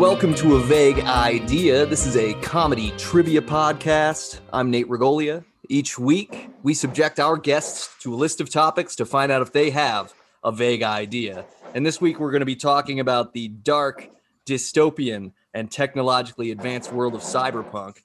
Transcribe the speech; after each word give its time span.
Welcome 0.00 0.34
to 0.36 0.56
A 0.56 0.60
Vague 0.60 1.00
Idea. 1.00 1.84
This 1.84 2.06
is 2.06 2.16
a 2.16 2.32
comedy 2.40 2.90
trivia 2.96 3.42
podcast. 3.42 4.40
I'm 4.50 4.70
Nate 4.70 4.88
Regolia. 4.88 5.44
Each 5.68 5.98
week, 5.98 6.48
we 6.62 6.72
subject 6.72 7.20
our 7.20 7.36
guests 7.36 7.94
to 8.00 8.14
a 8.14 8.16
list 8.16 8.40
of 8.40 8.48
topics 8.48 8.96
to 8.96 9.04
find 9.04 9.30
out 9.30 9.42
if 9.42 9.52
they 9.52 9.68
have 9.68 10.14
a 10.42 10.52
vague 10.52 10.82
idea. 10.82 11.44
And 11.74 11.84
this 11.84 12.00
week, 12.00 12.18
we're 12.18 12.30
going 12.30 12.40
to 12.40 12.46
be 12.46 12.56
talking 12.56 12.98
about 12.98 13.34
the 13.34 13.48
dark, 13.48 14.08
dystopian, 14.46 15.32
and 15.52 15.70
technologically 15.70 16.50
advanced 16.50 16.94
world 16.94 17.14
of 17.14 17.20
cyberpunk. 17.20 17.98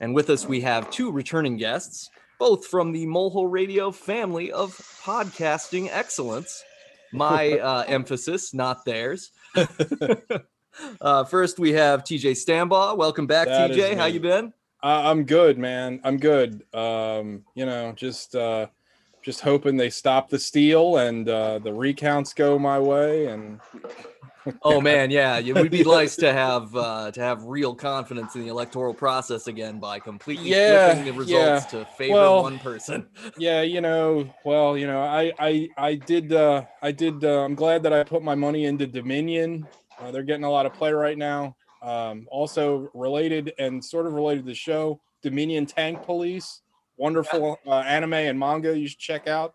And 0.00 0.14
with 0.14 0.30
us, 0.30 0.46
we 0.48 0.62
have 0.62 0.90
two 0.90 1.12
returning 1.12 1.58
guests, 1.58 2.08
both 2.38 2.66
from 2.66 2.92
the 2.92 3.04
Molehole 3.04 3.52
Radio 3.52 3.90
family 3.90 4.50
of 4.50 4.70
podcasting 5.04 5.90
excellence. 5.92 6.64
My 7.12 7.58
uh, 7.58 7.84
emphasis, 7.86 8.54
not 8.54 8.86
theirs. 8.86 9.32
uh, 11.00 11.24
first, 11.24 11.58
we 11.58 11.72
have 11.72 12.04
TJ 12.04 12.32
Stambaugh. 12.32 12.96
Welcome 12.96 13.26
back, 13.26 13.48
That 13.48 13.70
TJ. 13.70 13.96
How 13.96 14.06
you 14.06 14.20
been? 14.20 14.52
Uh, 14.82 15.02
I'm 15.04 15.24
good, 15.24 15.58
man. 15.58 16.00
I'm 16.04 16.16
good. 16.16 16.64
Um, 16.74 17.44
you 17.54 17.66
know, 17.66 17.92
just 17.92 18.34
uh, 18.34 18.66
just 19.22 19.40
hoping 19.40 19.76
they 19.76 19.90
stop 19.90 20.28
the 20.28 20.38
steal 20.38 20.96
and 20.96 21.28
uh, 21.28 21.60
the 21.60 21.72
recounts 21.72 22.34
go 22.34 22.58
my 22.58 22.78
way. 22.78 23.26
And 23.26 23.60
Oh 24.62 24.80
man, 24.80 25.10
yeah, 25.10 25.38
it 25.38 25.54
would 25.54 25.70
be 25.70 25.84
nice 25.84 26.16
to 26.16 26.32
have 26.32 26.74
uh, 26.74 27.12
to 27.12 27.20
have 27.20 27.44
real 27.44 27.74
confidence 27.76 28.34
in 28.34 28.42
the 28.42 28.48
electoral 28.48 28.92
process 28.92 29.46
again 29.46 29.78
by 29.78 30.00
completely 30.00 30.50
Yeah, 30.50 30.94
flipping 30.94 31.04
the 31.12 31.18
results 31.18 31.72
yeah. 31.72 31.78
to 31.80 31.84
favor 31.96 32.14
Well, 32.14 32.42
one 32.42 32.58
person. 32.58 33.06
yeah, 33.38 33.62
you 33.62 33.80
know, 33.80 34.28
well, 34.44 34.76
you 34.76 34.88
know, 34.88 35.00
I 35.00 35.32
I 35.38 35.68
I 35.78 35.94
did 35.94 36.32
uh, 36.32 36.64
I 36.82 36.90
did. 36.90 37.24
Uh, 37.24 37.44
I'm 37.44 37.54
glad 37.54 37.84
that 37.84 37.92
I 37.92 38.02
put 38.02 38.22
my 38.24 38.34
money 38.34 38.64
into 38.64 38.86
Dominion. 38.86 39.68
Uh, 40.02 40.10
they're 40.10 40.22
getting 40.22 40.44
a 40.44 40.50
lot 40.50 40.66
of 40.66 40.74
play 40.74 40.92
right 40.92 41.16
now. 41.18 41.56
Um, 41.82 42.26
also 42.30 42.90
related 42.94 43.52
and 43.58 43.84
sort 43.84 44.06
of 44.06 44.12
related 44.14 44.42
to 44.42 44.46
the 44.46 44.54
show, 44.54 45.00
Dominion 45.22 45.66
Tank 45.66 46.02
Police, 46.04 46.62
wonderful 46.96 47.58
uh, 47.66 47.70
anime 47.80 48.14
and 48.14 48.38
manga 48.38 48.78
you 48.78 48.86
should 48.88 48.98
check 48.98 49.26
out. 49.26 49.54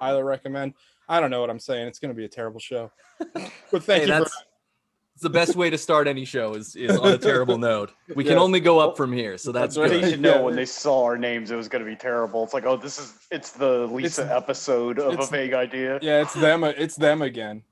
Highly 0.00 0.22
recommend. 0.22 0.74
I 1.08 1.20
don't 1.20 1.30
know 1.30 1.40
what 1.40 1.50
I'm 1.50 1.58
saying. 1.58 1.86
It's 1.88 1.98
going 1.98 2.10
to 2.10 2.16
be 2.16 2.24
a 2.24 2.28
terrible 2.28 2.60
show. 2.60 2.90
But 3.70 3.82
thank 3.82 4.02
Hey, 4.04 4.08
you. 4.08 4.12
For, 4.14 4.18
that's 4.20 4.42
it's 5.14 5.22
the 5.22 5.30
best 5.30 5.54
way 5.54 5.70
to 5.70 5.78
start 5.78 6.08
any 6.08 6.24
show 6.24 6.54
is 6.54 6.74
is 6.74 6.96
on 6.96 7.12
a 7.12 7.18
terrible 7.18 7.56
note. 7.58 7.92
We 8.16 8.24
can 8.24 8.36
only 8.38 8.58
go 8.60 8.78
up 8.80 8.96
from 8.96 9.12
here, 9.12 9.38
so 9.38 9.52
that's, 9.52 9.76
That's 9.76 9.78
right. 9.78 9.90
good. 10.00 10.04
They 10.04 10.10
should 10.12 10.20
know 10.20 10.34
Yeah. 10.36 10.40
when 10.40 10.56
they 10.56 10.64
saw 10.64 11.04
our 11.04 11.16
names 11.16 11.50
it 11.52 11.56
was 11.56 11.68
going 11.68 11.84
to 11.84 11.88
be 11.90 11.94
terrible. 11.96 12.42
It's 12.44 12.52
like, 12.54 12.66
oh, 12.66 12.76
this 12.76 12.98
is 12.98 13.14
it's 13.30 13.50
the 13.52 13.86
Lisa 13.86 14.22
It's- 14.22 14.36
episode 14.36 14.98
of 14.98 15.18
a 15.20 15.26
vague 15.26 15.52
idea. 15.54 15.98
yeah, 16.02 16.22
it's 16.22 16.34
them. 16.34 16.64
It's 16.64 16.96
them 16.96 17.22
again. 17.22 17.62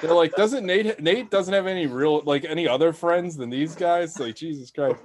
They're 0.00 0.14
like, 0.14 0.34
doesn't 0.34 0.64
Nate? 0.64 1.00
Nate 1.00 1.30
doesn't 1.30 1.52
have 1.52 1.66
any 1.66 1.86
real 1.86 2.22
like 2.24 2.44
any 2.44 2.68
other 2.68 2.92
friends 2.92 3.36
than 3.36 3.50
these 3.50 3.74
guys. 3.74 4.18
Like 4.18 4.36
Jesus 4.36 4.70
Christ. 4.70 4.98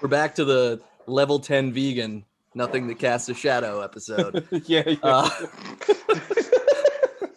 We're 0.00 0.08
back 0.08 0.34
to 0.36 0.44
the 0.44 0.80
level 1.06 1.38
ten 1.38 1.72
vegan, 1.72 2.24
nothing 2.54 2.86
that 2.88 2.98
casts 2.98 3.28
a 3.28 3.34
shadow 3.34 3.80
episode. 3.80 4.46
yeah, 4.66 4.82
yeah. 4.86 4.96
Uh, 5.02 5.28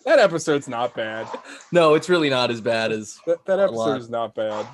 that 0.05 0.19
episode's 0.19 0.67
not 0.67 0.95
bad. 0.95 1.27
no, 1.71 1.93
it's 1.93 2.09
really 2.09 2.29
not 2.29 2.51
as 2.51 2.61
bad 2.61 2.91
as. 2.91 3.19
That, 3.25 3.45
that 3.45 3.59
episode 3.59 3.97
is 3.97 4.09
not 4.09 4.35
bad. 4.35 4.67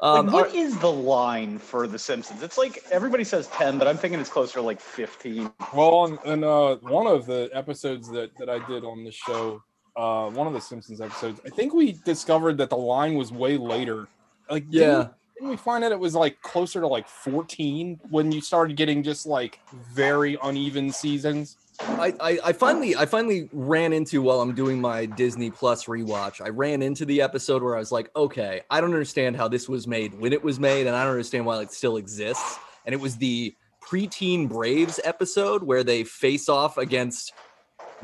Um, 0.00 0.26
like, 0.26 0.34
what 0.34 0.54
is 0.54 0.78
the 0.78 0.90
line 0.90 1.58
for 1.58 1.86
The 1.86 1.98
Simpsons? 1.98 2.42
It's 2.42 2.58
like 2.58 2.84
everybody 2.90 3.24
says 3.24 3.46
ten, 3.48 3.78
but 3.78 3.88
I'm 3.88 3.96
thinking 3.96 4.20
it's 4.20 4.28
closer 4.28 4.54
to 4.54 4.62
like 4.62 4.80
fifteen. 4.80 5.50
Well, 5.72 6.04
and, 6.04 6.18
and 6.26 6.44
uh, 6.44 6.76
one 6.76 7.06
of 7.06 7.26
the 7.26 7.48
episodes 7.52 8.10
that 8.10 8.36
that 8.38 8.50
I 8.50 8.58
did 8.66 8.84
on 8.84 9.04
the 9.04 9.12
show, 9.12 9.62
uh, 9.96 10.28
one 10.30 10.46
of 10.46 10.52
the 10.52 10.60
Simpsons 10.60 11.00
episodes, 11.00 11.40
I 11.46 11.50
think 11.50 11.74
we 11.74 11.92
discovered 11.92 12.58
that 12.58 12.70
the 12.70 12.76
line 12.76 13.14
was 13.14 13.30
way 13.32 13.56
later. 13.56 14.08
Like, 14.50 14.68
didn't- 14.70 14.88
yeah, 14.88 15.08
Didn't 15.34 15.50
we 15.50 15.56
find 15.56 15.82
that 15.84 15.92
it 15.92 15.98
was 15.98 16.14
like 16.14 16.40
closer 16.42 16.80
to 16.80 16.86
like 16.86 17.08
14 17.08 18.00
when 18.10 18.30
you 18.32 18.40
started 18.40 18.76
getting 18.76 19.02
just 19.02 19.26
like 19.26 19.60
very 19.72 20.36
uneven 20.42 20.90
seasons? 20.90 21.56
I, 21.80 22.14
I, 22.20 22.38
I 22.44 22.52
finally 22.52 22.94
I 22.94 23.04
finally 23.04 23.48
ran 23.52 23.92
into 23.92 24.22
while 24.22 24.40
I'm 24.40 24.54
doing 24.54 24.80
my 24.80 25.06
Disney 25.06 25.50
Plus 25.50 25.86
rewatch. 25.86 26.40
I 26.40 26.50
ran 26.50 26.82
into 26.82 27.04
the 27.04 27.20
episode 27.20 27.64
where 27.64 27.74
I 27.74 27.80
was 27.80 27.90
like, 27.90 28.10
okay, 28.14 28.60
I 28.70 28.80
don't 28.80 28.90
understand 28.90 29.36
how 29.36 29.48
this 29.48 29.68
was 29.68 29.88
made 29.88 30.14
when 30.20 30.32
it 30.32 30.44
was 30.44 30.60
made, 30.60 30.86
and 30.86 30.94
I 30.94 31.02
don't 31.02 31.10
understand 31.10 31.46
why 31.46 31.60
it 31.62 31.72
still 31.72 31.96
exists. 31.96 32.58
And 32.86 32.92
it 32.94 33.00
was 33.00 33.16
the 33.16 33.56
preteen 33.84 34.48
Braves 34.48 35.00
episode 35.02 35.64
where 35.64 35.82
they 35.82 36.04
face 36.04 36.48
off 36.48 36.78
against 36.78 37.32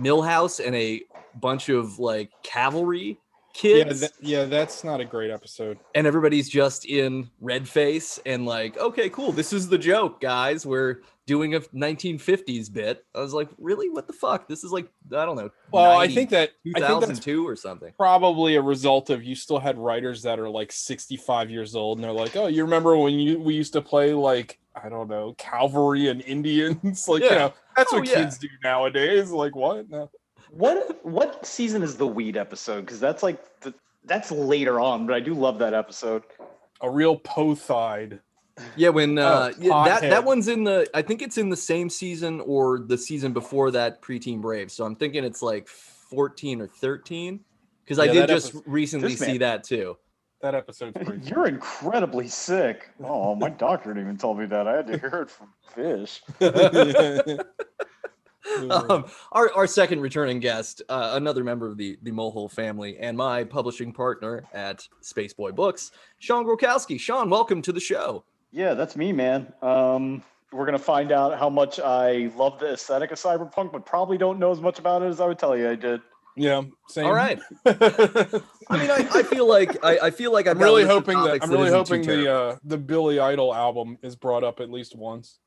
Milhouse 0.01 0.65
and 0.65 0.75
a 0.75 1.03
bunch 1.39 1.69
of 1.69 1.99
like 1.99 2.31
cavalry 2.43 3.19
Yeah, 3.63 3.85
kids, 3.85 4.01
that, 4.01 4.13
yeah, 4.21 4.45
that's 4.45 4.85
not 4.85 5.01
a 5.01 5.05
great 5.05 5.31
episode. 5.31 5.79
and 5.95 6.07
everybody's 6.07 6.49
just 6.49 6.85
in 6.87 7.29
red 7.41 7.69
face 7.69 8.19
and 8.27 8.47
like, 8.47 8.79
okay, 8.79 9.09
cool, 9.11 9.33
this 9.33 9.53
is 9.53 9.69
the 9.69 9.79
joke, 9.79 10.21
guys. 10.21 10.65
We're 10.65 11.03
doing 11.27 11.55
a 11.55 11.61
1950s 11.61 12.73
bit. 12.73 13.05
I 13.15 13.21
was 13.21 13.33
like, 13.33 13.49
really? 13.59 13.89
What 13.91 14.07
the 14.07 14.13
fuck? 14.13 14.49
This 14.49 14.65
is 14.65 14.73
like, 14.73 14.89
I 15.17 15.25
don't 15.25 15.37
know. 15.37 15.51
Well, 15.73 15.99
I 15.99 16.09
think 16.09 16.31
that 16.31 16.51
I 16.77 16.81
think 16.81 17.01
that's 17.01 17.19
2002 17.21 17.47
or 17.47 17.55
something. 17.57 17.93
probably 17.97 18.57
a 18.57 18.63
result 18.63 19.11
of 19.11 19.23
you 19.23 19.35
still 19.35 19.59
had 19.61 19.79
writers 19.79 20.23
that 20.23 20.39
are 20.41 20.49
like 20.51 20.73
65 20.73 21.51
years 21.51 21.75
old 21.77 21.99
and 21.99 22.05
they're 22.05 22.13
like, 22.13 22.35
"Oh, 22.37 22.47
you 22.49 22.65
remember 22.65 22.97
when 22.97 23.15
you 23.15 23.39
we 23.39 23.55
used 23.55 23.73
to 23.75 23.81
play 23.81 24.13
like 24.13 24.59
I 24.75 24.89
don't 24.89 25.09
know, 25.09 25.35
cavalry 25.39 26.09
and 26.09 26.21
Indians? 26.23 27.07
like, 27.09 27.23
you 27.25 27.31
know, 27.31 27.53
that's 27.77 27.93
Oh, 27.93 27.99
what 27.99 28.09
yeah. 28.09 28.15
kids 28.15 28.39
do 28.39 28.49
nowadays. 28.63 29.31
Like, 29.31 29.55
what? 29.57 29.89
No. 29.91 30.11
What 30.51 31.05
what 31.05 31.47
season 31.47 31.83
is 31.83 31.97
the 31.97 32.07
weed 32.07 32.37
episode? 32.37 32.83
Because 32.83 33.01
that's 33.01 33.23
like 33.23 33.61
the, 33.61 33.73
that's 34.05 34.31
later 34.31 34.81
on, 34.81 35.07
but 35.07 35.15
I 35.15 35.21
do 35.21 35.35
love 35.35 35.59
that 35.59 35.75
episode. 35.75 36.23
A 36.81 36.91
real 36.91 37.19
pothide. 37.19 38.21
Yeah, 38.77 38.91
when 38.91 39.19
uh, 39.19 39.53
yeah, 39.59 39.85
that 39.85 40.01
that 40.03 40.25
one's 40.25 40.49
in 40.49 40.65
the. 40.65 40.89
I 40.93 41.03
think 41.03 41.23
it's 41.23 41.39
in 41.39 41.49
the 41.49 41.57
same 41.57 41.89
season 41.89 42.41
or 42.41 42.81
the 42.81 42.99
season 42.99 43.33
before 43.33 43.71
that 43.71 44.03
preteen 44.03 44.41
Brave. 44.41 44.71
So 44.71 44.85
I'm 44.85 44.97
thinking 44.97 45.25
it's 45.25 45.43
like 45.43 45.69
14 45.69 46.61
or 46.61 46.67
13 46.67 47.41
because 47.85 47.99
I 47.99 48.07
did 48.07 48.29
just 48.29 48.49
episode- 48.49 48.65
recently 48.67 49.17
see 49.17 49.27
man- 49.27 49.39
that 49.39 49.65
too. 49.65 49.97
That 50.43 50.55
episode's 50.55 50.97
pretty 51.05 51.29
You're 51.29 51.47
incredibly 51.47 52.27
sick. 52.27 52.89
Oh, 53.05 53.35
my 53.35 53.51
doctor 53.51 53.91
didn't 53.91 54.05
even 54.05 54.17
tell 54.17 54.33
me 54.33 54.47
that. 54.47 54.67
I 54.67 54.77
had 54.77 54.87
to 54.87 54.99
hear 54.99 55.23
it 55.23 55.31
from 55.31 55.53
Fish. 55.75 56.23
um, 58.71 59.05
our, 59.33 59.53
our 59.55 59.67
second 59.67 60.01
returning 60.01 60.41
guest, 60.41 60.83
uh, 60.89 61.13
another 61.15 61.45
member 61.45 61.67
of 61.67 61.77
the 61.77 61.99
the 62.03 62.11
Molehole 62.11 62.51
family, 62.51 62.99
and 62.99 63.17
my 63.17 63.45
publishing 63.45 63.93
partner 63.93 64.45
at 64.53 64.87
Spaceboy 65.03 65.55
Books, 65.55 65.93
Shaunn 66.21 66.45
Grulkowski. 66.45 66.99
Shaunn, 66.99 67.29
welcome 67.29 67.61
to 67.63 67.73
the 67.73 67.81
show. 67.81 68.25
Yeah, 68.53 68.75
that's 68.75 68.97
me, 68.97 69.13
man. 69.13 69.53
Um, 69.63 70.23
we're 70.53 70.65
gonna 70.65 70.79
find 70.79 71.13
out 71.13 71.39
how 71.39 71.49
much 71.49 71.79
I 71.79 72.31
love 72.37 72.59
the 72.59 72.73
aesthetic 72.73 73.11
of 73.13 73.19
cyberpunk, 73.19 73.73
but 73.73 73.85
probably 73.87 74.19
don't 74.19 74.39
know 74.39 74.51
as 74.51 74.61
much 74.61 74.79
about 74.79 75.03
it 75.03 75.07
as 75.07 75.21
I 75.21 75.27
would 75.27 75.39
tell 75.39 75.57
you 75.57 75.69
I 75.69 75.75
did. 75.75 76.01
yeah, 76.37 76.63
same. 76.89 77.07
All 77.07 77.13
right. 77.13 77.39
I 77.67 78.79
mean, 78.79 78.91
I, 78.91 79.07
I 79.13 79.23
feel 79.23 79.47
like 79.47 79.85
I, 79.85 79.99
I 79.99 80.11
feel 80.11 80.33
like 80.33 80.47
I've 80.47 80.57
I'm 80.57 80.63
really 80.63 80.85
hoping 80.85 81.23
that 81.23 81.43
I'm 81.43 81.51
really 81.51 81.71
hoping 81.71 82.03
the 82.03 82.33
uh, 82.33 82.57
the 82.65 82.79
Billy 82.79 83.21
Idol 83.21 83.55
album 83.55 83.99
is 84.03 84.17
brought 84.17 84.45
up 84.45 84.61
at 84.61 84.71
least 84.71 84.97
once. 84.97 85.39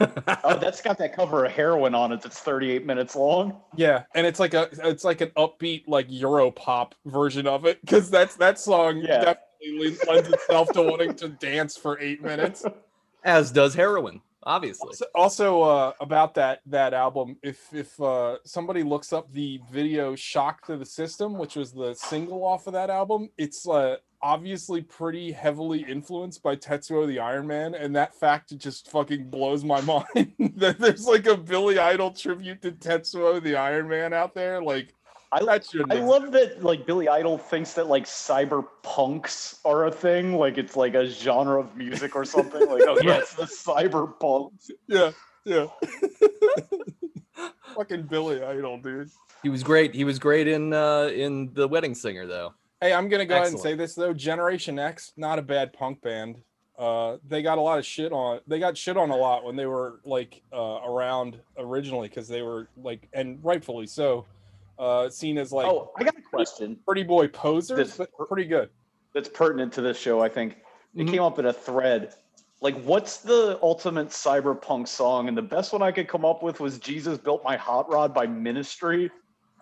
Oh, 0.00 0.56
that's 0.60 0.80
got 0.80 0.98
that 0.98 1.14
cover 1.14 1.44
of 1.44 1.52
heroin 1.52 1.94
on 1.94 2.12
it. 2.12 2.20
That's 2.22 2.38
38 2.40 2.84
minutes 2.86 3.16
long. 3.16 3.60
Yeah, 3.76 4.04
and 4.14 4.26
it's 4.26 4.40
like 4.40 4.54
a 4.54 4.68
it's 4.84 5.04
like 5.04 5.20
an 5.20 5.30
upbeat 5.36 5.84
like 5.86 6.06
Euro 6.08 6.50
pop 6.50 6.94
version 7.06 7.46
of 7.46 7.64
it 7.64 7.80
because 7.80 8.10
that's 8.10 8.36
that 8.36 8.58
song 8.58 8.98
Yeah. 8.98 9.34
definitely 9.62 9.96
lends 10.06 10.28
itself 10.28 10.72
to 10.72 10.82
wanting 10.82 11.14
to 11.16 11.28
dance 11.28 11.76
for 11.76 11.98
eight 12.00 12.22
minutes. 12.22 12.64
as 13.24 13.50
does 13.50 13.74
heroin, 13.74 14.20
obviously. 14.44 14.88
Also, 14.88 15.04
also 15.14 15.62
uh, 15.62 15.92
about 16.00 16.34
that 16.34 16.60
that 16.66 16.94
album, 16.94 17.36
if 17.42 17.72
if 17.72 18.00
uh, 18.00 18.36
somebody 18.44 18.82
looks 18.82 19.12
up 19.12 19.30
the 19.32 19.60
video 19.70 20.14
"Shock 20.14 20.66
to 20.66 20.76
the 20.76 20.86
System," 20.86 21.36
which 21.38 21.56
was 21.56 21.72
the 21.72 21.94
single 21.94 22.44
off 22.44 22.66
of 22.66 22.72
that 22.74 22.90
album, 22.90 23.28
it's 23.36 23.68
uh, 23.68 23.96
obviously 24.22 24.82
pretty 24.82 25.32
heavily 25.32 25.84
influenced 25.88 26.42
by 26.42 26.56
Tetsuo 26.56 27.06
the 27.06 27.18
Iron 27.18 27.46
Man, 27.46 27.74
and 27.74 27.94
that 27.96 28.14
fact 28.14 28.56
just 28.58 28.90
fucking 28.90 29.30
blows 29.30 29.64
my 29.64 29.80
mind. 29.82 30.04
that 30.56 30.78
there's 30.78 31.06
like 31.06 31.26
a 31.26 31.36
Billy 31.36 31.78
Idol 31.78 32.10
tribute 32.10 32.62
to 32.62 32.72
Tetsuo 32.72 33.42
the 33.42 33.56
Iron 33.56 33.88
Man 33.88 34.12
out 34.12 34.34
there, 34.34 34.62
like. 34.62 34.94
I, 35.32 35.44
That 35.44 35.86
I 35.90 36.00
love 36.00 36.32
that 36.32 36.64
like 36.64 36.86
Billy 36.86 37.08
Idol 37.08 37.38
thinks 37.38 37.74
that 37.74 37.86
like 37.86 38.04
cyberpunks 38.04 39.60
are 39.64 39.86
a 39.86 39.92
thing, 39.92 40.34
like 40.34 40.58
it's 40.58 40.74
like 40.74 40.94
a 40.94 41.06
genre 41.06 41.60
of 41.60 41.76
music 41.76 42.16
or 42.16 42.24
something. 42.24 42.68
Like, 42.68 42.82
oh 42.84 42.98
yeah, 43.04 43.18
it's 43.18 43.34
the 43.34 43.44
cyberpunks. 43.44 44.72
Yeah, 44.88 45.12
yeah. 45.44 45.66
Fucking 47.76 48.08
Billy 48.08 48.42
Idol, 48.42 48.78
dude. 48.78 49.08
He 49.44 49.50
was 49.50 49.62
great. 49.62 49.94
He 49.94 50.02
was 50.02 50.18
great 50.18 50.48
in 50.48 50.72
uh, 50.72 51.10
in 51.14 51.54
the 51.54 51.68
Wedding 51.68 51.94
Singer, 51.94 52.26
though. 52.26 52.54
Hey, 52.80 52.94
I'm 52.94 53.08
gonna 53.10 53.26
go 53.26 53.34
ahead 53.34 53.48
and 53.48 53.60
say 53.60 53.74
this 53.74 53.94
though. 53.94 54.14
Generation 54.14 54.78
X, 54.78 55.12
not 55.16 55.38
a 55.38 55.42
bad 55.42 55.72
punk 55.72 56.00
band. 56.00 56.36
Uh, 56.78 57.18
they 57.28 57.42
got 57.42 57.58
a 57.58 57.60
lot 57.60 57.78
of 57.78 57.84
shit 57.84 58.10
on. 58.10 58.40
They 58.46 58.58
got 58.58 58.74
shit 58.76 58.96
on 58.96 59.10
a 59.10 59.16
lot 59.16 59.44
when 59.44 59.54
they 59.54 59.66
were 59.66 60.00
like 60.06 60.40
uh, 60.50 60.80
around 60.86 61.38
originally 61.58 62.08
because 62.08 62.26
they 62.26 62.40
were 62.40 62.68
like, 62.82 63.06
and 63.12 63.38
rightfully 63.44 63.86
so, 63.86 64.24
uh, 64.78 65.10
seen 65.10 65.36
as 65.36 65.52
like 65.52 65.66
oh, 65.66 65.92
I 65.98 66.04
got 66.04 66.16
a 66.16 66.22
question. 66.22 66.78
pretty 66.86 67.02
boy 67.02 67.28
posers, 67.28 67.76
This- 67.76 67.96
but 67.98 68.28
pretty 68.28 68.46
good. 68.48 68.70
that's 69.14 69.28
pertinent 69.28 69.74
to 69.74 69.82
this 69.82 69.98
show. 69.98 70.22
I 70.22 70.30
think 70.30 70.56
it 70.94 71.04
Mhm. 71.04 71.10
came 71.10 71.22
up 71.22 71.38
in 71.38 71.46
a 71.46 71.52
thread. 71.52 72.14
Like, 72.62 72.80
what's 72.82 73.18
the 73.18 73.58
ultimate 73.62 74.08
cyberpunk 74.08 74.86
song? 74.88 75.28
And 75.28 75.36
the 75.36 75.42
best 75.42 75.72
one 75.74 75.82
I 75.82 75.92
could 75.92 76.08
come 76.08 76.24
up 76.24 76.42
with 76.42 76.60
was 76.60 76.78
"Jesus 76.78 77.18
Built 77.18 77.44
My 77.44 77.56
Hot 77.56 77.90
Rod" 77.90 78.14
by 78.14 78.26
Ministry. 78.26 79.10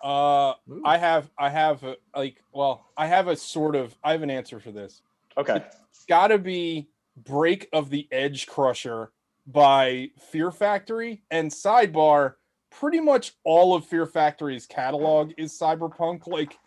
Uh, 0.03 0.53
Ooh. 0.69 0.81
I 0.85 0.97
have, 0.97 1.29
I 1.37 1.49
have, 1.49 1.83
a, 1.83 1.97
like, 2.15 2.41
well, 2.53 2.85
I 2.97 3.07
have 3.07 3.27
a 3.27 3.35
sort 3.35 3.75
of, 3.75 3.95
I 4.03 4.11
have 4.11 4.21
an 4.21 4.29
answer 4.29 4.59
for 4.59 4.71
this. 4.71 5.01
Okay, 5.37 5.63
It's 5.91 6.05
got 6.05 6.27
to 6.27 6.37
be 6.37 6.89
"Break 7.15 7.69
of 7.71 7.89
the 7.89 8.07
Edge 8.11 8.47
Crusher" 8.47 9.11
by 9.47 10.09
Fear 10.31 10.51
Factory. 10.51 11.21
And 11.31 11.49
sidebar, 11.49 12.35
pretty 12.69 12.99
much 12.99 13.33
all 13.43 13.75
of 13.75 13.85
Fear 13.85 14.05
Factory's 14.05 14.65
catalog 14.65 15.31
is 15.37 15.51
cyberpunk. 15.57 16.27
Like 16.27 16.57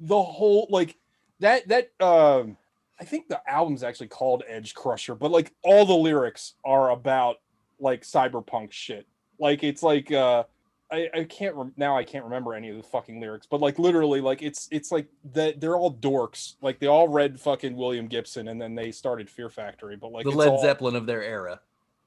the 0.00 0.20
whole, 0.20 0.66
like 0.70 0.96
that, 1.40 1.68
that, 1.68 1.90
um, 2.00 2.56
I 3.00 3.04
think 3.04 3.28
the 3.28 3.40
album's 3.48 3.82
actually 3.82 4.08
called 4.08 4.42
Edge 4.46 4.74
Crusher, 4.74 5.14
but 5.14 5.30
like 5.30 5.52
all 5.62 5.86
the 5.86 5.94
lyrics 5.94 6.54
are 6.64 6.90
about 6.90 7.36
like 7.80 8.02
cyberpunk 8.02 8.72
shit. 8.72 9.06
Like 9.38 9.62
it's 9.62 9.82
like, 9.82 10.10
uh, 10.12 10.44
I, 10.90 11.08
I 11.14 11.24
can't 11.24 11.54
rem- 11.54 11.74
now 11.76 11.96
I 11.96 12.04
can't 12.04 12.24
remember 12.24 12.54
any 12.54 12.70
of 12.70 12.76
the 12.76 12.82
fucking 12.82 13.20
lyrics, 13.20 13.46
but 13.46 13.60
like 13.60 13.78
literally 13.78 14.20
like 14.20 14.42
it's 14.42 14.68
it's 14.70 14.90
like 14.90 15.06
that 15.32 15.60
they're 15.60 15.76
all 15.76 15.92
dorks. 15.92 16.54
Like 16.62 16.78
they 16.78 16.86
all 16.86 17.08
read 17.08 17.38
fucking 17.38 17.76
William 17.76 18.06
Gibson 18.06 18.48
and 18.48 18.60
then 18.60 18.74
they 18.74 18.90
started 18.90 19.28
Fear 19.28 19.50
Factory. 19.50 19.96
But 19.96 20.12
like 20.12 20.24
the 20.24 20.30
Led 20.30 20.48
all- 20.48 20.62
Zeppelin 20.62 20.96
of 20.96 21.06
their 21.06 21.22
era. 21.22 21.60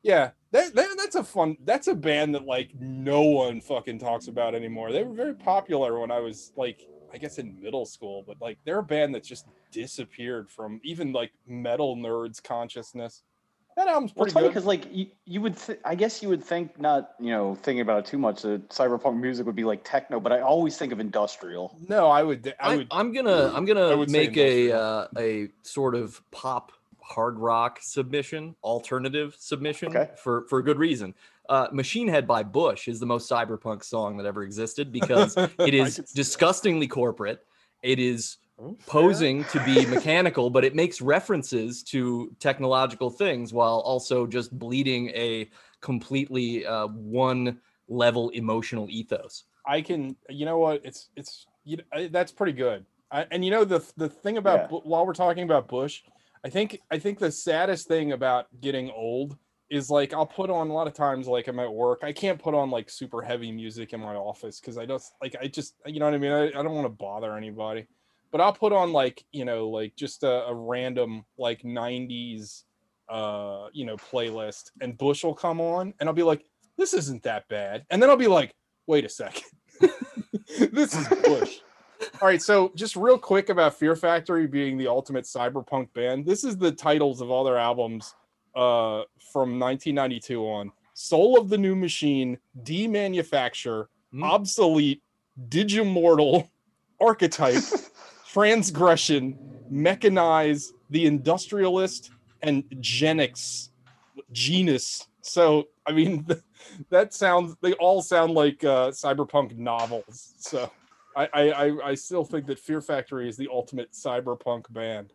Yeah, 0.04 0.32
that, 0.50 0.74
that 0.74 0.90
that's 0.98 1.16
a 1.16 1.24
fun 1.24 1.58
that's 1.64 1.88
a 1.88 1.94
band 1.94 2.34
that 2.34 2.46
like 2.46 2.72
no 2.80 3.22
one 3.22 3.62
fucking 3.62 4.00
talks 4.00 4.28
about 4.28 4.56
anymore. 4.56 4.92
They 4.92 5.04
were 5.04 5.14
very 5.14 5.36
popular 5.36 6.00
when 6.00 6.10
I 6.10 6.20
was 6.20 6.52
like 6.58 6.88
I 7.14 7.18
guess 7.18 7.38
in 7.38 7.62
middle 7.62 7.86
school, 7.86 8.24
but 8.26 8.38
like 8.42 8.58
they're 8.66 8.80
a 8.80 8.84
band 8.84 9.14
that 9.14 9.24
just 9.24 9.46
disappeared 9.72 10.50
from 10.50 10.80
even 10.84 11.14
like 11.14 11.34
metal 11.46 11.96
nerds 11.96 12.42
consciousness. 12.42 13.22
That 13.78 13.88
album's 13.88 14.14
well, 14.16 14.26
pretty 14.26 14.30
it's 14.30 14.34
funny 14.34 14.48
because 14.48 14.66
like 14.66 14.88
you, 14.92 15.08
you 15.26 15.42
would, 15.42 15.58
th- 15.58 15.80
I 15.86 15.96
guess 15.96 16.22
you 16.22 16.30
would 16.30 16.44
think 16.44 16.80
not, 16.80 17.12
you 17.20 17.30
know, 17.32 17.56
thinking 17.56 17.82
about 17.82 18.00
it 18.00 18.06
too 18.06 18.18
much. 18.18 18.42
That 18.42 18.70
cyberpunk 18.70 19.20
music 19.20 19.46
would 19.46 19.56
be 19.56 19.64
like 19.64 19.82
techno, 19.84 20.20
but 20.20 20.32
I 20.32 20.42
always 20.42 20.78
think 20.78 20.92
of 20.92 21.00
industrial. 21.00 21.78
No, 21.88 22.08
I 22.08 22.22
would 22.24 22.54
I 22.60 22.74
I, 22.74 22.76
would 22.78 22.88
I'm 22.92 23.14
gonna 23.14 23.52
I'm 23.54 23.66
gonna 23.66 24.06
make 24.08 24.36
a 24.38 24.72
uh, 24.72 25.08
a 25.18 25.50
sort 25.64 25.96
of 25.96 26.22
pop 26.32 26.74
hard 27.02 27.40
rock 27.40 27.80
submission, 27.82 28.56
alternative 28.64 29.36
submission 29.40 29.90
Okay. 29.96 30.12
for 30.22 30.46
for 30.48 30.60
a 30.60 30.64
good 30.64 30.78
reason. 30.78 31.14
Uh, 31.50 31.68
Machine 31.72 32.08
Head 32.08 32.28
by 32.28 32.44
Bush 32.44 32.88
is 32.88 33.00
the 33.00 33.06
most 33.06 33.30
cyberpunk 33.30 33.84
song 33.84 34.18
that 34.18 34.26
ever 34.26 34.44
existed 34.44 34.92
because 34.92 35.36
it 35.38 35.52
I 35.60 35.64
is 35.64 35.96
could 35.96 35.96
see 35.96 36.02
that. 36.02 36.16
disgustingly 36.16 36.88
corporate. 36.88 37.46
It 37.84 38.00
is 38.00 38.34
fair. 38.34 38.41
Posing 38.86 39.44
to 39.46 39.64
be 39.64 39.86
mechanical, 39.86 40.50
but 40.50 40.64
it 40.64 40.76
makes 40.76 41.02
references 41.02 41.84
to 41.84 42.36
technological 42.40 43.10
things 43.10 43.54
while 43.54 43.80
also 43.80 44.26
just 44.26 44.58
bleeding 44.58 45.10
a 45.10 45.50
completely 45.82 46.66
uh, 46.66 46.88
one 46.88 47.60
level 47.88 48.30
emotional 48.30 48.88
ethos. 48.90 49.46
I 49.66 49.82
can, 49.82 50.16
you 50.30 50.46
know 50.46 50.58
what? 50.58 50.82
It's 50.84 51.10
it's 51.16 51.46
you 51.64 51.78
know, 51.78 52.08
that's 52.08 52.32
pretty 52.32 52.54
good. 52.54 52.86
I, 53.12 53.28
and 53.32 53.44
you 53.44 53.52
know 53.52 53.66
the 53.66 53.84
the 53.98 54.10
thing 54.10 54.38
about 54.38 54.72
Yeah. 54.72 54.80
While 54.84 55.06
we're 55.06 55.14
talking 55.14 55.44
about 55.44 55.68
Bush, 55.68 56.02
I 56.44 56.50
think 56.50 56.80
I 56.90 56.98
think 56.98 57.20
the 57.20 57.32
saddest 57.32 57.88
thing 57.88 58.14
about 58.14 58.48
getting 58.62 58.90
old 58.92 59.38
is 59.70 59.90
like 59.90 60.14
I'll 60.14 60.26
put 60.26 60.50
on 60.50 60.70
a 60.70 60.74
lot 60.74 60.88
of 60.88 60.94
times 60.94 61.28
like 61.28 61.48
I'm 61.48 61.60
at 61.60 61.72
work. 61.72 62.02
I 62.04 62.12
can't 62.12 62.40
put 62.40 62.54
on 62.54 62.72
like 62.72 62.90
super 62.90 63.22
heavy 63.22 63.52
music 63.52 63.94
in 63.94 64.00
my 64.00 64.16
office 64.16 64.60
because 64.60 64.78
I 64.78 64.86
don't 64.86 65.02
like 65.22 65.36
I 65.42 65.48
just 65.48 65.76
you 65.86 66.00
know 66.00 66.06
what 66.06 66.14
I 66.14 66.18
mean. 66.18 66.32
I, 66.32 66.48
I 66.48 66.64
don't 66.64 66.74
want 66.74 66.86
to 66.86 66.90
bother 66.90 67.36
anybody, 67.36 67.88
but 68.32 68.42
I'll 68.42 68.54
put 68.54 68.74
on 68.74 68.92
like 68.92 69.24
you 69.32 69.46
know 69.46 69.70
like 69.70 69.96
just 69.96 70.24
a, 70.24 70.46
a 70.46 70.54
random 70.54 71.26
like 71.38 71.62
'90s 71.64 72.64
uh 73.10 73.68
you 73.74 73.86
know 73.86 73.98
playlist, 73.98 74.72
and 74.82 74.98
Bush 74.98 75.24
will 75.24 75.34
come 75.34 75.60
on, 75.60 75.94
and 76.00 76.08
I'll 76.10 76.16
be 76.16 76.24
like, 76.24 76.46
this 76.78 76.94
isn't 76.94 77.24
that 77.24 77.48
bad, 77.50 77.86
and 77.90 78.02
then 78.02 78.10
I'll 78.10 78.18
be 78.18 78.28
like, 78.28 78.54
wait 78.88 79.06
a 79.06 79.10
second, 79.10 79.44
this 80.72 80.96
is 80.96 81.08
Bush. 81.24 81.60
All 82.20 82.28
right, 82.28 82.42
so 82.42 82.72
just 82.76 82.96
real 82.96 83.18
quick 83.18 83.50
about 83.50 83.76
Fear 83.76 83.96
Factory 83.96 84.48
being 84.48 84.78
the 84.78 84.88
ultimate 84.88 85.26
cyberpunk 85.26 85.94
band. 85.94 86.26
This 86.26 86.44
is 86.44 86.58
the 86.58 86.72
titles 86.72 87.22
of 87.22 87.30
all 87.30 87.44
their 87.44 87.60
albums 87.60 88.16
uh, 88.56 89.04
from 89.32 89.60
1992 89.60 90.42
on: 90.44 90.72
Soul 90.94 91.40
of 91.40 91.50
the 91.50 91.58
New 91.58 91.76
Machine, 91.76 92.38
Demanufacture, 92.64 93.86
Hmm. 94.12 94.24
Obsolete, 94.24 95.02
Digimortal, 95.48 96.50
Archetype, 97.00 97.64
Transgression, 98.32 99.38
Mechanize, 99.72 100.70
The 100.90 101.06
Industrialist, 101.06 102.12
and 102.42 102.64
Genix, 102.80 103.70
Genus. 104.32 105.08
So 105.22 105.66
I 105.86 105.92
mean, 105.92 106.26
that 106.90 107.14
sounds. 107.14 107.56
They 107.62 107.74
all 107.74 108.02
sound 108.02 108.34
like 108.34 108.64
uh, 108.64 108.92
cyberpunk 108.92 109.58
novels. 109.58 110.34
So. 110.38 110.72
I, 111.14 111.28
I 111.34 111.42
I- 111.66 111.88
I 111.90 111.94
still 111.96 112.24
think 112.24 112.46
that 112.46 112.58
Fear 112.58 112.80
Factory 112.80 113.28
is 113.28 113.36
the 113.36 113.50
ultimate 113.52 113.92
cyberpunk 113.92 114.72
band. 114.72 115.12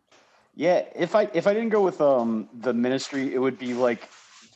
Yeah, 0.53 0.83
if 0.95 1.15
I 1.15 1.27
if 1.33 1.47
I 1.47 1.55
didn't 1.55 1.69
go 1.69 1.81
with 1.81 1.99
um 2.01 2.47
the 2.59 2.71
Ministry, 2.71 3.33
it 3.33 3.39
would 3.39 3.57
be 3.57 3.73
like, 3.73 4.07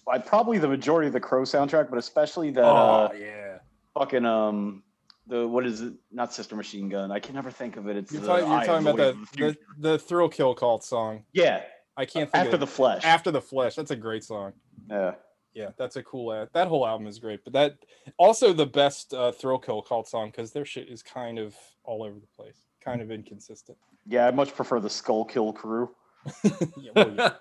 I 0.07 0.19
probably 0.19 0.59
the 0.59 0.67
majority 0.67 1.07
of 1.07 1.13
the 1.13 1.19
Crow 1.19 1.41
soundtrack, 1.41 1.89
but 1.89 1.97
especially 1.97 2.51
that 2.51 2.63
uh, 2.63 3.09
Oh, 3.11 3.15
yeah. 3.15 3.57
fucking 3.97 4.23
um 4.23 4.83
the 5.27 5.47
what 5.47 5.65
is 5.65 5.81
it? 5.81 5.93
Not 6.11 6.33
Sister 6.33 6.55
Machine 6.55 6.89
Gun. 6.89 7.11
I 7.11 7.19
can 7.19 7.35
never 7.35 7.51
think 7.51 7.77
of 7.77 7.87
it. 7.87 7.97
It's 7.97 8.11
You're, 8.11 8.21
the 8.21 8.27
talking, 8.27 8.45
you're 8.47 8.55
I 8.55 8.61
Am 8.61 8.67
talking 8.67 8.87
about 8.87 8.97
the, 8.97 9.37
the 9.37 9.57
the 9.79 9.89
the 9.91 9.99
Thrill 9.99 10.29
Kill 10.29 10.55
Kult 10.55 10.83
song. 10.83 11.23
yeah 11.33 11.61
I 11.97 12.05
can't 12.05 12.31
think 12.31 12.45
after 12.45 12.55
of 12.55 12.61
the 12.61 12.67
flesh. 12.67 13.03
After 13.03 13.31
the 13.31 13.41
Flesh. 13.41 13.75
That's 13.75 13.91
a 13.91 13.95
great 13.95 14.23
song. 14.23 14.53
yeah. 14.89 15.13
Yeah, 15.53 15.71
that's 15.77 15.97
a 15.97 16.03
cool 16.03 16.31
ad. 16.31 16.47
That 16.53 16.69
whole 16.69 16.87
album 16.87 17.07
is 17.07 17.19
great, 17.19 17.43
but 17.43 17.51
that 17.51 17.75
also 18.17 18.53
the 18.53 18.65
best 18.65 19.13
uh, 19.13 19.33
Thrill 19.33 19.59
Kill 19.59 19.81
Kult 19.81 20.07
song 20.07 20.29
because 20.29 20.51
their 20.53 20.63
shit 20.63 20.87
is 20.87 21.03
kind 21.03 21.37
of 21.37 21.53
all 21.83 22.03
over 22.03 22.17
the 22.17 22.27
place, 22.37 22.55
kind 22.79 23.01
of 23.01 23.11
inconsistent. 23.11 23.77
Yeah, 24.07 24.27
I 24.27 24.31
much 24.31 24.55
prefer 24.55 24.79
the 24.79 24.89
Skull 24.89 25.25
Kill 25.25 25.51
Crew. 25.51 25.89
Yeah, 26.77 26.91
well, 26.95 27.33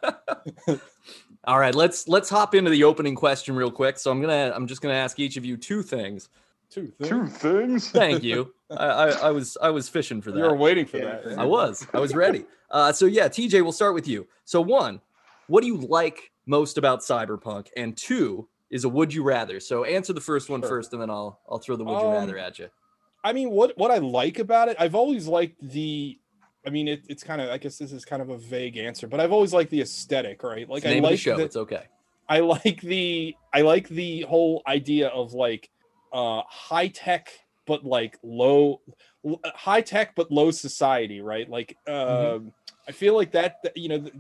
yeah. 0.67 0.77
All 1.45 1.59
right, 1.59 1.75
let's 1.75 2.09
let's 2.09 2.29
hop 2.29 2.55
into 2.55 2.71
the 2.71 2.83
opening 2.85 3.15
question 3.15 3.55
real 3.55 3.71
quick. 3.71 3.99
So 3.99 4.11
I'm 4.11 4.21
gonna 4.21 4.53
I'm 4.55 4.67
just 4.67 4.83
gonna 4.83 4.95
ask 4.95 5.19
each 5.21 5.37
of 5.37 5.45
you 5.45 5.57
two 5.57 5.83
things. 5.83 6.29
Two 6.71 6.87
things. 6.99 7.09
Two 7.09 7.27
things. 7.27 7.89
Thank 8.03 8.23
you. 8.23 8.55
I, 8.71 8.75
I, 8.87 9.09
I 9.09 9.31
was 9.31 9.57
I 9.61 9.71
was 9.71 9.89
fishing 9.89 10.23
for 10.23 10.31
that. 10.31 10.39
You 10.39 10.45
were 10.45 10.57
waiting 10.57 10.87
for 10.87 10.99
Yeah. 10.99 11.21
that. 11.25 11.39
I 11.39 11.45
was 11.45 11.87
I 11.93 11.99
was 12.01 12.15
ready. 12.15 12.45
Uh, 12.73 12.93
so 12.93 13.05
yeah, 13.07 13.27
TJ, 13.27 13.63
we'll 13.63 13.73
start 13.73 13.95
with 13.95 14.07
you. 14.07 14.29
So 14.45 14.61
one, 14.61 15.01
what 15.49 15.63
do 15.63 15.67
you 15.67 15.77
like 15.77 16.31
most 16.47 16.79
about 16.79 17.01
Cyberpunk? 17.01 17.67
And 17.77 17.97
two 17.97 18.47
is 18.71 18.85
a 18.85 18.89
would 18.89 19.13
you 19.13 19.25
rather. 19.25 19.59
So 19.59 19.83
answer 19.83 20.13
the 20.13 20.21
first 20.21 20.49
one 20.49 20.61
Sure. 20.61 20.69
first, 20.69 20.93
and 20.93 21.03
then 21.03 21.11
I'll 21.11 21.41
I'll 21.51 21.59
throw 21.59 21.75
the 21.75 21.83
would 21.83 22.01
you 22.01 22.07
Um, 22.07 22.13
rather 22.13 22.39
at 22.39 22.61
you. 22.61 22.69
I 23.25 23.33
mean, 23.33 23.51
what 23.51 23.77
what 23.77 23.91
I 23.91 23.99
like 23.99 24.39
about 24.39 24.69
it, 24.69 24.77
I've 24.79 24.95
always 24.95 25.27
liked 25.27 25.57
the. 25.61 26.17
I 26.65 26.71
mean, 26.71 26.87
it, 26.87 27.03
it's 27.09 27.25
kind 27.25 27.41
of. 27.41 27.51
I 27.51 27.59
guess 27.59 27.77
this 27.77 27.91
is 27.91 28.05
kind 28.05 28.23
of 28.23 28.31
a 28.31 28.39
vague 28.39 28.77
answer, 28.77 29.09
but 29.09 29.19
I've 29.19 29.33
always 29.33 29.53
liked 29.53 29.73
the 29.73 29.81
aesthetic, 29.81 30.45
right? 30.45 30.69
Like 30.69 30.85
It's 30.85 30.87
I 30.87 30.91
name 30.91 31.05
of 31.05 31.09
the 31.09 31.13
like 31.15 31.19
show. 31.19 31.37
the, 31.39 31.43
it's 31.43 31.57
okay. 31.57 31.83
I 32.29 32.39
like 32.39 32.81
the 32.83 33.35
I 33.53 33.63
like 33.63 33.89
the 33.89 34.21
whole 34.29 34.63
idea 34.69 35.09
of 35.09 35.33
like 35.33 35.71
uh 36.13 36.43
high 36.49 36.89
tech 36.89 37.31
but 37.67 37.85
like 37.85 38.19
low 38.23 38.81
high 39.45 39.81
tech 39.81 40.15
but 40.15 40.31
low 40.31 40.51
society, 40.51 41.21
right? 41.21 41.49
Like 41.49 41.77
um 41.87 42.53
I 42.89 42.93
feel 42.93 43.15
like 43.15 43.33
that 43.33 43.63
that, 43.63 43.77
you 43.77 43.89
know 43.89 43.99
the, 43.99 44.13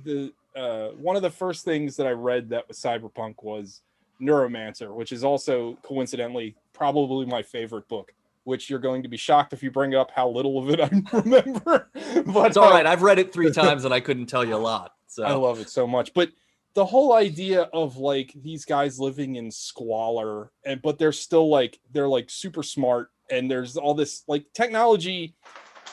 the 0.54 0.60
uh 0.60 0.88
one 0.92 1.16
of 1.16 1.22
the 1.22 1.30
first 1.30 1.64
things 1.64 1.96
that 1.96 2.06
I 2.06 2.12
read 2.12 2.50
that 2.50 2.68
was 2.68 2.78
cyberpunk 2.78 3.42
was 3.42 3.82
Neuromancer, 4.20 4.94
which 4.94 5.12
is 5.12 5.24
also 5.24 5.76
coincidentally 5.82 6.54
probably 6.72 7.26
my 7.26 7.42
favorite 7.42 7.88
book. 7.88 8.12
Which 8.44 8.70
you're 8.70 8.78
going 8.78 9.02
to 9.02 9.08
be 9.08 9.18
shocked 9.18 9.52
if 9.52 9.62
you 9.62 9.70
bring 9.70 9.94
up 9.94 10.10
how 10.10 10.28
little 10.28 10.58
of 10.58 10.70
it 10.70 10.80
I 10.80 10.88
remember. 11.12 11.90
but 12.26 12.46
It's 12.46 12.56
all 12.56 12.68
uh, 12.68 12.70
right. 12.70 12.86
I've 12.86 13.02
read 13.02 13.18
it 13.18 13.32
three 13.32 13.52
times 13.62 13.84
and 13.84 13.92
I 13.92 14.00
couldn't 14.00 14.26
tell 14.26 14.44
you 14.44 14.54
a 14.54 14.56
lot. 14.56 14.94
So 15.08 15.24
I 15.24 15.32
love 15.32 15.60
it 15.60 15.68
so 15.68 15.86
much. 15.86 16.14
But 16.14 16.30
the 16.74 16.84
whole 16.84 17.14
idea 17.14 17.62
of 17.72 17.96
like 17.96 18.32
these 18.42 18.64
guys 18.64 18.98
living 18.98 19.36
in 19.36 19.50
squalor 19.50 20.52
and 20.64 20.80
but 20.82 20.98
they're 20.98 21.12
still 21.12 21.48
like 21.48 21.80
they're 21.92 22.08
like 22.08 22.30
super 22.30 22.62
smart 22.62 23.08
and 23.30 23.50
there's 23.50 23.76
all 23.76 23.94
this 23.94 24.22
like 24.28 24.44
technology 24.54 25.34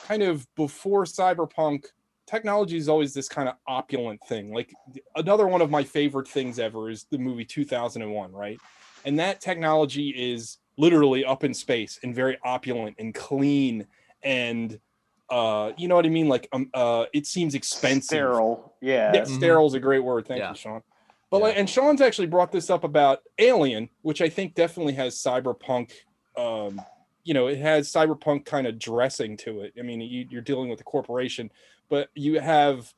kind 0.07 0.24
of 0.24 0.48
before 0.55 1.03
cyberpunk 1.05 1.86
technology 2.27 2.77
is 2.77 2.89
always 2.89 3.13
this 3.13 3.29
kind 3.29 3.48
of 3.48 3.55
opulent 3.67 4.19
thing. 4.27 4.53
Like 4.53 4.74
another 5.15 5.48
one 5.48 5.62
of 5.62 5.72
my 5.72 5.84
favorite 5.84 6.27
things 6.27 6.60
ever 6.60 6.89
is 6.89 7.05
the 7.10 7.17
movie 7.17 7.46
2001 7.46 8.31
right? 8.31 8.60
And 9.05 9.17
that 9.19 9.41
technology 9.41 10.10
is 10.10 10.57
literally 10.77 11.25
up 11.25 11.43
in 11.43 11.53
space 11.53 12.00
and 12.03 12.13
very 12.13 12.38
opulent 12.43 12.98
and 13.00 13.15
clean 13.15 13.88
and 14.22 14.79
uh 15.29 15.72
you 15.77 15.88
know 15.88 15.96
what 15.96 16.05
i 16.05 16.10
mean 16.10 16.27
like 16.29 16.48
um 16.53 16.69
uh 16.74 17.05
it 17.13 17.27
seems 17.27 17.53
expensive 17.55 18.03
Sterile. 18.17 18.74
Yeah. 18.81 19.13
yeah, 19.13 19.22
Mhm. 19.24 19.36
sterile 19.38 19.67
is 19.67 19.74
a 19.74 19.79
great 19.79 20.00
word. 20.03 20.25
Thank 20.27 20.39
Yeah. 20.39 20.50
you, 20.50 20.55
Shaunn. 20.55 20.81
But 21.29 21.38
Yeah. 21.39 21.43
like, 21.43 21.57
and 21.57 21.67
Shaunn's 21.67 22.00
actually 22.01 22.27
brought 22.27 22.51
this 22.53 22.69
up 22.69 22.84
about 22.86 23.19
Alien, 23.38 23.89
which 24.01 24.22
I 24.22 24.29
think 24.29 24.55
definitely 24.55 24.93
has 24.93 25.15
cyberpunk. 25.22 25.91
Um, 26.38 26.81
you 27.25 27.34
know, 27.34 27.48
it 27.48 27.57
has 27.57 27.91
cyberpunk 27.91 28.46
kind 28.46 28.65
of 28.65 28.79
dressing 28.79 29.36
to 29.38 29.62
it. 29.62 29.74
I 29.77 29.81
mean, 29.81 30.00
you, 30.00 30.25
you're 30.29 30.41
dealing 30.41 30.69
with 30.69 30.79
a 30.79 30.86
corporation, 30.86 31.51
but 31.89 32.10
you 32.15 32.39
have 32.39 32.93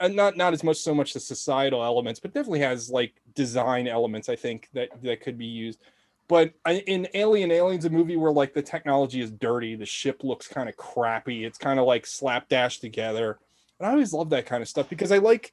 and 0.00 0.14
not 0.14 0.36
not 0.36 0.52
as 0.52 0.62
much 0.62 0.76
so 0.76 0.94
much 0.94 1.12
the 1.12 1.20
societal 1.20 1.82
elements, 1.82 2.20
but 2.20 2.32
definitely 2.34 2.60
has 2.60 2.90
like 2.90 3.14
design 3.34 3.88
elements. 3.88 4.28
I 4.28 4.36
think 4.36 4.68
that 4.74 4.90
that 5.02 5.20
could 5.20 5.38
be 5.38 5.46
used. 5.46 5.80
But 6.26 6.54
in 6.66 7.06
Alien, 7.12 7.50
Aliens, 7.50 7.84
a 7.84 7.90
movie 7.90 8.16
where 8.16 8.32
like 8.32 8.54
the 8.54 8.62
technology 8.62 9.20
is 9.20 9.30
dirty, 9.30 9.76
the 9.76 9.84
ship 9.84 10.24
looks 10.24 10.48
kind 10.48 10.68
of 10.68 10.76
crappy. 10.76 11.44
It's 11.44 11.58
kind 11.58 11.78
of 11.78 11.86
like 11.86 12.06
slapdash 12.06 12.78
together, 12.78 13.38
and 13.78 13.86
I 13.86 13.92
always 13.92 14.12
love 14.12 14.30
that 14.30 14.46
kind 14.46 14.62
of 14.62 14.68
stuff 14.68 14.88
because 14.88 15.12
I 15.12 15.18
like 15.18 15.52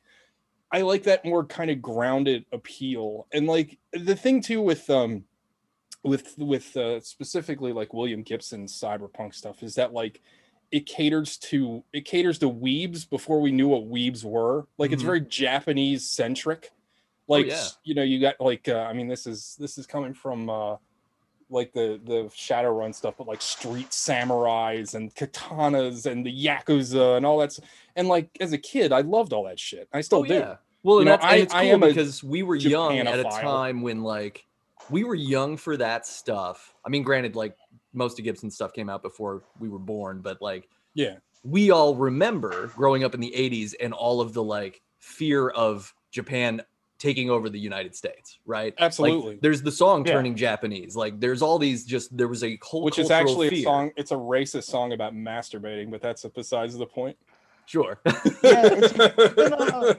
I 0.71 0.81
like 0.81 1.03
that 1.03 1.25
more 1.25 1.45
kind 1.45 1.69
of 1.69 1.81
grounded 1.81 2.45
appeal. 2.51 3.27
And 3.33 3.47
like 3.47 3.77
the 3.91 4.15
thing 4.15 4.41
too 4.41 4.61
with 4.61 4.89
um 4.89 5.25
with 6.03 6.35
with 6.37 6.75
uh, 6.77 6.99
specifically 7.01 7.73
like 7.73 7.93
William 7.93 8.23
Gibson's 8.23 8.79
cyberpunk 8.79 9.35
stuff 9.35 9.61
is 9.63 9.75
that 9.75 9.93
like 9.93 10.21
it 10.71 10.85
caters 10.85 11.37
to 11.37 11.83
it 11.91 12.05
caters 12.05 12.39
to 12.39 12.49
weebs 12.49 13.07
before 13.09 13.41
we 13.41 13.51
knew 13.51 13.67
what 13.67 13.89
weebs 13.89 14.23
were. 14.23 14.67
Like 14.77 14.87
mm-hmm. 14.87 14.93
it's 14.93 15.03
very 15.03 15.21
Japanese 15.21 16.07
centric. 16.07 16.71
Oh, 17.31 17.35
like 17.37 17.45
oh, 17.45 17.49
yeah. 17.49 17.67
you 17.83 17.95
know, 17.95 18.03
you 18.03 18.19
got 18.19 18.39
like 18.39 18.67
uh, 18.67 18.87
I 18.89 18.93
mean 18.93 19.07
this 19.07 19.25
is 19.25 19.55
this 19.59 19.77
is 19.77 19.87
coming 19.87 20.13
from 20.13 20.49
uh 20.49 20.75
like 21.49 21.73
the 21.73 21.99
the 22.03 22.23
Shadowrun 22.35 22.93
stuff, 22.93 23.15
but 23.17 23.27
like 23.27 23.41
street 23.41 23.89
samurais 23.89 24.95
and 24.95 25.13
katanas 25.15 26.05
and 26.05 26.25
the 26.25 26.45
yakuza 26.45 27.17
and 27.17 27.25
all 27.25 27.37
that. 27.39 27.57
And 27.95 28.07
like 28.07 28.29
as 28.39 28.53
a 28.53 28.57
kid, 28.57 28.91
I 28.91 29.01
loved 29.01 29.33
all 29.33 29.45
that 29.45 29.59
shit. 29.59 29.87
I 29.93 30.01
still 30.01 30.19
oh, 30.19 30.25
do. 30.25 30.33
Yeah. 30.33 30.55
Well, 30.83 30.97
and, 30.97 31.05
know, 31.05 31.11
that's, 31.11 31.23
and 31.23 31.31
I, 31.31 31.35
it's 31.35 31.53
cool 31.53 31.87
because 31.87 32.23
we 32.23 32.43
were 32.43 32.55
young 32.55 32.97
at 32.97 33.19
a 33.19 33.23
time 33.23 33.81
when 33.81 34.01
like 34.01 34.45
we 34.89 35.03
were 35.03 35.15
young 35.15 35.57
for 35.57 35.77
that 35.77 36.07
stuff. 36.07 36.73
I 36.85 36.89
mean, 36.89 37.03
granted, 37.03 37.35
like 37.35 37.55
most 37.93 38.19
of 38.19 38.25
Gibson's 38.25 38.55
stuff 38.55 38.73
came 38.73 38.89
out 38.89 39.03
before 39.03 39.43
we 39.59 39.69
were 39.69 39.79
born, 39.79 40.21
but 40.21 40.41
like 40.41 40.69
yeah, 40.95 41.17
we 41.43 41.71
all 41.71 41.95
remember 41.95 42.67
growing 42.75 43.03
up 43.03 43.13
in 43.13 43.19
the 43.19 43.33
80s 43.35 43.73
and 43.79 43.93
all 43.93 44.21
of 44.21 44.33
the 44.33 44.43
like 44.43 44.81
fear 44.99 45.49
of 45.49 45.93
Japan 46.11 46.61
taking 47.01 47.31
over 47.31 47.49
the 47.49 47.59
United 47.59 47.95
States, 47.95 48.37
right? 48.45 48.75
Absolutely. 48.77 49.31
Like, 49.31 49.41
there's 49.41 49.63
the 49.63 49.71
song 49.71 50.05
yeah. 50.05 50.13
turning 50.13 50.35
Japanese. 50.35 50.95
Like 50.95 51.19
there's 51.19 51.41
all 51.41 51.57
these 51.57 51.83
just 51.83 52.15
there 52.15 52.27
was 52.27 52.43
a 52.43 52.59
whole 52.61 52.83
which 52.83 52.99
is 52.99 53.09
actually 53.09 53.49
fear. 53.49 53.59
a 53.59 53.63
song. 53.63 53.91
It's 53.97 54.11
a 54.11 54.15
racist 54.15 54.65
song 54.65 54.93
about 54.93 55.13
masturbating, 55.15 55.89
but 55.89 56.01
that's 56.01 56.23
besides 56.35 56.77
the 56.77 56.85
point. 56.85 57.17
Sure. 57.65 57.99
yeah, 58.43 58.75
even, 58.75 59.53
uh, 59.53 59.93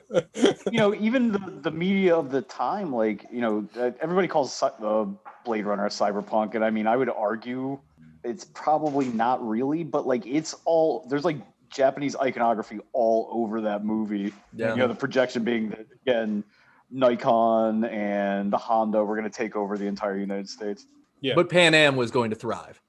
you 0.70 0.78
know, 0.78 0.94
even 0.94 1.32
the, 1.32 1.38
the 1.62 1.70
media 1.70 2.14
of 2.14 2.30
the 2.30 2.42
time, 2.42 2.92
like 2.92 3.26
you 3.32 3.40
know, 3.40 3.66
uh, 3.78 3.90
everybody 4.00 4.28
calls 4.28 4.62
uh, 4.62 5.06
Blade 5.44 5.64
Runner 5.64 5.86
a 5.86 5.88
cyberpunk, 5.88 6.54
and 6.54 6.64
I 6.64 6.70
mean, 6.70 6.86
I 6.86 6.96
would 6.96 7.08
argue 7.08 7.80
it's 8.24 8.44
probably 8.44 9.06
not 9.06 9.44
really, 9.46 9.82
but 9.82 10.06
like 10.06 10.24
it's 10.26 10.54
all 10.64 11.06
there's 11.08 11.24
like 11.24 11.38
Japanese 11.70 12.14
iconography 12.14 12.78
all 12.92 13.28
over 13.32 13.62
that 13.62 13.84
movie. 13.84 14.32
Yeah. 14.54 14.70
You 14.70 14.76
know, 14.76 14.88
the 14.88 14.94
projection 14.94 15.42
being 15.42 15.70
that 15.70 15.86
again 16.06 16.44
Nikon 16.92 17.84
and 17.84 18.52
the 18.52 18.58
Honda 18.58 19.04
were 19.04 19.16
going 19.16 19.28
to 19.28 19.36
take 19.36 19.56
over 19.56 19.78
the 19.78 19.86
entire 19.86 20.18
United 20.18 20.48
States. 20.48 20.86
Yeah. 21.20 21.34
But 21.34 21.48
Pan 21.48 21.74
Am 21.74 21.96
was 21.96 22.10
going 22.10 22.30
to 22.30 22.36
thrive. 22.36 22.80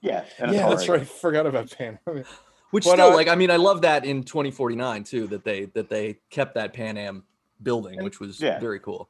yeah. 0.00 0.24
Yeah, 0.40 0.68
that's 0.68 0.88
right. 0.88 1.06
Forgot 1.06 1.46
about 1.46 1.70
Pan 1.76 1.98
Am. 2.06 2.24
Which 2.70 2.84
but, 2.84 2.94
still, 2.94 3.12
uh, 3.12 3.14
like, 3.14 3.28
I 3.28 3.36
mean, 3.36 3.52
I 3.52 3.56
love 3.56 3.82
that 3.82 4.04
in 4.04 4.24
2049 4.24 5.04
too 5.04 5.28
that 5.28 5.44
they 5.44 5.66
that 5.66 5.88
they 5.88 6.18
kept 6.30 6.54
that 6.54 6.72
Pan 6.72 6.96
Am 6.96 7.22
building, 7.62 8.02
which 8.02 8.18
was 8.18 8.40
yeah. 8.40 8.58
very 8.58 8.80
cool. 8.80 9.08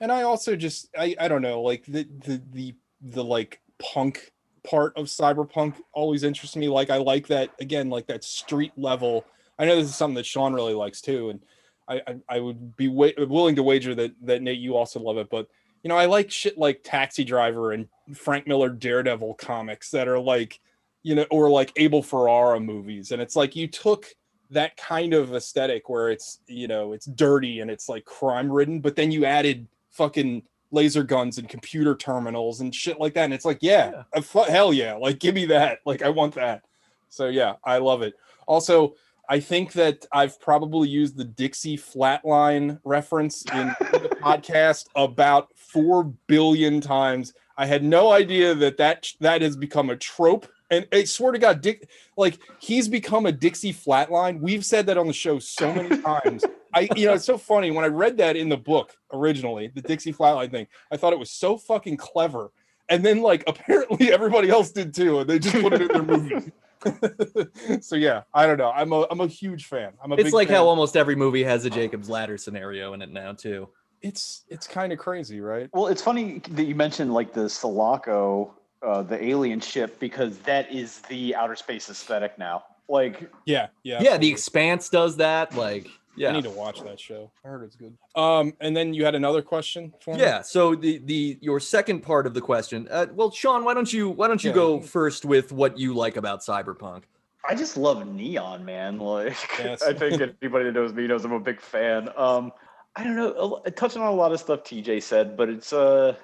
And 0.00 0.10
I 0.10 0.22
also 0.22 0.56
just 0.56 0.88
I 0.98 1.14
I 1.20 1.28
don't 1.28 1.42
know, 1.42 1.62
like 1.62 1.84
the 1.86 2.08
the 2.24 2.42
the 2.52 2.74
the 3.00 3.22
like 3.22 3.60
punk 3.78 4.32
part 4.68 4.96
of 4.96 5.06
cyberpunk 5.06 5.76
always 5.92 6.24
interests 6.24 6.56
me. 6.56 6.68
Like 6.68 6.90
I 6.90 6.96
like 6.96 7.28
that 7.28 7.50
again, 7.60 7.90
like 7.90 8.08
that 8.08 8.24
street 8.24 8.72
level. 8.76 9.24
I 9.56 9.64
know 9.64 9.76
this 9.76 9.88
is 9.88 9.94
something 9.94 10.16
that 10.16 10.26
Shaunn 10.26 10.52
really 10.52 10.74
likes 10.74 11.00
too, 11.00 11.30
and 11.30 11.40
I, 11.88 12.02
I, 12.06 12.16
I 12.28 12.40
would 12.40 12.76
be 12.76 12.88
wa- 12.88 13.10
willing 13.18 13.56
to 13.56 13.62
wager 13.62 13.94
that 13.94 14.12
that 14.22 14.42
Nate 14.42 14.58
you 14.58 14.76
also 14.76 15.00
love 15.00 15.18
it, 15.18 15.28
but 15.30 15.48
you 15.82 15.88
know 15.88 15.96
I 15.96 16.06
like 16.06 16.30
shit 16.30 16.58
like 16.58 16.80
Taxi 16.84 17.24
Driver 17.24 17.72
and 17.72 17.88
Frank 18.14 18.46
Miller 18.46 18.68
Daredevil 18.68 19.34
comics 19.34 19.90
that 19.90 20.08
are 20.08 20.18
like 20.18 20.60
you 21.02 21.14
know 21.14 21.26
or 21.30 21.50
like 21.50 21.72
Abel 21.76 22.02
Ferrara 22.02 22.60
movies, 22.60 23.12
and 23.12 23.22
it's 23.22 23.36
like 23.36 23.54
you 23.56 23.68
took 23.68 24.06
that 24.50 24.76
kind 24.76 25.12
of 25.12 25.34
aesthetic 25.34 25.88
where 25.88 26.10
it's 26.10 26.40
you 26.46 26.68
know 26.68 26.92
it's 26.92 27.06
dirty 27.06 27.60
and 27.60 27.70
it's 27.70 27.88
like 27.88 28.04
crime 28.04 28.50
ridden, 28.50 28.80
but 28.80 28.96
then 28.96 29.10
you 29.10 29.24
added 29.24 29.66
fucking 29.90 30.42
laser 30.72 31.02
guns 31.02 31.38
and 31.38 31.48
computer 31.48 31.94
terminals 31.94 32.60
and 32.60 32.74
shit 32.74 32.98
like 32.98 33.14
that, 33.14 33.24
and 33.24 33.34
it's 33.34 33.44
like 33.44 33.58
yeah, 33.60 34.02
yeah. 34.14 34.22
Uh, 34.34 34.42
hell 34.44 34.72
yeah, 34.72 34.94
like 34.94 35.18
give 35.18 35.34
me 35.34 35.46
that, 35.46 35.80
like 35.84 36.02
I 36.02 36.08
want 36.08 36.34
that. 36.34 36.62
So 37.08 37.28
yeah, 37.28 37.54
I 37.64 37.78
love 37.78 38.02
it. 38.02 38.14
Also, 38.46 38.94
I 39.28 39.40
think 39.40 39.72
that 39.72 40.06
I've 40.12 40.40
probably 40.40 40.88
used 40.88 41.16
the 41.16 41.24
Dixie 41.24 41.76
Flatline 41.76 42.78
reference 42.84 43.44
in 43.52 43.68
the 43.80 44.16
podcast 44.20 44.86
about 44.94 45.48
four 45.56 46.04
billion 46.26 46.80
times. 46.80 47.34
I 47.58 47.66
had 47.66 47.82
no 47.82 48.12
idea 48.12 48.54
that 48.54 48.76
that 48.76 49.08
that 49.20 49.42
has 49.42 49.56
become 49.56 49.90
a 49.90 49.96
trope. 49.96 50.46
And 50.70 50.86
I 50.92 51.04
swear 51.04 51.32
to 51.32 51.38
God, 51.38 51.60
Dick, 51.60 51.88
like 52.16 52.38
he's 52.58 52.88
become 52.88 53.26
a 53.26 53.32
Dixie 53.32 53.72
Flatline. 53.72 54.40
We've 54.40 54.64
said 54.64 54.86
that 54.86 54.98
on 54.98 55.06
the 55.06 55.12
show 55.12 55.38
so 55.38 55.72
many 55.72 56.00
times. 56.02 56.44
I, 56.74 56.88
you 56.94 57.06
know, 57.06 57.14
it's 57.14 57.24
so 57.24 57.38
funny 57.38 57.70
when 57.70 57.84
I 57.84 57.88
read 57.88 58.18
that 58.18 58.36
in 58.36 58.48
the 58.48 58.56
book 58.56 58.94
originally, 59.12 59.68
the 59.68 59.80
Dixie 59.80 60.12
Flatline 60.12 60.50
thing. 60.50 60.66
I 60.90 60.96
thought 60.96 61.12
it 61.12 61.18
was 61.18 61.30
so 61.30 61.56
fucking 61.56 61.96
clever, 61.96 62.50
and 62.88 63.04
then 63.04 63.22
like 63.22 63.44
apparently 63.48 64.12
everybody 64.12 64.50
else 64.50 64.70
did 64.70 64.94
too, 64.94 65.20
and 65.20 65.30
they 65.30 65.38
just 65.38 65.56
put 65.62 65.72
it 65.72 65.82
in 65.82 65.88
their 65.88 66.02
movie. 66.02 66.52
so 67.80 67.96
yeah, 67.96 68.22
I 68.34 68.46
don't 68.46 68.58
know. 68.58 68.70
I'm 68.70 68.92
a 68.92 69.06
I'm 69.10 69.20
a 69.20 69.26
huge 69.26 69.66
fan. 69.66 69.92
I'm 70.02 70.12
a 70.12 70.16
It's 70.16 70.32
like 70.32 70.48
fan. 70.48 70.56
how 70.56 70.66
almost 70.66 70.96
every 70.96 71.16
movie 71.16 71.44
has 71.44 71.64
a 71.64 71.70
Jacob's 71.70 72.08
Ladder 72.08 72.38
scenario 72.38 72.92
in 72.92 73.02
it 73.02 73.10
now 73.10 73.32
too. 73.32 73.68
It's 74.02 74.44
it's 74.48 74.66
kind 74.66 74.92
of 74.92 74.98
crazy, 74.98 75.40
right? 75.40 75.68
Well, 75.72 75.86
it's 75.88 76.02
funny 76.02 76.40
that 76.50 76.64
you 76.64 76.74
mentioned 76.74 77.12
like 77.14 77.32
the 77.32 77.48
Sulaco, 77.48 78.54
uh, 78.82 79.02
the 79.02 79.22
alien 79.24 79.60
ship, 79.60 79.98
because 79.98 80.38
that 80.40 80.70
is 80.72 81.00
the 81.02 81.34
outer 81.34 81.56
space 81.56 81.88
aesthetic 81.88 82.38
now. 82.38 82.64
Like 82.88 83.30
yeah, 83.46 83.68
yeah, 83.82 84.00
yeah. 84.02 84.16
The 84.16 84.30
Expanse 84.30 84.88
does 84.88 85.16
that. 85.16 85.56
Like 85.56 85.88
yeah. 86.16 86.30
I 86.30 86.32
need 86.32 86.44
to 86.44 86.50
watch 86.50 86.82
that 86.82 86.98
show. 86.98 87.30
I 87.44 87.48
heard 87.48 87.62
it's 87.64 87.76
good. 87.76 87.96
Um, 88.14 88.54
and 88.60 88.76
then 88.76 88.94
you 88.94 89.04
had 89.04 89.14
another 89.14 89.42
question 89.42 89.92
for 90.00 90.14
me. 90.14 90.20
Yeah. 90.20 90.42
So 90.42 90.74
the 90.74 90.98
the 90.98 91.38
your 91.40 91.60
second 91.60 92.00
part 92.00 92.26
of 92.26 92.34
the 92.34 92.40
question. 92.40 92.88
Uh, 92.90 93.06
well, 93.12 93.30
Shaunn, 93.30 93.64
why 93.64 93.74
don't 93.74 93.92
you 93.92 94.10
why 94.10 94.28
don't 94.28 94.42
you 94.42 94.50
yeah. 94.50 94.56
go 94.56 94.80
first 94.80 95.24
with 95.24 95.52
what 95.52 95.78
you 95.78 95.94
like 95.94 96.16
about 96.16 96.40
cyberpunk? 96.40 97.02
I 97.48 97.54
just 97.54 97.76
love 97.76 98.06
neon, 98.06 98.64
man. 98.64 98.98
Like 99.06 99.36
yes. 99.58 99.82
I 99.82 99.92
think 99.92 100.20
anybody 100.20 100.64
that 100.64 100.72
knows 100.72 100.92
me 100.92 101.06
knows 101.06 101.24
I'm 101.24 101.32
a 101.32 101.40
big 101.40 101.60
fan. 101.60 102.08
Um, 102.16 102.52
I 102.96 103.04
don't 103.04 103.14
know, 103.14 103.62
touching 103.76 104.00
on 104.00 104.08
a 104.08 104.14
lot 104.14 104.32
of 104.32 104.40
stuff 104.40 104.64
TJ 104.64 105.02
said, 105.02 105.36
but 105.36 105.48
it's 105.48 105.72
uh, 105.72 106.16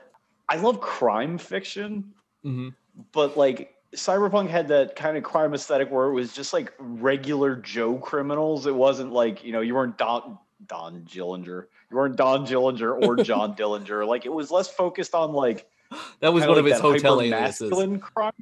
I 0.49 0.56
love 0.56 0.80
crime 0.80 1.38
fiction, 1.38 2.12
mm-hmm. 2.44 2.70
but 3.12 3.37
like 3.37 3.75
Cyberpunk 3.94 4.49
had 4.49 4.68
that 4.68 4.96
kind 4.96 5.16
of 5.16 5.22
crime 5.22 5.52
aesthetic 5.52 5.90
where 5.90 6.06
it 6.06 6.14
was 6.14 6.32
just 6.32 6.52
like 6.52 6.72
regular 6.78 7.56
Joe 7.56 7.96
criminals. 7.96 8.66
It 8.66 8.75
wasn't 8.75 9.12
like, 9.12 9.44
you 9.44 9.52
know, 9.52 9.61
you 9.61 9.75
weren't 9.75 9.99
Don 9.99 10.38
Don 10.66 11.02
Gillinger. 11.02 11.66
You 11.90 11.96
weren't 11.96 12.16
Don 12.16 12.46
Gillinger 12.46 13.06
or 13.06 13.16
John 13.16 13.54
Dillinger. 13.56 14.06
Like 14.06 14.25
it 14.25 14.32
was 14.32 14.50
less 14.50 14.68
focused 14.68 15.14
on 15.14 15.32
like 15.32 15.66
that 16.20 16.32
was 16.32 16.42
one 16.42 16.50
like 16.50 16.58
of 16.58 16.64
his 16.64 16.80
hotel 16.80 17.20
masculine 17.20 18.00
crime. 18.00 18.32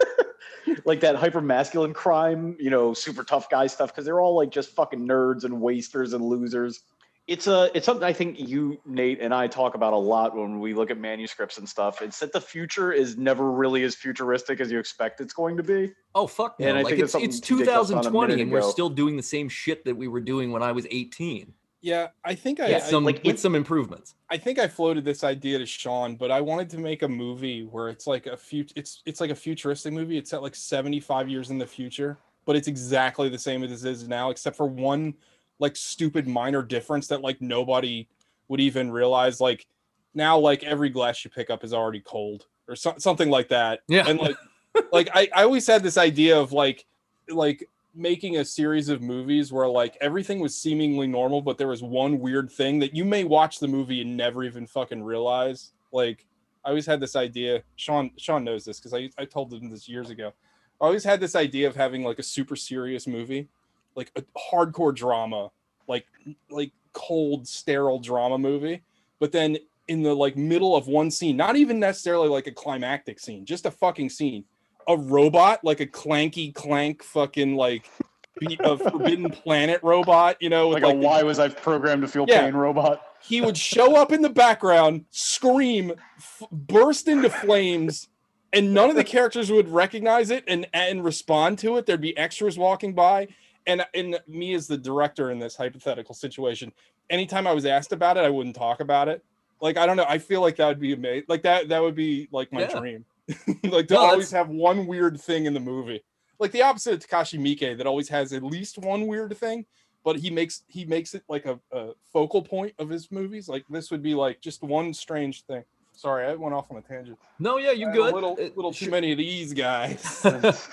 like 0.84 1.00
that 1.00 1.16
hyper 1.16 1.40
masculine 1.40 1.94
crime, 1.94 2.54
you 2.60 2.68
know, 2.68 2.92
super 2.92 3.24
tough 3.24 3.48
guy 3.48 3.66
stuff 3.66 3.90
because 3.90 4.04
they're 4.04 4.20
all 4.20 4.36
like 4.36 4.50
just 4.50 4.70
fucking 4.70 5.06
nerds 5.06 5.44
and 5.44 5.60
wasters 5.60 6.12
and 6.12 6.22
losers 6.22 6.82
it's 7.28 7.46
a 7.46 7.70
it's 7.74 7.84
something 7.84 8.04
I 8.04 8.12
think 8.12 8.40
you 8.40 8.80
Nate 8.86 9.20
and 9.20 9.34
I 9.34 9.46
talk 9.46 9.74
about 9.74 9.92
a 9.92 9.98
lot 9.98 10.34
when 10.34 10.58
we 10.58 10.72
look 10.72 10.90
at 10.90 10.98
manuscripts 10.98 11.58
and 11.58 11.68
stuff. 11.68 12.00
It's 12.00 12.18
that 12.20 12.32
the 12.32 12.40
future 12.40 12.90
is 12.90 13.18
never 13.18 13.52
really 13.52 13.84
as 13.84 13.94
futuristic 13.94 14.60
as 14.60 14.72
you 14.72 14.78
expect 14.78 15.20
it's 15.20 15.34
going 15.34 15.58
to 15.58 15.62
be. 15.62 15.92
Oh 16.14 16.26
fuck! 16.26 16.58
No. 16.58 16.66
And 16.66 16.78
I 16.78 16.82
like 16.82 16.94
think 16.94 17.04
it's, 17.04 17.14
it's 17.14 17.40
2020 17.40 18.40
and 18.40 18.50
we're 18.50 18.62
still 18.62 18.88
doing 18.88 19.16
the 19.16 19.22
same 19.22 19.50
shit 19.50 19.84
that 19.84 19.94
we 19.94 20.08
were 20.08 20.20
doing 20.20 20.50
when 20.50 20.62
I 20.62 20.72
was 20.72 20.86
18. 20.90 21.52
Yeah, 21.80 22.08
I 22.24 22.34
think 22.34 22.58
I, 22.58 22.68
yeah, 22.68 22.78
some, 22.80 23.04
like 23.04 23.22
with 23.22 23.38
some 23.38 23.54
improvements. 23.54 24.14
I 24.30 24.36
think 24.36 24.58
I 24.58 24.66
floated 24.66 25.04
this 25.04 25.22
idea 25.22 25.58
to 25.58 25.64
Shaunn, 25.64 26.18
but 26.18 26.32
I 26.32 26.40
wanted 26.40 26.70
to 26.70 26.78
make 26.78 27.02
a 27.02 27.08
movie 27.08 27.62
where 27.62 27.88
it's 27.88 28.06
like 28.06 28.26
a 28.26 28.36
future. 28.36 28.72
It's 28.74 29.02
it's 29.04 29.20
like 29.20 29.30
a 29.30 29.34
futuristic 29.34 29.92
movie. 29.92 30.16
It's 30.16 30.30
set 30.30 30.42
like 30.42 30.56
75 30.56 31.28
years 31.28 31.50
in 31.50 31.58
the 31.58 31.66
future, 31.66 32.18
but 32.46 32.56
it's 32.56 32.68
exactly 32.68 33.28
the 33.28 33.38
same 33.38 33.62
as 33.62 33.84
it 33.84 33.90
is 33.90 34.08
now, 34.08 34.30
except 34.30 34.56
for 34.56 34.66
one 34.66 35.14
like 35.58 35.76
stupid 35.76 36.28
minor 36.28 36.62
difference 36.62 37.06
that 37.08 37.20
like 37.20 37.40
nobody 37.40 38.08
would 38.48 38.60
even 38.60 38.90
realize 38.90 39.40
like 39.40 39.66
now 40.14 40.38
like 40.38 40.62
every 40.64 40.88
glass 40.88 41.24
you 41.24 41.30
pick 41.30 41.50
up 41.50 41.64
is 41.64 41.72
already 41.72 42.00
cold 42.00 42.46
or 42.68 42.76
so- 42.76 42.94
something 42.98 43.30
like 43.30 43.48
that. 43.48 43.80
Yeah. 43.88 44.06
And 44.06 44.18
like 44.18 44.36
like 44.92 45.08
I, 45.14 45.28
I 45.34 45.42
always 45.44 45.66
had 45.66 45.82
this 45.82 45.98
idea 45.98 46.38
of 46.38 46.52
like 46.52 46.86
like 47.28 47.68
making 47.94 48.36
a 48.36 48.44
series 48.44 48.88
of 48.88 49.02
movies 49.02 49.52
where 49.52 49.66
like 49.66 49.96
everything 50.00 50.40
was 50.40 50.54
seemingly 50.54 51.06
normal 51.06 51.40
but 51.40 51.58
there 51.58 51.68
was 51.68 51.82
one 51.82 52.20
weird 52.20 52.50
thing 52.50 52.78
that 52.78 52.94
you 52.94 53.04
may 53.04 53.24
watch 53.24 53.58
the 53.58 53.66
movie 53.66 54.02
and 54.02 54.16
never 54.16 54.44
even 54.44 54.66
fucking 54.66 55.02
realize. 55.02 55.72
Like 55.92 56.24
i 56.64 56.70
always 56.70 56.86
had 56.86 57.00
this 57.00 57.16
idea 57.16 57.62
sean 57.76 58.10
sean 58.18 58.42
knows 58.44 58.64
this 58.64 58.78
because 58.78 58.92
I, 58.92 59.08
I 59.16 59.24
told 59.24 59.52
him 59.52 59.70
this 59.70 59.88
years 59.88 60.10
ago. 60.10 60.32
I 60.80 60.84
always 60.84 61.04
had 61.04 61.18
this 61.18 61.34
idea 61.34 61.66
of 61.66 61.74
having 61.74 62.04
like 62.04 62.18
a 62.18 62.22
super 62.22 62.56
serious 62.56 63.06
movie 63.06 63.48
like 63.94 64.10
a 64.16 64.22
hardcore 64.52 64.94
drama, 64.94 65.50
like 65.86 66.06
like 66.50 66.72
cold, 66.92 67.46
sterile 67.48 67.98
drama 67.98 68.38
movie. 68.38 68.82
But 69.20 69.32
then 69.32 69.58
in 69.88 70.02
the 70.02 70.14
like 70.14 70.36
middle 70.36 70.76
of 70.76 70.86
one 70.86 71.10
scene, 71.10 71.36
not 71.36 71.56
even 71.56 71.80
necessarily 71.80 72.28
like 72.28 72.46
a 72.46 72.52
climactic 72.52 73.18
scene, 73.20 73.44
just 73.44 73.66
a 73.66 73.70
fucking 73.70 74.10
scene, 74.10 74.44
a 74.86 74.96
robot, 74.96 75.64
like 75.64 75.80
a 75.80 75.86
clanky 75.86 76.54
clank 76.54 77.02
fucking 77.02 77.56
like 77.56 77.90
beat 78.38 78.60
of 78.60 78.80
Forbidden 78.80 79.30
Planet 79.42 79.80
robot, 79.82 80.36
you 80.40 80.48
know, 80.48 80.68
Like, 80.68 80.82
with 80.82 80.84
a 80.84 80.86
like 80.94 81.00
the- 81.00 81.06
why 81.06 81.22
was 81.22 81.38
I 81.38 81.48
programmed 81.48 82.02
to 82.02 82.08
feel 82.08 82.26
Yeah. 82.28 82.42
pain 82.42 82.54
robot? 82.54 83.02
he 83.20 83.40
would 83.40 83.56
show 83.58 83.96
up 83.96 84.12
in 84.12 84.22
the 84.22 84.30
background, 84.30 85.04
scream, 85.10 85.92
f- 86.18 86.42
burst 86.52 87.08
into 87.08 87.28
flames, 87.28 88.06
and 88.52 88.72
none 88.72 88.88
of 88.90 88.94
the 88.96 89.02
characters 89.02 89.50
would 89.50 89.68
recognize 89.68 90.30
it 90.30 90.44
and 90.46 90.68
and 90.72 91.02
respond 91.04 91.58
to 91.58 91.76
it. 91.78 91.84
There'd 91.86 92.00
be 92.00 92.16
extras 92.16 92.56
walking 92.56 92.94
by, 92.94 93.26
and 93.66 93.84
and 93.94 94.18
me 94.26 94.54
as 94.54 94.66
the 94.66 94.76
director 94.78 95.30
in 95.30 95.38
this 95.38 95.56
hypothetical 95.56 96.14
situation, 96.14 96.72
anytime 97.10 97.46
I 97.46 97.52
was 97.52 97.66
asked 97.66 97.92
about 97.92 98.16
it, 98.16 98.24
I 98.24 98.30
wouldn't 98.30 98.56
talk 98.56 98.80
about 98.80 99.08
it. 99.08 99.24
Like 99.60 99.76
I 99.76 99.86
don't 99.86 99.96
know, 99.96 100.06
I 100.08 100.18
feel 100.18 100.40
like 100.40 100.56
that 100.56 100.68
would 100.68 100.80
be 100.80 100.92
amazing. 100.92 101.24
Like 101.28 101.42
that 101.42 101.68
that 101.68 101.82
would 101.82 101.94
be 101.94 102.28
like 102.32 102.52
my 102.52 102.62
Yeah. 102.62 102.78
dream. 102.78 103.04
like 103.64 103.88
to 103.88 103.94
No, 103.94 104.00
always 104.00 104.30
have 104.30 104.48
one 104.48 104.86
weird 104.86 105.20
thing 105.20 105.46
in 105.46 105.54
the 105.54 105.60
movie. 105.60 106.02
Like 106.38 106.52
the 106.52 106.62
opposite 106.62 106.94
of 106.94 107.00
Takashi 107.00 107.38
Miike 107.38 107.76
that 107.76 107.86
always 107.86 108.08
has 108.08 108.32
at 108.32 108.42
least 108.42 108.78
one 108.78 109.06
weird 109.06 109.36
thing 109.36 109.66
but 110.04 110.16
he 110.16 110.30
makes 110.30 110.62
he 110.68 110.84
makes 110.86 111.12
it 111.12 111.22
like 111.28 111.44
a, 111.44 111.58
a 111.72 111.90
focal 112.12 112.40
point 112.40 112.72
of 112.78 112.88
his 112.88 113.10
movies. 113.10 113.48
Like 113.48 113.64
this 113.68 113.90
would 113.90 114.00
be 114.02 114.14
like 114.14 114.40
just 114.40 114.62
one 114.62 114.94
strange 114.94 115.44
thing. 115.44 115.64
Sorry, 115.92 116.24
I 116.24 116.34
went 116.34 116.54
off 116.54 116.70
on 116.70 116.76
a 116.78 116.80
tangent. 116.80 117.18
No, 117.40 117.58
yeah, 117.58 117.72
you 117.72 117.90
good. 117.92 118.12
A 118.12 118.14
little, 118.14 118.36
Uh, 118.40 118.48
little 118.54 118.72
too 118.72 118.88
many 118.90 119.10
of 119.12 119.18
these 119.18 119.52
guys. 119.52 120.00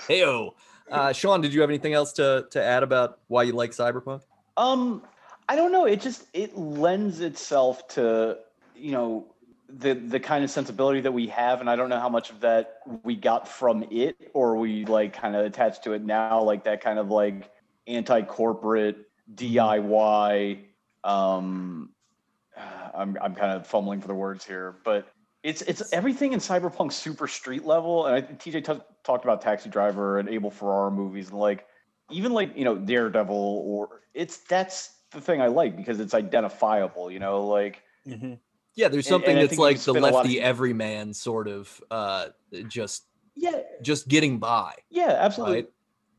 Heyo. 0.08 0.52
Uh, 0.90 1.08
Shaunn, 1.08 1.42
did 1.42 1.52
you 1.52 1.60
have 1.60 1.70
anything 1.70 1.94
else 1.94 2.12
to 2.14 2.46
to 2.50 2.62
add 2.62 2.82
about 2.82 3.18
why 3.28 3.42
you 3.42 3.52
like 3.52 3.72
Cyberpunk? 3.72 4.22
Um, 4.56 5.02
I 5.48 5.56
don't 5.56 5.72
know. 5.72 5.84
It 5.84 6.00
just 6.00 6.26
it 6.32 6.56
lends 6.56 7.20
itself 7.20 7.86
to 7.88 8.38
you 8.74 8.92
know 8.92 9.26
the 9.68 9.94
the 9.94 10.20
kind 10.20 10.44
of 10.44 10.50
sensibility 10.50 11.00
that 11.00 11.12
we 11.12 11.26
have, 11.28 11.60
and 11.60 11.68
I 11.68 11.76
don't 11.76 11.88
know 11.88 12.00
how 12.00 12.08
much 12.08 12.30
of 12.30 12.40
that 12.40 12.78
we 13.02 13.16
got 13.16 13.48
from 13.48 13.84
it, 13.90 14.30
or 14.32 14.56
we 14.56 14.84
like 14.84 15.12
kind 15.12 15.34
of 15.34 15.44
attached 15.44 15.84
to 15.84 15.92
it 15.92 16.02
now, 16.02 16.42
like 16.42 16.64
that 16.64 16.80
kind 16.80 16.98
of 16.98 17.10
like 17.10 17.50
anti-corporate 17.86 18.98
DIY. 19.34 20.64
Um, 21.04 21.90
I'm 22.94 23.16
I'm 23.20 23.34
kind 23.34 23.52
of 23.52 23.66
fumbling 23.66 24.00
for 24.00 24.08
the 24.08 24.14
words 24.14 24.44
here, 24.44 24.76
but 24.84 25.08
it's 25.46 25.62
it's 25.62 25.92
everything 25.92 26.32
in 26.32 26.40
Cyberpunk 26.40 26.92
super 26.92 27.28
street 27.28 27.64
level, 27.64 28.06
and 28.06 28.14
I 28.16 28.20
think 28.20 28.40
TJ 28.40 28.64
t- 28.64 28.82
talked 29.04 29.24
about 29.24 29.40
Taxi 29.40 29.68
Driver 29.70 30.18
and 30.18 30.28
Abel 30.28 30.50
Ferrara 30.50 30.90
movies, 30.90 31.30
and 31.30 31.38
like 31.38 31.66
even 32.10 32.32
like 32.32 32.56
you 32.56 32.64
know 32.64 32.76
Daredevil, 32.76 33.62
or 33.64 34.02
it's 34.12 34.38
that's 34.38 34.90
the 35.12 35.20
thing 35.20 35.40
I 35.40 35.46
like 35.46 35.76
because 35.76 36.00
it's 36.00 36.14
identifiable, 36.14 37.12
you 37.12 37.20
know, 37.20 37.46
like 37.46 37.82
Mhm. 38.06 38.38
Yeah, 38.74 38.88
there's 38.88 39.06
something 39.08 39.30
and 39.30 39.38
I 39.38 39.46
that's 39.46 39.58
like 39.58 39.76
the 39.76 39.82
spend 39.82 39.98
a 39.98 40.00
lot 40.00 40.08
of- 40.08 40.14
lefty 40.16 40.40
everyman 40.40 41.14
sort 41.14 41.46
of 41.46 41.80
uh 41.92 42.28
just 42.66 43.04
yeah, 43.36 43.60
just 43.82 44.08
getting 44.08 44.38
by, 44.38 44.74
yeah, 44.90 45.16
absolutely. 45.20 45.54
right? 45.56 45.68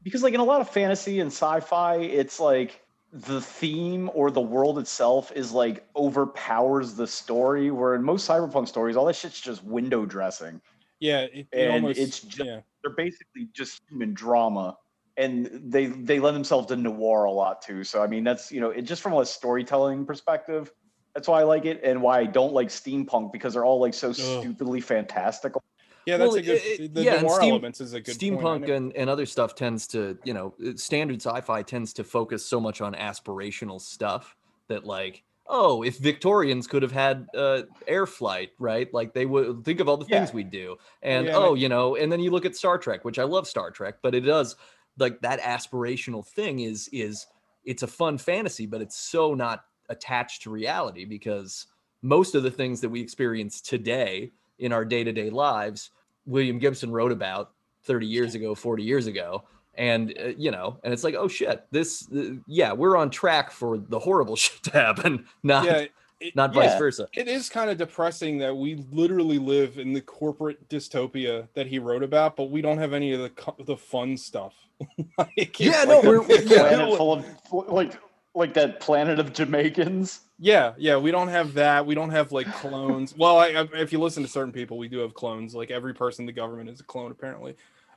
because 0.04 0.24
like 0.24 0.34
in 0.34 0.40
a 0.40 0.44
lot 0.46 0.62
of 0.62 0.70
fantasy 0.70 1.20
and 1.20 1.28
sci-fi 1.32 1.98
it's 1.98 2.40
like 2.40 2.82
the 3.12 3.42
theme 3.42 4.10
or 4.14 4.32
the 4.32 4.42
world 4.42 4.80
itself 4.80 5.32
is 5.32 5.52
like 5.52 5.88
overpowers 5.96 6.96
the 6.96 7.08
story 7.08 7.72
where 7.72 7.96
in 7.96 8.04
most 8.04 8.28
cyberpunk 8.28 8.68
stories 8.68 8.96
all 8.98 9.06
that 9.06 9.16
shit's 9.16 9.40
just 9.40 9.64
window 9.64 10.06
dressing. 10.06 10.62
Yeah, 11.00 11.22
it, 11.22 11.48
it 11.52 11.70
And 11.70 11.86
almost, 11.86 12.00
it's 12.00 12.22
ju- 12.22 12.44
yeah. 12.44 12.62
they're 12.84 12.96
basically 12.96 13.48
just 13.54 13.82
human 13.90 14.14
drama 14.14 14.78
and 15.16 15.50
they 15.72 15.88
they 15.88 16.20
lend 16.20 16.36
themselves 16.36 16.68
to 16.68 16.76
noir 16.76 17.24
a 17.26 17.32
lot 17.32 17.62
too. 17.62 17.84
So 17.84 18.04
i 18.04 18.08
mean 18.08 18.24
that's 18.24 18.52
you 18.52 18.60
know 18.60 18.70
it 18.72 18.84
just 18.84 19.02
from 19.02 19.14
a 19.14 19.26
storytelling 19.26 20.06
perspective 20.06 20.72
that's 21.16 21.28
why 21.28 21.40
i 21.40 21.44
like 21.44 21.66
it 21.66 21.80
and 21.84 22.02
why 22.02 22.20
i 22.20 22.26
don't 22.26 22.54
like 22.54 22.68
steampunk 22.68 23.32
because 23.32 23.54
they're 23.54 23.66
all 23.66 23.80
like 23.80 23.94
so 23.94 24.12
stupidly 24.12 24.82
fantastical 24.82 25.64
Yeah, 26.08 26.16
that's 26.16 26.30
Well, 26.30 26.38
a 26.38 26.42
good. 26.42 26.62
it- 26.64 26.94
the 26.94 27.04
yeah, 27.04 27.22
noir 27.22 27.36
steam- 27.36 27.50
elements 27.52 27.82
is 27.82 27.92
a 27.94 28.00
good 28.00 28.16
Steampunk 28.18 28.70
and, 28.74 28.96
and 28.96 29.10
other 29.10 29.26
stuff 29.26 29.56
tends 29.56 29.86
to, 29.88 30.18
you 30.24 30.34
know, 30.34 30.56
uh, 30.66 30.72
standard 30.78 31.22
sci-fi 31.22 31.62
tends 31.64 31.92
to 31.94 32.04
focus 32.06 32.46
so 32.46 32.62
much 32.62 32.80
on 32.80 32.94
aspirational 32.94 33.82
stuff 33.82 34.38
that 34.70 34.86
like, 34.86 35.24
oh, 35.48 35.84
if 35.84 35.98
Victorians 35.98 36.66
could 36.66 36.82
have 36.82 36.94
had 36.94 37.28
uh, 37.36 37.64
air 37.88 38.06
flight, 38.06 38.52
right? 38.58 38.94
Like 38.94 39.14
they 39.14 39.26
would 39.26 39.66
think 39.66 39.82
of 39.82 39.90
all 39.90 39.98
the 39.98 40.06
things 40.06 40.30
Yeah. 40.30 40.36
we 40.36 40.44
do. 40.46 40.78
And 41.02 41.28
Yeah, 41.28 41.36
oh, 41.36 41.56
you 41.56 41.68
know, 41.68 41.98
and 41.98 42.10
then 42.10 42.22
you 42.22 42.32
look 42.32 42.46
at 42.46 42.56
Star 42.56 42.78
Trek, 42.78 43.04
which 43.04 43.20
I 43.20 43.24
love 43.24 43.46
Star 43.46 43.70
Trek, 43.70 43.96
but 44.02 44.16
it 44.16 44.22
does 44.22 44.56
like 44.98 45.20
that 45.22 45.42
aspirational 45.42 46.26
thing 46.26 46.62
is 46.62 46.90
is 46.94 47.28
it's 47.66 47.84
a 47.84 47.88
fun 47.88 48.18
fantasy, 48.18 48.66
but 48.66 48.82
it's 48.82 48.98
so 48.98 49.34
not 49.34 49.66
attached 49.90 50.44
to 50.44 50.50
reality 50.52 51.04
because 51.04 51.68
most 52.02 52.34
of 52.34 52.44
the 52.44 52.52
things 52.52 52.80
that 52.80 52.88
we 52.90 53.02
experience 53.02 53.60
today 53.60 54.32
in 54.60 54.72
our 54.72 54.86
day-to-day 54.86 55.30
lives 55.30 55.92
William 56.28 56.60
Gibson 56.60 56.92
wrote 56.92 57.12
about 57.12 57.52
30 57.86 58.06
years 58.06 58.36
ago, 58.36 58.54
40 58.54 58.84
years 58.84 59.08
ago. 59.08 59.44
And, 59.76 60.14
uh, 60.20 60.28
you 60.38 60.52
know, 60.52 60.78
and 60.84 60.92
it's 60.94 61.04
like, 61.04 61.16
oh 61.16 61.28
shit, 61.28 61.66
this, 61.72 62.08
uh, 62.16 62.34
yeah, 62.48 62.74
we're 62.74 62.98
on 62.98 63.10
track 63.12 63.52
for 63.52 63.78
the 63.78 64.00
horrible 64.00 64.36
shit 64.44 64.62
to 64.64 64.72
happen, 64.72 65.26
not, 65.44 65.66
yeah, 65.66 65.86
it, 66.20 66.36
not 66.36 66.52
vice 66.52 66.76
versa. 66.80 67.08
it 67.14 67.28
is 67.28 67.48
kind 67.48 67.70
of 67.70 67.78
depressing 67.78 68.40
that 68.40 68.56
we 68.58 68.84
literally 68.92 69.38
live 69.38 69.78
in 69.78 69.94
the 69.94 70.02
corporate 70.02 70.68
dystopia 70.68 71.48
that 71.54 71.68
he 71.68 71.78
wrote 71.78 72.02
about, 72.02 72.36
but 72.36 72.50
we 72.50 72.60
don't 72.60 72.80
have 72.80 72.92
any 72.94 73.14
of 73.14 73.22
the 73.22 73.30
co- 73.30 73.56
the 73.66 73.78
fun 73.78 74.18
stuff. 74.18 74.56
Like, 75.18 75.32
it's 75.38 75.60
Yeah, 75.60 75.80
like 75.84 75.88
no, 75.90 76.02
a- 76.02 76.22
we're- 76.22 76.44
yeah. 76.46 76.96
full 76.98 77.14
of 77.14 77.26
like 77.72 78.00
like 78.34 78.54
that 78.56 78.80
planet 78.80 79.20
of 79.20 79.32
jamaicans 79.34 80.22
Yeah, 80.40 80.74
yeah, 80.78 80.98
we 80.98 81.12
don't 81.12 81.30
have 81.30 81.54
that. 81.56 81.86
We 81.86 81.96
don't 81.96 82.12
have 82.12 82.32
like 82.32 82.48
clones. 82.52 83.16
well, 83.18 83.38
I, 83.40 83.48
I, 83.48 83.68
if 83.74 83.92
you 83.92 84.00
listen 84.00 84.24
to 84.24 84.30
certain 84.30 84.54
people, 84.54 84.78
we 84.78 84.88
do 84.88 85.00
have 85.00 85.14
clones. 85.14 85.56
Like 85.56 85.72
every 85.72 85.94
person 85.94 86.24
in 86.24 86.26
the 86.28 86.34
government 86.34 86.70
is 86.70 86.80
a 86.80 86.84
clone, 86.84 87.12
apparently. 87.12 87.56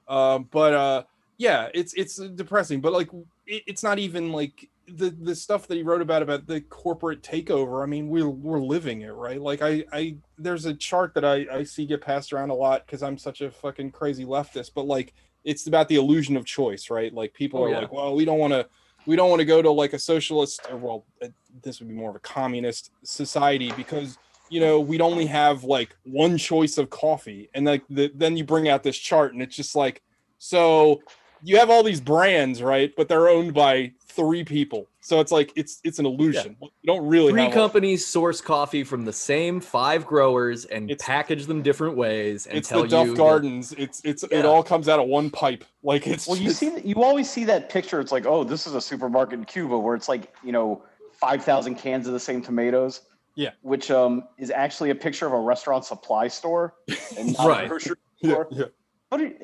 Um, 0.09 0.48
but 0.50 0.72
uh, 0.74 1.03
yeah, 1.37 1.68
it's 1.74 1.92
it's 1.94 2.16
depressing. 2.16 2.81
But 2.81 2.92
like, 2.94 3.11
it, 3.46 3.62
it's 3.66 3.83
not 3.83 3.98
even 3.98 4.33
like 4.33 4.70
the 4.88 5.11
the 5.11 5.35
stuff 5.35 5.66
that 5.68 5.76
he 5.76 5.83
wrote 5.83 6.00
about 6.00 6.22
about 6.22 6.46
the 6.46 6.62
corporate 6.62 7.22
takeover. 7.22 7.83
I 7.83 7.87
mean, 7.87 8.09
we're 8.09 8.29
we're 8.29 8.59
living 8.61 9.03
it, 9.03 9.11
right? 9.12 9.40
Like, 9.40 9.61
I 9.61 9.85
I 9.92 10.16
there's 10.38 10.64
a 10.64 10.74
chart 10.74 11.12
that 11.14 11.24
I 11.26 11.46
I 11.53 11.62
see 11.64 11.85
get 11.85 12.00
passed 12.00 12.33
around 12.33 12.48
a 12.50 12.55
lot 12.55 12.87
because 12.87 13.03
I'm 13.03 13.18
such 13.18 13.42
a 13.42 13.50
fucking 13.50 13.90
crazy 13.92 14.24
leftist. 14.24 14.70
But 14.74 14.87
like, 14.87 15.12
it's 15.44 15.66
about 15.66 15.88
the 15.88 15.96
illusion 15.96 16.38
of 16.38 16.46
choice, 16.46 16.88
right? 16.88 17.12
Like 17.12 17.35
people 17.35 17.61
Oh, 17.61 17.64
are 17.64 17.70
yeah. 17.70 17.79
like, 17.81 17.92
well, 17.92 18.14
we 18.14 18.24
don't 18.24 18.38
want 18.38 18.55
to 18.55 18.66
we 19.06 19.16
don't 19.16 19.30
want 19.30 19.40
to 19.40 19.46
go 19.46 19.62
to 19.62 19.70
like 19.70 19.92
a 19.92 19.98
socialist 19.98 20.60
or 20.70 20.76
well 20.76 21.06
uh, 21.22 21.28
this 21.62 21.80
would 21.80 21.88
be 21.88 21.94
more 21.94 22.10
of 22.10 22.16
a 22.16 22.20
communist 22.20 22.90
society 23.02 23.72
because 23.76 24.18
you 24.50 24.60
know 24.60 24.80
we'd 24.80 25.00
only 25.00 25.26
have 25.26 25.64
like 25.64 25.96
one 26.04 26.36
choice 26.36 26.76
of 26.76 26.90
coffee. 26.90 27.48
And 27.54 27.66
like 27.66 27.82
the, 27.88 28.10
then 28.14 28.36
you 28.36 28.44
bring 28.44 28.68
out 28.68 28.82
this 28.82 28.98
chart 28.98 29.32
and 29.32 29.42
it's 29.42 29.56
just 29.56 29.74
like 29.74 30.02
so 30.38 31.00
you 31.42 31.57
have 31.59 31.70
all 31.70 31.83
these 31.83 32.00
brands 32.00 32.62
right 32.62 32.92
but 32.96 33.09
they're 33.09 33.29
owned 33.29 33.55
by 33.55 33.90
three 34.07 34.44
people 34.44 34.87
so 35.00 35.20
it's 35.20 35.31
like 35.33 35.53
it's 35.57 35.81
it's 35.85 35.98
an 35.98 36.07
illusion 36.07 36.57
you 36.61 36.68
don't 36.85 37.07
really 37.07 37.33
Three 37.33 37.42
have 37.42 37.53
a- 37.53 37.55
companies 37.55 38.05
source 38.07 38.40
coffee 38.40 38.85
from 38.85 39.05
the 39.05 39.12
same 39.12 39.61
five 39.61 40.05
growers 40.07 40.64
and 40.66 40.90
It's- 40.90 41.07
package 41.07 41.46
them 41.46 41.62
different 41.62 41.96
ways 41.96 42.46
and 42.46 42.59
it's 42.59 42.68
tell 42.68 42.83
the 42.83 42.88
Duff 42.88 43.07
you 43.07 43.12
that- 43.12 43.18
Gardens. 43.18 43.72
It's 43.79 44.00
it's 44.05 44.24
Yeah. 44.31 44.38
it 44.40 44.44
all 44.44 44.62
comes 44.62 44.88
out 44.88 44.98
of 44.98 45.07
one 45.07 45.31
pipe. 45.31 45.64
Like 45.83 46.07
it's 46.07 46.26
well 46.26 46.37
you 46.37 46.48
just- 46.48 46.59
see 46.59 46.68
that 46.70 46.85
you 46.85 47.03
always 47.03 47.31
see 47.31 47.44
that 47.44 47.68
picture 47.70 48.00
it's 48.00 48.12
like 48.12 48.26
oh 48.26 48.44
this 48.44 48.66
is 48.66 48.74
a 48.74 48.81
supermarket 48.81 49.38
in 49.38 49.44
cuba 49.44 49.79
where 49.79 49.94
it's 49.94 50.09
like 50.09 50.35
you 50.44 50.53
know 50.53 50.83
5000 51.12 51.76
cans 51.76 52.07
of 52.07 52.12
the 52.12 52.20
same 52.20 52.42
tomatoes 52.42 53.03
Yeah. 53.37 53.50
which 53.62 53.90
um 53.90 54.24
is 54.38 54.50
actually 54.50 54.90
a 54.90 54.94
picture 54.94 55.26
of 55.26 55.33
a 55.33 55.40
restaurant 55.40 55.85
supply 55.85 56.29
store 56.29 56.74
and 57.16 57.33
not 57.38 57.46
Right. 57.48 57.64
a 57.64 57.68
grocery 57.68 57.96
yeah, 58.20 58.42
yeah. 58.50 58.64
But 59.09 59.20
it, 59.22 59.42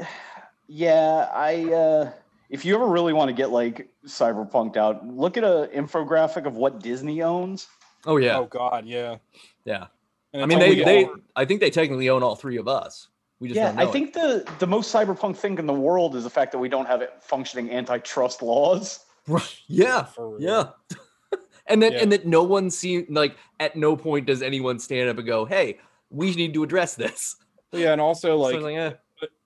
yeah, 0.69 1.29
I 1.33 1.73
uh 1.73 2.13
if 2.51 2.65
you 2.65 2.75
ever 2.75 2.87
really 2.87 3.13
want 3.13 3.29
to 3.29 3.33
get 3.35 3.51
like 3.51 3.89
cyberpunked 4.07 4.77
out, 4.77 5.07
look 5.07 5.37
at 5.37 5.45
a 5.45 5.69
infographic 5.75 6.47
of 6.47 6.57
what 6.57 6.81
Disney 6.81 7.23
owns. 7.23 7.69
Oh 8.05 8.17
yeah, 8.19 8.39
Oh 8.39 8.47
God, 8.47 8.87
yeah. 8.87 9.17
yeah. 9.65 9.87
I 10.35 10.45
mean, 10.47 10.59
they, 10.59 10.75
they, 10.85 11.05
all- 11.07 11.17
I 11.35 11.45
think 11.45 11.61
they 11.61 11.71
technically 11.71 12.09
own 12.11 12.23
all 12.23 12.37
three 12.37 12.59
of 12.59 12.69
us. 12.69 13.09
We 13.41 13.49
just 13.49 13.57
Yeah, 13.57 13.67
don't 13.67 13.77
know 13.77 13.83
I 13.83 13.87
it. 13.87 13.93
think 13.93 14.13
the 14.13 14.49
the 14.59 14.67
most 14.67 14.95
cyberpunk 14.95 15.37
thing 15.37 15.59
in 15.59 15.67
the 15.67 15.73
world 15.75 16.15
is 16.15 16.25
the 16.25 16.31
fact 16.31 16.53
that 16.53 16.59
we 16.59 16.69
don't 16.69 16.87
have 16.87 17.03
functioning 17.21 17.71
antitrust 17.71 18.43
laws. 18.43 19.01
Right. 19.29 19.59
Yeah. 19.67 20.07
Yeah. 20.39 20.69
and 21.67 21.83
then 21.83 21.93
Yeah. 21.93 22.03
and 22.03 22.13
that 22.13 22.27
no 22.27 22.43
one 22.45 22.71
seen 22.71 23.07
like 23.11 23.37
at 23.61 23.75
no 23.77 23.97
point 23.97 24.27
does 24.27 24.41
anyone 24.41 24.79
stand 24.79 25.09
up 25.11 25.19
and 25.19 25.27
go, 25.27 25.45
"Hey, 25.45 25.79
we 26.11 26.33
need 26.35 26.55
to 26.55 26.63
address 26.63 26.95
this." 26.95 27.35
yeah, 27.73 27.93
and 27.93 28.01
also 28.01 28.29
So 28.37 28.37
like 28.39 28.55
it's 28.55 28.65
like, 28.65 28.77
eh, 28.77 28.93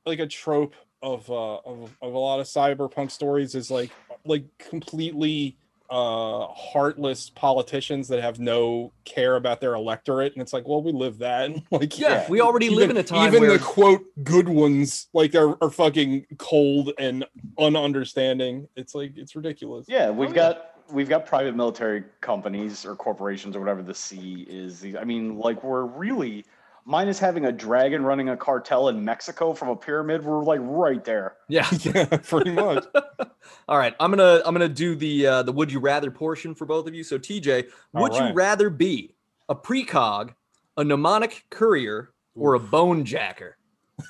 like 0.06 0.18
a 0.18 0.26
trope 0.26 0.74
of 1.02 1.30
uh 1.30 1.56
of, 1.58 1.96
of 2.02 2.14
a 2.14 2.18
lot 2.18 2.40
of 2.40 2.46
cyberpunk 2.46 3.10
stories 3.10 3.54
is 3.54 3.70
like 3.70 3.90
like 4.24 4.44
completely 4.58 5.56
uh 5.88 6.46
heartless 6.46 7.30
politicians 7.30 8.06
that 8.08 8.22
have 8.22 8.38
no 8.38 8.92
care 9.04 9.36
about 9.36 9.60
their 9.60 9.74
electorate 9.74 10.32
and 10.34 10.42
it's 10.42 10.52
like 10.52 10.66
well 10.66 10.82
we 10.82 10.92
live 10.92 11.18
that 11.18 11.50
like 11.70 11.98
Yeah, 11.98 12.28
we 12.28 12.40
already 12.40 12.70
live 12.70 12.90
in 12.90 12.96
a 12.96 13.02
time 13.02 13.26
even 13.28 13.40
where 13.40 13.52
the 13.52 13.58
quote 13.58 14.04
good 14.22 14.48
ones 14.48 15.08
like 15.14 15.34
are, 15.34 15.56
are 15.62 15.70
fucking 15.70 16.26
cold 16.38 16.92
and 16.98 17.24
ununderstanding 17.58 18.68
it's 18.76 18.94
like 18.94 19.12
it's 19.16 19.34
ridiculous 19.34 19.86
Yeah, 19.88 20.10
we've 20.10 20.30
yeah. 20.30 20.34
got 20.34 20.70
we've 20.92 21.08
got 21.08 21.26
private 21.26 21.54
military 21.54 22.04
companies 22.20 22.84
or 22.84 22.94
corporations 22.94 23.56
or 23.56 23.60
whatever 23.60 23.82
the 23.82 23.94
C 23.94 24.46
is. 24.48 24.84
I 24.98 25.04
mean, 25.04 25.38
like 25.38 25.62
we're 25.62 25.84
really 25.84 26.44
minus 26.84 27.18
having 27.18 27.46
a 27.46 27.52
dragon 27.52 28.02
running 28.02 28.28
a 28.28 28.36
cartel 28.36 28.88
in 28.88 29.04
Mexico 29.04 29.52
from 29.52 29.68
a 29.68 29.76
pyramid. 29.76 30.24
We're 30.24 30.42
like 30.44 30.60
right 30.62 31.04
there. 31.04 31.36
yeah. 31.48 31.68
yeah 31.80 32.04
pretty 32.04 32.52
much 32.52 32.84
All 33.68 33.78
right, 33.78 33.94
I'm 34.00 34.10
gonna 34.10 34.42
I'm 34.44 34.52
gonna 34.54 34.68
do 34.68 34.94
the 34.94 35.26
uh, 35.26 35.42
the 35.42 35.52
would 35.52 35.72
you 35.72 35.80
rather 35.80 36.10
portion 36.10 36.54
for 36.54 36.66
both 36.66 36.86
of 36.86 36.94
you. 36.94 37.02
So 37.04 37.18
TJ, 37.18 37.68
would 37.94 38.14
you 38.14 38.32
rather 38.32 38.68
be 38.68 39.14
a 39.48 39.54
precog, 39.54 40.34
a 40.76 40.84
mnemonic 40.84 41.44
courier, 41.50 42.10
or 42.34 42.54
a 42.54 42.60
bone 42.60 43.04
jacker? 43.04 43.56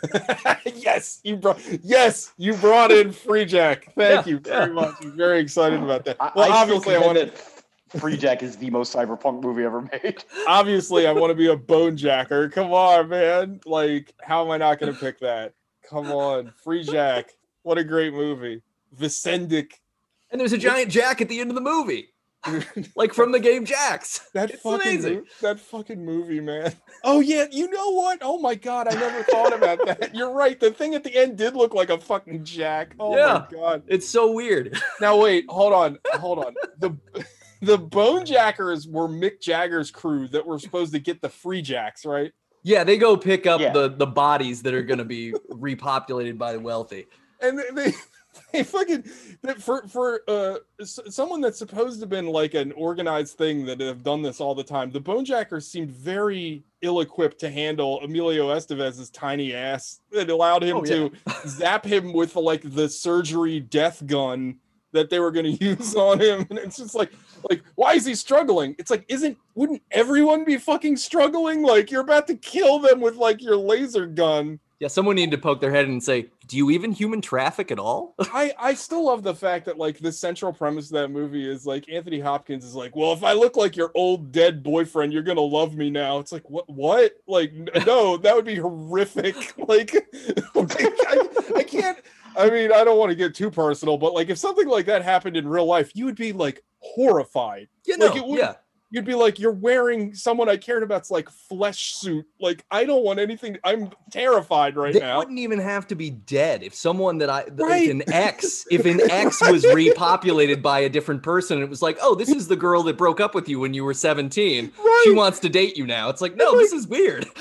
yes 0.76 1.20
you 1.24 1.36
brought 1.36 1.60
yes 1.82 2.32
you 2.36 2.54
brought 2.54 2.92
in 2.92 3.10
free 3.10 3.44
jack 3.44 3.92
thank 3.96 4.24
Yeah, 4.24 4.30
you 4.32 4.38
very 4.38 4.66
yeah. 4.66 4.72
much 4.72 4.94
i'm 5.02 5.16
very 5.16 5.40
excited 5.40 5.82
about 5.82 6.04
that 6.04 6.16
well 6.36 6.52
I 6.52 6.56
obviously 6.62 6.94
i 6.94 7.00
still 7.00 7.30
want 7.94 7.98
contend 7.98 7.98
to 7.98 7.98
that 7.98 8.00
Free 8.00 8.16
Jack 8.16 8.42
is 8.42 8.56
the 8.56 8.70
most 8.70 8.94
cyberpunk 8.94 9.42
movie 9.42 9.64
ever 9.64 9.82
made. 9.82 10.24
obviously 10.46 11.06
I 11.06 11.12
want 11.12 11.30
to 11.30 11.34
be 11.34 11.46
a 11.48 11.56
bone 11.56 11.96
jacker. 11.96 12.48
Come 12.48 12.72
on, 12.72 13.08
man. 13.08 13.60
Like, 13.66 14.14
how 14.22 14.44
am 14.44 14.50
I 14.50 14.58
not 14.58 14.78
gonna 14.78 14.92
pick 14.92 15.18
that? 15.20 15.54
Come 15.88 16.10
on, 16.12 16.52
Free 16.62 16.82
Jack. 16.84 17.30
What 17.62 17.78
a 17.78 17.84
great 17.84 18.12
movie. 18.12 18.62
Vicendic. 18.92 19.80
And 20.30 20.40
there's 20.40 20.52
a 20.52 20.58
giant 20.58 20.90
jack 20.90 21.20
at 21.20 21.28
the 21.28 21.40
end 21.40 21.50
of 21.50 21.56
the 21.56 21.60
movie, 21.60 22.10
like 22.96 23.12
from 23.12 23.32
the 23.32 23.40
game 23.40 23.64
Jacks. 23.64 24.20
That 24.32 24.50
It's 24.50 24.62
fucking 24.62 24.80
amazing. 24.88 25.14
mo- 25.16 25.24
that 25.42 25.58
fucking 25.58 26.04
movie, 26.04 26.38
man. 26.40 26.72
Oh 27.02 27.18
yeah, 27.20 27.46
you 27.50 27.68
know 27.68 27.90
what? 27.90 28.18
Oh 28.22 28.38
my 28.38 28.54
god, 28.54 28.86
I 28.88 28.94
never 28.94 29.22
thought 29.24 29.52
about 29.52 29.84
that. 29.86 30.14
You're 30.14 30.32
right. 30.32 30.58
The 30.60 30.70
thing 30.70 30.94
at 30.94 31.02
the 31.02 31.14
end 31.16 31.36
did 31.36 31.56
look 31.56 31.74
like 31.74 31.90
a 31.90 31.98
fucking 31.98 32.44
jack. 32.44 32.94
Oh 33.00 33.16
Yeah. 33.16 33.46
my 33.50 33.56
god. 33.58 33.82
It's 33.88 34.08
so 34.08 34.30
weird. 34.30 34.80
Now 35.00 35.20
wait, 35.20 35.46
hold 35.48 35.72
on, 35.72 35.98
hold 36.14 36.38
on. 36.44 36.54
The 36.78 36.96
the 37.60 37.78
Bone 37.78 38.24
Jackers 38.24 38.86
were 38.88 39.08
Mick 39.08 39.40
Jagger's 39.40 39.90
crew 39.90 40.28
that 40.28 40.46
were 40.46 40.58
supposed 40.58 40.92
to 40.92 40.98
get 40.98 41.20
the 41.20 41.28
free 41.28 41.62
jacks, 41.62 42.04
right? 42.04 42.32
Yeah, 42.62 42.84
they 42.84 42.96
go 42.98 43.16
pick 43.16 43.46
up 43.46 43.60
Yeah. 43.60 43.72
the 43.72 43.88
the 43.88 44.06
bodies 44.06 44.62
that 44.62 44.74
are 44.74 44.82
going 44.82 44.98
to 44.98 45.04
be 45.04 45.32
repopulated 45.50 46.36
by 46.38 46.52
the 46.52 46.60
wealthy. 46.60 47.06
and 47.40 47.58
they- 47.58 47.70
they 47.84 47.92
they 48.52 48.62
fucking 48.62 49.02
for 49.58 49.82
for 49.88 50.20
uh 50.28 50.56
someone 50.84 51.40
that's 51.40 51.58
supposed 51.58 51.96
to 51.96 52.02
have 52.02 52.08
been 52.10 52.28
like 52.28 52.54
an 52.54 52.70
organized 52.72 53.36
thing 53.36 53.64
that 53.66 53.80
have 53.80 54.04
done 54.04 54.22
this 54.22 54.40
all 54.40 54.54
the 54.54 54.62
time 54.62 54.90
the 54.92 55.00
Bone 55.00 55.24
Jackers 55.24 55.66
seemed 55.66 55.90
very 55.90 56.62
ill-equipped 56.80 57.40
to 57.40 57.50
handle 57.50 58.00
emilio 58.02 58.46
estevez's 58.54 59.10
tiny 59.10 59.52
ass 59.52 60.00
it 60.12 60.30
allowed 60.30 60.62
him 60.62 60.76
Oh, 60.76 60.84
yeah. 60.84 61.08
to 61.08 61.48
zap 61.48 61.84
him 61.84 62.12
with 62.12 62.36
like 62.36 62.62
the 62.64 62.88
surgery 62.88 63.58
death 63.58 64.06
gun 64.06 64.58
that 64.92 65.10
they 65.10 65.20
were 65.20 65.30
going 65.30 65.44
to 65.56 65.64
use 65.64 65.94
on 65.94 66.20
him 66.20 66.46
and 66.50 66.58
it's 66.58 66.76
just 66.76 66.94
like 66.94 67.12
like 67.48 67.62
why 67.74 67.94
is 67.94 68.04
he 68.04 68.14
struggling 68.14 68.74
it's 68.78 68.90
like 68.90 69.04
isn't 69.08 69.36
wouldn't 69.54 69.82
everyone 69.90 70.44
be 70.44 70.56
fucking 70.56 70.96
struggling 70.96 71.62
like 71.62 71.90
you're 71.90 72.00
about 72.02 72.26
to 72.26 72.34
kill 72.36 72.78
them 72.78 73.00
with 73.00 73.16
like 73.16 73.42
your 73.42 73.56
laser 73.56 74.06
gun 74.06 74.58
Yeah, 74.78 74.88
someone 74.88 75.16
needed 75.16 75.32
to 75.32 75.38
poke 75.38 75.60
their 75.60 75.70
head 75.70 75.88
and 75.88 76.02
say, 76.02 76.28
"Do 76.46 76.56
you 76.56 76.70
even 76.70 76.90
human 76.90 77.20
traffic 77.20 77.70
at 77.70 77.78
all?" 77.78 78.14
I 78.32 78.54
I 78.58 78.72
still 78.74 79.04
love 79.04 79.22
the 79.22 79.34
fact 79.34 79.66
that 79.66 79.76
like 79.76 79.98
the 79.98 80.10
central 80.10 80.54
premise 80.54 80.86
of 80.86 80.92
that 80.92 81.10
movie 81.10 81.46
is 81.46 81.66
like 81.66 81.84
Anthony 81.90 82.18
Hopkins 82.18 82.64
is 82.64 82.74
like, 82.74 82.96
well, 82.96 83.12
if 83.12 83.22
I 83.22 83.34
look 83.34 83.56
like 83.58 83.76
your 83.76 83.90
old 83.94 84.32
dead 84.32 84.62
boyfriend, 84.62 85.12
you're 85.12 85.22
gonna 85.22 85.42
love 85.42 85.76
me 85.76 85.90
now. 85.90 86.18
It's 86.18 86.32
like 86.32 86.48
what 86.48 86.66
what? 86.70 87.12
Like 87.26 87.52
no, 87.86 88.16
that 88.16 88.34
would 88.34 88.46
be 88.46 88.56
horrific. 88.56 89.36
Like, 89.68 89.92
like, 90.54 90.72
I, 90.74 91.28
I 91.56 91.62
can't. 91.62 91.98
I 92.36 92.50
mean, 92.50 92.72
I 92.72 92.84
don't 92.84 92.98
want 92.98 93.10
to 93.10 93.16
get 93.16 93.34
too 93.34 93.50
personal, 93.50 93.96
but 93.98 94.14
like 94.14 94.28
if 94.30 94.38
something 94.38 94.68
like 94.68 94.86
that 94.86 95.02
happened 95.02 95.36
in 95.36 95.46
real 95.48 95.66
life, 95.66 95.90
you 95.94 96.04
would 96.06 96.16
be 96.16 96.32
like 96.32 96.62
horrified. 96.78 97.68
You 97.86 97.96
know, 97.98 98.06
Like, 98.06 98.16
it 98.16 98.26
would- 98.26 98.38
yeah. 98.38 98.54
You'd 98.92 99.04
be 99.04 99.14
like, 99.14 99.38
you're 99.38 99.52
wearing 99.52 100.16
someone 100.16 100.48
I 100.48 100.56
cared 100.56 100.82
about's 100.82 101.12
like 101.12 101.30
flesh 101.30 101.94
suit. 101.94 102.26
Like 102.40 102.64
I 102.72 102.84
don't 102.84 103.04
want 103.04 103.20
anything. 103.20 103.56
I'm 103.62 103.90
terrified 104.10 104.74
right 104.74 104.92
They 104.92 104.98
now. 104.98 105.18
wouldn't 105.18 105.38
even 105.38 105.60
have 105.60 105.86
to 105.86 105.94
be 105.94 106.10
dead 106.10 106.64
if 106.64 106.74
someone 106.74 107.18
that 107.18 107.30
I, 107.30 107.42
th- 107.44 107.52
Right. 107.56 107.84
if 107.84 107.90
an 107.92 108.02
ex, 108.12 108.64
if 108.68 108.84
an 108.86 109.00
X 109.08 109.40
was 109.48 109.62
repopulated 109.64 110.60
by 110.60 110.80
a 110.80 110.88
different 110.88 111.22
person, 111.22 111.58
and 111.58 111.62
it 111.64 111.70
was 111.70 111.82
like, 111.82 111.98
oh, 112.02 112.16
this 112.16 112.30
is 112.30 112.48
the 112.48 112.56
girl 112.56 112.82
that 112.82 112.96
broke 112.98 113.20
up 113.20 113.32
with 113.32 113.48
you 113.48 113.60
when 113.60 113.74
you 113.74 113.84
were 113.84 113.94
17. 113.94 114.72
She 115.04 115.10
wants 115.12 115.38
to 115.38 115.48
date 115.48 115.76
you 115.76 115.86
now. 115.86 116.08
It's 116.08 116.20
like, 116.20 116.34
no, 116.34 116.58
this 116.58 116.72
is 116.72 116.88
weird. 116.88 117.26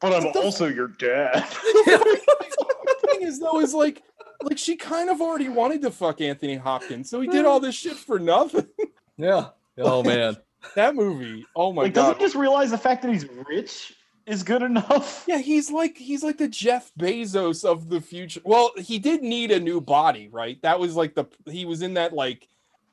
But 0.00 0.12
I'm 0.14 0.26
also 0.34 0.66
your 0.66 0.88
dad. 0.88 1.46
the 1.86 2.96
thing 3.08 3.22
is 3.22 3.38
though 3.38 3.60
is 3.60 3.72
like 3.72 4.02
like 4.44 4.58
she 4.58 4.76
kind 4.76 5.10
of 5.10 5.20
already 5.20 5.48
wanted 5.48 5.82
to 5.82 5.90
fuck 5.90 6.20
Anthony 6.20 6.56
Hopkins, 6.56 7.08
so 7.10 7.20
he 7.20 7.28
did 7.28 7.44
all 7.44 7.60
this 7.60 7.74
shit 7.74 7.96
for 7.96 8.18
nothing. 8.18 8.66
yeah. 9.16 9.48
Oh 9.78 10.02
man. 10.02 10.36
that 10.76 10.94
movie, 10.94 11.44
oh 11.56 11.72
my 11.72 11.82
like, 11.82 11.94
doesn't 11.94 12.14
god. 12.14 12.20
just 12.20 12.34
realize 12.34 12.70
the 12.70 12.78
fact 12.78 13.02
that 13.02 13.12
he's 13.12 13.26
rich 13.48 13.94
is 14.26 14.42
good 14.42 14.62
enough? 14.62 15.24
Yeah, 15.28 15.38
he's 15.38 15.70
like 15.70 15.96
he's 15.96 16.22
like 16.22 16.38
the 16.38 16.48
Jeff 16.48 16.92
Bezos 16.98 17.64
of 17.64 17.88
the 17.88 18.00
future. 18.00 18.40
Well, 18.44 18.70
he 18.76 18.98
did 18.98 19.22
need 19.22 19.50
a 19.50 19.58
new 19.60 19.80
body, 19.80 20.28
right? 20.30 20.60
That 20.62 20.78
was 20.78 20.94
like 20.94 21.14
the 21.14 21.24
he 21.50 21.64
was 21.64 21.82
in 21.82 21.94
that 21.94 22.12
like 22.12 22.48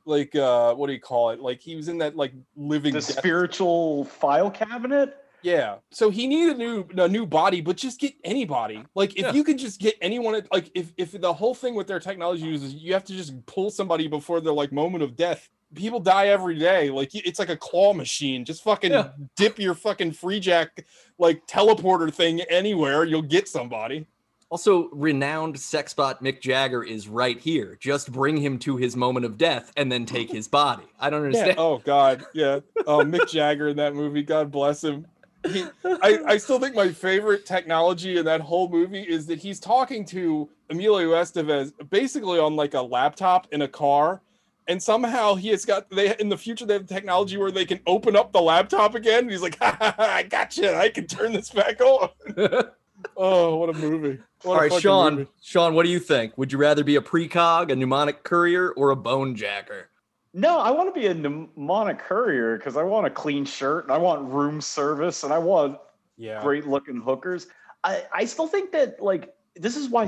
like 0.05 0.35
uh 0.35 0.73
what 0.73 0.87
do 0.87 0.93
you 0.93 0.99
call 0.99 1.29
it? 1.31 1.39
Like 1.39 1.59
he 1.59 1.75
was 1.75 1.87
in 1.87 1.99
that 1.99 2.15
like 2.15 2.33
living 2.55 2.93
The 2.93 3.01
death- 3.01 3.17
spiritual 3.17 4.05
file 4.05 4.49
cabinet. 4.49 5.15
Yeah. 5.41 5.75
So 5.91 6.09
he 6.09 6.27
needed 6.27 6.55
a 6.55 6.59
new 6.59 6.85
a 6.97 7.07
new 7.07 7.25
body, 7.25 7.61
but 7.61 7.77
just 7.77 7.99
get 7.99 8.13
anybody. 8.23 8.83
Like 8.95 9.11
if 9.17 9.23
Yeah. 9.23 9.31
you 9.33 9.43
could 9.43 9.57
just 9.57 9.79
get 9.79 9.95
anyone 10.01 10.41
like 10.51 10.71
if 10.75 10.91
if 10.97 11.11
the 11.19 11.33
whole 11.33 11.55
thing 11.55 11.75
with 11.75 11.87
their 11.87 11.99
technology 11.99 12.53
is 12.53 12.73
you 12.73 12.93
have 12.93 13.03
to 13.05 13.13
just 13.13 13.45
pull 13.45 13.69
somebody 13.71 14.07
before 14.07 14.41
their 14.41 14.53
like 14.53 14.71
moment 14.71 15.03
of 15.03 15.15
death. 15.15 15.49
People 15.75 15.99
die 15.99 16.27
every 16.27 16.57
day. 16.57 16.89
Like 16.89 17.11
it's 17.13 17.39
like 17.39 17.49
a 17.49 17.57
claw 17.57 17.93
machine. 17.93 18.43
Just 18.43 18.63
fucking 18.63 18.91
Yeah. 18.91 19.09
dip 19.35 19.59
your 19.59 19.75
fucking 19.75 20.13
free 20.13 20.39
jack 20.39 20.85
like 21.17 21.45
teleporter 21.47 22.13
thing 22.13 22.41
anywhere, 22.41 23.03
you'll 23.03 23.21
get 23.21 23.47
somebody. 23.47 24.07
Also, 24.51 24.89
renowned 24.91 25.59
sex 25.59 25.93
bot 25.93 26.23
Mick 26.23 26.41
Jagger 26.41 26.83
is 26.83 27.07
right 27.07 27.37
here. 27.39 27.77
Just 27.79 28.11
bring 28.11 28.35
him 28.35 28.57
to 28.59 28.77
his 28.77 28.95
moment 28.95 29.23
of 29.27 29.37
death 29.37 29.71
and 29.77 29.91
then 29.91 30.07
take 30.07 30.31
his 30.31 30.47
body. 30.47 30.81
I 30.99 31.11
don't 31.11 31.21
Yeah. 31.21 31.25
understand. 31.27 31.59
Oh 31.59 31.77
God. 31.85 32.25
Yeah. 32.33 32.61
Oh, 32.87 33.03
Mick 33.05 33.29
Jagger 33.31 33.67
in 33.67 33.77
that 33.77 33.93
movie. 33.93 34.23
God 34.23 34.49
bless 34.49 34.83
him. 34.83 35.05
He, 35.47 35.65
I, 35.85 36.19
I 36.25 36.37
still 36.37 36.59
think 36.59 36.75
my 36.75 36.89
favorite 36.89 37.45
technology 37.45 38.17
in 38.17 38.25
that 38.25 38.41
whole 38.41 38.67
movie 38.69 39.03
is 39.03 39.25
that 39.27 39.39
he's 39.39 39.59
talking 39.59 40.03
to 40.05 40.49
Emilio 40.69 41.11
Estevez 41.11 41.71
basically 41.89 42.39
on 42.39 42.55
like 42.55 42.73
a 42.73 42.81
laptop 42.81 43.47
in 43.51 43.61
a 43.61 43.67
car. 43.67 44.21
And 44.67 44.81
somehow 44.81 45.33
he 45.35 45.49
has 45.49 45.65
got 45.65 45.89
they 45.89 46.15
in 46.17 46.29
the 46.29 46.37
future 46.37 46.65
they 46.65 46.73
have 46.73 46.85
technology 46.87 47.37
where 47.37 47.51
they 47.51 47.65
can 47.65 47.79
open 47.87 48.15
up 48.15 48.31
the 48.31 48.41
laptop 48.41 48.95
again. 48.95 49.19
And 49.21 49.31
he's 49.31 49.41
like, 49.41 49.57
ha, 49.57 49.75
ha, 49.79 49.95
ha, 49.97 50.03
I 50.03 50.23
got 50.23 50.55
you. 50.57 50.71
I 50.71 50.89
can 50.89 51.07
turn 51.07 51.33
this 51.33 51.49
back 51.49 51.81
on. 51.81 52.09
Oh, 53.15 53.55
what 53.57 53.69
a 53.69 53.73
movie. 53.73 54.19
What 54.43 54.53
All 54.53 54.57
a 54.57 54.61
right, 54.69 54.71
Shaunn. 54.71 55.15
movie. 55.15 55.29
Shaunn, 55.41 55.73
what 55.73 55.85
do 55.85 55.89
you 55.89 55.99
think? 55.99 56.37
Would 56.37 56.51
you 56.51 56.57
rather 56.57 56.83
be 56.83 56.95
a 56.95 57.01
precog, 57.01 57.71
a 57.71 57.75
mnemonic 57.75 58.23
courier, 58.23 58.71
or 58.71 58.89
a 58.89 58.95
bone 58.95 59.35
jacker? 59.35 59.89
No, 60.33 60.59
I 60.59 60.71
want 60.71 60.93
to 60.93 60.99
be 60.99 61.07
a 61.07 61.13
mnemonic 61.13 61.99
courier 61.99 62.57
because 62.57 62.77
I 62.77 62.83
want 62.83 63.07
a 63.07 63.09
clean 63.09 63.45
shirt 63.45 63.85
and 63.85 63.91
I 63.91 63.97
want 63.97 64.31
room 64.31 64.61
service 64.61 65.23
and 65.23 65.33
I 65.33 65.39
want 65.39 65.79
Yeah. 66.17 66.41
great 66.41 66.67
looking 66.67 67.01
hookers. 67.01 67.47
I, 67.83 68.05
I 68.13 68.25
still 68.25 68.47
think 68.47 68.71
that 68.71 69.01
like 69.01 69.33
this 69.55 69.75
is 69.75 69.89
why 69.89 70.03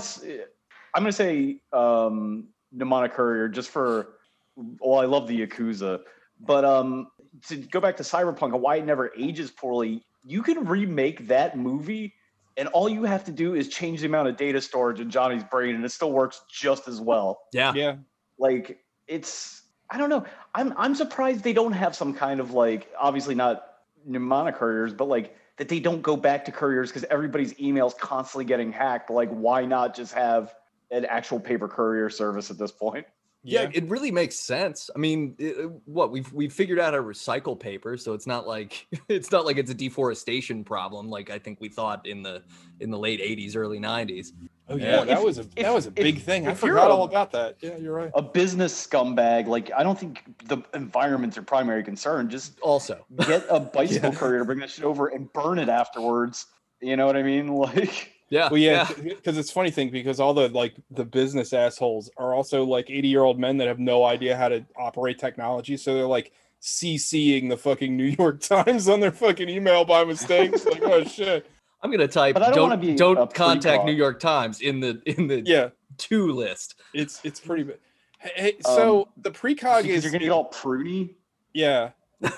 I'm 0.94 1.04
gonna 1.04 1.12
say 1.12 1.62
um 1.74 2.50
mnemonic 2.72 3.14
courier 3.14 3.48
just 3.50 3.70
for 3.70 4.18
well 4.56 5.00
I 5.00 5.06
love 5.06 5.28
the 5.28 5.46
Yakuza, 5.48 6.02
but 6.40 6.66
um 6.66 7.08
to 7.48 7.58
go 7.58 7.80
back 7.80 7.98
to 7.98 8.04
Cyberpunk 8.04 8.54
and 8.54 8.62
why 8.62 8.76
it 8.76 8.86
never 8.86 9.12
ages 9.18 9.50
poorly, 9.50 10.04
you 10.24 10.44
can 10.44 10.66
remake 10.66 11.28
that 11.28 11.58
movie 11.58 12.14
and 12.58 12.68
all 12.70 12.90
you 12.90 13.04
have 13.06 13.24
to 13.26 13.32
do 13.32 13.56
is 13.56 13.70
change 13.70 14.02
the 14.02 14.06
amount 14.06 14.28
of 14.28 14.38
data 14.38 14.62
storage 14.62 15.00
in 15.00 15.10
Johnny's 15.10 15.44
brain 15.46 15.74
and 15.74 15.84
it 15.84 15.90
still 15.90 16.12
works 16.12 16.42
just 16.52 16.88
as 16.88 17.02
well 17.02 17.40
Yeah. 17.54 17.74
Yeah. 17.74 17.96
like 18.38 18.84
it's 19.08 19.61
I 19.92 19.98
don't 19.98 20.10
know. 20.10 20.26
I'm 20.56 20.74
I'm 20.78 20.96
surprised 20.96 21.44
they 21.44 21.54
don't 21.54 21.74
have 21.74 21.96
some 21.96 22.14
kind 22.14 22.40
of 22.40 22.52
like 22.52 22.90
obviously 22.98 23.36
not 23.36 23.66
mnemonic 24.06 24.56
couriers, 24.56 24.94
but 24.94 25.10
like 25.10 25.36
that 25.58 25.68
they 25.68 25.82
don't 25.82 26.02
go 26.02 26.16
back 26.16 26.46
to 26.46 26.52
couriers 26.52 26.90
because 26.90 27.04
everybody's 27.12 27.54
emails 27.56 27.96
constantly 27.98 28.46
getting 28.46 28.72
hacked. 28.72 29.10
Like 29.10 29.30
why 29.30 29.66
not 29.66 29.94
just 29.94 30.14
have 30.14 30.56
an 30.92 31.06
actual 31.06 31.42
paper 31.42 31.68
courier 31.68 32.10
service 32.10 32.50
at 32.50 32.58
this 32.58 32.72
point? 32.72 33.06
Yeah, 33.44 33.70
it 33.74 33.90
really 33.90 34.12
makes 34.12 34.40
sense. 34.40 34.92
I 34.96 35.00
mean, 35.00 35.36
it, 35.40 35.58
uh, 35.58 35.70
what 35.86 36.12
we've 36.12 36.32
we've 36.32 36.54
figured 36.54 36.80
out 36.80 36.94
how 36.94 37.00
to 37.00 37.04
recycle 37.04 37.60
paper, 37.60 37.98
so 37.98 38.14
it's 38.14 38.28
not 38.28 38.48
like 38.48 38.88
it's 39.10 39.32
not 39.32 39.46
like 39.46 39.58
it's 39.58 39.72
a 39.72 39.76
deforestation 39.76 40.64
problem, 40.64 41.10
like 41.10 41.32
I 41.32 41.40
think 41.40 41.60
we 41.60 41.68
thought 41.68 42.06
in 42.06 42.22
the 42.22 42.44
in 42.80 42.92
the 42.92 43.00
late 43.00 43.20
'80s, 43.20 43.56
early 43.56 43.80
'90s. 43.80 44.28
Oh 44.72 44.78
yeah, 44.78 45.02
If- 45.02 45.08
that 45.08 45.24
was 45.24 45.38
a 45.38 45.42
if- 45.42 45.56
that 45.56 45.74
was 45.74 45.86
a 45.86 45.90
if- 45.90 45.96
big 45.96 46.22
thing. 46.22 46.48
I 46.48 46.52
if 46.52 46.62
you're 46.64 46.74
forgot 46.76 46.90
a- 46.92 46.94
all 46.94 47.04
about 47.04 47.32
that. 47.34 47.58
Yeah, 47.62 47.78
you're 47.78 47.94
right. 47.94 48.12
A 48.16 48.22
business 48.22 48.74
scumbag, 48.88 49.48
like 49.48 49.72
I 49.76 49.84
don't 49.84 50.00
think 50.00 50.24
the 50.46 50.58
environment's 50.74 51.36
your 51.36 51.44
primary 51.46 51.84
concern. 51.84 52.30
Just 52.30 52.60
Also, 52.62 53.06
get 53.28 53.46
a 53.50 53.60
bicycle 53.78 54.10
Yeah. 54.12 54.16
courier 54.16 54.40
to 54.40 54.46
bring 54.46 54.60
that 54.60 54.70
shit 54.70 54.86
over 54.86 55.08
and 55.08 55.32
burn 55.34 55.60
it 55.60 55.70
afterwards. 55.70 56.46
You 56.82 56.96
know 56.96 57.06
what 57.06 57.16
I 57.18 57.24
mean? 57.24 57.48
Like, 57.56 58.14
yeah, 58.30 58.48
Well, 58.50 58.58
yeah, 58.60 58.88
because 59.04 59.38
it's 59.38 59.52
funny 59.52 59.72
thing 59.72 59.90
because 59.90 60.22
all 60.22 60.34
the 60.34 60.48
like 60.50 60.76
the 60.90 61.04
business 61.04 61.52
assholes 61.52 62.10
are 62.16 62.34
also 62.34 62.64
like 62.64 62.90
80 62.90 63.10
year 63.10 63.24
old 63.24 63.38
men 63.38 63.58
that 63.58 63.68
have 63.68 63.78
no 63.80 64.06
idea 64.06 64.38
how 64.38 64.48
to 64.48 64.66
operate 64.78 65.20
technology, 65.20 65.76
so 65.76 65.94
they're 65.94 66.06
like 66.06 66.32
CCing 66.62 67.50
the 67.50 67.58
fucking 67.58 67.98
New 67.98 68.16
York 68.18 68.40
Times 68.56 68.88
on 68.88 69.00
their 69.02 69.12
fucking 69.12 69.50
email 69.50 69.84
by 69.84 70.06
mistake. 70.06 70.52
It's 70.54 70.66
like, 70.66 70.82
oh 70.84 71.04
shit. 71.04 71.46
I'm 71.84 71.92
gonna 71.92 72.08
type. 72.08 72.34
But 72.36 72.44
I 72.44 72.48
don't 72.48 72.56
don't 72.56 72.70
wanna 72.70 72.82
be 72.82 72.96
don't 72.96 73.34
contact. 73.34 73.86
New 73.86 73.92
York 73.94 74.20
Times 74.20 74.62
in 74.62 74.80
the 74.80 75.02
in 75.06 75.28
the 75.28 75.42
Yeah, 75.46 75.70
to 75.98 76.32
list. 76.32 76.76
it's 76.94 77.20
it's 77.24 77.40
pretty 77.40 77.64
bad. 77.64 77.78
Hey, 78.20 78.32
hey, 78.36 78.56
so 78.62 79.02
Um, 79.02 79.06
the 79.18 79.32
precog 79.32 79.82
because 79.84 79.98
is 79.98 80.04
you're 80.04 80.12
gonna 80.12 80.26
get 80.26 80.32
all 80.32 80.50
pruny. 80.52 81.16
yeah. 81.54 81.92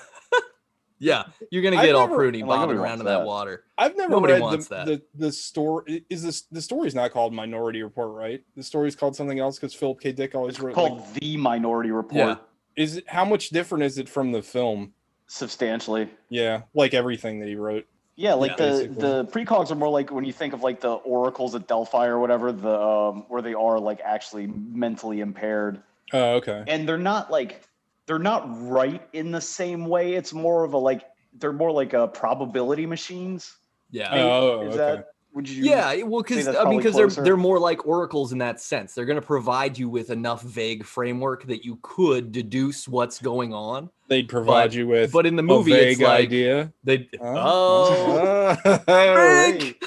Yeah, 1.00 1.24
you're 1.50 1.62
gonna 1.62 1.76
I've 1.76 1.84
get 1.86 1.94
all 1.96 2.06
never- 2.08 2.30
pruny 2.30 2.46
bobbing 2.46 2.78
around 2.78 3.00
in 3.00 3.06
that 3.06 3.18
that. 3.18 3.26
water. 3.26 3.64
I've 3.76 3.94
never 3.96 4.10
Nobody 4.12 4.34
read 4.34 4.42
wants 4.42 4.68
the, 4.68 4.74
that. 4.76 4.86
the 4.86 5.02
the 5.16 5.32
story. 5.32 6.06
Is 6.08 6.22
this 6.22 6.42
the 6.42 6.62
story's 6.62 6.94
not 6.94 7.10
called 7.10 7.34
Minority 7.34 7.82
Report, 7.82 8.12
right? 8.12 8.42
The 8.56 8.62
story's 8.62 8.94
called 8.96 9.14
something 9.14 9.38
else 9.38 9.56
because 9.58 9.74
Philip 9.74 10.00
K. 10.00 10.12
Dick 10.12 10.34
always 10.34 10.54
It's 10.54 10.62
wrote. 10.62 10.74
called 10.74 11.00
Like, 11.00 11.14
the 11.14 11.36
Minority 11.36 11.90
Report. 11.90 12.14
Yeah. 12.14 12.82
is 12.82 12.98
it, 12.98 13.04
how 13.08 13.24
much 13.24 13.50
different 13.50 13.84
is 13.84 13.98
it 13.98 14.08
from 14.08 14.32
the 14.32 14.40
film? 14.40 14.94
Substantially. 15.26 16.08
Yeah, 16.30 16.62
like 16.74 16.94
everything 16.94 17.40
that 17.40 17.48
he 17.48 17.56
wrote. 17.56 17.86
Yeah, 18.16 18.34
like 18.34 18.52
Yeah, 18.52 18.56
the 18.56 18.72
basically. 18.72 18.94
the 18.96 19.24
precogs 19.26 19.70
are 19.70 19.74
more 19.74 19.88
like 19.88 20.10
when 20.12 20.24
you 20.24 20.32
think 20.32 20.54
of 20.54 20.62
like 20.62 20.80
the 20.80 20.92
oracles 20.92 21.54
at 21.54 21.66
Delphi 21.66 22.06
or 22.06 22.18
whatever, 22.20 22.52
the 22.52 22.80
um, 22.80 23.24
where 23.28 23.42
they 23.42 23.54
are 23.54 23.80
like 23.80 24.00
actually 24.04 24.46
mentally 24.46 25.20
impaired, 25.20 25.82
Oh, 26.12 26.34
okay. 26.34 26.62
and 26.68 26.88
they're 26.88 26.96
not 26.98 27.30
like 27.30 27.62
they're 28.06 28.18
not 28.20 28.44
right 28.68 29.02
in 29.12 29.32
the 29.32 29.40
same 29.40 29.86
way. 29.86 30.14
It's 30.14 30.32
more 30.32 30.64
of 30.64 30.74
a 30.74 30.78
like 30.78 31.02
they're 31.32 31.52
more 31.52 31.72
like 31.72 31.92
a 31.92 32.06
probability 32.06 32.86
machines. 32.86 33.56
Yeah. 33.90 34.14
Oh, 34.14 34.60
Is 34.62 34.68
okay. 34.68 34.76
that 34.76 35.06
would 35.34 35.48
you? 35.48 35.64
Yeah, 35.64 36.02
well, 36.04 36.22
because 36.22 36.46
I 36.48 36.64
mean, 36.64 36.78
because 36.78 36.94
they're 36.94 37.08
they're 37.08 37.36
more 37.36 37.58
like 37.58 37.86
oracles 37.86 38.32
in 38.32 38.38
that 38.38 38.60
sense. 38.60 38.94
They're 38.94 39.04
going 39.04 39.20
to 39.20 39.26
provide 39.26 39.76
you 39.76 39.88
with 39.88 40.10
enough 40.10 40.42
vague 40.42 40.84
framework 40.84 41.44
that 41.48 41.64
you 41.64 41.78
could 41.82 42.30
deduce 42.32 42.86
what's 42.88 43.20
going 43.20 43.52
on. 43.52 43.90
They'd 44.08 44.28
provide 44.28 44.66
But- 44.70 44.74
you 44.74 44.86
with 44.86 45.12
But 45.12 45.24
in 45.26 45.34
the 45.36 45.40
a 45.40 45.44
movie, 45.44 45.72
vague 45.72 45.92
it's 45.92 46.00
like 46.00 46.24
idea. 46.26 46.72
they. 46.84 47.08
Oh. 47.20 48.56
Oh, 48.64 48.80
Hey. 48.86 49.74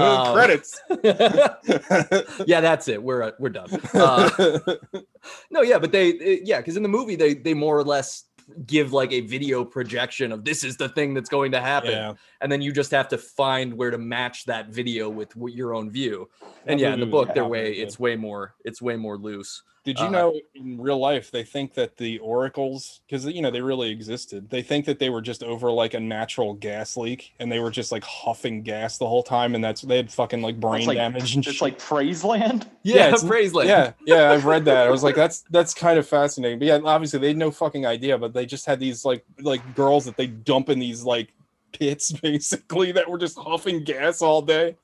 Um, 0.00 0.34
Credits. 0.34 0.80
yeah, 2.46 2.60
that's 2.60 2.88
it. 2.88 3.02
We're 3.02 3.22
uh, 3.22 3.30
we're 3.38 3.50
done. 3.50 3.68
Uh, 3.92 4.30
no, 5.50 5.62
yeah, 5.62 5.78
but 5.78 5.92
they, 5.92 6.12
uh, 6.12 6.40
yeah, 6.44 6.58
because 6.58 6.76
in 6.76 6.82
the 6.82 6.88
movie 6.88 7.16
they 7.16 7.34
they 7.34 7.54
more 7.54 7.76
or 7.76 7.84
less 7.84 8.24
give 8.66 8.92
like 8.92 9.12
a 9.12 9.20
video 9.20 9.64
projection 9.64 10.32
of 10.32 10.44
this 10.44 10.64
is 10.64 10.76
the 10.76 10.88
thing 10.88 11.14
that's 11.14 11.28
going 11.28 11.52
to 11.52 11.60
happen, 11.60 11.90
yeah. 11.90 12.14
and 12.40 12.50
then 12.50 12.62
you 12.62 12.72
just 12.72 12.90
have 12.90 13.08
to 13.08 13.18
find 13.18 13.74
where 13.74 13.90
to 13.90 13.98
match 13.98 14.44
that 14.44 14.68
video 14.68 15.08
with 15.08 15.32
your 15.36 15.74
own 15.74 15.90
view. 15.90 16.28
And 16.66 16.78
That 16.78 16.84
yeah, 16.84 16.94
in 16.94 17.00
the 17.00 17.06
book, 17.06 17.34
they're 17.34 17.44
way 17.44 17.72
it's 17.72 17.98
way 17.98 18.16
more 18.16 18.54
it's 18.64 18.80
way 18.80 18.96
more 18.96 19.16
loose. 19.16 19.62
Did 19.86 19.98
you 19.98 20.06
uh, 20.06 20.10
know 20.10 20.40
in 20.54 20.78
real 20.78 20.98
life 20.98 21.30
they 21.30 21.44
think 21.44 21.72
that 21.74 21.96
the 21.96 22.18
oracles, 22.18 23.00
because 23.06 23.24
you 23.24 23.40
know 23.40 23.50
they 23.50 23.62
really 23.62 23.90
existed, 23.90 24.50
they 24.50 24.60
think 24.60 24.84
that 24.84 24.98
they 24.98 25.08
were 25.08 25.22
just 25.22 25.42
over 25.42 25.70
like 25.70 25.94
a 25.94 26.00
natural 26.00 26.52
gas 26.54 26.96
leak, 26.96 27.32
and 27.38 27.50
they 27.50 27.60
were 27.60 27.70
just 27.70 27.90
like 27.92 28.04
huffing 28.04 28.62
gas 28.62 28.98
the 28.98 29.06
whole 29.08 29.22
time, 29.22 29.54
and 29.54 29.64
that's 29.64 29.80
they 29.80 29.96
had 29.96 30.10
fucking 30.12 30.42
like 30.42 30.60
brain 30.60 30.86
like- 30.86 30.98
damage 30.98 31.34
and 31.36 31.46
It's 31.46 31.54
shit. 31.54 31.62
like 31.62 31.78
Praiseland. 31.78 32.66
Yeah, 32.82 33.06
it's- 33.06 33.24
praise 33.24 33.52
land. 33.54 33.68
yeah, 33.68 33.92
yeah, 34.04 34.30
I've 34.32 34.44
read 34.44 34.64
that. 34.66 34.86
I 34.86 34.90
was 34.90 35.02
like, 35.02 35.14
that's 35.22 35.44
that's 35.50 35.72
kind 35.72 35.98
of 35.98 36.06
fascinating. 36.06 36.58
But 36.58 36.66
yeah, 36.68 36.78
obviously 36.84 37.18
they 37.20 37.28
had 37.28 37.36
no 37.36 37.50
fucking 37.50 37.86
idea, 37.86 38.18
but 38.18 38.34
they 38.34 38.44
just 38.44 38.66
had 38.66 38.78
these 38.78 39.04
like 39.04 39.24
like 39.40 39.74
girls 39.74 40.04
that 40.04 40.16
they 40.16 40.26
dump 40.26 40.68
in 40.68 40.78
these 40.78 41.04
like 41.04 41.32
pits 41.72 42.10
basically 42.12 42.92
that 42.92 43.08
were 43.10 43.18
just 43.18 43.38
huffing 43.38 43.84
gas 43.84 44.20
all 44.22 44.42
day. 44.42 44.76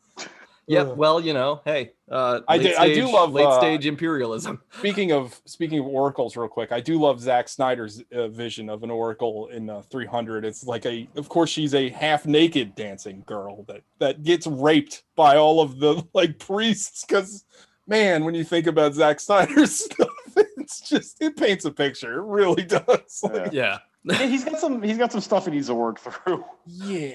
Yep. 0.69 0.87
Ugh. 0.89 0.97
Well, 0.97 1.21
you 1.21 1.35
know, 1.35 1.61
hey, 1.65 1.93
uh, 2.11 2.41
I 2.47 2.57
late 2.57 2.63
do- 2.63 2.77
I 2.79 2.95
do 2.95 3.13
love, 3.13 3.33
late 3.33 3.47
uh, 3.47 3.59
stage 3.59 3.85
imperialism. 3.87 4.63
Speaking 4.79 5.11
of 5.13 5.41
speaking 5.45 5.81
of 5.81 5.87
oracles, 5.87 6.37
real 6.37 6.49
quick, 6.49 6.71
I 6.73 6.81
do 6.81 7.01
love 7.01 7.21
Zack 7.21 7.49
Snyder's 7.49 8.03
uh, 8.15 8.29
vision 8.29 8.71
of 8.71 8.83
an 8.85 8.91
oracle 8.91 9.49
in 9.49 9.69
uh, 9.69 9.83
300. 9.83 10.45
It's 10.45 10.65
like 10.65 10.87
a, 10.87 11.09
of 11.17 11.29
course, 11.29 11.51
she's 11.51 11.75
a 11.75 11.89
half 11.89 12.27
naked 12.27 12.75
dancing 12.77 13.25
girl 13.27 13.65
that 13.65 13.83
that 13.99 14.23
gets 14.23 14.47
raped 14.47 15.03
by 15.17 15.37
all 15.37 15.61
of 15.61 15.79
the 15.81 16.03
like 16.15 16.39
priests. 16.39 17.05
Because 17.05 17.45
man, 17.89 18.25
when 18.25 18.35
you 18.35 18.45
think 18.45 18.67
about 18.69 18.95
Zack 18.95 19.19
Snyder's 19.21 19.75
stuff, 19.85 20.09
it's 20.37 20.81
just 20.89 21.21
it 21.21 21.37
paints 21.37 21.65
a 21.65 21.71
picture. 21.73 22.21
It 22.21 22.25
really 22.25 22.63
does. 22.65 23.21
Like, 23.25 23.53
Yeah. 23.53 23.79
Yeah. 24.05 24.19
Yeah, 24.21 24.27
he's 24.27 24.45
got 24.45 24.59
some. 24.59 24.83
He's 24.83 24.99
got 24.99 25.13
some 25.13 25.21
stuff 25.21 25.45
he 25.45 25.53
needs 25.53 25.69
to 25.69 25.75
work 25.75 26.01
through. 26.01 26.45
yeah, 26.67 27.13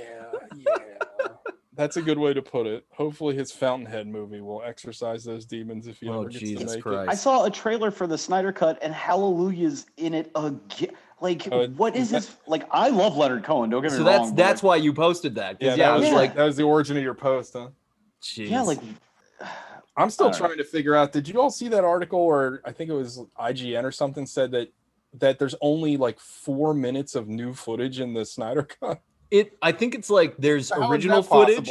yeah. 0.56 0.76
That's 1.78 1.96
a 1.96 2.02
good 2.02 2.18
way 2.18 2.34
to 2.34 2.42
put 2.42 2.66
it. 2.66 2.86
Hopefully, 2.92 3.36
his 3.36 3.52
Fountainhead 3.52 4.08
movie 4.08 4.42
will 4.42 4.63
exorcise 4.63 5.24
those 5.24 5.46
demons 5.46 5.86
if 5.86 6.00
he 6.00 6.10
Oh, 6.10 6.22
ever 6.22 6.30
gets 6.30 6.40
Jesus 6.40 6.72
to 6.72 6.76
make 6.78 6.84
Christ. 6.84 7.10
I 7.12 7.13
saw 7.13 7.46
a 7.46 7.52
trailer 7.52 7.92
for 7.92 8.08
the 8.08 8.18
Snyder 8.18 8.52
Cut, 8.52 8.80
and 8.82 8.92
Hallelujah's 8.92 9.86
in 9.98 10.16
it 10.16 10.32
again. 10.36 10.96
Like, 11.22 11.48
Oh, 11.52 11.68
what 11.68 11.96
is 11.96 12.10
this? 12.10 12.36
Like, 12.48 12.68
I 12.72 12.90
love 12.90 13.16
Leonard 13.16 13.44
Cohen. 13.44 13.70
Don't 13.70 13.84
get 13.84 13.92
me 13.92 13.98
So 14.00 14.04
wrong. 14.04 14.12
that's 14.18 14.30
but, 14.32 14.36
that's 14.38 14.63
like, 14.63 14.68
why 14.68 14.76
you 14.78 14.92
posted 14.94 15.36
that. 15.36 15.54
it. 15.54 15.58
Yeah, 15.62 15.70
'cause, 15.70 15.78
that 15.78 15.84
Yeah, 15.84 15.94
was 15.94 16.02
was 16.02 16.10
Yeah. 16.10 16.16
like, 16.16 16.36
that 16.36 16.44
was 16.46 16.58
the 16.58 16.63
origin 16.63 16.98
of 16.98 17.04
your 17.04 17.13
post, 17.13 17.54
huh? 17.54 17.70
yeah, 18.36 18.62
like 18.63 18.80
I'm 19.96 20.10
still 20.10 20.28
I 20.28 20.32
know. 20.32 20.38
trying 20.38 20.58
to 20.58 20.63
figure 20.63 20.96
out. 20.96 21.12
Did 21.12 21.28
you 21.28 21.40
all 21.40 21.52
see 21.52 21.68
that 21.70 21.84
article 21.84 22.20
or 22.20 22.62
I 22.66 22.72
think 22.72 22.90
it 22.90 22.94
was 22.94 23.20
IGN 23.40 23.84
or 23.84 23.92
something 23.92 24.26
said 24.26 24.52
that 24.52 24.70
that 25.13 25.38
there's 25.40 25.56
only 25.62 25.96
like 25.98 26.20
four 26.20 26.74
minutes 26.74 27.13
of 27.16 27.28
new 27.28 27.54
footage 27.54 28.00
in 28.00 28.13
the 28.13 28.26
Snyder 28.26 28.63
Cut? 28.63 29.00
It. 29.32 29.58
I 29.62 29.72
think 29.72 29.96
it's 29.96 30.10
like 30.10 30.36
there's 30.38 30.72
original 30.72 31.22
that 31.22 31.30
possible? 31.30 31.56
footage. 31.56 31.70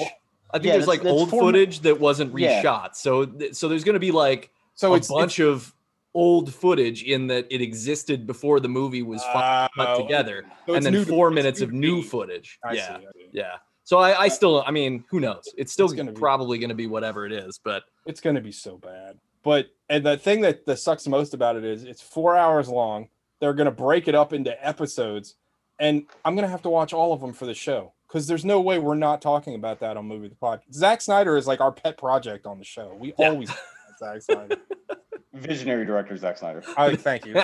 I 0.51 0.59
think 0.59 0.67
Yeah, 0.67 0.73
there's 0.73 0.87
that's- 0.87 0.87
like 0.89 1.03
that's 1.03 1.13
old 1.13 1.31
four 1.31 1.43
mi- 1.43 1.49
footage 1.49 1.81
that 1.81 1.99
wasn't 2.01 2.39
Yeah. 2.39 2.63
reshot. 2.63 2.95
So 2.97 3.25
th- 3.27 3.55
so 3.55 3.69
there's 3.69 3.85
going 3.85 3.95
to 3.95 4.01
be 4.01 4.13
like 4.13 4.51
So 4.75 4.95
a 4.95 4.97
it's 4.97 5.09
bunch 5.09 5.39
of 5.41 5.75
old 6.15 6.55
footage 6.55 7.03
in 7.03 7.27
that 7.27 7.47
it 7.51 7.61
existed 7.61 8.27
before 8.27 8.59
the 8.61 8.69
movie 8.69 9.03
was 9.03 9.23
Oh, 9.35 9.67
put 9.77 9.97
together, 9.97 10.45
so 10.67 10.75
and 10.75 10.85
then 10.85 10.93
to- 10.95 11.05
four 11.05 11.31
minutes 11.31 11.61
of 11.61 11.73
new 11.73 12.03
footage. 12.03 12.59
I 12.65 12.73
yeah, 12.75 12.87
see, 12.87 12.93
I 12.95 12.99
see. 13.15 13.29
yeah. 13.33 13.57
So 13.85 13.99
I, 13.99 14.23
I 14.23 14.29
still, 14.29 14.65
I 14.67 14.71
mean, 14.73 15.05
who 15.11 15.21
knows? 15.21 15.45
It's 15.57 15.73
still 15.73 15.87
It's 15.87 15.95
gonna 15.95 16.13
probably 16.13 16.59
going 16.59 16.71
to 16.71 16.75
be 16.75 16.87
whatever 16.89 17.25
it 17.27 17.33
is, 17.33 17.61
but 17.63 17.85
It's 18.07 18.21
going 18.21 18.35
to 18.37 18.43
be 18.43 18.51
so 18.51 18.79
bad. 18.79 19.19
But 19.45 19.67
and 19.89 20.05
the 20.05 20.17
thing 20.17 20.41
that 20.41 20.65
that 20.67 20.79
sucks 20.79 21.07
most 21.07 21.35
about 21.35 21.55
it 21.57 21.65
is 21.65 21.85
it's 21.85 22.03
four 22.03 22.37
hours 22.37 22.69
long. 22.69 23.09
They're 23.41 23.55
going 23.55 23.67
to 23.67 23.71
break 23.71 24.09
it 24.09 24.15
up 24.15 24.33
into 24.33 24.53
episodes, 24.67 25.35
and 25.79 26.07
I'm 26.25 26.35
going 26.35 26.45
to 26.45 26.51
have 26.51 26.63
to 26.63 26.69
watch 26.71 26.93
all 26.93 27.13
of 27.13 27.21
them 27.21 27.33
for 27.33 27.47
the 27.47 27.55
show 27.55 27.93
because 28.09 28.27
there's 28.27 28.45
no 28.45 28.61
way 28.61 28.79
we're 28.79 28.95
not 28.95 29.21
talking 29.21 29.55
about 29.55 29.81
that 29.81 29.97
on 29.97 30.07
Movie 30.07 30.29
the 30.29 30.35
podcast. 30.35 30.73
Zack 30.73 31.01
Snyder 31.01 31.37
is 31.37 31.47
like 31.47 31.61
our 31.61 31.73
pet 31.73 31.99
project 31.99 32.47
on 32.47 32.59
the 32.59 32.65
show. 32.65 32.97
We 32.99 33.15
Yeah. 33.19 33.31
always 33.31 33.49
talk 33.49 33.59
Zack 33.99 34.23
Snyder. 34.23 34.57
visionary 35.35 35.85
director 35.85 36.17
Zack 36.17 36.39
Snyder. 36.39 36.63
I 36.77 36.97
thank 36.97 37.27
you. 37.27 37.35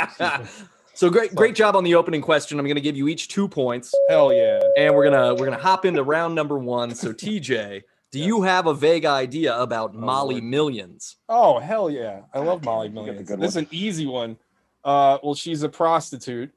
so 0.95 1.11
great, 1.11 1.35
great 1.35 1.55
job 1.55 1.77
on 1.77 1.85
the 1.85 1.95
opening 1.95 2.23
question. 2.23 2.59
I'm 2.59 2.65
going 2.65 2.77
to 2.77 2.81
give 2.81 2.97
you 2.97 3.09
each 3.09 3.29
two 3.29 3.49
points, 3.49 3.93
Hell 4.09 4.33
yeah. 4.33 4.61
and 4.77 4.95
we're 4.95 5.05
gonna 5.11 5.35
we're 5.35 5.45
gonna 5.47 5.59
hop 5.63 5.85
into 5.85 6.03
round 6.03 6.35
number 6.35 6.59
one. 6.59 6.95
So 6.95 7.13
TJ, 7.13 7.83
do 8.11 8.19
Yes. 8.19 8.27
you 8.27 8.43
have 8.43 8.67
a 8.67 8.75
vague 8.75 9.05
idea 9.05 9.59
about 9.59 9.95
Molly 9.95 10.37
Lord. 10.37 10.45
Millions? 10.45 11.17
Oh 11.29 11.59
hell 11.59 11.91
yeah! 11.91 12.21
I 12.33 12.39
love 12.41 12.65
Molly 12.65 12.89
you 12.89 12.95
Millions. 12.95 13.29
good 13.29 13.41
This 13.41 13.51
is 13.51 13.57
an 13.57 13.69
easy 13.71 14.07
one. 14.07 14.37
Uh, 14.85 15.19
well, 15.23 15.35
she's 15.35 15.63
a 15.63 15.69
prostitute. 15.69 16.51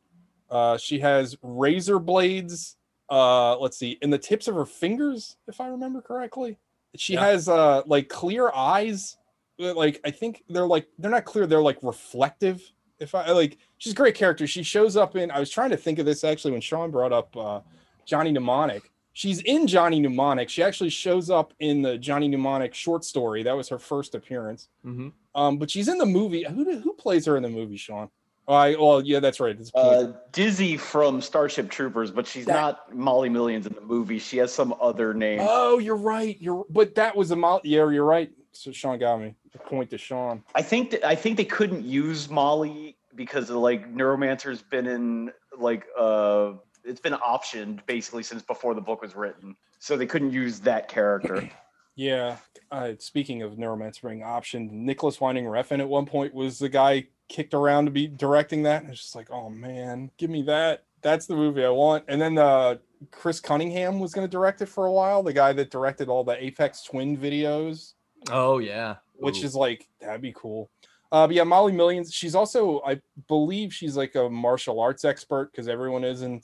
Uh, 0.55 0.77
she 0.77 0.99
has 0.99 1.35
razor 1.41 1.99
blades. 1.99 2.77
Uh, 3.09 3.57
let's 3.59 3.77
see, 3.77 3.97
in 4.01 4.09
the 4.09 4.17
tips 4.17 4.47
of 4.47 4.55
her 4.55 4.65
fingers, 4.65 5.35
if 5.47 5.59
I 5.59 5.67
remember 5.67 6.01
correctly. 6.01 6.57
She 6.95 7.13
Yeah. 7.13 7.25
has 7.25 7.49
uh 7.49 7.81
like 7.85 8.07
clear 8.07 8.49
eyes. 8.53 9.17
Like 9.59 9.99
I 10.05 10.11
think 10.11 10.43
they're 10.49 10.65
like 10.75 10.87
they're 10.97 11.11
not 11.11 11.25
clear. 11.25 11.45
They're 11.45 11.61
like 11.71 11.79
reflective. 11.83 12.61
If 12.99 13.13
I 13.13 13.29
like, 13.31 13.57
she's 13.77 13.91
a 13.91 13.95
great 13.95 14.15
character. 14.15 14.47
She 14.47 14.63
shows 14.63 14.95
up 14.95 15.17
in. 15.17 15.29
I 15.29 15.39
was 15.39 15.49
trying 15.49 15.71
to 15.71 15.77
think 15.77 15.99
of 15.99 16.05
this 16.05 16.23
actually 16.23 16.51
when 16.53 16.61
Shaunn 16.61 16.91
brought 16.91 17.11
up 17.11 17.35
uh, 17.35 17.59
Johnny 18.05 18.31
Mnemonic. 18.31 18.83
She's 19.11 19.39
in 19.41 19.67
Johnny 19.67 19.99
Mnemonic. 19.99 20.47
She 20.49 20.63
actually 20.63 20.89
shows 20.89 21.29
up 21.29 21.53
in 21.59 21.81
the 21.81 21.97
Johnny 21.97 22.27
Mnemonic 22.29 22.73
short 22.73 23.03
story. 23.03 23.43
That 23.43 23.55
was 23.57 23.67
her 23.69 23.79
first 23.79 24.15
appearance. 24.15 24.69
Mm-hmm. 24.85 25.09
Um, 25.39 25.57
but 25.57 25.69
she's 25.69 25.89
in 25.89 25.97
the 25.97 26.05
movie. 26.05 26.43
Who 26.45 26.79
who 26.79 26.93
plays 26.93 27.25
her 27.25 27.35
in 27.37 27.43
the 27.43 27.49
movie, 27.49 27.77
Shaunn? 27.77 28.09
Oh, 28.47 28.53
I 28.53 28.75
well, 28.75 29.01
yeah, 29.03 29.19
that's 29.19 29.39
right. 29.39 29.57
It's 29.59 29.71
Uh, 29.73 30.13
Dizzy 30.31 30.77
from 30.77 31.19
Starship 31.21 31.69
Troopers, 31.69 32.11
but 32.11 32.27
she's 32.27 32.45
That- 32.45 32.53
not 32.53 32.95
Molly 32.95 33.29
Millions 33.29 33.65
in 33.65 33.73
the 33.73 33.81
movie. 33.81 34.19
She 34.19 34.37
has 34.37 34.53
some 34.53 34.75
other 34.79 35.13
name. 35.13 35.39
oh, 35.41 35.79
you're 35.79 35.95
right. 35.95 36.37
You're 36.39 36.65
but 36.69 36.95
that 36.95 37.15
was 37.15 37.31
a 37.31 37.35
mo- 37.35 37.61
yeah, 37.63 37.89
you're 37.89 38.05
right. 38.05 38.31
So 38.51 38.71
Shaunn 38.71 38.99
got 38.99 39.19
me. 39.19 39.35
Point 39.67 39.89
to 39.91 39.97
Shaunn. 39.97 40.43
I 40.53 40.61
think 40.61 40.91
that 40.91 41.03
I 41.05 41.15
think 41.15 41.37
they 41.37 41.45
couldn't 41.45 41.85
use 41.85 42.29
Molly 42.29 42.97
because 43.15 43.49
of, 43.49 43.57
like 43.57 43.91
Neuromancer's 43.93 44.61
been 44.61 44.85
in 44.85 45.31
like 45.57 45.85
uh 45.97 46.53
it's 46.83 46.99
been 46.99 47.13
optioned 47.13 47.83
basically 47.87 48.21
since 48.21 48.43
before 48.43 48.73
the 48.75 48.81
book 48.81 49.01
was 49.01 49.15
written. 49.15 49.55
So 49.79 49.97
they 49.97 50.05
couldn't 50.05 50.31
use 50.33 50.59
that 50.61 50.87
character. 50.87 51.49
Yeah. 51.97 52.35
Uh, 52.71 52.91
speaking 52.99 53.41
of 53.41 53.53
Neuromancer 53.53 54.01
being 54.09 54.19
optioned, 54.19 54.69
Nicolas 54.69 55.21
Winding 55.21 55.45
Refn 55.45 55.79
at 55.79 55.87
one 55.87 56.05
point 56.05 56.33
was 56.33 56.59
the 56.59 56.67
guy 56.67 57.07
kicked 57.29 57.53
around 57.53 57.85
to 57.85 57.91
be 57.91 58.07
directing 58.07 58.63
that. 58.63 58.83
And 58.83 58.91
it's 58.91 59.01
just 59.01 59.15
like, 59.15 59.31
oh 59.31 59.49
man, 59.49 60.11
give 60.17 60.29
me 60.29 60.41
that. 60.43 60.83
That's 61.01 61.25
the 61.25 61.35
movie 61.35 61.63
I 61.63 61.69
want. 61.69 62.03
And 62.07 62.21
then 62.21 62.37
uh, 62.37 62.75
Chris 63.11 63.39
Cunningham 63.39 63.99
was 63.99 64.13
going 64.13 64.27
to 64.27 64.31
direct 64.31 64.61
it 64.61 64.67
for 64.67 64.85
a 64.85 64.91
while, 64.91 65.21
the 65.23 65.33
guy 65.33 65.53
that 65.53 65.69
directed 65.69 66.09
all 66.09 66.23
the 66.23 66.35
Aphex 66.35 66.85
Twin 66.85 67.17
videos, 67.17 67.93
Oh 68.31 68.57
yeah. 68.57 68.95
which 69.15 69.43
is 69.43 69.55
like, 69.55 69.87
that'd 70.01 70.21
be 70.21 70.33
cool. 70.35 70.69
Uh, 71.11 71.27
but 71.27 71.35
yeah, 71.35 71.43
Molly 71.43 71.71
Millions. 71.71 72.11
She's 72.11 72.33
also, 72.35 72.81
I 72.85 72.99
believe, 73.27 73.73
she's 73.73 73.95
like 73.95 74.15
a 74.15 74.27
martial 74.29 74.79
arts 74.79 75.05
expert 75.05 75.51
because 75.51 75.67
everyone 75.67 76.03
is 76.03 76.21
in 76.23 76.41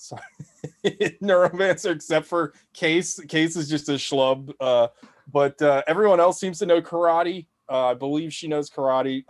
Neuromancer 0.83 1.95
except 1.95 2.27
for 2.27 2.53
Case. 2.73 3.19
Case 3.21 3.55
is 3.55 3.67
just 3.67 3.89
a 3.89 3.93
schlub. 3.93 4.53
Uh, 4.59 4.87
but 5.31 5.59
uh, 5.61 5.81
everyone 5.87 6.19
else 6.19 6.39
seems 6.39 6.59
to 6.59 6.65
know 6.65 6.81
karate. 6.81 7.47
Uh, 7.69 7.87
I 7.87 7.93
believe 7.95 8.33
she 8.33 8.47
knows 8.47 8.69
karate. 8.69 9.23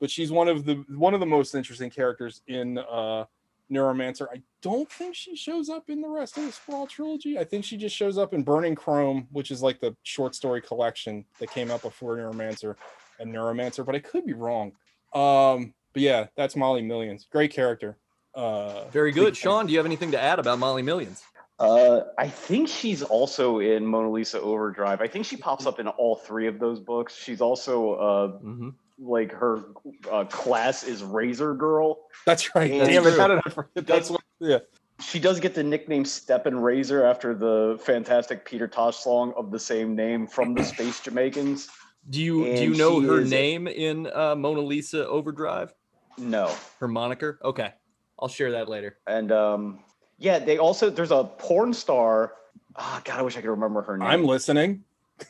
But 0.00 0.10
she's 0.10 0.30
one 0.30 0.48
of 0.48 0.64
the 0.64 0.84
one 0.88 1.14
of 1.14 1.20
the 1.20 1.26
most 1.26 1.54
interesting 1.54 1.90
characters 1.90 2.42
in 2.46 2.78
uh, 2.78 3.24
Neuromancer. 3.70 4.26
I 4.32 4.42
don't 4.60 4.90
think 4.90 5.14
she 5.14 5.36
shows 5.36 5.68
up 5.68 5.88
in 5.88 6.00
the 6.00 6.08
rest 6.08 6.36
of 6.36 6.44
the 6.44 6.52
Sprawl 6.52 6.86
trilogy. 6.86 7.38
I 7.38 7.44
think 7.44 7.64
she 7.64 7.76
just 7.76 7.94
shows 7.94 8.18
up 8.18 8.34
in 8.34 8.42
Burning 8.42 8.74
Chrome, 8.74 9.28
which 9.32 9.50
is 9.50 9.62
like 9.62 9.80
the 9.80 9.96
short 10.02 10.34
story 10.34 10.60
collection 10.60 11.24
that 11.38 11.50
came 11.50 11.70
out 11.70 11.82
before 11.82 12.16
Neuromancer 12.16 12.76
and 13.18 13.32
Neuromancer. 13.34 13.84
But 13.84 13.94
I 13.94 14.00
could 14.00 14.26
be 14.26 14.32
wrong. 14.32 14.72
Um, 15.12 15.74
but 15.92 16.02
yeah, 16.02 16.26
that's 16.36 16.56
Molly 16.56 16.82
Millions. 16.82 17.26
Great 17.30 17.52
character. 17.52 17.96
Uh, 18.34 18.88
Very 18.88 19.12
good. 19.12 19.36
fan. 19.36 19.42
Sean, 19.42 19.66
do 19.66 19.72
you 19.72 19.78
have 19.78 19.86
anything 19.86 20.10
to 20.10 20.20
add 20.20 20.38
about 20.38 20.58
Molly 20.58 20.82
Millions? 20.82 21.22
Uh, 21.58 22.00
I 22.18 22.28
think 22.28 22.68
she's 22.68 23.02
also 23.04 23.60
in 23.60 23.86
Mona 23.86 24.10
Lisa 24.10 24.40
Overdrive. 24.40 25.00
I 25.00 25.06
think 25.06 25.24
she 25.24 25.36
pops 25.36 25.66
up 25.66 25.78
in 25.78 25.86
all 25.86 26.16
three 26.16 26.48
of 26.48 26.58
those 26.58 26.80
books. 26.80 27.14
She's 27.16 27.40
also 27.40 27.92
uh, 27.94 28.28
hmm 28.38 28.70
like 28.98 29.32
her 29.32 29.64
uh, 30.10 30.24
class 30.24 30.84
is 30.84 31.02
Razor 31.02 31.54
Girl. 31.54 32.06
That's 32.26 32.54
right. 32.54 32.70
That's 32.70 32.88
Damn 32.90 33.06
it! 33.06 33.10
true. 33.10 33.20
How 33.20 33.28
did 33.28 33.40
I 33.44 33.50
forget? 33.50 33.86
That's 33.86 34.10
what. 34.10 34.20
Yeah. 34.40 34.58
She 35.00 35.18
does 35.18 35.40
get 35.40 35.54
the 35.54 35.62
nickname 35.62 36.04
Steppin' 36.04 36.56
Razor 36.56 37.04
after 37.04 37.34
the 37.34 37.80
fantastic 37.82 38.44
Peter 38.44 38.68
Tosh 38.68 38.96
song 38.98 39.34
of 39.36 39.50
the 39.50 39.58
same 39.58 39.96
name 39.96 40.26
from 40.26 40.54
the 40.54 40.62
Space 40.62 41.00
Jamaicans. 41.00 41.68
Do 42.10 42.22
you 42.22 42.44
do 42.56 42.62
you 42.62 42.74
know 42.74 43.00
her 43.00 43.20
is- 43.20 43.30
name 43.30 43.66
in 43.66 44.06
uh, 44.12 44.34
Mona 44.36 44.60
Lisa 44.60 45.06
Overdrive? 45.08 45.74
No. 46.16 46.54
Her 46.78 46.86
moniker? 46.86 47.40
Okay, 47.42 47.72
I'll 48.20 48.28
share 48.28 48.52
that 48.52 48.68
later. 48.68 48.98
And 49.08 49.32
um, 49.32 49.80
yeah, 50.18 50.38
they 50.38 50.58
also 50.58 50.90
there's 50.90 51.10
a 51.10 51.24
porn 51.24 51.74
star. 51.74 52.34
Oh, 52.76 53.00
God, 53.04 53.18
I 53.18 53.22
wish 53.22 53.36
I 53.36 53.40
could 53.40 53.50
remember 53.50 53.82
her 53.82 53.96
name. 53.96 54.08
I'm 54.08 54.24
listening. 54.24 54.84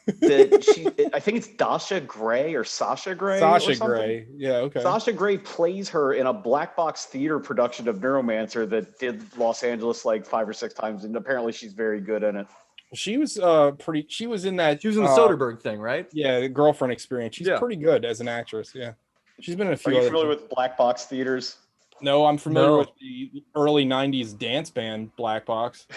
That 0.06 0.64
she, 0.64 0.86
I 1.12 1.20
think 1.20 1.36
it's 1.36 1.48
Dasha 1.48 2.00
Gray 2.00 2.54
or 2.54 2.64
Sasha 2.64 3.14
Grey. 3.14 3.38
Sasha 3.38 3.74
something. 3.74 3.86
Gray. 3.86 4.26
Yeah. 4.34 4.52
Okay. 4.56 4.80
Sasha 4.80 5.12
Grey 5.12 5.36
plays 5.38 5.88
her 5.90 6.14
in 6.14 6.26
a 6.26 6.32
black 6.32 6.74
box 6.76 7.04
theater 7.04 7.38
production 7.38 7.86
of 7.88 7.98
Neuromancer 7.98 8.68
that 8.70 8.98
did 8.98 9.22
Los 9.36 9.62
Angeles 9.62 10.04
like 10.04 10.24
five 10.26 10.48
or 10.48 10.52
six 10.54 10.72
times, 10.74 11.04
and 11.04 11.14
apparently 11.16 11.52
she's 11.52 11.74
very 11.74 12.00
good 12.00 12.22
in 12.22 12.36
it. 12.36 12.46
She 12.94 13.18
was 13.18 13.38
uh 13.38 13.72
pretty. 13.72 14.06
She 14.08 14.26
was 14.26 14.44
in 14.44 14.56
that. 14.56 14.80
She 14.80 14.88
was 14.88 14.96
in 14.96 15.02
the 15.04 15.10
uh, 15.10 15.18
Soderbergh 15.18 15.60
thing, 15.60 15.80
right? 15.80 16.08
Yeah, 16.12 16.40
the 16.40 16.48
girlfriend 16.48 16.92
experience. 16.92 17.34
She's 17.36 17.46
Yeah. 17.48 17.58
pretty 17.58 17.76
good 17.76 18.04
as 18.04 18.20
an 18.20 18.28
actress. 18.28 18.72
Yeah. 18.74 18.92
She's 19.40 19.56
been 19.56 19.66
in 19.66 19.72
a 19.72 19.74
Are 19.74 19.76
few. 19.76 19.92
you 19.92 19.98
other 19.98 20.08
familiar 20.08 20.30
things. 20.30 20.42
with 20.42 20.50
black 20.50 20.76
box 20.78 21.04
theaters? 21.06 21.56
No, 22.00 22.24
I'm 22.26 22.38
familiar 22.38 22.68
No. 22.70 22.78
with 22.78 22.88
the 23.00 23.42
early 23.56 23.84
'90s 23.84 24.32
dance 24.38 24.70
band 24.70 25.14
Black 25.16 25.44
Box. 25.44 25.86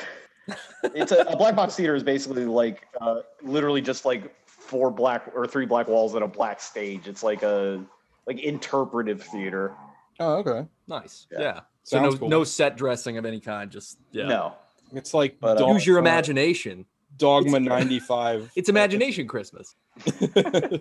It's 0.84 1.12
a, 1.12 1.20
a 1.22 1.38
black 1.38 1.56
box 1.56 1.76
theater 1.76 1.96
is 1.96 2.04
basically 2.04 2.46
like 2.46 2.88
uh, 3.02 3.22
literally 3.42 3.82
just 3.82 4.06
like 4.06 4.34
four 4.46 4.92
black 4.92 5.32
or 5.34 5.48
three 5.48 5.66
black 5.66 5.88
walls 5.88 6.16
and 6.16 6.24
a 6.24 6.28
black 6.28 6.62
stage. 6.62 7.08
It's 7.08 7.24
like 7.24 7.44
a 7.44 7.84
like 8.26 8.40
interpretive 8.40 9.22
theater. 9.22 9.74
Oh, 10.20 10.36
okay. 10.38 10.68
Nice. 10.88 11.28
Yeah. 11.32 11.40
Yeah. 11.40 11.60
So 11.84 12.02
no 12.02 12.18
cool. 12.18 12.30
no 12.30 12.44
set 12.44 12.76
dressing 12.76 13.18
of 13.18 13.26
any 13.26 13.40
kind. 13.40 13.72
Just 13.72 13.98
yeah. 14.12 14.28
No, 14.28 14.54
It's 14.94 15.14
like 15.14 15.40
But, 15.40 15.62
uh, 15.62 15.68
Use 15.74 15.86
your 15.86 15.98
uh, 15.98 16.02
imagination. 16.02 16.86
Dogma 17.18 17.60
'95. 17.60 18.52
It's 18.56 18.70
imagination 18.70 19.28
Christmas. 19.28 19.76
uh, 20.06 20.80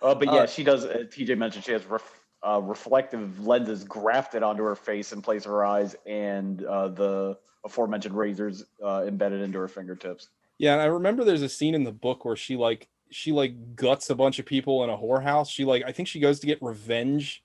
but 0.00 0.26
yeah, 0.26 0.32
Uh, 0.32 0.46
she 0.46 0.64
does. 0.64 0.84
Uh, 0.84 1.04
TJ 1.08 1.38
mentioned 1.38 1.64
she 1.64 1.72
has 1.72 1.86
ref, 1.86 2.20
uh, 2.46 2.60
reflective 2.62 3.46
lenses 3.46 3.84
grafted 3.84 4.42
onto 4.42 4.62
her 4.64 4.74
face 4.74 5.12
in 5.12 5.22
place 5.22 5.46
of 5.46 5.52
her 5.52 5.64
eyes, 5.64 5.96
and 6.06 6.64
uh, 6.64 6.88
the 6.88 7.38
aforementioned 7.66 8.16
razors 8.16 8.64
uh, 8.82 9.04
embedded 9.06 9.42
into 9.42 9.58
her 9.58 9.68
fingertips. 9.68 10.28
Yeah, 10.58 10.72
and 10.72 10.80
I 10.80 10.86
remember 10.86 11.22
there's 11.24 11.42
a 11.42 11.48
scene 11.50 11.74
in 11.74 11.84
the 11.84 11.92
book 11.92 12.24
where 12.24 12.36
she 12.36 12.56
like 12.56 12.88
she 13.10 13.30
like 13.32 13.76
guts 13.76 14.08
a 14.08 14.14
bunch 14.14 14.38
of 14.38 14.46
people 14.46 14.82
in 14.84 14.90
a 14.90 14.96
whorehouse. 14.96 15.50
She 15.50 15.64
like 15.66 15.82
I 15.86 15.92
think 15.92 16.08
she 16.08 16.18
goes 16.20 16.40
to 16.40 16.46
get 16.46 16.58
revenge 16.62 17.42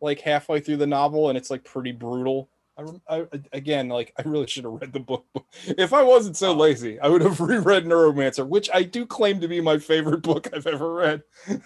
like 0.00 0.20
halfway 0.20 0.60
through 0.60 0.78
the 0.78 0.86
novel 0.86 1.28
and 1.28 1.36
it's 1.36 1.50
like 1.50 1.62
pretty 1.64 1.92
brutal. 1.92 2.48
I, 2.76 2.82
rem- 2.82 3.02
I 3.08 3.26
again 3.52 3.88
like 3.88 4.12
I 4.18 4.22
really 4.26 4.46
should 4.46 4.64
have 4.64 4.72
read 4.80 4.92
the 4.92 5.00
book. 5.00 5.26
If 5.66 5.92
I 5.92 6.02
wasn't 6.02 6.36
so 6.36 6.52
lazy, 6.54 6.98
I 6.98 7.08
would 7.08 7.20
have 7.22 7.38
reread 7.52 7.84
Neuromancer, 7.84 8.46
which 8.48 8.68
I 8.74 8.82
do 8.82 9.04
claim 9.06 9.40
to 9.40 9.46
be 9.48 9.60
my 9.60 9.78
favorite 9.78 10.22
book 10.22 10.48
I've 10.54 10.66
ever 10.66 10.92
read. 10.94 11.22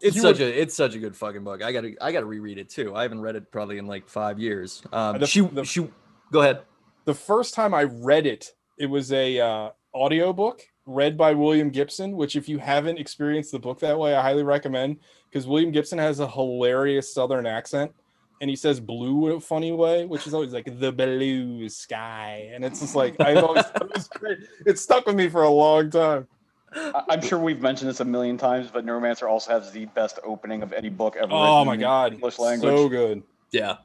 It's 0.00 0.14
You 0.14 0.22
such 0.22 0.38
were- 0.38 0.44
a 0.46 0.48
it's 0.48 0.76
such 0.76 0.94
a 0.94 0.98
good 1.00 1.16
fucking 1.16 1.42
book. 1.42 1.60
I 1.60 1.72
gotta 1.72 1.94
I 2.00 2.12
gotta 2.12 2.26
reread 2.26 2.56
it 2.58 2.68
too. 2.68 2.94
I 2.94 3.02
haven't 3.02 3.20
read 3.20 3.34
it 3.34 3.50
probably 3.50 3.78
in 3.78 3.86
like 3.88 4.08
five 4.08 4.38
years. 4.38 4.80
Um, 4.92 5.18
The- 5.18 5.26
she 5.26 5.40
the- 5.40 5.64
she 5.64 5.88
go 6.30 6.40
ahead. 6.42 6.60
The 7.04 7.14
first 7.14 7.54
time 7.54 7.74
I 7.74 7.84
read 7.84 8.26
it, 8.26 8.50
it 8.78 8.86
was 8.86 9.12
a 9.12 9.38
uh, 9.40 9.70
audiobook 9.94 10.62
read 10.86 11.16
by 11.16 11.32
William 11.32 11.70
Gibson, 11.70 12.16
which 12.16 12.36
if 12.36 12.48
you 12.48 12.58
haven't 12.58 12.98
experienced 12.98 13.52
the 13.52 13.58
book 13.58 13.78
that 13.80 13.98
way, 13.98 14.14
I 14.14 14.22
highly 14.22 14.42
recommend 14.42 14.98
because 15.30 15.46
William 15.46 15.70
Gibson 15.70 15.98
has 15.98 16.20
a 16.20 16.28
hilarious 16.28 17.12
southern 17.14 17.46
accent 17.46 17.92
and 18.40 18.50
he 18.50 18.56
says 18.56 18.80
blue 18.80 19.28
in 19.30 19.36
a 19.36 19.40
funny 19.40 19.70
way, 19.70 20.04
which 20.04 20.26
is 20.26 20.34
always 20.34 20.52
like 20.52 20.80
the 20.80 20.90
blue 20.90 21.68
sky. 21.68 22.50
And 22.52 22.64
it's 22.64 22.80
just 22.80 22.96
like 22.96 23.14
I've 23.20 23.44
always 23.44 23.64
it 23.64 23.94
was 23.94 24.08
great. 24.08 24.38
It 24.66 24.78
stuck 24.78 25.06
with 25.06 25.14
me 25.14 25.28
for 25.28 25.44
a 25.44 25.50
long 25.50 25.90
time. 25.90 26.26
I- 26.74 27.04
I'm 27.10 27.20
sure 27.20 27.38
we've 27.38 27.60
mentioned 27.60 27.90
this 27.90 28.00
a 28.00 28.04
million 28.04 28.36
times, 28.36 28.70
but 28.72 28.84
Neuromancer 28.84 29.28
also 29.28 29.52
has 29.52 29.70
the 29.70 29.84
best 29.86 30.18
opening 30.24 30.62
of 30.62 30.72
any 30.72 30.88
book 30.88 31.16
ever. 31.16 31.28
Oh 31.30 31.64
my 31.64 31.74
in 31.74 31.80
god. 31.80 32.14
English 32.14 32.38
language. 32.40 32.74
So 32.76 32.88
good. 32.88 33.22
Yeah. 33.52 33.76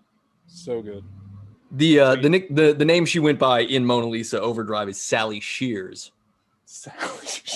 So 0.48 0.82
good. 0.82 1.04
The 1.72 2.00
uh 2.00 2.16
the 2.16 2.30
nick 2.30 2.54
the, 2.54 2.74
the 2.74 2.86
name 2.86 3.06
she 3.06 3.20
went 3.20 3.40
by 3.40 3.62
in 3.62 3.86
Mona 3.86 4.08
Lisa 4.08 4.40
Overdrive 4.40 4.88
is 4.90 5.00
Sally 5.02 5.40
Shears. 5.40 6.12
Sally 6.66 6.96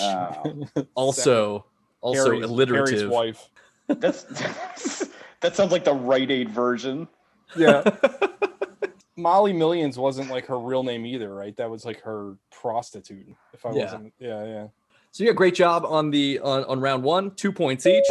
Oh. 0.00 0.86
Also 0.94 1.64
also 2.00 2.24
Harry's- 2.40 2.70
Harry's 2.70 3.04
wife. 3.06 3.48
That's 3.88 4.24
that 5.40 5.56
sounds 5.56 5.72
like 5.72 5.84
the 5.84 5.94
Rite 5.94 6.30
Aid 6.30 6.50
version. 6.50 7.08
Yeah. 7.56 7.82
Molly 9.16 9.52
Millions 9.52 9.98
wasn't 9.98 10.30
like 10.30 10.46
her 10.46 10.58
real 10.58 10.82
name 10.82 11.04
either, 11.04 11.32
right? 11.34 11.54
That 11.56 11.68
was 11.70 11.84
like 11.84 12.00
her 12.02 12.36
prostitute. 12.50 13.26
If 13.52 13.64
I 13.66 13.72
Yeah. 13.72 13.84
wasn't, 13.84 14.14
yeah, 14.18 14.44
yeah. 14.44 14.66
So 15.10 15.24
yeah, 15.24 15.32
great 15.32 15.54
job 15.54 15.84
on 15.84 16.10
the 16.10 16.38
on, 16.40 16.64
on 16.64 16.80
round 16.80 17.02
one, 17.02 17.30
two 17.34 17.52
points 17.52 17.86
each. 17.86 18.04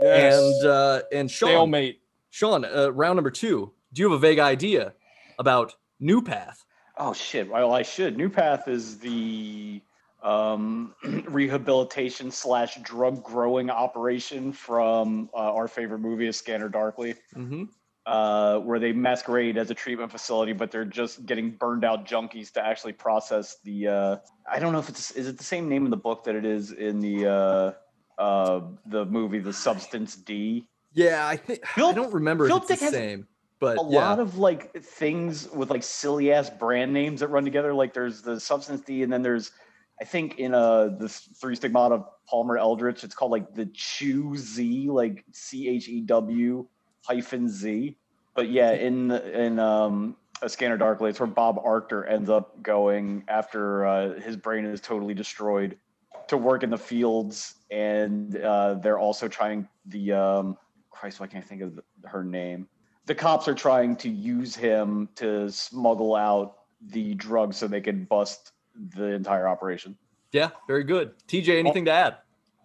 Yes. 0.00 0.34
And 0.62 0.66
uh 0.70 1.02
and 1.12 1.30
Sean 1.30 1.48
stalemate. 1.50 2.00
Sean, 2.30 2.64
uh, 2.64 2.90
round 2.92 3.16
number 3.16 3.30
two. 3.30 3.72
Do 3.92 4.02
you 4.02 4.10
have 4.10 4.16
a 4.16 4.20
vague 4.20 4.38
idea 4.38 4.92
about 5.38 5.74
New 6.00 6.22
Path? 6.22 6.64
Oh 6.96 7.12
shit! 7.12 7.48
Well, 7.48 7.72
I 7.72 7.82
should. 7.82 8.16
New 8.16 8.28
Path 8.28 8.66
is 8.68 8.98
the 8.98 9.80
um, 10.22 10.94
rehabilitation 11.28 12.30
slash 12.30 12.76
drug 12.82 13.22
growing 13.22 13.70
operation 13.70 14.52
from 14.52 15.30
uh, 15.32 15.36
our 15.54 15.68
favorite 15.68 16.00
movie, 16.00 16.30
Scanner 16.32 16.68
Darkly, 16.68 17.14
Mm-hmm. 17.36 17.64
uh, 18.04 18.58
where 18.58 18.80
they 18.80 18.92
masquerade 18.92 19.56
as 19.58 19.70
a 19.70 19.74
treatment 19.74 20.10
facility, 20.10 20.52
but 20.52 20.72
they're 20.72 20.84
just 20.84 21.24
getting 21.24 21.50
burned 21.52 21.84
out 21.84 22.04
junkies 22.04 22.50
to 22.52 22.64
actually 22.66 22.94
process 22.94 23.56
the. 23.64 23.86
Uh, 23.88 24.16
I 24.50 24.58
don't 24.58 24.72
know 24.72 24.80
if 24.80 24.88
it's 24.88 25.12
is 25.12 25.28
it 25.28 25.38
the 25.38 25.44
same 25.44 25.68
name 25.68 25.84
in 25.84 25.90
the 25.90 25.96
book 25.96 26.24
that 26.24 26.34
it 26.34 26.44
is 26.44 26.72
in 26.72 26.98
the 26.98 27.26
uh, 27.28 28.20
uh, 28.20 28.60
the 28.86 29.04
movie, 29.04 29.38
The 29.38 29.52
Substance 29.52 30.16
D. 30.16 30.66
Yeah, 30.94 31.28
I 31.28 31.36
think 31.36 31.60
I 31.76 31.92
don't 31.92 32.12
remember 32.12 32.46
if 32.46 32.48
Phil 32.48 32.56
it's 32.56 32.66
the 32.66 32.74
Dick 32.74 32.80
has 32.82 32.92
same, 32.92 33.28
but 33.60 33.78
a 33.78 33.86
yeah. 33.88 33.98
lot 33.98 34.20
of 34.20 34.38
like 34.38 34.72
things 34.82 35.48
with 35.50 35.70
like 35.70 35.82
silly 35.82 36.32
ass 36.32 36.50
brand 36.50 36.92
names 36.92 37.20
that 37.20 37.28
run 37.28 37.44
together. 37.44 37.74
Like 37.74 37.92
there's 37.92 38.22
the 38.22 38.38
substance 38.38 38.82
D, 38.82 39.02
and 39.02 39.12
then 39.12 39.22
there's 39.22 39.52
I 40.00 40.04
think 40.04 40.38
in 40.38 40.54
uh 40.54 40.88
the 40.98 41.08
three 41.08 41.56
stigmata 41.56 41.96
of 41.96 42.04
Palmer 42.28 42.56
Eldritch, 42.56 43.04
it's 43.04 43.14
called 43.14 43.32
like 43.32 43.54
the 43.54 43.66
Chew 43.66 44.36
Z, 44.36 44.88
like 44.90 45.24
C 45.32 45.68
H 45.68 45.88
E 45.88 46.00
W 46.02 46.66
hyphen 47.04 47.48
Z. 47.48 47.96
But 48.34 48.50
yeah, 48.50 48.72
in 48.72 49.10
in 49.10 49.58
um 49.58 50.16
a 50.40 50.48
scanner 50.48 50.76
darkly, 50.76 51.10
it's 51.10 51.18
where 51.18 51.26
Bob 51.26 51.58
Arctor 51.64 52.08
ends 52.08 52.30
up 52.30 52.62
going 52.62 53.24
after 53.26 53.84
uh, 53.84 54.20
his 54.20 54.36
brain 54.36 54.64
is 54.64 54.80
totally 54.80 55.14
destroyed 55.14 55.76
to 56.28 56.36
work 56.36 56.62
in 56.62 56.70
the 56.70 56.78
fields, 56.78 57.54
and 57.72 58.36
uh, 58.36 58.74
they're 58.74 58.98
also 58.98 59.26
trying 59.26 59.66
the 59.86 60.12
um 60.12 60.56
Christ, 60.90 61.20
why 61.20 61.26
can't 61.26 61.44
I 61.44 61.46
think 61.48 61.62
of 61.62 61.80
her 62.04 62.22
name? 62.22 62.68
The 63.08 63.14
cops 63.14 63.48
are 63.48 63.54
trying 63.54 63.96
to 63.96 64.08
use 64.08 64.54
him 64.54 65.08
to 65.16 65.50
smuggle 65.50 66.14
out 66.14 66.58
the 66.80 67.14
drugs 67.14 67.56
so 67.56 67.66
they 67.66 67.80
can 67.80 68.04
bust 68.04 68.52
the 68.94 69.06
entire 69.06 69.48
operation. 69.48 69.96
Yeah, 70.30 70.50
very 70.68 70.84
good. 70.84 71.12
TJ, 71.26 71.58
anything 71.58 71.86
to 71.86 71.90
add? 71.90 72.16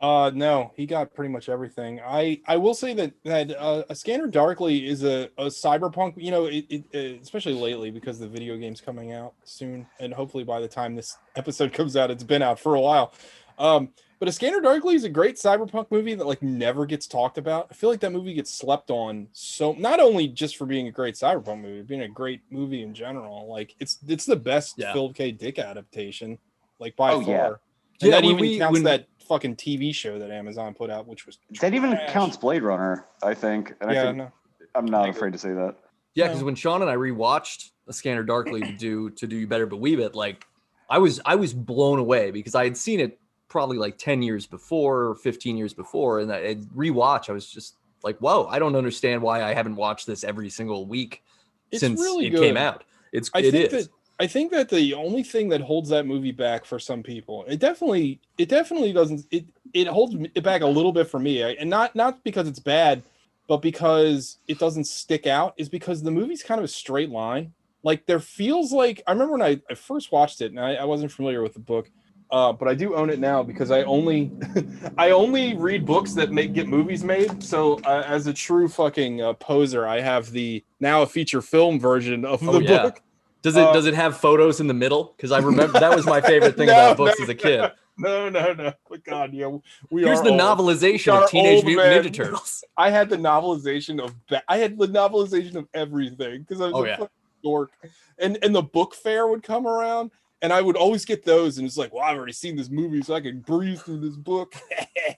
Uh, 0.02 0.30
no, 0.36 0.74
he 0.76 0.86
got 0.86 1.14
pretty 1.14 1.32
much 1.32 1.48
everything. 1.48 2.02
I 2.06 2.42
I 2.46 2.58
will 2.58 2.74
say 2.74 2.94
that 2.94 3.14
that 3.24 3.52
uh, 3.58 3.84
a 3.90 3.96
Scanner 3.96 4.28
Darkly 4.28 4.86
is 4.86 5.04
a, 5.06 5.30
a 5.38 5.46
cyberpunk. 5.46 6.22
You 6.22 6.30
know, 6.30 6.46
it, 6.46 6.66
it, 6.70 6.84
it- 6.92 7.22
especially 7.22 7.54
lately 7.54 7.90
because 7.90 8.20
the 8.20 8.28
video 8.28 8.58
game's 8.58 8.82
coming 8.82 9.14
out 9.14 9.34
soon, 9.46 9.88
and 10.02 10.14
hopefully 10.14 10.44
by 10.44 10.60
the 10.60 10.68
time 10.68 10.94
this 10.96 11.18
episode 11.38 11.72
comes 11.80 11.96
out, 11.96 12.12
it's 12.12 12.24
been 12.24 12.42
out 12.42 12.60
for 12.60 12.76
a 12.76 12.82
while. 12.82 13.14
Um, 13.58 13.90
but 14.24 14.30
a 14.30 14.32
Scanner 14.32 14.62
Darkly 14.62 14.96
is 14.96 15.04
a 15.04 15.10
great 15.10 15.36
cyberpunk 15.36 15.88
movie 15.92 16.16
that 16.16 16.26
like 16.26 16.42
never 16.42 16.86
gets 16.86 17.08
talked 17.08 17.38
about. 17.38 17.68
I 17.70 17.74
feel 17.74 17.90
like 17.90 18.00
that 18.00 18.14
movie 18.14 18.34
gets 18.34 18.54
slept 18.54 18.90
on 18.90 19.28
so 19.34 19.74
not 19.74 20.00
only 20.00 20.30
just 20.30 20.56
for 20.56 20.66
being 20.66 20.88
a 20.88 20.92
great 20.92 21.16
cyberpunk 21.16 21.60
movie, 21.60 21.82
being 21.82 22.04
a 22.04 22.08
great 22.08 22.40
movie 22.50 22.84
in 22.84 22.94
general. 22.94 23.50
Like 23.50 23.76
it's 23.82 23.98
it's 24.08 24.26
the 24.26 24.38
best 24.38 24.76
Yeah. 24.78 24.94
Philip 24.94 25.14
K. 25.14 25.34
Dick 25.34 25.60
adaptation, 25.60 26.38
like 26.80 26.96
by 26.96 27.12
Oh, 27.12 27.20
far. 27.22 27.30
yeah. 27.30 27.46
And 27.48 27.58
Yeah, 28.00 28.10
that 28.12 28.24
even 28.24 28.38
we- 28.40 28.58
counts 28.60 28.72
when- 28.76 28.84
that 28.84 29.08
fucking 29.28 29.58
TV 29.58 29.94
show 29.94 30.18
that 30.20 30.32
Amazon 30.32 30.74
put 30.74 30.90
out, 30.90 31.06
which 31.06 31.26
was 31.26 31.38
That 31.60 31.74
even 31.74 32.00
counts 32.08 32.38
Blade 32.38 32.64
Runner, 32.64 33.06
I 33.22 33.34
think. 33.34 33.74
And 33.82 33.92
I 33.92 33.94
Yeah, 33.94 34.04
think 34.04 34.18
no. 34.20 34.32
I'm 34.74 34.86
not 34.86 35.04
I 35.04 35.10
afraid 35.10 35.34
to 35.34 35.38
say 35.40 35.50
that. 35.52 35.76
Yeah, 36.16 36.28
No. 36.28 36.30
because 36.32 36.44
when 36.46 36.56
Sean 36.56 36.82
and 36.82 36.90
I 36.90 36.96
rewatched 36.96 37.72
A 37.90 37.94
Scanner 37.94 38.24
Darkly 38.24 38.62
to 38.62 38.72
do 38.72 39.10
to 39.10 39.28
do 39.28 39.36
you 39.36 39.48
better 39.48 39.66
believe 39.66 40.00
it, 40.00 40.16
like 40.16 40.46
I 40.90 40.98
was 41.00 41.20
I 41.26 41.36
was 41.36 41.54
blown 41.54 42.00
away 42.00 42.32
because 42.32 42.56
I 42.56 42.64
had 42.64 42.78
seen 42.78 43.02
it 43.02 43.20
probably 43.54 43.78
like 43.78 43.98
10 44.00 44.22
years 44.24 44.46
before 44.48 45.04
or 45.06 45.16
15 45.16 45.56
years 45.56 45.74
before. 45.74 46.20
And 46.20 46.34
I 46.34 46.56
rewatch, 46.76 47.30
I 47.30 47.34
was 47.34 47.48
just 47.50 47.76
like, 48.04 48.18
whoa, 48.18 48.48
I 48.48 48.58
don't 48.60 48.76
understand 48.76 49.22
why 49.22 49.44
I 49.44 49.54
haven't 49.54 49.76
watched 49.78 50.08
this 50.08 50.24
every 50.26 50.50
single 50.50 50.88
week 50.88 51.24
It's 51.72 51.80
since 51.80 52.02
really 52.02 52.26
it 52.28 52.32
good. 52.32 52.42
came 52.42 52.58
out. 52.58 52.84
It's 53.14 53.30
I 53.34 53.40
it 53.42 53.52
think 53.52 53.72
is. 53.72 53.86
that 53.86 53.94
I 54.20 54.28
think 54.28 54.52
that 54.52 54.70
the 54.70 54.94
only 54.96 55.24
thing 55.24 55.50
that 55.50 55.62
holds 55.62 55.90
that 55.90 56.06
movie 56.08 56.32
back 56.32 56.66
for 56.66 56.80
some 56.80 57.04
people, 57.04 57.46
it 57.48 57.60
definitely 57.60 58.20
it 58.40 58.50
definitely 58.50 58.92
doesn't 58.92 59.26
it 59.30 59.46
it 59.74 59.88
holds 59.88 60.16
it 60.34 60.44
back 60.44 60.62
a 60.64 60.68
little 60.68 60.92
bit 60.92 61.08
for 61.08 61.20
me, 61.20 61.44
I- 61.44 61.52
and 61.62 61.70
not 61.70 61.96
not 61.96 62.24
because 62.24 62.48
it's 62.48 62.60
bad, 62.60 63.04
but 63.48 63.58
because 63.62 64.40
it 64.48 64.58
doesn't 64.58 64.86
stick 64.86 65.28
out, 65.28 65.54
is 65.58 65.70
because 65.70 66.02
the 66.02 66.12
movie's 66.12 66.42
kind 66.44 66.58
of 66.60 66.66
a 66.66 66.68
straight 66.82 67.12
line. 67.12 67.54
Like 67.84 68.06
there 68.08 68.20
feels 68.20 68.72
like 68.72 69.02
I 69.06 69.12
remember 69.12 69.34
when 69.34 69.42
I, 69.44 69.62
I 69.70 69.76
first 69.76 70.12
watched 70.12 70.42
it, 70.42 70.52
and 70.52 70.60
I, 70.60 70.76
I 70.76 70.86
wasn't 70.86 71.12
familiar 71.12 71.42
with 71.44 71.54
the 71.54 71.60
book, 71.60 71.90
uh, 72.34 72.52
but 72.52 72.68
I 72.68 72.74
do 72.74 72.96
own 72.96 73.12
it 73.12 73.20
now 73.20 73.44
because 73.44 73.70
I 73.70 73.84
only 73.84 74.32
I 74.98 75.12
only 75.12 75.56
read 75.56 75.86
books 75.86 76.14
that 76.14 76.32
make 76.34 76.54
get 76.54 76.68
movies 76.68 77.04
made. 77.04 77.44
So 77.44 77.76
uh, 77.86 78.04
as 78.08 78.26
a 78.26 78.34
true 78.34 78.68
fucking 78.68 79.22
uh, 79.22 79.34
poser, 79.34 79.88
I 79.88 80.02
have 80.02 80.32
the 80.32 80.66
now 80.80 81.04
a 81.04 81.06
feature 81.06 81.42
film 81.44 81.80
version 81.80 82.26
of 82.26 82.42
Oh, 82.50 82.54
the 82.54 82.62
yeah. 82.62 82.82
book. 82.82 83.02
Does 83.44 83.56
it 83.56 83.68
uh, 83.68 83.72
does 83.74 83.86
it 83.86 83.94
have 83.94 84.18
photos 84.18 84.60
in 84.60 84.68
the 84.68 84.74
middle? 84.74 85.14
Because 85.16 85.32
I 85.32 85.40
remember 85.40 85.80
that 85.80 85.94
was 85.96 86.08
my 86.08 86.22
favorite 86.22 86.58
thing 86.58 86.68
No, 86.70 86.74
about 86.74 86.98
books 86.98 87.20
no, 87.20 87.24
as 87.24 87.30
a 87.30 87.36
kid. 87.36 87.72
No, 87.98 88.28
no, 88.30 88.54
no. 88.54 88.74
But 88.90 89.04
God, 89.04 89.34
yeah, 89.34 89.52
we 89.92 90.02
Here's 90.02 90.22
the 90.22 90.32
old. 90.32 90.40
novelization 90.42 91.14
of 91.14 91.30
Teenage 91.30 91.64
Mutant 91.64 91.88
man. 91.88 92.04
Ninja 92.04 92.14
Turtles. 92.14 92.64
I 92.78 92.90
had 92.90 93.10
the 93.10 93.18
novelization 93.18 94.04
of 94.04 94.16
ba- 94.28 94.42
I 94.48 94.58
had 94.58 94.80
the 94.80 94.88
novelization 94.88 95.56
of 95.56 95.68
everything 95.76 96.40
because 96.40 96.62
I 96.62 96.66
was 96.70 96.74
Oh, 96.76 96.84
a 96.86 96.88
yeah. 96.88 97.06
dork, 97.44 97.70
and 98.18 98.40
and 98.42 98.56
the 98.56 98.64
book 98.64 98.96
fair 98.96 99.28
would 99.28 99.44
come 99.44 99.68
around, 99.68 100.10
and 100.44 100.52
I 100.54 100.62
would 100.62 100.76
always 100.76 101.06
get 101.06 101.24
those, 101.26 101.58
and 101.58 101.66
it's 101.66 101.78
like, 101.78 101.92
well, 101.94 102.04
I've 102.04 102.18
already 102.18 102.34
seen 102.34 102.56
this 102.56 102.70
movie, 102.70 103.02
so 103.02 103.16
I 103.16 103.22
can 103.22 103.40
breeze 103.40 103.82
through 103.82 104.02
this 104.02 104.16
book. 104.18 104.54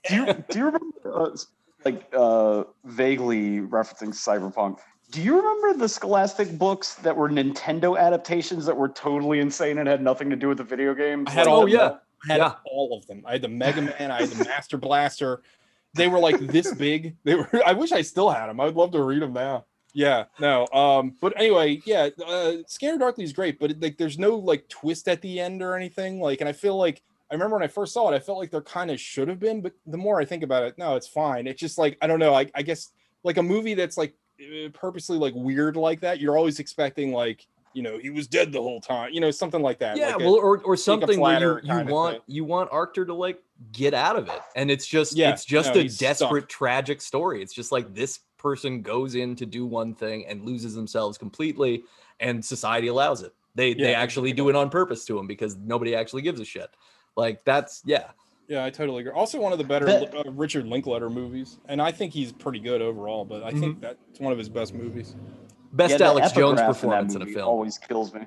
Do 0.07 0.15
you 0.15 0.25
do 0.49 0.59
you 0.59 0.65
remember 0.65 0.91
uh, 1.13 1.35
like 1.83 2.07
uh, 2.15 2.63
vaguely 2.85 3.59
referencing 3.59 4.09
cyberpunk? 4.13 4.77
Do 5.11 5.21
you 5.21 5.35
remember 5.37 5.77
the 5.79 5.89
Scholastic 5.89 6.57
books 6.57 6.95
that 6.95 7.15
were 7.15 7.29
Nintendo 7.29 7.97
adaptations 7.99 8.65
that 8.65 8.75
were 8.77 8.89
totally 8.89 9.39
insane 9.39 9.77
and 9.79 9.87
had 9.87 10.01
nothing 10.01 10.29
to 10.29 10.35
do 10.35 10.47
with 10.47 10.57
the 10.57 10.63
video 10.63 10.93
game? 10.93 11.25
I 11.27 11.31
had 11.31 11.47
all 11.47 11.63
Oh, 11.63 11.65
yeah. 11.65 11.97
I 12.27 12.33
had 12.33 12.37
Yeah. 12.37 12.53
all 12.65 12.97
of 12.97 13.05
them. 13.07 13.23
I 13.25 13.33
had 13.33 13.41
the 13.41 13.47
Mega 13.47 13.81
Man, 13.81 14.11
I 14.11 14.21
had 14.21 14.29
the 14.29 14.45
Master 14.45 14.77
Blaster. 14.77 15.41
They 15.93 16.07
were 16.07 16.19
like 16.19 16.39
this 16.39 16.73
big. 16.73 17.15
They 17.23 17.35
were. 17.35 17.47
I 17.65 17.73
wish 17.73 17.91
I 17.91 18.01
still 18.01 18.29
had 18.29 18.47
them. 18.47 18.59
I 18.59 18.65
would 18.65 18.75
love 18.75 18.91
to 18.91 19.01
read 19.01 19.21
them 19.21 19.33
now. 19.33 19.65
Yeah, 19.95 20.25
no. 20.41 20.67
Um, 20.73 21.15
but 21.21 21.33
anyway, 21.39 21.81
yeah. 21.85 22.09
Uh, 22.27 22.57
Scanner 22.67 22.97
Darkly 22.97 23.23
is 23.23 23.31
great, 23.31 23.57
but 23.59 23.71
it, 23.71 23.81
like, 23.81 23.97
there's 23.97 24.19
no 24.19 24.35
like 24.35 24.67
twist 24.67 25.07
at 25.07 25.21
the 25.21 25.39
end 25.39 25.61
or 25.61 25.73
anything. 25.75 26.19
Like, 26.19 26.41
and 26.41 26.49
I 26.49 26.51
feel 26.51 26.75
like 26.77 27.01
I 27.31 27.33
remember 27.33 27.55
when 27.55 27.63
I 27.63 27.67
first 27.67 27.93
saw 27.93 28.11
it, 28.11 28.15
I 28.15 28.19
felt 28.19 28.37
like 28.37 28.51
there 28.51 28.61
kind 28.61 28.91
of 28.91 28.99
should 28.99 29.29
have 29.29 29.39
been. 29.39 29.61
But 29.61 29.71
the 29.87 29.97
more 29.97 30.19
I 30.19 30.25
think 30.25 30.43
about 30.43 30.63
it, 30.63 30.77
no, 30.77 30.95
it's 30.97 31.07
fine. 31.07 31.47
It's 31.47 31.61
just 31.61 31.77
like 31.77 31.97
I 32.01 32.07
don't 32.07 32.19
know. 32.19 32.35
I, 32.35 32.51
I 32.53 32.61
guess 32.61 32.91
like 33.23 33.37
a 33.37 33.41
movie 33.43 33.73
that's 33.73 33.97
like 33.97 34.13
uh, 34.41 34.67
purposely 34.73 35.17
like 35.17 35.33
weird 35.33 35.77
like 35.77 36.01
that. 36.01 36.19
You're 36.19 36.37
always 36.37 36.59
expecting 36.59 37.13
like 37.13 37.47
you 37.73 37.81
know 37.81 37.97
he 37.97 38.09
was 38.09 38.27
dead 38.27 38.51
the 38.51 38.61
whole 38.61 38.81
time. 38.81 39.13
You 39.13 39.21
know 39.21 39.31
something 39.31 39.61
like 39.61 39.79
that. 39.79 39.95
Yeah, 39.95 40.07
like 40.07 40.15
a- 40.21 40.25
well, 40.25 40.35
or, 40.35 40.61
or 40.63 40.75
something 40.75 41.21
where 41.21 41.39
flatter 41.39 41.61
you, 41.63 41.79
you 41.79 41.85
want 41.85 42.21
you 42.27 42.43
want 42.43 42.69
Arctor 42.69 43.05
to 43.05 43.13
like 43.13 43.41
get 43.71 43.93
out 43.93 44.17
of 44.17 44.27
it, 44.27 44.41
and 44.57 44.69
it's 44.69 44.85
just 44.85 45.15
Yeah, 45.15 45.31
it's 45.31 45.45
just 45.45 45.73
no, 45.73 45.79
a 45.79 45.83
he's 45.83 45.95
stuck. 45.95 46.17
desperate, 46.19 46.49
tragic 46.49 47.01
story. 47.01 47.41
It's 47.41 47.53
just 47.53 47.71
like 47.71 47.93
this 47.93 48.19
person 48.45 48.83
goes 48.83 49.15
in 49.15 49.35
to 49.35 49.45
do 49.45 49.65
one 49.65 49.95
thing 49.95 50.23
and 50.27 50.45
loses 50.45 50.75
themselves 50.75 51.17
completely, 51.17 51.83
and 52.19 52.45
society 52.45 52.87
allows 52.87 53.23
it. 53.23 53.33
They 53.55 53.73
they 53.73 53.95
actually 53.95 54.33
do 54.33 54.49
it 54.49 54.55
on 54.55 54.69
purpose 54.69 55.03
to 55.05 55.15
them 55.15 55.25
because 55.25 55.55
nobody 55.57 55.95
actually 55.95 56.21
gives 56.21 56.39
a 56.39 56.45
shit. 56.45 56.69
Like 57.15 57.43
that's 57.43 57.81
yeah, 57.85 58.11
Yeah, 58.47 58.63
I 58.63 58.69
totally 58.69 58.99
agree. 59.01 59.13
Also, 59.13 59.39
one 59.41 59.51
of 59.51 59.57
the 59.57 59.63
better 59.63 59.85
That- 59.87 60.13
uh, 60.15 60.31
Richard 60.31 60.67
Linklater 60.67 61.09
movies, 61.09 61.57
and 61.67 61.81
I 61.81 61.91
think 61.91 62.13
he's 62.13 62.31
pretty 62.31 62.59
good 62.59 62.81
overall. 62.83 63.25
But 63.25 63.41
I 63.43 63.49
Mm-hmm. 63.49 63.59
think 63.61 63.81
that's 63.81 64.19
one 64.19 64.31
of 64.31 64.37
his 64.37 64.49
best 64.49 64.75
movies. 64.75 65.15
best 65.73 65.99
yeah, 65.99 66.05
Alex 66.07 66.31
Jones 66.33 66.59
epigraph 66.59 66.67
in 66.69 66.73
performance 66.75 67.15
in, 67.15 67.21
a 67.23 67.25
film. 67.25 67.47
always 67.47 67.77
kills 67.79 68.13
me. 68.13 68.21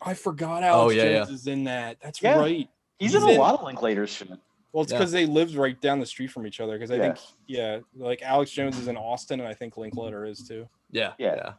I 0.00 0.14
forgot 0.14 0.62
Alex 0.62 0.84
Oh, 0.84 0.90
yeah, 0.96 1.02
Jones 1.16 1.28
yeah. 1.30 1.34
is 1.34 1.46
in 1.48 1.64
that. 1.64 1.96
That's 2.02 2.22
Yeah. 2.22 2.38
right. 2.38 2.68
He's, 3.00 3.12
He's 3.12 3.22
in 3.22 3.28
a 3.28 3.32
lot 3.40 3.54
of 3.58 3.64
Linklater's 3.64 4.10
shit. 4.10 4.30
Well, 4.76 4.82
it's 4.82 4.92
Yeah. 4.92 4.98
because 4.98 5.10
they 5.12 5.24
lived 5.24 5.54
right 5.54 5.80
down 5.80 6.00
the 6.00 6.06
street 6.06 6.26
from 6.30 6.46
each 6.46 6.60
other. 6.60 6.74
Because 6.74 6.90
I 6.90 6.96
Yeah. 6.96 7.02
think, 7.14 7.18
yeah, 7.46 7.78
like 7.96 8.20
Alex 8.20 8.50
Jones 8.50 8.76
is 8.78 8.88
in 8.88 8.96
Austin, 8.98 9.40
and 9.40 9.48
I 9.48 9.54
think 9.54 9.78
Linklater 9.78 10.26
is 10.26 10.46
too. 10.46 10.68
Yeah, 10.90 11.14
Yeah. 11.16 11.34
yeah. 11.36 11.52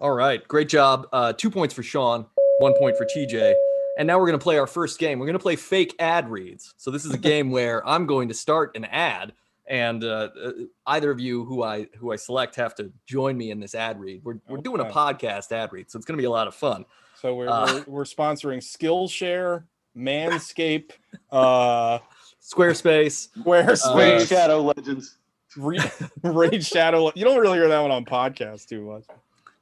All 0.00 0.10
right, 0.10 0.46
great 0.48 0.68
job. 0.68 1.06
Uh, 1.12 1.32
two 1.32 1.50
points 1.50 1.72
for 1.72 1.84
Sean, 1.84 2.26
one 2.58 2.74
point 2.76 2.96
for 2.96 3.04
TJ. 3.04 3.54
And 3.96 4.08
now 4.08 4.18
we're 4.18 4.26
going 4.26 4.36
to 4.40 4.42
play 4.42 4.58
our 4.58 4.66
first 4.66 4.98
game. 4.98 5.20
We're 5.20 5.26
going 5.26 5.38
to 5.38 5.42
play 5.42 5.54
fake 5.54 5.94
ad 6.00 6.28
reads. 6.28 6.74
So 6.76 6.90
this 6.90 7.04
is 7.04 7.12
a 7.14 7.18
game 7.32 7.52
where 7.52 7.86
I'm 7.86 8.06
going 8.06 8.26
to 8.26 8.34
start 8.34 8.76
an 8.76 8.86
ad, 8.86 9.34
and 9.66 10.02
uh, 10.02 10.30
uh, 10.44 10.52
either 10.88 11.12
of 11.12 11.20
you 11.20 11.44
who 11.44 11.62
I 11.62 11.84
who 11.98 12.10
I 12.10 12.16
select 12.16 12.56
have 12.56 12.74
to 12.74 12.90
join 13.06 13.38
me 13.38 13.52
in 13.52 13.60
this 13.60 13.76
ad 13.76 14.00
read. 14.00 14.24
We're 14.24 14.40
we're 14.48 14.56
doing 14.58 14.80
a 14.80 14.86
podcast 14.86 15.52
ad 15.52 15.72
read, 15.72 15.92
so 15.92 15.96
it's 15.96 16.06
going 16.06 16.18
to 16.18 16.20
be 16.20 16.26
a 16.26 16.30
lot 16.30 16.48
of 16.48 16.56
fun. 16.56 16.86
So 17.20 17.36
we're 17.36 17.48
Uh. 17.48 17.72
we're, 17.86 17.98
we're 17.98 18.04
sponsoring 18.04 18.58
Skillshare, 18.58 19.62
Manscape, 19.96 20.90
uh, 21.30 22.00
Squarespace. 22.44 23.28
Squarespace, 23.38 23.96
Raid 23.96 24.28
Shadow 24.28 24.60
Legends. 24.60 25.16
Re- 25.56 25.78
Raid 26.22 26.64
Shadow. 26.64 27.10
You 27.14 27.24
don't 27.24 27.40
really 27.40 27.58
hear 27.58 27.68
that 27.68 27.80
one 27.80 27.90
on 27.90 28.04
podcasts 28.04 28.68
too 28.68 28.82
much. 28.82 29.04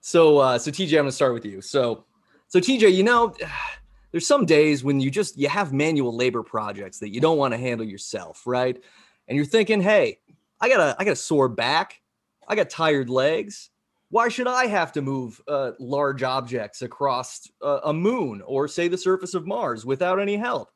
So 0.01 0.39
uh, 0.39 0.59
so 0.59 0.71
TJ, 0.71 0.89
I'm 0.89 0.97
going 0.97 1.07
to 1.07 1.13
start 1.13 1.33
with 1.33 1.45
you. 1.45 1.61
So 1.61 2.05
so 2.49 2.59
TJ, 2.59 2.93
you 2.93 3.05
know, 3.05 3.35
there's 4.11 4.27
some 4.27 4.45
days 4.45 4.83
when 4.83 5.01
you 5.01 5.11
just 5.11 5.39
you 5.39 5.49
have 5.49 5.73
manual 5.73 6.15
labor 6.15 6.43
projects 6.43 6.99
that 6.99 7.11
you 7.11 7.21
don't 7.21 7.39
want 7.39 7.55
to 7.55 7.59
handle 7.59 7.87
yourself, 7.87 8.43
right? 8.47 8.83
And 9.29 9.37
you're 9.37 9.47
thinking, 9.47 9.81
hey, 9.81 10.19
I 10.61 10.69
got 10.69 10.81
a 10.81 10.97
I 10.99 11.05
got 11.05 11.13
a 11.13 11.17
sore 11.17 11.49
back, 11.49 12.01
I 12.49 12.57
got 12.57 12.69
tired 12.69 13.09
legs. 13.09 13.71
Why 14.11 14.29
should 14.29 14.49
I 14.49 14.67
have 14.67 14.93
to 14.93 15.03
move 15.03 15.41
uh, 15.49 15.71
large 15.79 16.23
objects 16.23 16.83
across 16.83 17.49
uh, 17.63 17.81
a 17.85 17.95
moon 17.95 18.43
or 18.45 18.69
say 18.69 18.89
the 18.89 18.99
surface 18.99 19.33
of 19.33 19.47
Mars 19.47 19.87
without 19.87 20.21
any 20.21 20.37
help? 20.37 20.69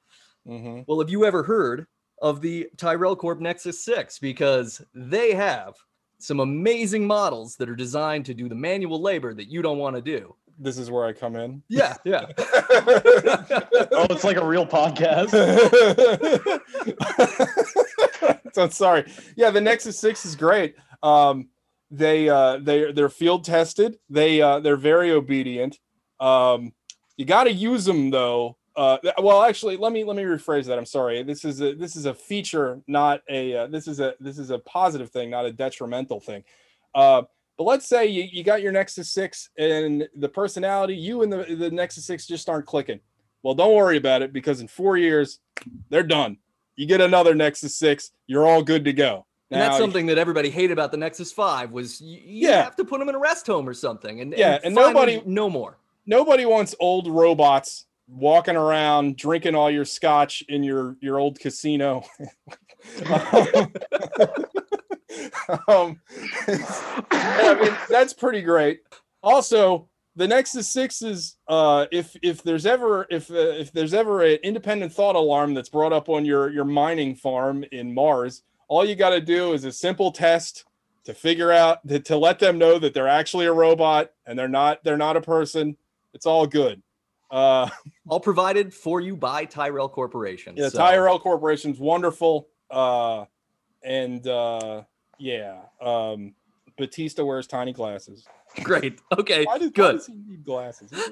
Mm-hmm. 0.48 0.82
Well, 0.86 1.00
have 1.00 1.11
you 1.11 1.26
ever 1.26 1.42
heard 1.42 1.86
of 2.23 2.41
the 2.41 2.69
Tyrell 2.77 3.17
Corp 3.17 3.41
Nexus 3.41 3.85
6? 3.85 4.19
Because 4.19 4.83
they 4.95 5.35
have 5.35 5.75
some 6.19 6.41
amazing 6.41 7.07
models 7.07 7.57
that 7.57 7.69
are 7.69 7.77
designed 7.77 8.25
to 8.27 8.35
do 8.35 8.49
the 8.49 8.55
manual 8.55 9.01
labor 9.01 9.35
that 9.35 9.49
you 9.49 9.62
don't 9.62 9.79
want 9.79 9.97
to 9.97 10.03
do. 10.03 10.35
This 10.59 10.79
is 10.79 10.91
where 10.91 11.05
I 11.05 11.12
come 11.12 11.37
in. 11.37 11.62
Yeah, 11.69 11.95
yeah. 12.05 12.27
Oh, 13.93 14.07
it's 14.11 14.25
like 14.25 14.37
a 14.37 14.45
real 14.45 14.67
podcast. 14.67 15.31
so 18.55 18.62
I'm 18.62 18.71
sorry. 18.71 19.11
Yeah, 19.37 19.51
the 19.51 19.61
Nexus 19.61 19.99
Six 19.99 20.25
is 20.25 20.35
great. 20.35 20.77
Um, 21.03 21.49
they 21.91 22.29
uh, 22.29 22.59
they 22.59 22.93
they're 22.93 23.09
field 23.09 23.45
tested. 23.45 23.99
They 24.09 24.41
uh, 24.41 24.61
they're 24.61 24.77
very 24.77 25.12
obedient. 25.12 25.79
Um, 26.21 26.73
you 27.17 27.25
got 27.25 27.45
to 27.45 27.53
use 27.53 27.85
them 27.85 28.11
though. 28.11 28.57
Uh, 28.77 28.99
well, 29.22 29.43
actually, 29.43 29.77
let 29.77 29.91
me 29.93 30.05
let 30.05 30.16
me 30.16 30.22
rephrase 30.22 30.66
that. 30.66 30.77
I'm 30.79 30.85
sorry. 30.87 31.22
This 31.22 31.45
is 31.45 31.61
a 31.62 31.74
this 31.74 31.97
is 31.97 32.05
a 32.05 32.12
feature, 32.14 32.81
not 32.87 33.22
a 33.29 33.57
uh, 33.57 33.66
this 33.68 33.89
is 33.89 34.01
a 34.01 34.14
this 34.20 34.39
is 34.39 34.51
a 34.51 34.59
positive 34.61 35.09
thing, 35.11 35.31
not 35.31 35.47
a 35.47 35.53
detrimental 35.53 36.20
thing. 36.20 36.45
Uh, 36.95 37.22
but 37.57 37.64
let's 37.64 37.87
say 37.87 38.05
you, 38.07 38.24
you 38.31 38.45
got 38.45 38.61
your 38.61 38.72
Nexus 38.72 39.11
Six 39.11 39.49
and 39.57 40.07
the 40.16 40.29
personality, 40.29 40.95
you 40.95 41.22
and 41.22 41.33
the 41.33 41.57
the 41.57 41.70
Nexus 41.70 42.05
Six 42.05 42.27
just 42.27 42.49
aren't 42.51 42.66
clicking. 42.66 43.01
Well, 43.43 43.55
don't 43.55 43.74
worry 43.74 43.97
about 43.97 44.20
it 44.22 44.33
because 44.33 44.61
in 44.61 44.68
four 44.68 44.99
years, 44.99 45.41
they're 45.89 46.03
done. 46.03 46.37
You 46.74 46.85
get 46.87 47.01
another 47.01 47.35
Nexus 47.35 47.74
Six, 47.77 48.11
you're 48.27 48.47
all 48.47 48.62
good 48.62 48.85
to 48.85 48.93
go. 48.93 49.24
And 49.51 49.61
that's 49.61 49.79
something 49.79 50.07
that 50.07 50.18
everybody 50.18 50.51
hated 50.51 50.72
about 50.72 50.91
the 50.91 50.97
Nexus 50.97 51.31
5 51.33 51.70
was 51.70 52.01
you, 52.01 52.18
you 52.18 52.49
Yeah. 52.49 52.64
have 52.64 52.74
to 52.77 52.85
put 52.85 52.99
them 52.99 53.09
in 53.09 53.14
a 53.14 53.18
rest 53.18 53.47
home 53.47 53.68
or 53.68 53.74
something. 53.74 54.20
And 54.20 54.35
Yeah, 54.37 54.59
and 54.64 54.74
finally, 54.74 54.93
nobody- 55.14 55.22
no 55.24 55.49
more. 55.49 55.79
nobody 56.05 56.45
wants 56.45 56.74
old 56.81 57.07
robots 57.07 57.87
walking 58.09 58.57
around 58.57 59.16
drinking 59.16 59.54
all 59.54 59.70
your 59.70 59.84
scotch 59.84 60.42
in 60.48 60.62
your 60.62 60.96
your 61.00 61.18
old 61.18 61.38
casino. 61.38 62.04
um, 65.68 66.00
yeah, 66.48 67.07
I 67.11 67.59
mean, 67.61 67.76
that's 67.88 68.12
pretty 68.12 68.42
great. 68.42 68.80
Also, 69.22 69.88
the 70.14 70.26
Nexus 70.26 70.68
Six 70.68 71.02
is 71.02 71.36
uh, 71.48 71.86
if 71.92 72.16
if 72.22 72.42
there's 72.42 72.66
ever 72.66 73.07
if 73.11 73.30
uh, 73.30 73.34
if 73.34 73.72
there's 73.72 73.94
ever 73.94 74.22
an 74.22 74.38
independent 74.42 74.92
thought 74.92 75.16
alarm 75.16 75.54
that's 75.54 75.68
brought 75.68 75.92
up 75.92 76.09
on 76.09 76.24
your 76.24 76.50
your 76.50 76.64
mining 76.64 77.14
farm 77.14 77.64
in 77.72 77.92
Mars, 77.92 78.42
all 78.68 78.84
you 78.84 78.94
got 78.94 79.11
to 79.11 79.20
do 79.20 79.52
is 79.52 79.64
a 79.64 79.72
simple 79.72 80.11
test 80.11 80.64
to 81.04 81.14
figure 81.14 81.52
out 81.52 81.86
to, 81.86 82.00
to 82.00 82.16
let 82.16 82.38
them 82.38 82.59
know 82.59 82.78
that 82.78 82.94
they're 82.94 83.09
actually 83.09 83.46
a 83.46 83.52
robot 83.52 84.11
and 84.26 84.38
they're 84.38 84.48
not 84.48 84.82
they're 84.84 84.96
not 84.96 85.16
a 85.16 85.20
person. 85.20 85.76
It's 86.14 86.26
all 86.26 86.46
good. 86.46 86.82
Uh, 87.31 87.68
all 88.09 88.20
provided 88.20 88.72
for 88.72 89.01
you 89.01 89.16
by 89.16 89.45
Tyrell 89.45 89.89
Corporation. 89.89 90.55
Yeah, 90.57 90.68
so. 90.68 90.79
Tyrell 90.79 91.18
Corporation's 91.18 91.79
wonderful. 91.79 92.49
Uh, 92.70 93.24
and 93.83 94.27
uh, 94.27 94.83
yeah, 95.18 95.61
um, 95.81 96.35
Batista 96.77 97.24
wears 97.24 97.47
tiny 97.47 97.72
glasses. 97.72 98.27
Great. 98.62 99.01
Okay. 99.18 99.45
Why 99.45 99.59
does, 99.59 99.70
Good. 99.70 99.85
Why 99.85 99.93
does 99.93 100.07
he 100.07 100.14
need 100.14 100.45
glasses? 100.45 100.93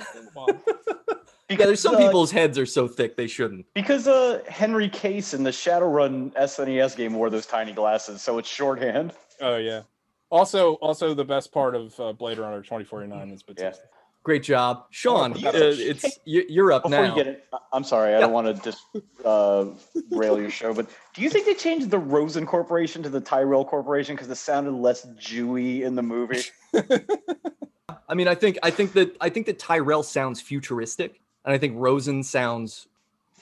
Yeah, 1.50 1.66
there's 1.66 1.80
some 1.80 1.94
uh, 1.94 1.98
people's 1.98 2.30
heads 2.30 2.58
are 2.58 2.66
so 2.66 2.88
thick 2.88 3.16
they 3.16 3.26
shouldn't. 3.26 3.66
because 3.74 4.08
uh 4.08 4.42
Henry 4.48 4.88
Case 4.88 5.34
in 5.34 5.44
the 5.44 5.50
Shadowrun 5.50 6.32
SNES 6.32 6.96
game 6.96 7.14
wore 7.14 7.28
those 7.30 7.46
tiny 7.46 7.72
glasses, 7.72 8.22
so 8.22 8.38
it's 8.38 8.48
shorthand. 8.48 9.12
oh 9.40 9.56
yeah. 9.56 9.82
Also, 10.30 10.74
also 10.74 11.14
the 11.14 11.24
best 11.24 11.52
part 11.52 11.76
of 11.76 12.00
uh, 12.00 12.12
Blade 12.12 12.38
Runner 12.38 12.60
2049 12.62 13.30
is 13.30 13.42
Batista. 13.42 13.84
Great 14.24 14.42
job, 14.42 14.86
Sean. 14.90 15.34
Oh, 15.44 15.48
uh, 15.48 15.52
it's 15.54 16.18
you- 16.24 16.46
you're 16.48 16.72
up 16.72 16.84
Before 16.84 17.02
now. 17.02 17.10
you 17.10 17.14
get 17.14 17.26
it, 17.26 17.44
I- 17.52 17.58
I'm 17.74 17.84
sorry, 17.84 18.14
I 18.14 18.20
don't 18.20 18.32
want 18.32 18.46
to 18.46 18.54
just 18.62 18.82
uh, 19.22 19.66
rail 20.10 20.40
your 20.40 20.48
show, 20.50 20.72
but 20.72 20.88
do 21.14 21.20
you 21.20 21.28
think 21.28 21.44
they 21.44 21.52
changed 21.54 21.90
the 21.90 21.98
Rosen 21.98 22.46
Corporation 22.46 23.02
to 23.02 23.10
the 23.10 23.20
Tyrell 23.20 23.66
Corporation 23.66 24.16
because 24.16 24.30
it 24.30 24.36
sounded 24.36 24.72
less 24.72 25.06
Jewy 25.18 25.82
in 25.82 25.94
the 25.94 26.02
movie? 26.02 26.40
I 28.08 28.14
mean, 28.14 28.26
I 28.26 28.34
think 28.34 28.58
I 28.62 28.70
think 28.70 28.94
that 28.94 29.14
I 29.20 29.28
think 29.28 29.44
that 29.44 29.58
Tyrell 29.58 30.02
sounds 30.02 30.40
futuristic, 30.40 31.20
and 31.44 31.54
I 31.54 31.58
think 31.58 31.74
Rosen 31.76 32.22
sounds 32.22 32.88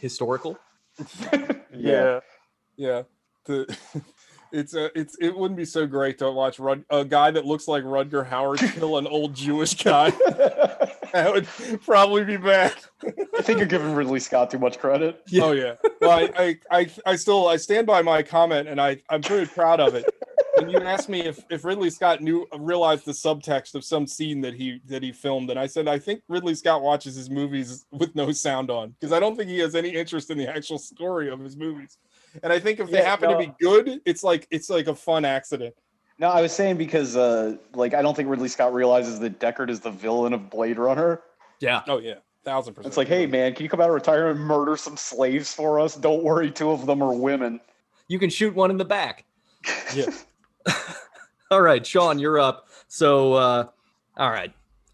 historical. 0.01 0.59
yeah 1.73 2.21
yeah 2.77 3.03
the 3.45 3.79
it's 4.53 4.75
a 4.75 4.97
it's 4.99 5.17
it 5.21 5.37
wouldn't 5.37 5.57
be 5.57 5.65
so 5.65 5.87
great 5.87 6.19
to 6.19 6.31
watch 6.31 6.59
Rud, 6.59 6.85
a 6.91 7.05
guy 7.05 7.31
that 7.31 7.45
looks 7.45 7.69
like 7.69 7.85
Rutger 7.85 8.29
Hauer 8.29 8.59
kill 8.75 8.99
an 8.99 9.07
old 9.07 9.35
Jewish 9.35 9.83
guy. 9.83 10.11
that 11.13 11.33
would 11.33 11.49
probably 11.83 12.25
be 12.25 12.37
bad. 12.37 12.75
I 13.05 13.43
think 13.43 13.59
you're 13.59 13.67
giving 13.67 13.95
Ridley 13.95 14.21
Scott 14.21 14.51
too 14.51 14.59
much 14.59 14.79
credit. 14.79 15.23
Yeah. 15.29 15.43
Oh 15.53 15.53
yeah. 15.53 15.75
Well, 16.01 16.11
I, 16.11 16.31
I 16.39 16.59
I 16.71 16.91
I 17.05 17.17
still 17.17 17.49
I 17.49 17.57
stand 17.57 17.87
by 17.87 18.01
my 18.01 18.23
comment, 18.23 18.69
and 18.69 18.81
I 18.81 19.03
I'm 19.11 19.23
pretty 19.23 19.47
proud 19.47 19.81
of 19.81 19.97
it. 19.97 20.05
When 20.57 20.71
you 20.71 20.79
asked 20.79 21.09
me 21.09 21.23
if 21.23 21.41
if 21.51 21.65
Ridley 21.65 21.91
Scott 21.91 22.21
knew 22.21 22.47
realized 22.57 23.05
the 23.05 23.13
subtext 23.13 23.75
of 23.75 23.85
some 23.85 24.07
scene 24.07 24.41
that 24.43 24.55
he 24.55 24.81
that 24.87 25.03
he 25.03 25.11
filmed, 25.11 25.51
and 25.51 25.59
I 25.59 25.67
said 25.67 25.89
I 25.89 25.99
think 25.99 26.23
Ridley 26.29 26.55
Scott 26.55 26.81
watches 26.81 27.17
his 27.17 27.29
movies 27.29 27.87
with 27.91 28.15
no 28.15 28.31
sound 28.31 28.71
on 28.71 28.91
because 28.91 29.13
I 29.13 29.19
don't 29.19 29.37
think 29.37 29.51
he 29.51 29.59
has 29.59 29.75
any 29.75 29.91
interest 29.91 30.31
in 30.31 30.39
the 30.39 30.49
actual 30.49 30.79
story 30.79 31.29
of 31.29 31.41
his 31.41 31.57
movies. 31.57 31.99
And 32.43 32.53
I 32.53 32.59
think 32.59 32.81
if 32.81 32.91
they 32.91 32.99
Yeah, 32.99 33.05
happen 33.05 33.31
no. 33.31 33.39
to 33.41 33.47
be 33.47 33.53
good, 33.61 34.01
it's 34.05 34.23
like 34.23 34.47
it's 34.51 34.71
like 34.71 34.87
a 34.87 34.95
fun 34.95 35.25
accident. 35.25 35.75
No, 36.19 36.29
I 36.29 36.41
was 36.43 36.53
saying 36.53 36.77
because, 36.77 37.17
uh, 37.17 37.57
like, 37.75 37.95
I 37.95 38.03
don't 38.03 38.15
think 38.15 38.29
Ridley 38.29 38.49
Scott 38.49 38.73
realizes 38.73 39.19
that 39.21 39.41
Deckard 39.41 39.71
is 39.71 39.81
the 39.81 39.91
villain 39.91 40.33
of 40.33 40.51
Blade 40.51 40.79
Runner. 40.79 41.21
Yeah. 41.61 41.83
Oh 41.89 41.99
yeah, 41.99 42.17
thousand 42.45 42.75
percent. 42.75 42.89
It's 42.89 42.97
like, 42.97 43.09
hey, 43.09 43.27
man, 43.27 43.55
can 43.55 43.65
you 43.65 43.69
come 43.71 43.81
out 43.81 43.89
of 43.89 43.95
retirement 43.95 44.39
and 44.39 44.47
murder 44.47 44.77
some 44.77 44.97
slaves 44.97 45.53
for 45.53 45.81
us? 45.81 45.97
Don't 45.97 46.23
worry, 46.23 46.51
two 46.51 46.71
of 46.71 46.87
them 46.87 47.03
are 47.03 47.13
women. 47.13 47.61
You 48.09 48.19
can 48.19 48.31
shoot 48.31 48.55
one 48.55 48.71
in 48.71 48.77
the 48.77 48.85
back. 48.85 49.25
yeah. 49.95 50.07
All 51.51 51.61
right, 51.63 51.85
Sean, 51.85 52.19
you're 52.19 52.39
up. 52.39 52.69
So, 52.89 53.35
uh, 53.35 53.67
all 54.17 54.31
right, 54.31 54.53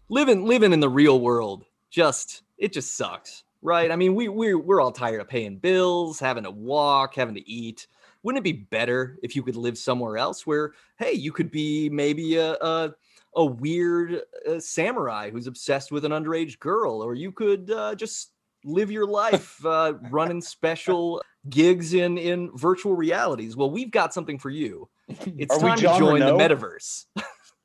living 0.09 0.45
living 0.45 0.73
in 0.73 0.79
the 0.79 0.89
real 0.89 1.19
world 1.19 1.65
just 1.89 2.43
it 2.57 2.71
just 2.73 2.95
sucks, 2.95 3.43
right? 3.61 3.91
I 3.91 3.95
mean, 3.95 4.15
we 4.15 4.27
we 4.29 4.53
we're 4.53 4.81
all 4.81 4.91
tired 4.91 5.21
of 5.21 5.27
paying 5.27 5.57
bills, 5.57 6.19
having 6.19 6.43
to 6.43 6.51
walk, 6.51 7.15
having 7.15 7.35
to 7.35 7.49
eat. 7.49 7.87
Wouldn't 8.23 8.39
it 8.39 8.43
be 8.43 8.65
better 8.69 9.17
if 9.23 9.35
you 9.35 9.43
could 9.43 9.55
live 9.55 9.77
somewhere 9.77 10.17
else 10.17 10.45
where, 10.45 10.73
hey, 10.97 11.13
you 11.13 11.31
could 11.31 11.51
be 11.51 11.89
maybe 11.89 12.37
a 12.37 12.53
a, 12.53 12.93
a 13.35 13.45
weird 13.45 14.21
uh, 14.47 14.59
samurai 14.59 15.29
who's 15.29 15.47
obsessed 15.47 15.91
with 15.91 16.05
an 16.05 16.11
underage 16.11 16.59
girl, 16.59 17.01
or 17.01 17.13
you 17.13 17.31
could 17.31 17.71
uh, 17.71 17.95
just 17.95 18.31
live 18.65 18.91
your 18.91 19.05
life 19.05 19.63
uh, 19.65 19.93
running 20.09 20.41
special 20.41 21.21
gigs 21.49 21.93
in 21.93 22.17
in 22.17 22.51
virtual 22.55 22.95
realities. 22.95 23.55
Well, 23.55 23.71
we've 23.71 23.91
got 23.91 24.13
something 24.13 24.39
for 24.39 24.49
you. 24.49 24.89
It's 25.37 25.55
Are 25.55 25.59
time 25.59 25.77
to 25.77 25.97
join 25.97 26.19
the 26.19 26.33
metaverse. 26.33 27.05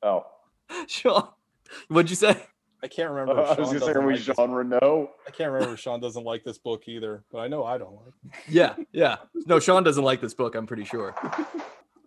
Oh, 0.01 0.25
Sean, 0.87 1.29
what'd 1.89 2.09
you 2.09 2.15
say? 2.15 2.43
I 2.85 2.87
can't 2.87 3.09
remember. 3.13 3.41
if 3.41 3.47
I 3.47 3.59
was 3.59 3.67
gonna 3.69 3.79
say, 3.79 3.87
doesn't 3.87 3.97
are 3.97 4.05
we 4.07 4.13
like 4.13 4.21
Jean 4.21 4.51
Reno? 4.51 5.09
I 5.27 5.31
can't 5.31 5.51
remember 5.51 5.73
if 5.73 5.79
Sean 5.79 5.99
doesn't 5.99 6.23
like 6.23 6.43
this 6.43 6.57
book 6.59 6.87
either, 6.87 7.23
but 7.31 7.39
I 7.39 7.47
know 7.47 7.65
I 7.65 7.77
don't 7.79 7.93
like. 7.95 8.13
it. 8.25 8.39
Yeah, 8.53 8.75
yeah. 8.93 9.17
No, 9.47 9.59
Sean 9.59 9.83
doesn't 9.83 10.03
like 10.03 10.21
this 10.21 10.33
book. 10.35 10.53
I'm 10.55 10.67
pretty 10.67 10.85
sure. 10.85 11.15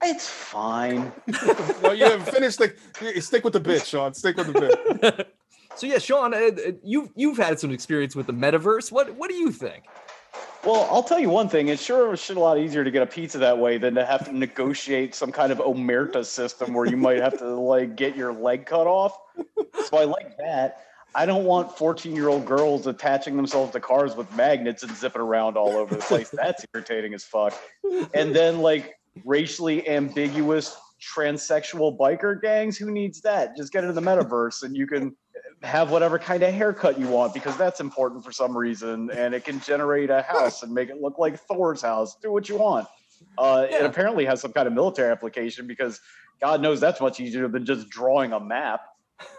It's 0.02 0.28
fine. 0.28 1.10
No, 1.82 1.92
you 1.92 2.04
haven't 2.04 2.28
finished 2.32 2.58
the. 2.58 3.20
Stick 3.20 3.42
with 3.44 3.52
the 3.54 3.60
bit, 3.60 3.84
Sean. 3.86 4.14
Stick 4.14 4.36
with 4.36 4.52
the 4.52 4.60
bit. 5.00 5.36
so 5.76 5.86
yeah, 5.86 5.98
Sean, 5.98 6.34
uh, 6.34 6.36
uh, 6.36 6.72
you've 6.82 7.08
you've 7.16 7.36
had 7.38 7.58
some 7.58 7.70
experience 7.72 8.14
with 8.14 8.26
the 8.26 8.32
metaverse. 8.32 8.92
What 8.92 9.14
what 9.16 9.28
do 9.30 9.36
you 9.36 9.50
think? 9.50 9.84
Well, 10.64 10.88
I'll 10.90 11.02
tell 11.04 11.20
you 11.20 11.30
one 11.30 11.48
thing. 11.48 11.68
It's 11.68 11.82
sure 11.82 12.12
a 12.12 12.16
shit 12.16 12.36
a 12.36 12.40
lot 12.40 12.58
easier 12.58 12.82
to 12.84 12.90
get 12.90 13.02
a 13.02 13.06
pizza 13.06 13.38
that 13.38 13.58
way 13.58 13.78
than 13.78 13.94
to 13.94 14.04
have 14.04 14.24
to 14.26 14.32
negotiate 14.36 15.14
some 15.14 15.30
kind 15.32 15.50
of 15.52 15.58
omerta 15.58 16.24
system 16.24 16.74
where 16.74 16.84
you 16.86 16.96
might 16.96 17.18
have 17.20 17.38
to 17.38 17.46
like 17.54 17.96
get 17.96 18.16
your 18.16 18.32
leg 18.32 18.66
cut 18.66 18.86
off. 18.86 19.16
So 19.86 19.96
I 19.96 20.04
like 20.04 20.36
that. 20.38 20.84
I 21.14 21.24
don't 21.26 21.44
want 21.44 21.76
14 21.76 22.14
year 22.14 22.28
old 22.28 22.44
girls 22.46 22.86
attaching 22.86 23.36
themselves 23.36 23.72
to 23.72 23.80
cars 23.80 24.14
with 24.14 24.30
magnets 24.36 24.82
and 24.82 24.94
zipping 24.94 25.22
around 25.22 25.56
all 25.56 25.70
over 25.76 25.94
the 25.94 26.00
place. 26.02 26.28
That's 26.30 26.64
irritating 26.74 27.14
as 27.14 27.24
fuck. 27.24 27.54
And 28.14 28.34
then 28.34 28.60
like 28.60 28.98
racially 29.24 29.88
ambiguous 29.88 30.76
transsexual 31.00 31.96
biker 31.96 32.40
gangs. 32.40 32.76
Who 32.76 32.90
needs 32.90 33.20
that? 33.22 33.56
Just 33.56 33.72
get 33.72 33.84
into 33.84 33.94
the 33.94 34.00
metaverse 34.02 34.62
and 34.62 34.76
you 34.76 34.86
can 34.86 35.16
have 35.62 35.90
whatever 35.90 36.18
kind 36.18 36.42
of 36.42 36.52
haircut 36.52 36.98
you 37.00 37.08
want 37.08 37.34
because 37.34 37.56
that's 37.56 37.80
important 37.80 38.24
for 38.24 38.30
some 38.32 38.56
reason 38.56 39.10
and 39.10 39.34
it 39.34 39.44
can 39.44 39.58
generate 39.60 40.10
a 40.10 40.22
house 40.22 40.62
and 40.62 40.72
make 40.72 40.88
it 40.88 41.00
look 41.00 41.18
like 41.18 41.38
Thor's 41.40 41.82
house. 41.82 42.16
Do 42.22 42.30
what 42.32 42.48
you 42.48 42.58
want. 42.58 42.86
Uh, 43.36 43.66
It 43.68 43.84
apparently 43.84 44.24
has 44.26 44.40
some 44.40 44.52
kind 44.52 44.68
of 44.68 44.74
military 44.74 45.10
application 45.10 45.66
because 45.66 46.00
God 46.40 46.60
knows 46.60 46.80
that's 46.80 47.00
much 47.00 47.18
easier 47.18 47.48
than 47.48 47.64
just 47.64 47.88
drawing 47.88 48.32
a 48.32 48.38
map. 48.40 48.82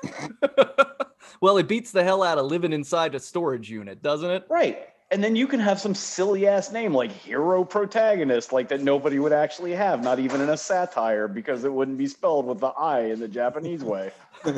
well, 1.42 1.58
it 1.58 1.68
beats 1.68 1.92
the 1.92 2.04
hell 2.04 2.24
out 2.24 2.38
of 2.38 2.46
living 2.46 2.74
inside 2.74 3.16
a 3.16 3.20
storage 3.20 3.70
unit, 3.70 4.02
doesn't 4.02 4.30
it? 4.30 4.46
Right. 4.50 4.88
And 5.12 5.24
then 5.24 5.36
you 5.36 5.48
can 5.48 5.60
have 5.60 5.80
some 5.80 5.96
silly 5.96 6.46
ass 6.46 6.72
name 6.72 6.94
like 6.94 7.12
hero 7.12 7.64
protagonist, 7.64 8.54
like 8.54 8.68
that 8.70 8.82
nobody 8.82 9.18
would 9.18 9.34
actually 9.34 9.72
have, 9.72 10.04
not 10.04 10.20
even 10.20 10.40
in 10.40 10.50
a 10.50 10.58
satire, 10.58 11.28
because 11.28 11.64
it 11.64 11.74
wouldn't 11.74 11.98
be 11.98 12.06
spelled 12.08 12.46
with 12.46 12.60
the 12.60 12.68
I 12.68 13.06
in 13.06 13.20
the 13.20 13.28
Japanese 13.28 13.84
way. 13.84 14.12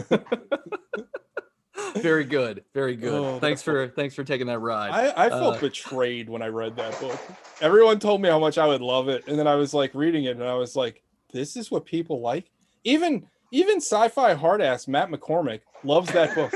Very 1.95 2.24
good, 2.24 2.63
very 2.74 2.95
good. 2.95 3.13
Oh, 3.13 3.39
thanks 3.39 3.61
for 3.61 3.89
thanks 3.89 4.15
for 4.15 4.24
taking 4.24 4.47
that 4.47 4.59
ride. 4.59 4.91
I, 4.91 5.26
I 5.26 5.30
felt 5.30 5.57
Uh, 5.57 5.59
betrayed 5.59 6.30
when 6.30 6.41
I 6.41 6.47
read 6.47 6.76
that 6.78 6.97
book. 7.01 7.19
Everyone 7.59 7.99
told 7.99 8.22
me 8.22 8.30
how 8.30 8.39
much 8.39 8.57
I 8.57 8.65
would 8.65 8.82
love 8.82 9.09
it, 9.09 9.28
and 9.28 9.38
then 9.38 9.47
I 9.47 9.55
was 9.55 9.74
like 9.74 9.93
reading 9.93 10.26
it, 10.26 10.38
and 10.38 10.43
I 10.43 10.53
was 10.53 10.76
like, 10.76 11.01
"This 11.34 11.57
is 11.57 11.69
what 11.69 11.86
people 11.86 12.22
like." 12.22 12.49
Even 12.84 13.28
even 13.52 13.78
sci-fi 13.78 14.34
hard 14.34 14.62
ass 14.62 14.88
Matt 14.88 15.10
McCormick 15.10 15.62
loves 15.84 16.12
that 16.14 16.36
book. 16.36 16.54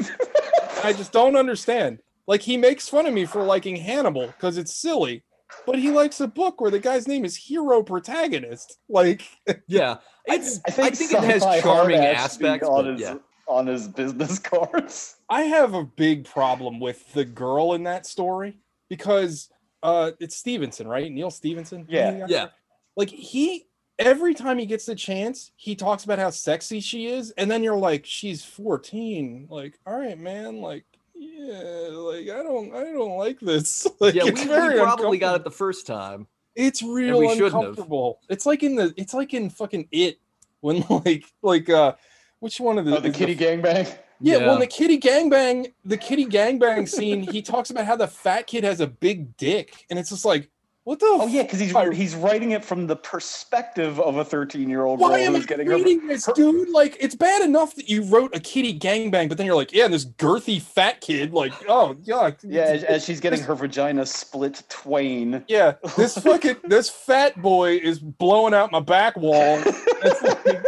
I 0.83 0.93
just 0.93 1.11
don't 1.11 1.35
understand. 1.35 1.99
Like 2.27 2.41
he 2.41 2.57
makes 2.57 2.89
fun 2.89 3.05
of 3.05 3.13
me 3.13 3.25
for 3.25 3.43
liking 3.43 3.75
Hannibal 3.75 4.27
because 4.27 4.57
it's 4.57 4.75
silly, 4.75 5.23
but 5.65 5.77
he 5.77 5.91
likes 5.91 6.19
a 6.19 6.27
book 6.27 6.59
where 6.59 6.71
the 6.71 6.79
guy's 6.79 7.07
name 7.07 7.25
is 7.25 7.35
hero 7.35 7.83
protagonist. 7.83 8.77
Like, 8.89 9.27
yeah, 9.67 9.97
it's. 10.25 10.59
I 10.67 10.71
think, 10.89 11.11
it 11.11 11.23
has 11.23 11.43
charming 11.61 11.97
hard 11.97 12.15
ass 12.15 12.33
should 12.33 12.39
be 12.41 12.47
aspects. 12.47 12.67
on 12.67 12.83
But 12.85 12.91
his 12.93 13.01
yeah, 13.01 13.15
on 13.47 13.67
his 13.67 13.87
business 13.87 14.39
cards. 14.39 15.17
I 15.29 15.43
have 15.43 15.73
a 15.73 15.83
big 15.83 16.25
problem 16.25 16.79
with 16.79 17.13
the 17.13 17.25
girl 17.25 17.73
in 17.73 17.83
that 17.83 18.05
story 18.05 18.59
because 18.89 19.49
uh 19.83 20.11
it's 20.19 20.35
Stephenson, 20.35 20.87
right? 20.87 21.11
Neal 21.11 21.31
Stephenson. 21.31 21.85
Yeah. 21.89 22.25
Yeah. 22.27 22.47
Like 22.95 23.09
he 23.09 23.65
every 23.99 24.33
time 24.33 24.57
he 24.57 24.65
gets 24.65 24.85
the 24.85 24.95
chance, 24.95 25.51
he 25.55 25.75
talks 25.75 26.03
about 26.03 26.19
how 26.19 26.29
sexy 26.29 26.79
she 26.79 27.07
is, 27.07 27.31
and 27.31 27.49
then 27.49 27.63
you're 27.63 27.77
like, 27.77 28.05
she's 28.05 28.43
14. 28.43 29.47
Like, 29.49 29.79
all 29.85 29.97
right, 29.97 30.19
man, 30.19 30.61
like 30.61 30.85
yeah, 31.13 31.89
like 31.91 32.29
I 32.29 32.43
don't 32.43 32.75
I 32.75 32.91
don't 32.91 33.17
like 33.17 33.39
this. 33.39 33.87
Like 33.99 34.15
yeah. 34.15 34.25
We, 34.25 34.31
we 34.31 34.45
probably 34.45 35.17
got 35.17 35.35
it 35.35 35.43
the 35.43 35.51
first 35.51 35.87
time. 35.87 36.27
It's 36.55 36.83
real 36.83 37.19
we 37.19 37.29
shouldn't 37.29 37.53
have. 37.53 37.61
uncomfortable. 37.61 38.19
It's 38.29 38.45
like 38.45 38.63
in 38.63 38.75
the 38.75 38.93
it's 38.97 39.13
like 39.13 39.33
in 39.33 39.49
fucking 39.49 39.87
it 39.91 40.19
when 40.59 40.83
like 40.89 41.25
like 41.41 41.69
uh 41.69 41.93
which 42.39 42.59
one 42.59 42.77
of 42.77 42.85
the 42.85 42.97
Oh, 42.97 42.99
the 42.99 43.09
is 43.09 43.15
kitty 43.15 43.35
gangbang. 43.35 43.97
Yeah, 44.21 44.37
well, 44.37 44.57
the 44.57 44.67
kitty 44.67 44.97
gangbang, 44.97 45.73
the 45.83 45.97
kitty 45.97 46.25
gangbang 46.25 46.87
scene, 46.87 47.21
he 47.21 47.41
talks 47.41 47.69
about 47.69 47.85
how 47.85 47.97
the 47.97 48.07
fat 48.07 48.47
kid 48.47 48.63
has 48.63 48.79
a 48.79 48.87
big 48.87 49.35
dick, 49.35 49.85
and 49.89 49.99
it's 49.99 50.09
just 50.09 50.23
like, 50.23 50.49
what 50.85 50.99
the? 50.99 51.07
Oh 51.07 51.27
yeah, 51.27 51.41
because 51.41 51.59
he's 51.59 51.71
fuck? 51.71 51.91
he's 51.91 52.13
writing 52.13 52.51
it 52.51 52.63
from 52.63 52.85
the 52.85 52.95
perspective 52.95 53.99
of 53.99 54.17
a 54.17 54.23
13 54.23 54.69
year 54.69 54.85
old 54.85 54.99
girl 54.99 55.09
Why 55.09 55.19
am 55.21 55.33
I 55.33 55.37
who's 55.37 55.47
getting 55.47 55.65
her. 55.65 55.73
reading 55.73 56.05
this, 56.05 56.29
dude? 56.35 56.69
Like, 56.69 56.95
it's 56.99 57.15
bad 57.15 57.41
enough 57.41 57.73
that 57.75 57.89
you 57.89 58.03
wrote 58.03 58.35
a 58.35 58.39
kitty 58.39 58.77
gangbang, 58.77 59.27
but 59.27 59.39
then 59.39 59.47
you're 59.47 59.55
like, 59.55 59.73
yeah, 59.73 59.87
this 59.87 60.05
girthy 60.05 60.61
fat 60.61 61.01
kid, 61.01 61.33
like, 61.33 61.53
oh, 61.67 61.95
yuck. 62.05 62.37
Yeah, 62.43 62.65
as, 62.65 62.83
as 62.83 63.03
she's 63.03 63.19
getting 63.19 63.41
her 63.41 63.55
vagina 63.55 64.05
split 64.05 64.61
twain. 64.69 65.43
Yeah, 65.47 65.73
this 65.97 66.17
fucking 66.23 66.57
this 66.65 66.87
fat 66.87 67.41
boy 67.41 67.77
is 67.77 67.97
blowing 67.97 68.53
out 68.53 68.71
my 68.71 68.79
back 68.79 69.17
wall. 69.17 69.61
Like, 70.05 70.63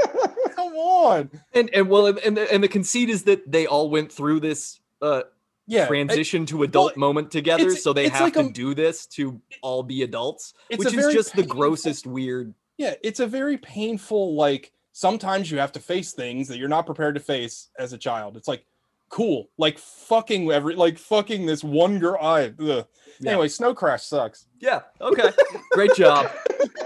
come 0.55 0.74
on. 0.74 1.30
and 1.53 1.70
and 1.76 1.89
well, 1.89 2.07
and 2.07 2.38
the, 2.38 2.51
and 2.51 2.63
the 2.63 2.68
conceit 2.68 3.09
is 3.09 3.24
that 3.26 3.51
they 3.51 3.68
all 3.68 3.91
went 3.91 4.11
through 4.11 4.39
this 4.39 4.80
uh, 4.99 5.24
Yeah, 5.70 5.86
transition 5.88 6.45
to 6.47 6.63
adult 6.63 6.95
well, 6.95 7.09
moment 7.09 7.30
together, 7.32 7.76
so 7.76 7.91
they 7.93 8.07
have 8.09 8.22
like 8.22 8.34
to 8.34 8.39
a- 8.39 8.51
do 8.51 8.74
this 8.74 9.05
to 9.07 9.41
all 9.61 9.84
be 9.84 10.03
adults, 10.03 10.53
It's 10.70 10.80
which 10.80 10.88
is 10.93 10.93
very 10.93 11.13
just 11.13 11.36
the 11.36 11.43
grossest 11.43 12.07
weird. 12.07 12.53
Yeah, 12.78 12.93
it's 13.03 13.20
a 13.20 13.28
very 13.28 13.57
painful 13.57 14.36
like 14.36 14.72
sometimes 14.93 15.51
you 15.51 15.57
have 15.59 15.72
to 15.74 15.80
face 15.80 16.13
things 16.13 16.47
that 16.47 16.57
you're 16.57 16.70
not 16.70 16.86
prepared 16.86 17.15
to 17.15 17.22
face 17.22 17.70
as 17.78 17.91
a 17.93 17.97
child. 17.97 18.38
It's 18.38 18.47
like 18.47 18.65
cool, 19.09 19.49
like 19.57 19.78
fucking 19.78 20.49
every 20.51 20.76
like 20.76 20.97
fucking 20.97 21.45
this 21.45 21.63
one 21.63 21.99
girl. 21.99 22.18
I 22.22 22.53
ugh. 22.59 22.88
Yeah. 23.20 23.32
anyway, 23.32 23.47
Snow 23.47 23.74
Crash 23.74 24.03
sucks. 24.03 24.45
Yeah. 24.59 24.82
Okay. 25.01 25.32
Great 25.72 25.95
job. 25.95 26.30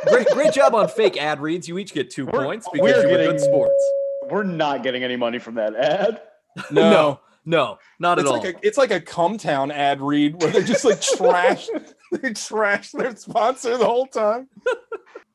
Great 0.07 0.27
great 0.27 0.53
job 0.53 0.73
on 0.73 0.87
fake 0.87 1.17
ad 1.17 1.39
reads. 1.39 1.67
You 1.67 1.77
each 1.77 1.93
get 1.93 2.09
2 2.09 2.25
We're- 2.25 2.45
points 2.45 2.67
we're 2.73 2.85
because 2.87 3.03
you 3.03 3.09
were 3.11 3.17
getting- 3.17 3.31
good 3.31 3.41
sports. 3.41 3.91
We're 4.29 4.43
not 4.43 4.81
getting 4.81 5.03
any 5.03 5.17
money 5.17 5.39
from 5.39 5.55
that 5.55 5.75
ad. 5.75 6.21
No, 6.71 6.89
no, 6.89 7.19
not 7.45 7.79
at 8.03 8.19
it's 8.19 8.29
all. 8.29 8.37
like 8.39 8.55
a 8.55 8.67
it's 8.67 8.77
like 8.77 8.91
a 8.91 9.01
Cumtown 9.01 9.71
ad 9.73 10.01
read 10.01 10.41
where 10.41 10.51
they 10.51 10.63
just 10.63 10.85
like 10.85 11.01
trash 11.17 11.67
they 12.11 12.33
trash 12.33 12.91
their 12.91 13.15
sponsor 13.15 13.77
the 13.77 13.85
whole 13.85 14.07
time. 14.07 14.47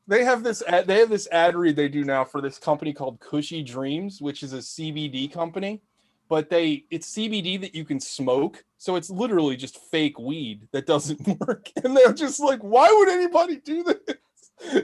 They 0.09 0.23
have 0.23 0.41
this 0.41 0.63
ad, 0.65 0.87
they 0.87 0.99
have 0.99 1.09
this 1.09 1.27
ad 1.33 1.53
read 1.57 1.75
they 1.75 1.89
do 1.89 2.05
now 2.05 2.23
for 2.23 2.39
this 2.39 2.57
company 2.57 2.93
called 2.93 3.19
Cushy 3.19 3.61
Dreams, 3.61 4.21
which 4.21 4.41
is 4.41 4.53
a 4.53 4.59
CBD 4.59 5.29
company, 5.29 5.81
but 6.29 6.49
they 6.49 6.85
it's 6.89 7.13
CBD 7.13 7.59
that 7.59 7.75
you 7.75 7.83
can 7.83 7.99
smoke, 7.99 8.63
so 8.77 8.95
it's 8.95 9.09
literally 9.09 9.57
just 9.57 9.77
fake 9.91 10.17
weed 10.17 10.65
that 10.71 10.85
doesn't 10.85 11.19
work. 11.45 11.69
And 11.83 11.93
they're 11.93 12.13
just 12.13 12.39
like, 12.39 12.61
why 12.61 12.87
would 12.89 13.09
anybody 13.09 13.57
do 13.57 13.83
this? 13.83 13.97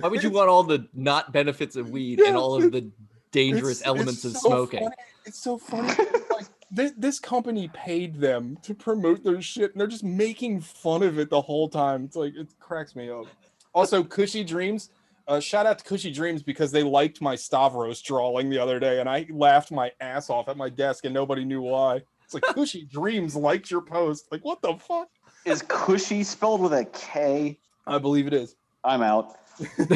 Why 0.01 0.09
would 0.09 0.23
you 0.23 0.29
want 0.29 0.49
all 0.49 0.63
the 0.63 0.89
not 0.93 1.31
benefits 1.31 1.77
of 1.77 1.89
weed 1.89 2.19
Yeah, 2.19 2.27
and 2.27 2.35
all 2.35 2.55
of 2.61 2.73
the 2.73 2.91
dangerous 3.31 3.79
It's- 3.79 3.87
elements 3.87 4.25
it's 4.25 4.35
of 4.35 4.41
so 4.41 4.49
smoking? 4.49 4.79
funny. 4.83 4.95
It's 5.25 5.39
so 5.39 5.57
funny. 5.57 5.87
like 6.31 6.47
this, 6.73 6.91
this 6.97 7.19
company 7.19 7.69
paid 7.73 8.19
them 8.19 8.57
to 8.63 8.73
promote 8.73 9.23
their 9.23 9.41
shit, 9.41 9.71
and 9.71 9.79
they're 9.79 9.87
just 9.87 10.03
making 10.03 10.61
fun 10.61 11.03
of 11.03 11.19
it 11.19 11.29
the 11.29 11.41
whole 11.41 11.69
time. 11.69 12.05
It's 12.05 12.15
like 12.15 12.35
it 12.35 12.47
cracks 12.59 12.95
me 12.95 13.11
up. 13.11 13.25
Also, 13.73 14.03
Cushy 14.03 14.43
Dreams. 14.43 14.89
Uh, 15.27 15.39
shout 15.39 15.65
out 15.65 15.79
to 15.79 15.85
Cushy 15.85 16.11
Dreams 16.11 16.43
because 16.43 16.71
they 16.71 16.83
liked 16.83 17.21
my 17.21 17.35
Stavros 17.35 18.01
drawing 18.01 18.49
the 18.49 18.59
other 18.59 18.79
day, 18.79 18.99
and 18.99 19.07
I 19.07 19.27
laughed 19.29 19.71
my 19.71 19.91
ass 20.01 20.29
off 20.29 20.49
at 20.49 20.57
my 20.57 20.67
desk, 20.67 21.05
and 21.05 21.13
nobody 21.13 21.45
knew 21.45 21.61
why. 21.61 22.01
It's 22.25 22.33
like 22.33 22.43
Cushy 22.43 22.85
Dreams 22.85 23.35
liked 23.35 23.69
your 23.69 23.81
post. 23.81 24.27
Like 24.31 24.43
what 24.43 24.61
the 24.61 24.75
fuck? 24.75 25.09
Is 25.45 25.61
cushy 25.61 26.23
spelled 26.23 26.61
with 26.61 26.73
a 26.73 26.85
K? 26.85 27.59
I 27.85 27.97
believe 27.99 28.27
it 28.27 28.33
is. 28.33 28.55
I'm 28.83 29.01
out. 29.01 29.35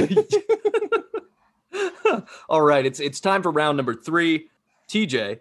all 2.50 2.62
right, 2.62 2.86
it's 2.86 3.00
it's 3.00 3.20
time 3.20 3.42
for 3.42 3.52
round 3.52 3.78
number 3.78 3.96
three. 3.96 4.50
TJ, 4.88 5.40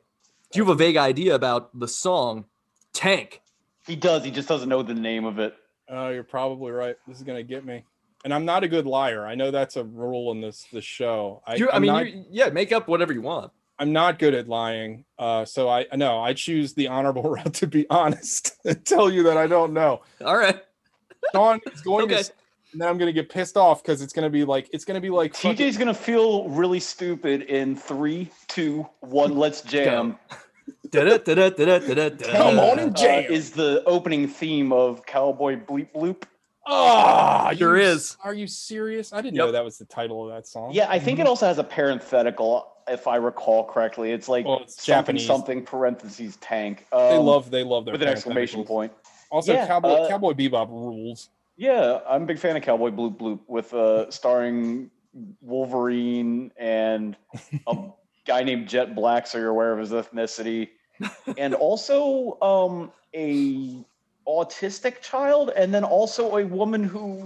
do 0.53 0.59
you 0.59 0.65
have 0.65 0.71
a 0.75 0.77
vague 0.77 0.97
idea 0.97 1.35
about 1.35 1.79
the 1.79 1.89
song 1.89 2.45
Tank? 2.93 3.43
He 3.87 3.97
does. 3.97 4.25
He 4.25 4.31
just 4.31 4.49
doesn't 4.49 4.69
know 4.69 4.83
the 4.83 4.95
name 4.95 5.25
of 5.25 5.39
it. 5.39 5.55
Oh, 5.89 6.09
you're 6.09 6.25
probably 6.25 6.73
right. 6.73 6.97
This 7.07 7.19
is 7.19 7.23
gonna 7.23 7.43
get 7.43 7.65
me. 7.65 7.85
And 8.25 8.35
I'm 8.35 8.45
not 8.45 8.65
a 8.65 8.69
good 8.69 8.87
liar. 8.87 9.25
I 9.25 9.35
know 9.37 9.51
that's 9.53 9.77
a 9.77 9.85
rule 9.85 10.33
in 10.33 10.41
this 10.41 10.67
this 10.73 10.85
show. 10.85 11.43
I, 11.47 11.55
You, 11.57 11.71
I 11.71 11.79
mean, 11.79 11.93
not- 11.93 12.11
you, 12.13 12.25
yeah, 12.31 12.49
make 12.51 12.73
up 12.73 12.89
whatever 12.89 13.13
you 13.13 13.23
want. 13.23 13.53
I'm 13.79 13.93
not 13.93 14.19
good 14.19 14.33
at 14.35 14.49
lying. 14.49 15.05
Uh, 15.19 15.45
so 15.45 15.69
I 15.69 15.87
no, 15.95 16.19
I 16.21 16.33
choose 16.33 16.73
the 16.75 16.89
honorable 16.89 17.23
route 17.31 17.55
to 17.55 17.67
be 17.67 17.87
honest 17.91 18.57
and 18.65 18.85
tell 18.85 19.11
you 19.11 19.23
that 19.25 19.37
I 19.37 19.47
don't 19.47 19.73
know. 19.73 20.01
All 20.25 20.37
right. 20.37 20.61
Sean 21.35 21.61
is 21.73 21.81
going 21.83 22.05
Okay. 22.05 22.15
to, 22.15 22.21
s- 22.21 22.33
and 22.77 22.83
then 22.83 22.91
I'm 22.91 22.99
going 22.99 23.07
to 23.09 23.13
get 23.15 23.31
pissed 23.31 23.57
off 23.57 23.83
because 23.83 24.03
it's 24.03 24.13
going 24.13 24.25
to 24.27 24.31
be 24.31 24.45
like 24.45 24.69
it's 24.71 24.85
going 24.85 24.97
to 24.97 25.01
be 25.01 25.09
like 25.09 25.35
fucking- 25.35 25.57
TJ's 25.67 25.79
gonna 25.79 25.95
feel 25.95 26.47
really 26.51 26.79
stupid 26.79 27.41
in 27.43 27.75
three, 27.75 28.31
two, 28.49 28.87
one. 29.01 29.35
Let's 29.35 29.63
jam. 29.63 30.19
Come 30.93 31.09
on 32.59 32.79
and 32.79 32.91
Uh, 32.91 33.01
jam. 33.01 33.25
is 33.33 33.53
the 33.53 33.83
opening 33.87 34.29
theme 34.29 34.75
of 34.75 35.07
Cowboy 35.07 35.57
Bleep 35.57 35.89
Bloop. 35.95 36.25
Ah, 36.67 37.51
Sure 37.57 37.79
you- 37.79 37.83
is. 37.85 38.19
Are 38.23 38.35
you 38.35 38.47
serious? 38.47 39.11
I 39.15 39.23
didn't 39.23 39.37
Yep. 39.37 39.47
know 39.47 39.53
that 39.53 39.65
was 39.65 39.79
the 39.79 39.87
title 39.87 40.29
of 40.29 40.35
that 40.35 40.47
song. 40.47 40.73
Yeah, 40.75 40.87
I 40.91 40.99
think 40.99 41.19
it 41.19 41.27
also 41.27 41.47
has 41.47 41.57
a 41.59 41.65
parenthetical, 41.65 42.67
if 42.89 43.07
I 43.07 43.17
recall 43.17 43.65
correctly. 43.65 44.13
It's 44.13 44.29
like 44.29 44.45
Well, 44.45 44.61
it's 44.65 44.75
something 44.85 44.95
Japanese. 45.17 45.27
something 45.27 45.65
parentheses 45.65 46.37
tank. 46.43 46.87
they 46.93 47.17
Um, 47.17 47.25
love 47.25 47.51
they 47.51 47.63
love 47.63 47.87
their 47.87 47.93
with 47.93 48.03
an 48.03 48.09
exclamation 48.09 48.65
point. 48.65 48.93
Also, 49.31 49.55
Yeah, 49.55 49.67
Cowboy 49.67 49.89
uh, 49.91 50.09
Cowboy 50.09 50.33
Bebop 50.35 50.69
rules. 50.69 51.31
Yeah, 51.57 52.01
I'm 52.09 52.23
a 52.23 52.27
big 52.27 52.39
fan 52.39 52.57
of 52.57 52.63
Cowboy 52.63 52.91
Bloop 52.91 53.17
Bloop 53.17 53.41
with 53.47 53.73
uh 53.73 54.11
starring 54.11 54.91
Wolverine 55.41 56.53
and 56.57 57.17
a 57.67 57.77
guy 58.27 58.43
named 58.43 58.69
Jet 58.69 58.95
Black, 58.95 59.27
so 59.27 59.39
you're 59.39 59.49
aware 59.49 59.73
of 59.73 59.79
his 59.79 59.91
ethnicity, 59.91 60.69
and 61.39 61.55
also 61.55 62.39
um 62.41 62.93
a 63.15 63.85
autistic 64.29 65.01
child, 65.01 65.51
and 65.57 65.73
then 65.73 65.85
also 65.85 66.37
a 66.37 66.45
woman 66.45 66.85
who, 66.85 67.25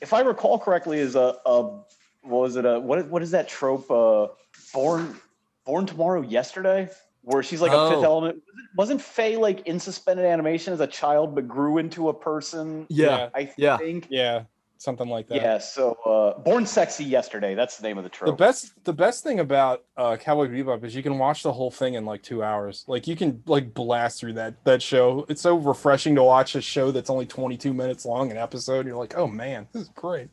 if 0.00 0.12
I 0.12 0.20
recall 0.20 0.58
correctly, 0.58 0.98
is 0.98 1.14
a, 1.14 1.36
a 1.46 1.62
what 1.62 1.84
was 2.22 2.56
it 2.56 2.64
a 2.64 2.80
what 2.80 2.98
is, 2.98 3.04
what 3.04 3.22
is 3.22 3.30
that 3.30 3.48
trope? 3.48 3.90
Uh, 3.90 4.28
born 4.74 5.16
Born 5.64 5.86
Tomorrow 5.86 6.22
Yesterday, 6.22 6.88
where 7.22 7.42
she's 7.42 7.60
like 7.60 7.72
a 7.72 7.76
Oh. 7.76 7.90
fifth 7.90 8.04
element. 8.04 8.42
Wasn't 8.76 9.00
Faye 9.00 9.36
like 9.36 9.66
in 9.66 9.78
suspended 9.80 10.24
animation 10.26 10.72
as 10.72 10.80
a 10.80 10.86
child, 10.86 11.34
but 11.34 11.46
grew 11.48 11.78
into 11.78 12.08
a 12.08 12.14
person? 12.14 12.86
Yeah. 12.88 13.28
I 13.34 13.52
Yeah. 13.56 13.76
think. 13.76 14.06
yeah, 14.10 14.44
something 14.78 15.08
like 15.08 15.28
that. 15.28 15.36
Yeah, 15.36 15.58
so 15.58 15.92
uh, 16.06 16.38
Born 16.40 16.64
Sexy 16.66 17.04
Yesterday, 17.04 17.54
that's 17.54 17.76
the 17.76 17.82
name 17.86 17.98
of 17.98 18.04
the 18.04 18.10
The 18.10 18.14
trope. 18.16 18.38
best 18.38 18.72
the 18.84 18.92
best 18.92 19.22
thing 19.22 19.40
about 19.40 19.84
uh, 19.96 20.16
Cowboy 20.16 20.48
Bebop 20.48 20.82
is 20.84 20.94
you 20.94 21.02
can 21.02 21.18
watch 21.18 21.42
the 21.42 21.52
whole 21.52 21.70
thing 21.70 21.94
in 21.94 22.06
like 22.06 22.22
two 22.22 22.42
hours. 22.42 22.84
Like 22.86 23.06
you 23.06 23.16
can 23.16 23.42
like 23.46 23.74
blast 23.74 24.20
through 24.20 24.34
that 24.34 24.54
that 24.64 24.80
show. 24.80 25.26
It's 25.28 25.42
so 25.42 25.56
refreshing 25.56 26.14
to 26.14 26.22
watch 26.22 26.54
a 26.54 26.60
show 26.62 26.90
that's 26.90 27.10
only 27.10 27.26
22 27.26 27.74
minutes 27.74 28.06
long 28.06 28.30
an 28.30 28.36
episode. 28.38 28.86
You're 28.86 28.96
like, 28.96 29.16
oh 29.18 29.26
man, 29.26 29.68
this 29.72 29.82
is 29.82 29.88
great. 29.90 30.28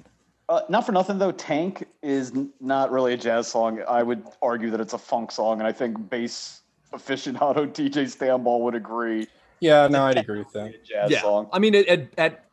Uh, 0.49 0.61
not 0.69 0.85
for 0.85 0.93
nothing 0.93 1.17
though, 1.17 1.33
Tank 1.33 1.85
is 2.01 2.31
n- 2.31 2.51
not 2.61 2.89
really 2.91 3.13
a 3.13 3.17
jazz 3.17 3.47
song. 3.49 3.81
I 3.85 4.01
would 4.01 4.23
argue 4.41 4.69
that 4.71 4.79
it's 4.79 4.93
a 4.93 4.97
funk 4.97 5.29
song, 5.31 5.59
and 5.59 5.67
I 5.67 5.73
think 5.73 6.09
bass 6.09 6.61
aficionado 6.93 7.67
TJ 7.67 8.05
Stambaugh 8.05 8.59
would 8.61 8.75
agree. 8.75 9.27
Yeah, 9.59 9.87
no, 9.87 10.03
I'd 10.05 10.17
agree 10.17 10.39
with 10.39 10.51
that. 10.53 10.83
Jazz 10.83 11.09
yeah. 11.11 11.21
song. 11.21 11.49
I 11.51 11.59
mean, 11.59 11.73
at, 11.75 11.87
at, 11.87 12.07
at 12.17 12.45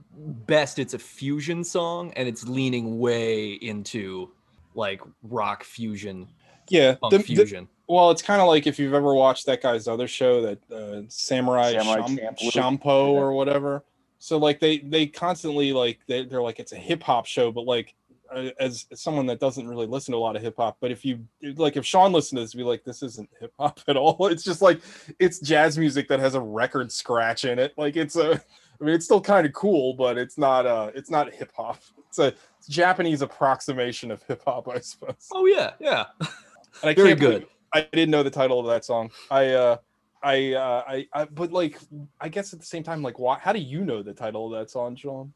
best, 0.47 0.79
it's 0.79 0.95
a 0.95 0.99
fusion 0.99 1.63
song, 1.65 2.13
and 2.17 2.27
it's 2.27 2.47
leaning 2.49 2.99
way 2.99 3.53
into 3.53 4.31
like 4.75 5.01
rock 5.23 5.65
fusion, 5.65 6.29
Yeah, 6.69 6.95
funk 6.97 7.11
the- 7.13 7.19
the- 7.19 7.25
fusion. 7.25 7.69
well, 7.89 8.11
it's 8.11 8.23
kind 8.23 8.41
of 8.41 8.49
like 8.49 8.67
if 8.67 8.79
you've 8.79 8.95
ever 8.95 9.15
watched 9.15 9.47
that 9.47 9.63
guy's 9.63 9.87
other 9.87 10.09
show, 10.09 10.41
that 10.43 10.59
uh, 10.73 11.03
Samurai, 11.09 11.73
Samurai 11.73 12.07
Sham- 12.07 12.51
Shampoo 12.51 12.89
or 12.89 13.33
whatever. 13.33 13.85
So 14.19 14.39
like 14.39 14.59
they 14.59 14.79
they 14.79 15.07
constantly 15.07 15.75
like 15.75 15.99
they, 16.07 16.25
they're 16.25 16.41
like 16.41 16.59
it's 16.59 16.73
a 16.73 16.77
hip 16.77 17.03
hop 17.03 17.27
show, 17.27 17.53
but 17.53 17.67
like 17.67 17.95
as, 18.35 18.87
as 18.91 19.01
someone 19.01 19.27
that 19.27 19.41
doesn't 19.41 19.67
really 19.67 19.87
listen 19.87 20.13
to 20.13 20.19
a 20.19 20.21
lot 20.21 20.37
of 20.37 20.43
hip 20.43 20.55
hop, 20.57 20.77
but 20.81 20.91
if 20.91 21.05
you 21.05 21.25
like 21.57 21.77
if 21.77 21.85
Sean 21.85 22.13
listened 22.13 22.39
to 22.39 22.45
this, 22.45 22.55
be 22.55 22.63
like 22.63 22.85
this 22.85 23.03
isn't 23.03 23.29
hip 23.41 23.53
hop 23.59 23.81
at 23.89 23.97
all. 23.97 24.29
It's 24.35 24.45
just 24.45 24.63
like 24.63 24.81
it's 25.19 25.39
jazz 25.39 25.79
music 25.79 26.09
that 26.09 26.21
has 26.21 26.35
a 26.35 26.41
record 26.41 26.91
scratch 26.91 27.45
in 27.45 27.59
it. 27.59 27.73
Like 27.77 27.97
it's 27.97 28.17
a 28.17 28.33
I 28.81 28.85
mean 28.85 28.95
it's 28.95 29.05
still 29.05 29.21
kind 29.21 29.47
of 29.47 29.53
cool, 29.53 29.95
but 29.95 30.19
it's 30.19 30.39
not 30.39 30.67
uh 30.67 30.91
it's 30.95 31.11
not 31.11 31.33
hip 31.33 31.53
hop. 31.57 31.81
It's 32.09 32.19
a 32.19 32.35
Japanese 32.69 33.23
approximation 33.23 34.11
of 34.11 34.23
hip 34.25 34.43
hop, 34.45 34.69
I 34.69 34.81
suppose. 34.81 35.29
Oh 35.33 35.47
yeah, 35.47 35.73
yeah. 35.79 36.07
And 36.21 36.91
I 36.91 36.95
Very 36.95 37.15
good. 37.15 37.47
I 37.73 37.89
didn't 37.93 38.11
know 38.11 38.23
the 38.23 38.31
title 38.31 38.61
of 38.61 38.67
that 38.67 38.85
song. 38.85 39.11
I 39.31 39.51
uh 39.51 39.77
I 40.23 40.55
uh 40.55 40.85
I, 40.87 41.07
I 41.13 41.25
but 41.27 41.53
like 41.53 41.79
I 42.21 42.29
guess 42.29 42.53
at 42.53 42.61
the 42.61 42.67
same 42.67 42.83
time 42.83 43.03
like 43.03 43.19
why 43.19 43.39
how 43.39 43.53
do 43.53 43.61
you 43.61 43.85
know 43.85 44.03
the 44.03 44.15
title 44.15 44.47
of 44.47 44.59
that 44.59 44.71
song, 44.71 44.97
Sean? 44.97 45.33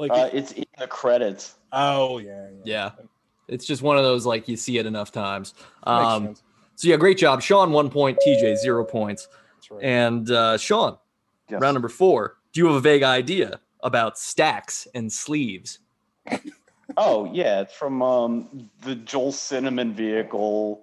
Like 0.00 0.10
Uh, 0.12 0.30
it's 0.32 0.52
in 0.52 0.64
the 0.78 0.86
credits. 0.86 1.54
oh 1.72 2.18
yeah, 2.18 2.48
Yeah. 2.64 2.90
It's 3.48 3.66
just 3.66 3.82
one 3.82 3.96
of 3.98 4.04
those 4.04 4.24
like 4.26 4.46
you 4.48 4.56
see 4.56 4.78
it 4.78 4.86
enough 4.86 5.10
times. 5.12 5.54
Um, 5.82 6.34
so 6.76 6.88
yeah, 6.88 6.96
great 6.96 7.18
job, 7.18 7.42
Sean. 7.42 7.72
One 7.72 7.90
point, 7.90 8.18
TJ 8.24 8.56
zero 8.58 8.84
points, 8.84 9.28
That's 9.56 9.70
right. 9.72 9.82
and 9.84 10.30
uh, 10.30 10.56
Sean. 10.56 10.96
Yes. 11.48 11.60
Round 11.60 11.74
number 11.74 11.88
four. 11.88 12.36
Do 12.52 12.60
you 12.60 12.66
have 12.68 12.76
a 12.76 12.80
vague 12.80 13.02
idea 13.02 13.60
about 13.82 14.18
stacks 14.18 14.86
and 14.94 15.12
sleeves? 15.12 15.78
Oh 16.96 17.30
yeah, 17.32 17.60
it's 17.60 17.72
from 17.74 18.02
um, 18.02 18.68
the 18.82 18.96
Joel 18.96 19.30
Cinnamon 19.30 19.94
vehicle, 19.94 20.82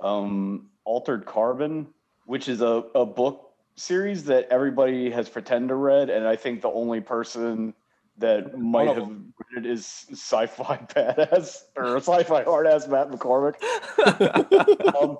um, 0.00 0.68
Altered 0.84 1.24
Carbon. 1.24 1.86
which 2.26 2.46
is 2.48 2.60
a, 2.60 2.84
a 2.94 3.06
book 3.06 3.52
series 3.76 4.24
that 4.24 4.46
everybody 4.50 5.10
has 5.10 5.30
pretended 5.30 5.68
to 5.68 5.74
read, 5.76 6.10
and 6.10 6.26
I 6.28 6.36
think 6.36 6.60
the 6.60 6.68
only 6.70 7.00
person 7.00 7.72
that 8.18 8.58
might 8.58 8.88
have 8.88 9.08
read 9.08 9.64
it 9.64 9.66
is 9.66 10.06
sci-fi 10.12 10.76
badass 10.94 11.62
or 11.76 11.96
sci-fi 11.98 12.42
hard 12.44 12.66
ass 12.66 12.86
Matt 12.88 13.10
McCormick. 13.10 13.54
um, 15.02 15.16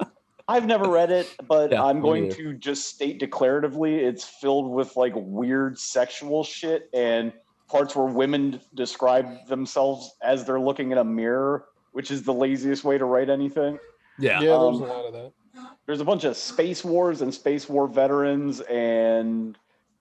I've 0.48 0.66
never 0.66 0.88
read 0.88 1.10
it, 1.10 1.34
but 1.48 1.72
Yeah, 1.72 1.82
I'm 1.84 2.00
going 2.00 2.30
to 2.34 2.54
just 2.54 2.88
state 2.88 3.20
declaratively 3.20 3.98
it's 3.98 4.24
filled 4.24 4.70
with 4.70 4.96
like 4.96 5.12
weird 5.16 5.78
sexual 5.78 6.44
shit 6.44 6.88
and 6.94 7.32
parts 7.68 7.96
where 7.96 8.06
women 8.06 8.60
describe 8.74 9.46
themselves 9.48 10.14
as 10.22 10.44
they're 10.44 10.60
looking 10.60 10.92
in 10.92 10.98
a 10.98 11.04
mirror, 11.04 11.66
which 11.92 12.10
is 12.12 12.22
the 12.22 12.32
laziest 12.32 12.84
way 12.84 12.96
to 12.96 13.04
write 13.04 13.28
anything. 13.28 13.78
yeah. 14.18 14.40
Yeah, 14.40 14.50
there's 14.50 14.52
Um, 14.52 14.82
a 14.82 14.86
lot 14.86 15.04
of 15.06 15.12
that. 15.14 15.32
There's 15.86 16.00
a 16.00 16.04
bunch 16.04 16.24
of 16.24 16.36
space 16.36 16.84
wars 16.84 17.22
and 17.22 17.34
space 17.34 17.68
war 17.68 17.88
veterans 17.88 18.60
and 18.60 19.58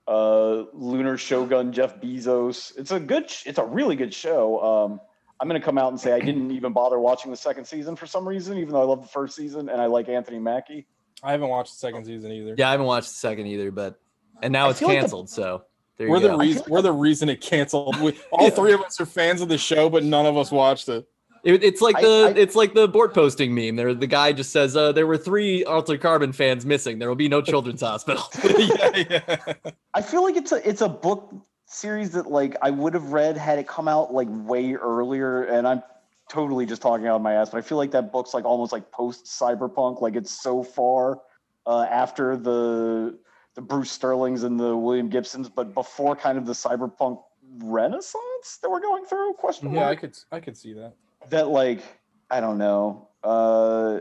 uh, 0.08 0.64
lunar 0.74 1.18
shogun 1.18 1.72
Jeff 1.72 2.00
Bezos. 2.02 2.78
It's 2.78 2.92
a 2.92 3.00
good, 3.00 3.30
sh- 3.30 3.44
it's 3.48 3.58
a 3.60 3.66
really 3.66 3.96
good 3.96 4.14
show. 4.14 4.62
Um, 4.62 5.02
I'm 5.40 5.48
going 5.50 5.60
to 5.60 5.66
come 5.66 5.78
out 5.78 5.90
and 5.92 6.00
say 6.00 6.14
I 6.14 6.20
didn't 6.20 6.52
even 6.52 6.72
bother 6.74 7.00
watching 7.00 7.32
the 7.32 7.38
second 7.38 7.66
season 7.66 7.96
for 7.96 8.06
some 8.06 8.28
reason, 8.28 8.58
even 8.58 8.74
though 8.74 8.82
I 8.82 8.86
love 8.86 9.02
the 9.02 9.08
first 9.08 9.36
season 9.36 9.68
and 9.70 9.82
I 9.82 9.86
like 9.88 10.08
Anthony 10.08 10.40
Mackie. 10.40 10.86
I 11.24 11.32
haven't 11.32 11.50
watched 11.50 11.74
the 11.74 11.80
second 11.80 12.06
season 12.06 12.32
either. 12.32 12.56
Yeah, 12.58 12.68
I 12.70 12.72
haven't 12.72 12.86
watched 12.86 13.10
the 13.10 13.16
second 13.16 13.48
either, 13.48 13.72
but 13.72 14.00
and 14.42 14.52
now 14.54 14.68
I 14.68 14.70
it's 14.72 14.80
feel 14.80 14.90
like 14.90 14.98
the- 14.98 15.02
canceled. 15.02 15.30
so 15.30 15.64
We're 16.00 16.20
the 16.20 16.38
reason. 16.38 16.64
We're 16.68 16.82
the 16.82 16.92
reason 16.94 17.30
it 17.30 17.42
canceled. 17.42 18.00
We, 18.00 18.18
all 18.32 18.50
three 18.52 18.74
of 18.74 18.82
us 18.82 19.00
are 19.02 19.06
fans 19.06 19.42
of 19.42 19.50
the 19.50 19.58
show, 19.58 19.90
but 19.90 20.04
none 20.04 20.26
of 20.26 20.38
us 20.38 20.52
watched 20.52 20.88
it. 20.90 21.08
It- 21.46 21.64
it's 21.64 21.80
like 21.82 21.96
I- 21.98 22.02
the 22.02 22.34
I- 22.36 22.40
it's 22.40 22.56
like 22.56 22.74
the 22.74 22.88
board 22.88 23.14
posting 23.14 23.54
meme. 23.56 23.76
There, 23.78 23.94
the 23.94 24.08
guy 24.08 24.34
just 24.34 24.52
says 24.52 24.76
uh, 24.76 24.92
there 24.92 25.08
were 25.08 25.18
three 25.18 25.64
Altered 25.64 26.02
Carbon 26.02 26.34
fans 26.34 26.66
missing. 26.66 27.00
There 27.00 27.08
will 27.08 27.16
be 27.16 27.30
no 27.30 27.42
children's 27.42 27.82
hospital. 27.92 28.24
yeah, 28.58 29.06
yeah. 29.10 29.54
I 29.94 30.02
feel 30.02 30.24
like 30.24 30.36
it's 30.36 30.52
a 30.52 30.68
it's 30.68 30.82
a 30.82 30.90
book 30.90 31.34
series 31.68 32.12
that 32.12 32.28
like 32.28 32.56
I 32.62 32.70
would 32.72 32.94
have 32.94 33.14
read 33.14 33.38
had 33.38 33.60
it 33.60 33.68
come 33.68 33.88
out 33.88 34.14
like 34.14 34.28
way 34.30 34.74
earlier, 34.74 35.44
and 35.44 35.68
I'm 35.68 35.84
totally 36.30 36.66
just 36.66 36.82
talking 36.82 37.06
out 37.08 37.18
of 37.18 37.22
my 37.22 37.34
ass, 37.36 37.52
but 37.52 37.60
I 37.60 37.62
feel 37.62 37.78
like 37.78 37.92
that 37.92 38.12
book's 38.12 38.34
like 38.34 38.44
almost 38.46 38.72
like 38.74 38.92
post 38.92 39.26
cyberpunk, 39.26 40.02
like 40.02 40.16
it's 40.16 40.32
so 40.32 40.64
far 40.64 41.22
uh, 41.68 41.84
after 41.90 42.36
the 42.36 43.18
the 43.54 43.62
Bruce 43.62 43.92
Sterlings 43.92 44.42
and 44.44 44.60
the 44.60 44.76
William 44.76 45.08
Gibsons, 45.10 45.48
but 45.48 45.74
before 45.76 46.16
kind 46.16 46.38
of 46.40 46.46
the 46.48 46.54
cyberpunk 46.54 47.22
renaissance 47.60 48.58
that 48.62 48.70
we're 48.70 48.82
going 48.82 49.06
through. 49.06 49.34
Question 49.34 49.74
Yeah, 49.74 49.88
I 49.90 49.96
could. 49.96 50.18
I 50.32 50.40
could 50.40 50.58
see 50.58 50.74
that. 50.74 50.94
That 51.30 51.50
like 51.50 51.82
I 52.30 52.40
don't 52.40 52.58
know. 52.58 53.10
Uh, 53.24 54.00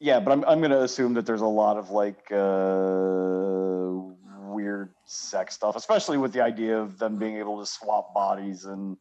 yeah, 0.00 0.20
but 0.20 0.32
I'm 0.32 0.44
I'm 0.44 0.60
gonna 0.60 0.80
assume 0.80 1.14
that 1.14 1.26
there's 1.26 1.40
a 1.40 1.46
lot 1.46 1.76
of 1.76 1.90
like 1.90 2.30
uh, 2.30 3.90
weird 4.52 4.90
sex 5.06 5.54
stuff, 5.54 5.76
especially 5.76 6.18
with 6.18 6.32
the 6.32 6.42
idea 6.42 6.78
of 6.78 6.98
them 6.98 7.16
being 7.16 7.36
able 7.36 7.58
to 7.60 7.66
swap 7.66 8.14
bodies, 8.14 8.64
and 8.64 8.96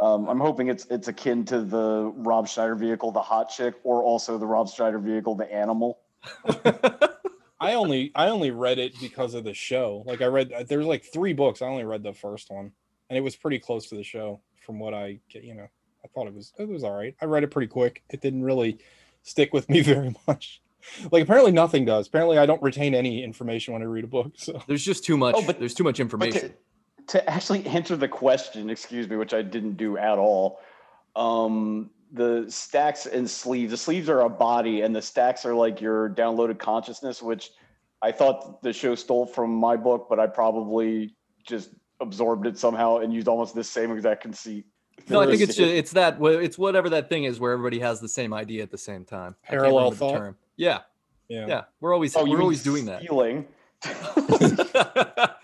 um, 0.00 0.28
I'm 0.28 0.40
hoping 0.40 0.68
it's 0.68 0.86
it's 0.90 1.08
akin 1.08 1.44
to 1.46 1.62
the 1.62 2.12
Rob 2.16 2.48
Schneider 2.48 2.74
vehicle, 2.74 3.12
the 3.12 3.22
hot 3.22 3.50
chick, 3.50 3.74
or 3.84 4.02
also 4.02 4.38
the 4.38 4.46
Rob 4.46 4.68
Schneider 4.68 4.98
vehicle, 4.98 5.34
the 5.34 5.52
animal. 5.52 5.98
I 7.60 7.74
only 7.74 8.10
I 8.14 8.28
only 8.28 8.50
read 8.50 8.78
it 8.78 8.98
because 9.00 9.34
of 9.34 9.44
the 9.44 9.54
show. 9.54 10.02
Like 10.06 10.22
I 10.22 10.26
read 10.26 10.52
there's 10.66 10.86
like 10.86 11.04
three 11.04 11.34
books. 11.34 11.60
I 11.60 11.66
only 11.66 11.84
read 11.84 12.02
the 12.02 12.14
first 12.14 12.50
one, 12.50 12.72
and 13.08 13.16
it 13.18 13.20
was 13.20 13.36
pretty 13.36 13.58
close 13.58 13.88
to 13.90 13.96
the 13.96 14.02
show 14.02 14.40
from 14.64 14.78
what 14.78 14.94
I 14.94 15.20
get. 15.28 15.44
You 15.44 15.54
know, 15.54 15.68
I 16.04 16.08
thought 16.08 16.26
it 16.26 16.34
was 16.34 16.52
it 16.58 16.68
was 16.68 16.84
all 16.84 16.92
right. 16.92 17.14
I 17.20 17.26
read 17.26 17.42
it 17.44 17.50
pretty 17.50 17.68
quick. 17.68 18.02
It 18.10 18.20
didn't 18.20 18.42
really 18.42 18.78
stick 19.22 19.52
with 19.52 19.68
me 19.70 19.80
very 19.82 20.14
much. 20.26 20.60
Like 21.10 21.22
apparently 21.22 21.52
nothing 21.52 21.84
does. 21.84 22.06
Apparently 22.06 22.38
I 22.38 22.46
don't 22.46 22.62
retain 22.62 22.94
any 22.94 23.22
information 23.22 23.74
when 23.74 23.82
I 23.82 23.86
read 23.86 24.04
a 24.04 24.08
book. 24.08 24.32
So 24.36 24.62
There's 24.66 24.84
just 24.84 25.04
too 25.04 25.16
much. 25.16 25.34
Oh, 25.36 25.42
but- 25.46 25.58
there's 25.58 25.74
too 25.74 25.84
much 25.84 26.00
information. 26.00 26.54
to, 27.06 27.18
to 27.18 27.30
actually 27.30 27.66
answer 27.78 27.96
the 27.96 28.08
question, 28.08 28.70
excuse 28.70 29.08
me, 29.08 29.16
which 29.16 29.34
I 29.34 29.42
didn't 29.42 29.76
do 29.76 29.98
at 29.98 30.18
all, 30.18 30.60
um, 31.16 31.90
the 32.12 32.46
stacks 32.48 33.06
and 33.06 33.28
sleeves. 33.28 33.70
The 33.70 33.76
sleeves 33.76 34.08
are 34.08 34.22
a 34.22 34.28
body, 34.28 34.80
and 34.80 34.94
the 34.96 35.02
stacks 35.02 35.44
are 35.44 35.54
like 35.54 35.80
your 35.80 36.10
downloaded 36.10 36.58
consciousness, 36.58 37.22
which 37.22 37.50
I 38.02 38.10
thought 38.10 38.62
the 38.62 38.72
show 38.72 38.94
stole 38.94 39.26
from 39.26 39.54
my 39.54 39.76
book, 39.76 40.06
but 40.08 40.18
I 40.18 40.26
probably 40.26 41.14
just 41.46 41.70
absorbed 42.00 42.46
it 42.46 42.58
somehow 42.58 42.98
and 42.98 43.12
used 43.12 43.28
almost 43.28 43.54
the 43.54 43.62
same 43.62 43.92
exact 43.92 44.22
conceit. 44.22 44.64
No, 45.08 45.20
I 45.20 45.26
think 45.26 45.40
it's 45.40 45.56
just, 45.56 45.70
it's 45.70 45.92
that 45.92 46.18
wh- 46.18 46.42
it's 46.42 46.58
whatever 46.58 46.90
that 46.90 47.08
thing 47.08 47.24
is 47.24 47.40
where 47.40 47.52
everybody 47.52 47.78
has 47.80 48.00
the 48.00 48.08
same 48.08 48.34
idea 48.34 48.62
at 48.62 48.70
the 48.70 48.78
same 48.78 49.04
time. 49.04 49.34
Parallel 49.42 49.92
thought? 49.92 50.18
term. 50.18 50.36
Yeah, 50.56 50.80
yeah. 51.28 51.46
yeah. 51.46 51.62
We're 51.80 51.94
always 51.94 52.14
oh, 52.16 52.24
you 52.24 52.32
we're 52.32 52.42
always 52.42 52.62
doing 52.62 52.86
that. 52.86 53.02
stealing. 53.02 53.46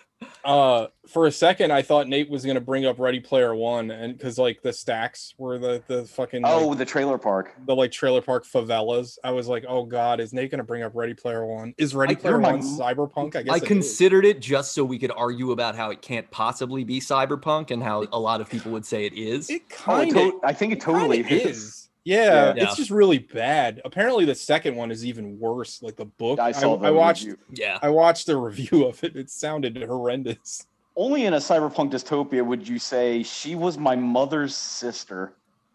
Uh, 0.47 0.87
for 1.09 1.27
a 1.27 1.33
second 1.33 1.73
I 1.73 1.83
thought 1.83 2.07
Nate 2.09 2.31
was 2.31 2.47
gonna 2.47 2.61
bring 2.61 2.87
up 2.87 3.01
Ready 3.01 3.19
Player 3.19 3.53
One, 3.55 3.91
and 3.91 4.17
because 4.17 4.39
like 4.39 4.63
the 4.63 4.73
stacks 4.73 5.35
were 5.39 5.59
the 5.59 5.83
the 5.89 6.05
fucking 6.05 6.43
like, 6.43 6.53
oh, 6.55 6.73
the 6.75 6.85
trailer 6.85 7.19
park. 7.19 7.53
the 7.67 7.75
like 7.75 7.91
trailer 7.91 8.23
park 8.23 8.45
favelas. 8.47 9.19
I 9.25 9.33
was 9.33 9.49
like, 9.49 9.65
oh 9.69 9.85
god, 9.85 10.21
is 10.21 10.33
Nate 10.33 10.53
gonna 10.53 10.63
bring 10.63 10.85
up 10.85 10.93
Ready 10.95 11.15
Player 11.15 11.45
One? 11.45 11.75
Is 11.79 11.97
Ready 11.97 12.13
I- 12.15 12.19
Player 12.21 12.33
you're 12.35 12.41
my 12.41 12.53
One 12.53 12.61
cyberpunk? 12.63 13.35
I 13.35 13.43
guess 13.43 13.53
I 13.55 13.57
it 13.57 13.63
is. 13.63 13.69
considered 13.69 14.25
it 14.25 14.41
just 14.41 14.73
so 14.73 14.85
we 14.85 14.99
could 15.01 15.11
argue 15.17 15.51
about 15.51 15.75
how 15.75 15.91
it 15.91 16.01
can't 16.01 16.31
possibly 16.31 16.85
be 16.85 17.01
cyberpunk 17.01 17.73
and 17.73 17.83
how 17.83 18.05
a 18.13 18.19
lot 18.21 18.41
of 18.41 18.49
people 18.49 18.71
would 18.71 18.87
say 18.87 19.05
it 19.05 19.15
is. 19.15 19.51
It 19.51 19.63
Oh, 19.73 19.75
kind 19.75 20.11
of 20.11 20.15
to- 20.17 20.41
I 20.45 20.53
think 20.53 20.73
it 20.73 20.81
totally 20.81 21.21
is. 21.23 21.86
Yeah, 22.07 22.55
Yeah. 22.55 22.63
it's 22.65 22.77
just 22.77 22.91
really 22.91 23.19
bad. 23.19 23.81
Apparently, 23.85 24.25
the 24.25 24.35
second 24.35 24.77
one 24.77 24.93
is 24.93 25.05
even 25.05 25.39
worse. 25.41 25.83
Like 25.83 25.97
the 25.97 26.05
book, 26.05 26.39
I 26.39 26.53
saw 26.53 26.77
the 26.77 26.87
I 26.87 26.91
watched. 26.93 27.25
review. 27.25 27.39
yeah. 27.53 27.79
I 27.83 27.89
watched 27.91 28.27
the 28.27 28.37
review 28.37 28.87
of 28.87 29.03
it. 29.03 29.17
It 29.17 29.29
sounded 29.29 29.77
horrendous. 29.83 30.67
Only 30.95 31.27
in 31.27 31.35
a 31.35 31.39
cyberpunk 31.39 31.91
dystopia 31.91 32.47
would 32.47 32.67
you 32.67 32.79
say 32.79 33.23
she 33.25 33.57
was 33.57 33.77
my 33.77 33.97
mother's 33.97 34.55
sister. 34.57 35.35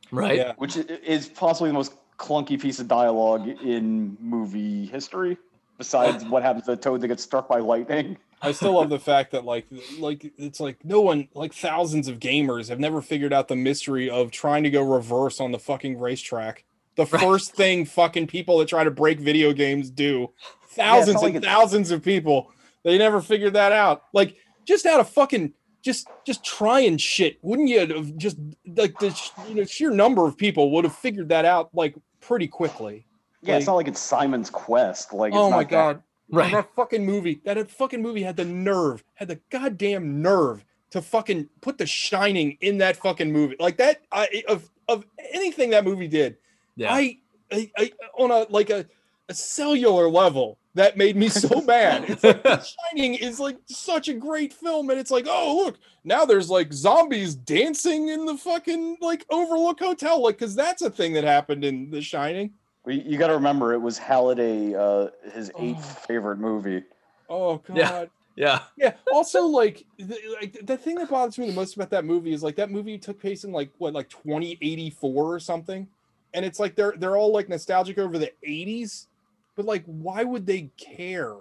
Right. 0.09 0.37
Yeah, 0.37 0.53
which 0.57 0.77
is 0.77 1.27
possibly 1.27 1.69
the 1.69 1.73
most 1.73 1.93
clunky 2.17 2.59
piece 2.59 2.79
of 2.79 2.87
dialogue 2.87 3.47
in 3.47 4.17
movie 4.21 4.85
history, 4.85 5.37
besides 5.77 6.23
what 6.31 6.43
happens 6.43 6.63
to 6.65 6.71
the 6.71 6.77
toad 6.77 7.01
that 7.01 7.07
gets 7.09 7.23
struck 7.23 7.47
by 7.49 7.59
lightning. 7.59 8.17
I 8.41 8.51
still 8.51 8.73
love 8.73 8.89
the 8.89 8.99
fact 8.99 9.31
that 9.31 9.45
like 9.45 9.65
like 9.99 10.31
it's 10.37 10.59
like 10.59 10.83
no 10.83 11.01
one 11.01 11.27
like 11.33 11.53
thousands 11.53 12.07
of 12.07 12.19
gamers 12.19 12.69
have 12.69 12.79
never 12.79 13.01
figured 13.01 13.33
out 13.33 13.47
the 13.47 13.55
mystery 13.55 14.09
of 14.09 14.31
trying 14.31 14.63
to 14.63 14.69
go 14.69 14.81
reverse 14.81 15.39
on 15.39 15.51
the 15.51 15.59
fucking 15.59 15.99
racetrack. 15.99 16.63
The 16.95 17.05
Right. 17.05 17.21
first 17.21 17.53
thing 17.55 17.85
fucking 17.85 18.27
people 18.27 18.57
that 18.57 18.67
try 18.67 18.83
to 18.83 18.91
break 18.91 19.19
video 19.19 19.53
games 19.53 19.89
do. 19.89 20.31
Thousands 20.69 21.15
not 21.15 21.23
like 21.23 21.35
and 21.35 21.43
it's- 21.43 21.53
thousands 21.55 21.91
of 21.91 22.03
people. 22.03 22.51
They 22.83 22.97
never 22.97 23.21
figured 23.21 23.53
that 23.53 23.71
out. 23.71 24.03
Like 24.13 24.35
just 24.65 24.85
out 24.85 24.99
of 24.99 25.09
fucking 25.09 25.53
just 25.83 26.07
just 26.25 26.43
trying 26.43 26.97
shit. 26.97 27.37
Wouldn't 27.43 27.69
you 27.69 27.79
have 27.79 28.17
just 28.17 28.37
like 28.75 28.97
the 28.99 29.17
you 29.49 29.55
know 29.55 29.63
sheer 29.65 29.91
number 29.91 30.25
of 30.27 30.37
people 30.37 30.71
would 30.71 30.83
have 30.83 30.95
figured 30.95 31.29
that 31.29 31.45
out 31.45 31.69
like 31.73 31.95
pretty 32.21 32.47
quickly. 32.47 33.05
Yeah, 33.43 33.57
it's 33.57 33.65
not 33.67 33.75
like 33.75 33.87
it's 33.87 33.99
Simon's 33.99 34.49
Quest. 34.51 35.13
Like, 35.13 35.29
it's 35.29 35.37
oh 35.37 35.49
not 35.49 35.55
my 35.55 35.63
that- 35.63 35.69
god. 35.69 36.03
Right. 36.31 36.51
That 36.51 36.73
fucking 36.75 37.05
movie, 37.05 37.41
that 37.43 37.69
fucking 37.69 38.01
movie 38.01 38.23
had 38.23 38.37
the 38.37 38.45
nerve, 38.45 39.03
had 39.15 39.27
the 39.27 39.39
goddamn 39.49 40.21
nerve 40.21 40.63
to 40.91 41.01
fucking 41.01 41.49
put 41.61 41.77
the 41.77 41.85
shining 41.85 42.57
in 42.61 42.77
that 42.77 42.97
fucking 42.97 43.31
movie. 43.31 43.55
Like 43.59 43.77
that 43.77 44.01
I 44.11 44.43
of 44.47 44.69
of 44.87 45.05
anything 45.33 45.71
that 45.71 45.83
movie 45.83 46.07
did. 46.07 46.37
Yeah. 46.75 46.93
I, 46.93 47.17
I 47.51 47.71
I 47.77 47.91
on 48.17 48.31
a 48.31 48.45
like 48.49 48.69
a 48.69 48.85
a 49.29 49.33
cellular 49.33 50.09
level 50.09 50.57
that 50.75 50.97
made 50.97 51.15
me 51.15 51.29
so 51.29 51.61
mad. 51.65 52.05
It's 52.09 52.23
like 52.23 52.43
The 52.43 52.63
Shining 52.63 53.15
is 53.15 53.39
like 53.39 53.57
such 53.65 54.07
a 54.07 54.13
great 54.13 54.53
film, 54.53 54.89
and 54.89 54.99
it's 54.99 55.11
like, 55.11 55.25
oh 55.27 55.63
look, 55.65 55.79
now 56.03 56.25
there's 56.25 56.49
like 56.49 56.71
zombies 56.71 57.35
dancing 57.35 58.09
in 58.09 58.25
the 58.25 58.37
fucking 58.37 58.97
like 59.01 59.25
Overlook 59.29 59.79
Hotel, 59.79 60.21
like 60.21 60.37
because 60.37 60.55
that's 60.55 60.81
a 60.81 60.89
thing 60.89 61.13
that 61.13 61.23
happened 61.23 61.65
in 61.65 61.89
The 61.89 62.01
Shining. 62.01 62.53
Well, 62.85 62.95
You, 62.95 63.17
got 63.17 63.27
to 63.27 63.33
remember, 63.33 63.73
it 63.73 63.79
was 63.79 63.97
Halliday, 63.97 64.75
uh, 64.75 65.09
his 65.33 65.51
eighth 65.59 65.77
Oh. 65.79 66.05
favorite 66.07 66.37
movie. 66.39 66.83
Oh 67.29 67.57
god. 67.57 67.77
Yeah. 67.77 68.05
yeah. 68.35 68.59
Yeah. 68.77 68.93
Also, 69.13 69.43
like, 69.45 69.85
the, 69.97 70.17
like 70.41 70.57
the 70.65 70.75
thing 70.77 70.95
that 70.95 71.09
bothers 71.09 71.37
me 71.37 71.47
the 71.47 71.53
most 71.53 71.75
about 71.75 71.89
that 71.91 72.03
movie 72.05 72.33
is 72.33 72.43
like 72.43 72.55
that 72.57 72.69
movie 72.71 72.97
took 72.97 73.19
place 73.21 73.43
in 73.43 73.51
like 73.51 73.71
what, 73.77 73.93
like 73.93 74.09
2084 74.09 75.33
or 75.35 75.39
something, 75.39 75.87
and 76.33 76.43
it's 76.45 76.59
like 76.59 76.75
they're 76.75 76.93
they're 76.97 77.15
all 77.17 77.31
like 77.31 77.47
nostalgic 77.49 77.97
over 77.97 78.17
the 78.17 78.31
80s, 78.45 79.07
but 79.55 79.65
like, 79.65 79.83
why 79.85 80.23
would 80.23 80.45
they 80.45 80.71
care? 80.77 81.35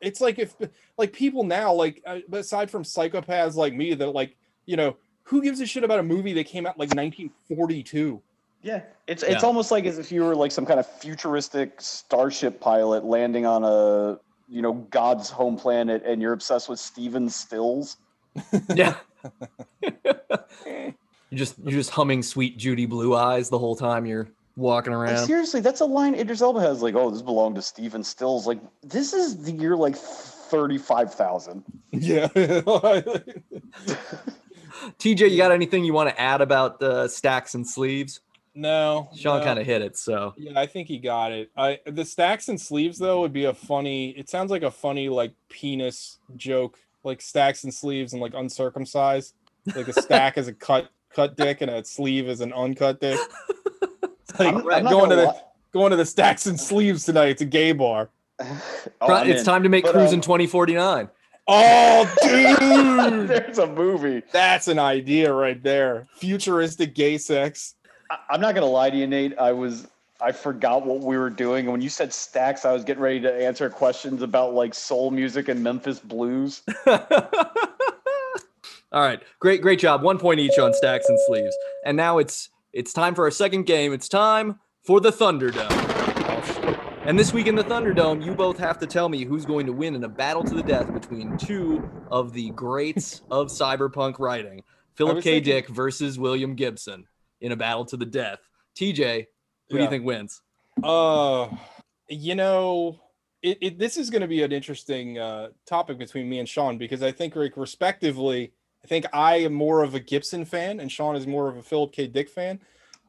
It's 0.00 0.20
like 0.20 0.38
if 0.38 0.54
like 0.98 1.12
people 1.12 1.44
now, 1.44 1.72
like 1.72 2.02
uh, 2.04 2.18
aside 2.32 2.70
from 2.70 2.82
psychopaths 2.82 3.54
like 3.54 3.72
me, 3.74 3.94
that 3.94 4.08
like 4.10 4.36
you 4.66 4.76
know 4.76 4.96
who 5.24 5.40
gives 5.42 5.60
a 5.60 5.66
shit 5.66 5.84
about 5.84 6.00
a 6.00 6.02
movie 6.02 6.32
that 6.34 6.46
came 6.46 6.66
out 6.66 6.78
like 6.78 6.88
1942? 6.94 8.20
Yeah, 8.62 8.82
it's 9.06 9.22
it's 9.22 9.42
Yeah. 9.42 9.46
almost 9.46 9.70
like 9.70 9.86
as 9.86 9.98
if 9.98 10.12
you 10.12 10.22
were 10.22 10.34
like 10.36 10.52
some 10.52 10.66
kind 10.66 10.78
of 10.78 10.86
futuristic 10.86 11.80
starship 11.80 12.60
pilot 12.60 13.04
landing 13.04 13.46
on 13.46 13.64
a 13.64 14.18
you 14.48 14.60
know 14.62 14.72
God's 14.90 15.30
home 15.30 15.56
planet, 15.56 16.02
and 16.04 16.20
you're 16.20 16.32
obsessed 16.34 16.68
with 16.68 16.78
Stephen 16.78 17.28
Stills. 17.30 17.96
Yeah. 18.74 18.96
you're 20.64 20.92
just 21.32 21.58
you're 21.58 21.70
just 21.72 21.90
humming 21.90 22.22
sweet 22.22 22.56
Judy 22.58 22.86
Blue 22.86 23.14
Eyes 23.14 23.48
the 23.48 23.58
whole 23.58 23.76
time 23.76 24.04
you're 24.06 24.28
walking 24.56 24.92
Like, 24.92 25.10
around. 25.10 25.26
seriously, 25.26 25.60
that's 25.60 25.80
a 25.80 25.84
line 25.86 26.14
Idris 26.14 26.42
Elba 26.42 26.60
has. 26.60 26.82
Like, 26.82 26.94
oh, 26.94 27.10
this 27.10 27.22
belonged 27.22 27.54
to 27.56 27.62
Stephen 27.62 28.02
Stills. 28.04 28.46
Like, 28.46 28.58
this 28.82 29.12
is 29.14 29.42
the 29.44 29.52
year 29.52 29.74
like 29.76 29.96
thirty-five 29.96 31.14
thousand. 31.14 31.64
Yeah. 31.92 32.28
TJ, 34.98 35.30
you 35.30 35.36
got 35.36 35.52
anything 35.52 35.84
you 35.84 35.92
want 35.92 36.08
to 36.10 36.20
add 36.20 36.40
about 36.40 36.78
the 36.80 37.08
stacks 37.08 37.54
and 37.54 37.66
sleeves? 37.68 38.20
No. 38.54 39.08
Sean 39.16 39.38
no. 39.40 39.44
kind 39.44 39.58
of 39.58 39.66
hit 39.66 39.82
it, 39.82 39.96
so 39.96 40.34
Yeah, 40.36 40.58
I 40.60 40.66
think 40.66 40.88
he 40.88 40.98
got 40.98 41.32
it. 41.32 41.50
I 41.56 41.78
the 41.86 42.04
stacks 42.04 42.48
and 42.48 42.60
sleeves 42.60 42.98
though 42.98 43.20
would 43.20 43.32
be 43.32 43.44
a 43.44 43.54
funny. 43.54 44.10
It 44.10 44.28
sounds 44.28 44.50
like 44.50 44.62
a 44.62 44.70
funny 44.70 45.08
like 45.08 45.32
penis 45.48 46.18
joke, 46.36 46.78
like 47.04 47.20
stacks 47.22 47.64
and 47.64 47.72
sleeves 47.72 48.12
and 48.12 48.20
like 48.22 48.34
uncircumcised. 48.34 49.34
Like 49.74 49.88
a 49.88 49.92
stack 49.92 50.36
is 50.38 50.48
a 50.48 50.52
cut 50.68 50.90
cut 51.14 51.36
dick 51.36 51.60
and 51.60 51.70
a 51.70 51.84
sleeve 51.84 52.28
is 52.28 52.40
an 52.40 52.52
uncut 52.52 53.00
dick. 53.00 53.18
It's 54.28 54.38
like 54.38 54.54
I'm- 54.54 54.58
I'm 54.70 54.84
not 54.84 54.90
going 54.92 55.10
to 55.10 55.16
gonna 55.16 55.16
the 55.16 55.26
lie- 55.26 55.40
going 55.72 55.90
to 55.90 55.96
the 55.96 56.06
stacks 56.06 56.46
and 56.46 56.58
sleeves 56.60 57.04
tonight. 57.04 57.30
It's 57.30 57.42
a 57.42 57.46
gay 57.46 57.72
bar. 57.72 58.10
Oh, 58.40 59.22
it's 59.24 59.40
in. 59.40 59.44
time 59.44 59.62
to 59.64 59.68
make 59.68 59.84
But, 59.84 59.92
Cruising 59.92 60.18
um, 60.20 60.22
2049. 60.22 61.08
Oh, 61.48 62.14
dude, 62.22 63.28
There's 63.28 63.58
a 63.58 63.66
movie. 63.66 64.22
that's 64.32 64.68
an 64.68 64.78
idea 64.78 65.32
right 65.32 65.60
there. 65.62 66.06
Futuristic 66.14 66.94
gay 66.94 67.18
sex. 67.18 67.74
I, 68.10 68.18
I'm 68.30 68.40
not 68.40 68.54
gonna 68.54 68.66
lie 68.66 68.90
to 68.90 68.96
you, 68.96 69.06
Nate. 69.06 69.38
I 69.38 69.52
was 69.52 69.86
I 70.20 70.32
forgot 70.32 70.84
what 70.84 71.00
we 71.00 71.16
were 71.16 71.30
doing, 71.30 71.60
and 71.64 71.72
when 71.72 71.80
you 71.80 71.88
said 71.88 72.12
stacks, 72.12 72.64
I 72.64 72.72
was 72.72 72.84
getting 72.84 73.02
ready 73.02 73.20
to 73.20 73.32
answer 73.32 73.70
questions 73.70 74.20
about 74.22 74.52
like 74.54 74.74
soul 74.74 75.10
music 75.10 75.48
and 75.48 75.62
Memphis 75.62 75.98
blues. 75.98 76.62
All 78.92 79.00
right, 79.02 79.22
great, 79.38 79.62
great 79.62 79.78
job. 79.78 80.02
One 80.02 80.18
point 80.18 80.40
each 80.40 80.58
on 80.58 80.74
stacks 80.74 81.08
and 81.08 81.18
sleeves. 81.26 81.54
And 81.84 81.96
now 81.96 82.18
it's 82.18 82.48
it's 82.72 82.92
time 82.92 83.14
for 83.14 83.24
our 83.24 83.30
second 83.30 83.64
game. 83.66 83.92
It's 83.92 84.08
time 84.08 84.58
for 84.82 85.00
the 85.00 85.10
Thunderdome. 85.10 85.70
And 87.04 87.18
this 87.18 87.32
week 87.32 87.46
in 87.46 87.54
the 87.54 87.64
Thunderdome, 87.64 88.24
you 88.24 88.34
both 88.34 88.58
have 88.58 88.78
to 88.80 88.86
tell 88.86 89.08
me 89.08 89.24
who's 89.24 89.46
going 89.46 89.64
to 89.66 89.72
win 89.72 89.94
in 89.94 90.04
a 90.04 90.08
battle 90.08 90.44
to 90.44 90.54
the 90.54 90.62
death 90.62 90.92
between 90.92 91.38
two 91.38 91.88
of 92.10 92.32
the 92.32 92.50
greats 92.50 93.22
of 93.30 93.46
cyberpunk 93.50 94.18
writing. 94.18 94.62
Philip 94.96 95.18
K. 95.18 95.34
thinking- 95.40 95.52
Dick 95.54 95.68
versus 95.68 96.18
William 96.18 96.54
Gibson 96.54 97.06
in 97.40 97.52
a 97.52 97.56
battle 97.56 97.84
to 97.86 97.96
the 97.96 98.06
death. 98.06 98.38
TJ, 98.76 99.26
who 99.68 99.76
do 99.78 99.82
you 99.84 99.90
think 99.90 100.04
wins? 100.04 100.42
Uh, 100.82 101.48
you 102.08 102.34
know, 102.34 103.00
it, 103.42 103.58
it 103.60 103.78
this 103.78 103.96
is 103.96 104.10
going 104.10 104.22
to 104.22 104.28
be 104.28 104.42
an 104.42 104.52
interesting 104.52 105.18
uh, 105.18 105.48
topic 105.66 105.98
between 105.98 106.28
me 106.28 106.38
and 106.38 106.48
Sean 106.48 106.78
because 106.78 107.02
I 107.02 107.12
think, 107.12 107.36
like, 107.36 107.56
respectively, 107.56 108.52
I 108.84 108.86
think 108.86 109.06
I 109.12 109.36
am 109.36 109.52
more 109.52 109.82
of 109.82 109.94
a 109.94 110.00
Gibson 110.00 110.44
fan 110.44 110.80
and 110.80 110.90
Sean 110.90 111.16
is 111.16 111.26
more 111.26 111.48
of 111.48 111.56
a 111.56 111.62
Philip 111.62 111.92
K. 111.92 112.06
Dick 112.06 112.28
fan. 112.28 112.60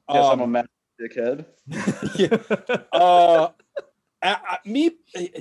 Yes, 0.09 0.25
I'm 0.25 0.39
a 0.41 0.43
Um, 0.43 0.51
mad 0.51 0.67
dickhead. 0.99 1.45
yeah. 2.19 2.77
Uh, 2.91 3.49
I, 4.21 4.37
I- 4.49 4.57
me, 4.65 4.91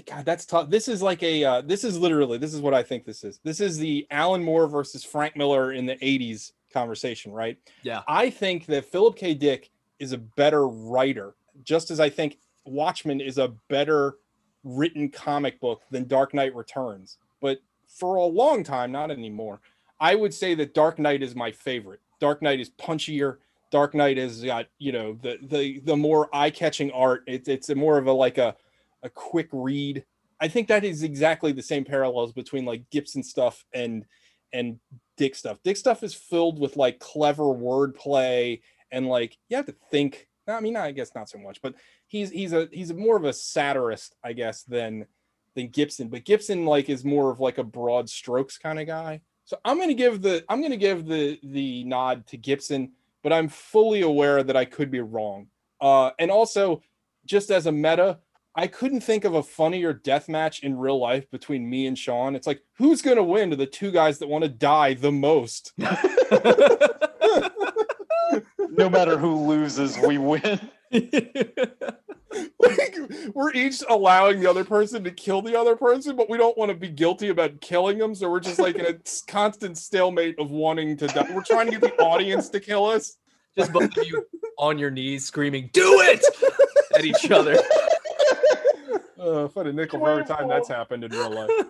God, 0.06 0.24
that's 0.24 0.46
tough. 0.46 0.70
This 0.70 0.88
is 0.88 1.02
like 1.02 1.22
a. 1.22 1.44
Uh, 1.44 1.60
this 1.60 1.84
is 1.84 1.98
literally. 1.98 2.38
This 2.38 2.54
is 2.54 2.60
what 2.60 2.72
I 2.74 2.82
think 2.82 3.04
this 3.04 3.24
is. 3.24 3.40
This 3.44 3.60
is 3.60 3.76
the 3.78 4.06
Alan 4.10 4.42
Moore 4.42 4.66
versus 4.68 5.04
Frank 5.04 5.36
Miller 5.36 5.72
in 5.72 5.86
the 5.86 5.96
'80s 5.96 6.52
conversation, 6.72 7.32
right? 7.32 7.58
Yeah. 7.82 8.02
I 8.08 8.30
think 8.30 8.66
that 8.66 8.84
Philip 8.84 9.16
K. 9.16 9.34
Dick 9.34 9.70
is 9.98 10.12
a 10.12 10.18
better 10.18 10.66
writer, 10.66 11.34
just 11.64 11.90
as 11.90 12.00
I 12.00 12.08
think 12.08 12.38
Watchmen 12.64 13.20
is 13.20 13.38
a 13.38 13.48
better 13.68 14.16
written 14.64 15.08
comic 15.08 15.60
book 15.60 15.82
than 15.90 16.06
Dark 16.06 16.34
Knight 16.34 16.54
Returns. 16.54 17.18
But 17.40 17.60
for 17.88 18.16
a 18.16 18.24
long 18.24 18.64
time, 18.64 18.92
not 18.92 19.10
anymore. 19.10 19.60
I 19.98 20.14
would 20.14 20.32
say 20.32 20.54
that 20.54 20.74
Dark 20.74 20.98
Knight 20.98 21.22
is 21.22 21.34
my 21.34 21.52
favorite. 21.52 22.00
Dark 22.20 22.42
Knight 22.42 22.60
is 22.60 22.70
punchier. 22.70 23.38
Dark 23.70 23.94
Knight 23.94 24.16
has 24.16 24.42
got 24.42 24.66
you 24.78 24.92
know 24.92 25.18
the 25.22 25.38
the 25.42 25.80
the 25.80 25.96
more 25.96 26.34
eye 26.34 26.50
catching 26.50 26.90
art. 26.92 27.22
It's 27.26 27.48
it's 27.48 27.68
a 27.68 27.74
more 27.74 27.98
of 27.98 28.06
a 28.06 28.12
like 28.12 28.38
a 28.38 28.56
a 29.02 29.10
quick 29.10 29.48
read. 29.52 30.04
I 30.40 30.48
think 30.48 30.68
that 30.68 30.84
is 30.84 31.02
exactly 31.02 31.52
the 31.52 31.62
same 31.62 31.84
parallels 31.84 32.32
between 32.32 32.64
like 32.64 32.88
Gibson 32.90 33.22
stuff 33.22 33.64
and 33.74 34.04
and 34.52 34.78
Dick 35.20 35.34
stuff. 35.34 35.58
Dick 35.62 35.76
stuff 35.76 36.02
is 36.02 36.14
filled 36.14 36.58
with 36.58 36.78
like 36.78 36.98
clever 36.98 37.42
wordplay 37.42 38.62
and 38.90 39.06
like 39.06 39.36
you 39.50 39.56
have 39.58 39.66
to 39.66 39.74
think. 39.90 40.28
I 40.48 40.60
mean, 40.60 40.78
I 40.78 40.92
guess 40.92 41.14
not 41.14 41.28
so 41.28 41.36
much, 41.36 41.60
but 41.60 41.74
he's 42.06 42.30
he's 42.30 42.54
a 42.54 42.70
he's 42.72 42.90
more 42.94 43.18
of 43.18 43.24
a 43.24 43.32
satirist, 43.34 44.16
I 44.24 44.32
guess, 44.32 44.62
than 44.62 45.04
than 45.54 45.68
Gibson. 45.68 46.08
But 46.08 46.24
Gibson 46.24 46.64
like 46.64 46.88
is 46.88 47.04
more 47.04 47.30
of 47.30 47.38
like 47.38 47.58
a 47.58 47.62
broad 47.62 48.08
strokes 48.08 48.56
kind 48.56 48.80
of 48.80 48.86
guy. 48.86 49.20
So 49.44 49.58
I'm 49.62 49.78
gonna 49.78 49.92
give 49.92 50.22
the 50.22 50.42
I'm 50.48 50.62
gonna 50.62 50.78
give 50.78 51.04
the 51.04 51.38
the 51.42 51.84
nod 51.84 52.26
to 52.28 52.38
Gibson, 52.38 52.92
but 53.22 53.30
I'm 53.30 53.50
fully 53.50 54.00
aware 54.00 54.42
that 54.42 54.56
I 54.56 54.64
could 54.64 54.90
be 54.90 55.00
wrong. 55.00 55.48
Uh, 55.82 56.12
and 56.18 56.30
also, 56.30 56.82
just 57.26 57.50
as 57.50 57.66
a 57.66 57.72
meta, 57.72 58.20
I 58.54 58.66
couldn't 58.66 59.00
think 59.02 59.24
of 59.24 59.34
a 59.34 59.42
funnier 59.42 59.92
death 59.92 60.28
match 60.28 60.62
in 60.62 60.76
real 60.76 60.98
life 60.98 61.30
between 61.30 61.68
me 61.68 61.86
and 61.86 61.96
Sean. 61.98 62.34
It's 62.34 62.46
like 62.46 62.62
who's 62.78 63.00
gonna 63.02 63.22
win 63.22 63.50
to 63.50 63.56
the 63.56 63.66
two 63.66 63.90
guys 63.90 64.18
that 64.18 64.28
want 64.28 64.42
to 64.44 64.50
die 64.50 64.94
the 64.94 65.12
most? 65.12 65.72
No 68.72 68.88
matter 68.88 69.18
who 69.18 69.46
loses, 69.46 69.98
we 69.98 70.16
win. 70.16 70.60
like 72.60 72.96
we're 73.34 73.52
each 73.52 73.82
allowing 73.88 74.40
the 74.40 74.48
other 74.48 74.64
person 74.64 75.02
to 75.04 75.10
kill 75.10 75.42
the 75.42 75.58
other 75.58 75.76
person, 75.76 76.16
but 76.16 76.30
we 76.30 76.38
don't 76.38 76.56
want 76.56 76.70
to 76.70 76.76
be 76.76 76.88
guilty 76.88 77.28
about 77.28 77.60
killing 77.60 77.98
them. 77.98 78.14
So 78.14 78.30
we're 78.30 78.40
just 78.40 78.58
like 78.58 78.76
in 78.76 78.86
a 78.86 78.98
s- 79.04 79.22
constant 79.26 79.76
stalemate 79.76 80.38
of 80.38 80.50
wanting 80.50 80.96
to 80.98 81.08
die. 81.08 81.28
We're 81.34 81.42
trying 81.42 81.66
to 81.70 81.78
get 81.78 81.80
the 81.96 82.02
audience 82.02 82.48
to 82.50 82.60
kill 82.60 82.86
us. 82.86 83.16
Just 83.58 83.72
both 83.72 83.96
of 83.96 84.06
you 84.06 84.24
on 84.56 84.78
your 84.78 84.90
knees 84.90 85.26
screaming, 85.26 85.70
"Do 85.72 86.00
it!" 86.02 86.24
at 86.94 87.04
each 87.04 87.30
other. 87.30 87.58
Uh, 89.20 89.44
if 89.44 89.56
I 89.56 89.62
a 89.62 89.72
nickel 89.72 90.00
for 90.00 90.10
every 90.10 90.24
time 90.24 90.48
that's 90.48 90.68
happened 90.68 91.04
in 91.04 91.12
real 91.12 91.30
life. 91.30 91.50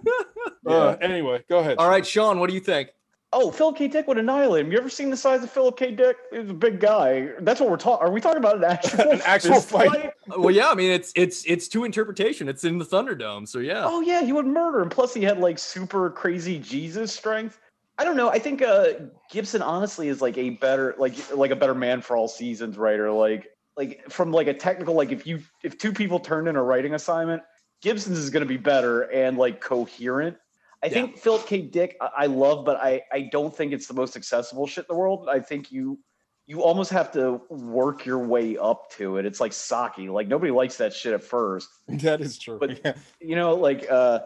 Uh, 0.67 0.95
anyway, 1.01 1.43
go 1.49 1.61
ahead. 1.61 1.79
All 1.79 1.89
right, 1.89 2.07
Sean, 2.07 2.39
what 2.39 2.49
do 2.49 2.55
you 2.55 2.61
think? 2.61 2.91
Oh, 3.33 3.51
Philip 3.51 3.77
K. 3.77 3.89
Dick 3.89 4.09
would 4.09 4.19
annihilate 4.19 4.67
him. 4.67 4.73
You 4.73 4.79
ever 4.79 4.91
seen 4.91 5.09
the 5.09 5.17
size 5.17 5.43
of 5.43 5.51
Philip 5.51 5.77
K. 5.77 5.93
Dick? 5.93 6.17
He's 6.33 6.51
a 6.51 6.55
big 6.55 6.81
guy. 6.81 7.31
That's 7.41 7.61
what 7.61 7.71
we're 7.71 7.77
talking. 7.77 8.07
Are 8.07 8.11
we 8.11 8.21
talking 8.21 8.39
about 8.39 8.57
an 8.57 8.65
actual 8.65 9.01
An 9.11 9.23
actual 9.25 9.55
fist 9.55 9.71
fight? 9.71 10.13
Well, 10.27 10.51
yeah, 10.51 10.69
I 10.69 10.75
mean 10.75 10.91
it's 10.91 11.13
it's 11.15 11.45
it's 11.47 11.69
to 11.69 11.85
interpretation. 11.85 12.49
It's 12.49 12.65
in 12.65 12.79
the 12.79 12.85
Thunderdome, 12.85 13.47
so 13.47 13.61
yeah. 13.61 13.85
Oh 13.87 14.01
yeah, 14.01 14.23
he 14.23 14.33
would 14.33 14.47
murder 14.47 14.81
him. 14.81 14.89
Plus, 14.89 15.15
he 15.15 15.23
had 15.23 15.39
like 15.39 15.59
super 15.59 16.11
crazy 16.11 16.59
Jesus 16.59 17.13
strength. 17.13 17.59
I 17.99 18.05
don't 18.05 18.17
know. 18.17 18.31
I 18.31 18.39
think 18.39 18.63
uh, 18.63 18.95
Gibson 19.31 19.63
honestly 19.63 20.09
is 20.09 20.21
like 20.21 20.37
a 20.37 20.51
better 20.51 20.95
like 20.99 21.15
like 21.35 21.53
a 21.53 21.57
better 21.57 21.75
man 21.75 22.01
for 22.01 22.17
all 22.17 22.27
seasons 22.27 22.77
writer. 22.77 23.13
Like 23.13 23.49
like 23.81 24.11
from 24.11 24.31
like 24.31 24.47
a 24.47 24.53
technical 24.53 24.95
like 24.95 25.11
if 25.11 25.27
you 25.27 25.41
if 25.65 25.79
two 25.79 25.91
people 25.93 26.21
turn 26.21 26.49
in 26.49 26.57
a 26.57 26.63
writing 26.63 26.93
assignment, 26.95 27.43
Gibson's 27.81 28.19
is 28.19 28.29
going 28.29 28.43
to 28.43 28.47
be 28.49 28.59
better 28.59 29.03
and 29.05 29.39
like 29.39 29.61
coherent. 29.63 30.37
I 30.83 30.87
Yeah. 30.87 30.93
think 30.93 31.19
Philip 31.19 31.47
K. 31.47 31.63
Dick 31.63 31.97
I, 31.99 32.11
I 32.19 32.27
love, 32.27 32.67
but 32.67 32.77
I 32.77 33.01
I 33.11 33.23
don't 33.33 33.57
think 33.57 33.73
it's 33.73 33.87
the 33.87 33.95
most 33.95 34.17
accessible 34.17 34.67
shit 34.67 34.85
in 34.89 34.95
the 34.95 34.99
world. 35.01 35.29
I 35.31 35.41
think 35.41 35.73
you 35.73 35.99
you 36.47 36.63
almost 36.63 36.91
have 36.91 37.11
to 37.13 37.41
work 37.49 38.05
your 38.05 38.19
way 38.19 38.59
up 38.59 38.91
to 38.99 39.17
it. 39.17 39.25
It's 39.25 39.41
like 39.41 39.55
Saki. 39.55 40.11
Like 40.11 40.29
nobody 40.29 40.53
likes 40.53 40.77
that 40.77 40.93
shit 40.93 41.15
at 41.15 41.23
first 41.25 41.71
That 41.89 42.21
is 42.21 42.39
true. 42.39 42.59
But- 42.61 42.85
yeah. 42.85 42.93
you 43.19 43.35
know, 43.35 43.55
like 43.55 43.91
uh, 43.91 44.21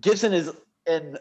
Gibson 0.00 0.32
is, 0.32 0.50
and 0.84 1.16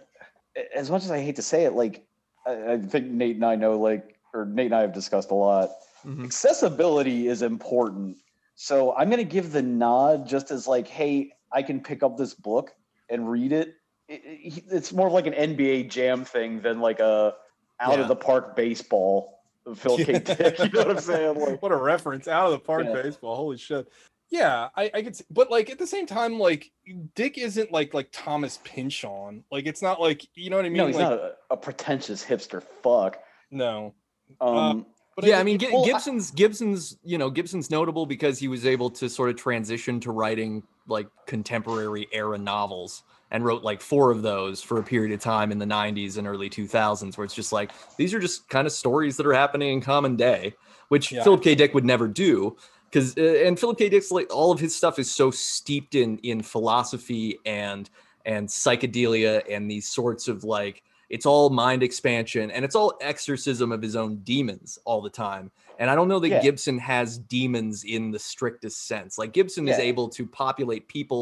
as 0.73 0.89
much 0.89 1.03
as 1.03 1.11
I 1.11 1.21
hate 1.21 1.35
to 1.35 1.43
say 1.43 1.65
it, 1.65 1.73
like 1.73 2.03
I, 2.47 2.73
I 2.73 2.77
think 2.79 3.05
Nate 3.11 3.35
and 3.35 3.45
I 3.45 3.55
know, 3.55 3.77
like, 3.79 4.15
or 4.33 4.45
Nate 4.45 4.67
and 4.67 4.75
I 4.75 4.81
have 4.81 4.93
discussed 4.93 5.29
a 5.29 5.35
lot. 5.35 5.69
Mhm. 6.05 6.25
Accessibility 6.25 7.27
is 7.27 7.41
important, 7.41 8.17
so 8.55 8.95
I'm 8.95 9.09
gonna 9.09 9.23
give 9.23 9.51
the 9.51 9.61
nod 9.61 10.27
just 10.27 10.51
as 10.51 10.67
like, 10.67 10.87
hey, 10.87 11.31
I 11.51 11.61
can 11.63 11.81
pick 11.81 12.03
up 12.03 12.17
this 12.17 12.33
book 12.33 12.73
and 13.09 13.29
read 13.29 13.51
it. 13.51 13.75
It- 14.07 14.21
it- 14.25 14.63
It's 14.71 14.93
more 14.93 15.07
of 15.07 15.13
like 15.13 15.25
an 15.27 15.33
NBA 15.33 15.83
Jam 15.89 16.23
thing 16.25 16.61
than 16.61 16.79
like 16.79 16.99
a 16.99 17.35
out 17.79 17.93
Yeah. 17.97 18.01
of 18.03 18.07
the 18.07 18.15
park 18.15 18.55
baseball. 18.55 19.31
Phil 19.75 19.97
K. 19.97 20.03
Dick, 20.19 20.59
you 20.59 20.69
know 20.69 20.81
what 20.81 20.91
I'm 20.91 20.99
saying? 20.99 21.39
Like, 21.39 21.59
what 21.61 21.71
a 21.71 21.75
reference 21.75 22.27
out 22.27 22.45
of 22.45 22.51
the 22.51 22.59
park 22.59 22.85
Yeah. 22.85 23.01
baseball. 23.01 23.35
Holy 23.35 23.57
shit. 23.57 23.87
Yeah, 24.29 24.69
I, 24.75 24.91
I 24.93 25.01
could, 25.01 25.15
see, 25.15 25.23
but 25.31 25.49
like 25.49 25.69
at 25.71 25.79
the 25.79 25.87
same 25.87 26.05
time, 26.05 26.37
like 26.39 26.71
Dick 27.15 27.37
isn't 27.39 27.71
like 27.71 27.93
like 27.93 28.09
Thomas 28.11 28.59
Pynchon. 28.63 29.43
Like 29.51 29.65
it's 29.65 29.81
not 29.81 29.99
like 29.99 30.25
you 30.35 30.49
know 30.51 30.57
what 30.57 30.65
I 30.65 30.69
mean. 30.69 30.77
no, 30.77 30.87
he's 30.87 30.95
like, 30.97 31.09
not 31.09 31.19
a, 31.19 31.35
a 31.51 31.57
pretentious 31.57 32.23
hipster 32.23 32.61
fuck. 32.83 33.17
No, 33.51 33.93
Um, 34.41 34.85
but 35.15 35.25
yeah, 35.25 35.39
I 35.39 35.43
mean 35.43 35.57
Gi- 35.57 35.69
well, 35.71 35.83
I- 35.83 35.87
Gibson's 35.87 36.31
Gibson's 36.31 36.97
you 37.03 37.17
know 37.17 37.29
Gibson's 37.29 37.69
notable 37.69 38.05
because 38.05 38.39
he 38.39 38.47
was 38.47 38.65
able 38.65 38.89
to 38.91 39.09
sort 39.09 39.29
of 39.29 39.35
transition 39.37 39.99
to 40.01 40.11
writing 40.11 40.63
like 40.87 41.07
contemporary 41.25 42.07
era 42.11 42.37
novels 42.37 43.03
and 43.31 43.43
wrote 43.43 43.63
like 43.63 43.81
four 43.81 44.11
of 44.11 44.21
those 44.21 44.61
for 44.61 44.79
a 44.79 44.83
period 44.83 45.11
of 45.11 45.19
time 45.19 45.51
in 45.51 45.57
the 45.57 45.65
90s 45.65 46.17
and 46.17 46.27
early 46.27 46.47
2000s 46.49 47.17
where 47.17 47.25
it's 47.25 47.33
just 47.33 47.51
like 47.51 47.71
these 47.97 48.13
are 48.13 48.19
just 48.19 48.47
kind 48.49 48.67
of 48.67 48.71
stories 48.71 49.17
that 49.17 49.25
are 49.25 49.33
happening 49.33 49.73
in 49.73 49.81
common 49.81 50.15
day 50.15 50.53
which 50.89 51.11
Yeah. 51.11 51.23
Philip 51.23 51.41
K 51.41 51.55
Dick 51.55 51.73
would 51.73 51.85
never 51.85 52.07
do 52.07 52.55
because 52.91 53.17
uh, 53.17 53.21
and 53.45 53.59
Philip 53.59 53.77
K 53.79 53.89
Dick's 53.89 54.11
like 54.11 54.31
all 54.33 54.51
of 54.51 54.59
his 54.59 54.75
stuff 54.75 54.99
is 54.99 55.11
so 55.11 55.31
steeped 55.31 55.95
in 55.95 56.17
in 56.19 56.43
philosophy 56.43 57.39
and 57.45 57.89
and 58.25 58.47
psychedelia 58.47 59.41
and 59.49 59.69
these 59.69 59.87
sorts 59.87 60.27
of 60.27 60.43
like 60.43 60.83
it's 61.15 61.25
all 61.25 61.49
mind 61.49 61.81
expansion 61.81 62.45
and 62.51 62.61
it's 62.65 62.75
all 62.75 62.91
exorcism 63.11 63.71
of 63.71 63.81
his 63.81 63.95
own 63.95 64.17
demons 64.31 64.77
all 64.85 65.01
the 65.01 65.09
time 65.09 65.45
And 65.79 65.89
I 65.91 65.95
don't 65.97 66.07
know 66.11 66.19
that 66.19 66.29
Yeah. 66.29 66.41
Gibson 66.47 66.77
has 66.79 67.17
demons 67.17 67.83
in 67.95 68.03
the 68.15 68.19
strictest 68.19 68.87
sense. 68.87 69.17
Like 69.21 69.31
Gibson 69.33 69.67
is 69.67 69.77
able 69.77 70.07
to 70.17 70.23
populate 70.25 70.83
people, 70.87 71.21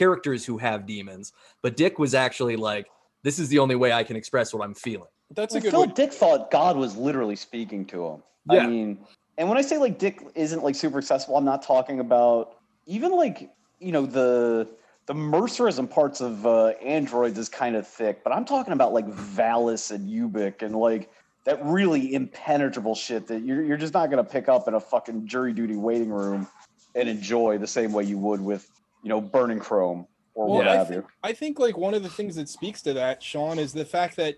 characters 0.00 0.44
who 0.48 0.56
have 0.58 0.78
demons, 0.86 1.32
but 1.62 1.76
Dick 1.76 1.98
was 1.98 2.12
actually 2.14 2.56
like, 2.56 2.86
this 3.22 3.38
is 3.38 3.48
the 3.48 3.58
only 3.64 3.76
way 3.82 3.90
I 4.00 4.04
can 4.04 4.16
express 4.16 4.52
what 4.52 4.62
I'm 4.66 4.74
feeling. 4.74 5.12
That's 5.38 5.54
a 5.54 5.56
Well, 5.56 5.62
good 5.62 5.70
Phil 5.70 5.86
way. 5.86 5.92
Dick 6.00 6.12
thought 6.12 6.50
God 6.50 6.74
was 6.76 6.92
literally 6.96 7.36
speaking 7.36 7.82
to 7.92 7.98
him. 8.08 8.22
Yeah. 8.50 8.64
I 8.64 8.66
mean, 8.66 8.98
and 9.38 9.48
when 9.48 9.56
I 9.56 9.62
say 9.62 9.76
like 9.78 9.98
Dick 9.98 10.16
isn't 10.34 10.62
like 10.66 10.74
super 10.74 10.98
accessible, 10.98 11.36
I'm 11.38 11.44
not 11.54 11.62
talking 11.62 11.98
about 12.00 12.56
even 12.86 13.10
like 13.22 13.50
you 13.80 13.92
know 13.96 14.04
the 14.06 14.68
the 15.06 15.14
Mercerism 15.14 15.88
parts 15.88 16.20
of 16.20 16.46
uh, 16.46 16.68
androids 16.82 17.38
is 17.38 17.48
kind 17.48 17.76
of 17.76 17.86
thick, 17.86 18.24
but 18.24 18.32
I'm 18.32 18.44
talking 18.44 18.72
about 18.72 18.92
like 18.92 19.06
Valis 19.06 19.90
and 19.90 20.08
Ubik 20.08 20.62
and 20.62 20.74
like 20.74 21.10
that 21.44 21.62
really 21.64 22.14
impenetrable 22.14 22.94
shit 22.94 23.26
that 23.26 23.42
you're 23.42 23.62
you're 23.62 23.76
just 23.76 23.92
not 23.92 24.08
gonna 24.10 24.24
pick 24.24 24.48
up 24.48 24.66
in 24.66 24.74
a 24.74 24.80
fucking 24.80 25.26
jury 25.26 25.52
duty 25.52 25.76
waiting 25.76 26.10
room 26.10 26.48
and 26.94 27.08
enjoy 27.08 27.58
the 27.58 27.66
same 27.66 27.92
way 27.92 28.04
you 28.04 28.16
would 28.18 28.40
with 28.40 28.70
you 29.02 29.10
know 29.10 29.20
Burning 29.20 29.60
Chrome 29.60 30.06
or 30.34 30.46
Well, 30.46 30.58
what 30.58 30.68
I 30.68 30.76
have 30.76 30.88
think, 30.88 31.02
you. 31.02 31.08
I 31.22 31.32
think 31.32 31.58
like 31.58 31.76
one 31.76 31.92
of 31.92 32.02
the 32.02 32.08
things 32.08 32.36
that 32.36 32.48
speaks 32.48 32.80
to 32.82 32.94
that, 32.94 33.20
Shaunn, 33.20 33.58
is 33.58 33.74
the 33.74 33.84
fact 33.84 34.16
that 34.16 34.36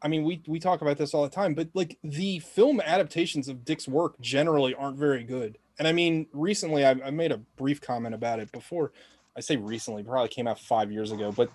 I 0.00 0.06
mean 0.06 0.22
we 0.22 0.42
we 0.46 0.60
talk 0.60 0.80
about 0.80 0.96
this 0.96 1.12
all 1.12 1.24
the 1.24 1.28
time, 1.28 1.54
but 1.54 1.68
like 1.74 1.98
the 2.04 2.38
film 2.38 2.80
adaptations 2.80 3.48
of 3.48 3.64
Dick's 3.64 3.88
work 3.88 4.20
generally 4.20 4.74
aren't 4.74 4.96
very 4.96 5.24
good. 5.24 5.58
And 5.76 5.88
I 5.88 5.92
mean, 5.92 6.28
recently 6.32 6.86
I, 6.86 6.90
I 6.90 7.10
made 7.10 7.32
a 7.32 7.38
brief 7.38 7.80
comment 7.80 8.14
about 8.14 8.38
it 8.38 8.52
before. 8.52 8.92
I 9.36 9.40
say 9.40 9.56
recently, 9.56 10.02
probably 10.04 10.28
came 10.28 10.46
out 10.46 10.60
five 10.60 10.92
years 10.92 11.12
ago, 11.12 11.32
but 11.32 11.50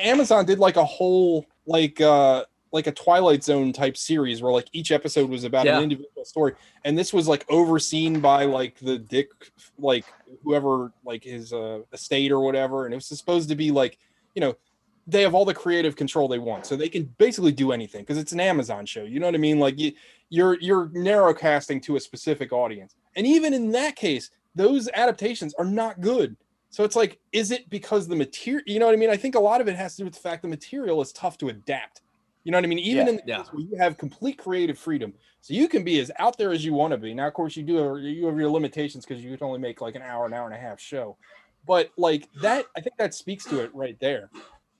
Amazon 0.00 0.44
did 0.44 0.58
like 0.58 0.76
a 0.76 0.84
whole 0.84 1.46
like 1.66 2.00
uh 2.00 2.44
like 2.72 2.86
a 2.86 2.92
Twilight 2.92 3.44
Zone 3.44 3.72
type 3.72 3.96
series 3.98 4.40
where 4.42 4.52
like 4.52 4.68
each 4.72 4.92
episode 4.92 5.28
was 5.28 5.44
about 5.44 5.66
Yeah. 5.66 5.76
an 5.76 5.82
individual 5.82 6.24
story, 6.24 6.54
and 6.84 6.96
this 6.96 7.12
was 7.12 7.28
like 7.28 7.44
overseen 7.48 8.20
by 8.20 8.44
like 8.44 8.78
the 8.80 8.98
Dick 8.98 9.28
like 9.78 10.04
whoever 10.44 10.92
like 11.04 11.24
his 11.24 11.52
uh 11.52 11.80
estate 11.92 12.32
or 12.32 12.40
whatever, 12.40 12.84
and 12.84 12.94
it 12.94 12.96
was 12.96 13.06
supposed 13.06 13.48
to 13.48 13.54
be 13.54 13.70
like 13.70 13.98
you 14.34 14.40
know 14.40 14.54
they 15.06 15.22
have 15.22 15.34
all 15.34 15.44
the 15.44 15.52
creative 15.54 15.96
control 15.96 16.28
they 16.28 16.38
want, 16.38 16.64
so 16.64 16.76
they 16.76 16.88
can 16.88 17.04
basically 17.18 17.50
do 17.52 17.72
anything 17.72 18.02
because 18.02 18.18
it's 18.18 18.32
an 18.32 18.40
Amazon 18.40 18.86
show. 18.86 19.02
You 19.02 19.18
know 19.20 19.26
what 19.26 19.34
I 19.34 19.38
mean? 19.38 19.58
Like 19.58 19.78
you, 19.78 19.92
you're 20.28 20.58
you're 20.60 20.90
narrow 20.92 21.34
casting 21.34 21.80
to 21.82 21.96
a 21.96 22.00
specific 22.00 22.52
audience, 22.52 22.94
and 23.16 23.26
even 23.26 23.52
in 23.52 23.72
that 23.72 23.96
case, 23.96 24.30
those 24.54 24.88
adaptations 24.94 25.54
are 25.54 25.64
not 25.64 26.00
good. 26.00 26.36
So 26.72 26.84
it's 26.84 26.96
like, 26.96 27.20
is 27.32 27.50
it 27.50 27.68
because 27.68 28.08
the 28.08 28.16
material? 28.16 28.64
You 28.66 28.80
know 28.80 28.86
what 28.86 28.94
I 28.94 28.96
mean? 28.96 29.10
I 29.10 29.16
think 29.16 29.34
a 29.34 29.40
lot 29.40 29.60
of 29.60 29.68
it 29.68 29.76
has 29.76 29.92
to 29.96 29.98
do 29.98 30.04
with 30.06 30.14
the 30.14 30.20
fact 30.20 30.40
the 30.40 30.48
material 30.48 31.02
is 31.02 31.12
tough 31.12 31.36
to 31.38 31.50
adapt. 31.50 32.00
You 32.44 32.50
know 32.50 32.56
what 32.56 32.64
I 32.64 32.66
mean? 32.66 32.78
Even 32.78 33.04
Yeah. 33.06 33.10
in 33.10 33.16
the 33.16 33.22
Yeah. 33.26 33.36
case 33.42 33.52
where 33.52 33.60
you 33.62 33.76
have 33.76 33.98
complete 33.98 34.38
creative 34.38 34.78
freedom, 34.78 35.12
so 35.42 35.52
you 35.52 35.68
can 35.68 35.84
be 35.84 36.00
as 36.00 36.10
out 36.18 36.38
there 36.38 36.50
as 36.50 36.64
you 36.64 36.72
want 36.72 36.92
to 36.92 36.96
be. 36.96 37.12
Now, 37.12 37.28
of 37.28 37.34
course, 37.34 37.56
you 37.56 37.62
do 37.62 37.76
have, 37.76 37.98
you 38.02 38.26
have 38.26 38.38
your 38.38 38.50
limitations 38.50 39.04
because 39.04 39.22
you 39.22 39.36
can 39.36 39.46
only 39.46 39.58
make 39.60 39.82
like 39.82 39.96
an 39.96 40.02
hour, 40.02 40.24
an 40.24 40.32
hour 40.32 40.46
and 40.46 40.54
a 40.54 40.58
half 40.58 40.80
show. 40.80 41.18
But 41.66 41.90
like 41.98 42.26
that, 42.40 42.64
I 42.74 42.80
think 42.80 42.96
that 42.96 43.12
speaks 43.14 43.44
to 43.44 43.62
it 43.62 43.70
right 43.74 44.00
there. 44.00 44.30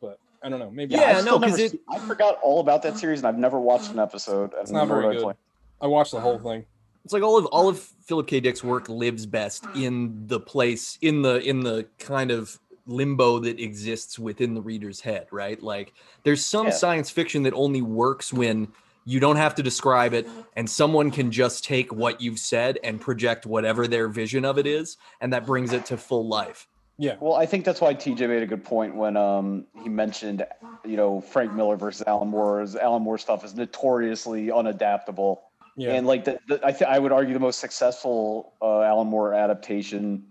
But 0.01 0.19
I 0.43 0.49
don't 0.49 0.59
know, 0.61 0.71
maybe 0.71 0.95
Yeah, 0.95 1.03
I've 1.03 1.17
no, 1.17 1.37
still 1.37 1.41
'cause 1.41 1.59
never 1.59 1.75
it- 1.75 1.81
I 1.91 1.99
forgot 1.99 2.39
all 2.43 2.61
about 2.61 2.83
that 2.85 2.97
series 2.97 3.21
and 3.21 3.29
I've 3.29 3.39
never 3.39 3.61
watched 3.61 3.91
an 3.91 3.99
episode. 3.99 4.55
It's 4.63 4.71
not 4.71 4.89
very 4.89 5.15
good. 5.15 5.37
I 5.81 5.87
watched 5.89 6.13
the 6.13 6.21
whole 6.21 6.39
thing. 6.39 6.65
It's 7.05 7.13
like 7.13 7.23
all 7.23 7.37
of 7.37 7.47
all 7.47 7.69
of 7.69 7.79
Philip 7.81 8.27
K. 8.27 8.41
Dick's 8.41 8.63
work 8.63 8.89
lives 8.89 9.27
best 9.27 9.65
in 9.75 10.27
the 10.27 10.41
place 10.41 10.99
in 11.01 11.23
the 11.23 11.41
in 11.41 11.61
the 11.61 11.87
kind 11.99 12.31
of 12.31 12.59
limbo 12.87 13.39
that 13.41 13.61
exists 13.61 14.19
within 14.19 14.55
the 14.55 14.61
reader's 14.61 15.01
head, 15.01 15.27
right? 15.31 15.63
Like 15.63 15.93
there's 16.25 16.45
some 16.45 16.67
Yeah. 16.67 16.73
science 16.73 17.11
fiction 17.11 17.45
that 17.45 17.55
only 17.55 17.83
works 17.83 18.33
when 18.33 18.69
you 19.05 19.19
don't 19.21 19.37
have 19.37 19.55
to 19.57 19.63
describe 19.63 20.15
it 20.15 20.29
and 20.57 20.69
someone 20.69 21.11
can 21.11 21.31
just 21.31 21.65
take 21.65 21.93
what 21.93 22.21
you've 22.21 22.39
said 22.39 22.79
and 22.85 23.01
project 23.01 23.47
whatever 23.47 23.87
their 23.89 24.09
vision 24.09 24.45
of 24.45 24.59
it 24.59 24.67
is 24.67 24.97
and 25.21 25.33
that 25.33 25.45
brings 25.47 25.73
it 25.73 25.87
to 25.87 25.97
full 25.97 26.27
life. 26.27 26.69
Yeah, 26.99 27.17
Well, 27.21 27.35
I 27.35 27.47
think 27.47 27.65
that's 27.65 27.81
why 27.81 27.95
TJ 27.95 28.29
made 28.29 28.43
a 28.43 28.47
good 28.47 28.63
point 28.65 28.95
when 28.95 29.17
um, 29.17 29.67
he 29.83 29.89
mentioned, 29.89 30.47
you 30.85 30.97
know, 30.97 31.21
Frank 31.21 31.53
Miller 31.53 31.77
versus 31.77 32.05
Alan 32.07 32.29
Moore. 32.29 32.61
As 32.61 32.77
Alan 32.77 33.03
Moore 33.03 33.19
stuff 33.19 33.45
is 33.45 33.55
notoriously 33.55 34.49
unadaptable, 34.49 35.39
yeah. 35.77 35.93
and 35.93 36.07
like 36.07 36.25
the, 36.25 36.39
the 36.49 36.61
I, 36.65 36.73
th- 36.73 36.89
I 36.91 36.99
would 36.99 37.13
argue 37.13 37.35
the 37.35 37.41
most 37.41 37.59
successful 37.61 38.55
uh, 38.63 38.83
Alan 38.83 39.09
Moore 39.09 39.35
adaptation 39.35 40.25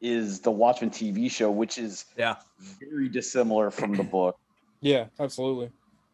is 0.00 0.40
the 0.40 0.50
Watchmen 0.50 0.90
TV 0.90 1.30
show, 1.30 1.50
which 1.50 1.76
is 1.78 2.04
Yeah. 2.16 2.36
very 2.80 3.08
dissimilar 3.08 3.70
from 3.70 3.94
the 3.94 4.04
book. 4.04 4.38
Yeah, 4.80 5.06
absolutely. 5.18 5.70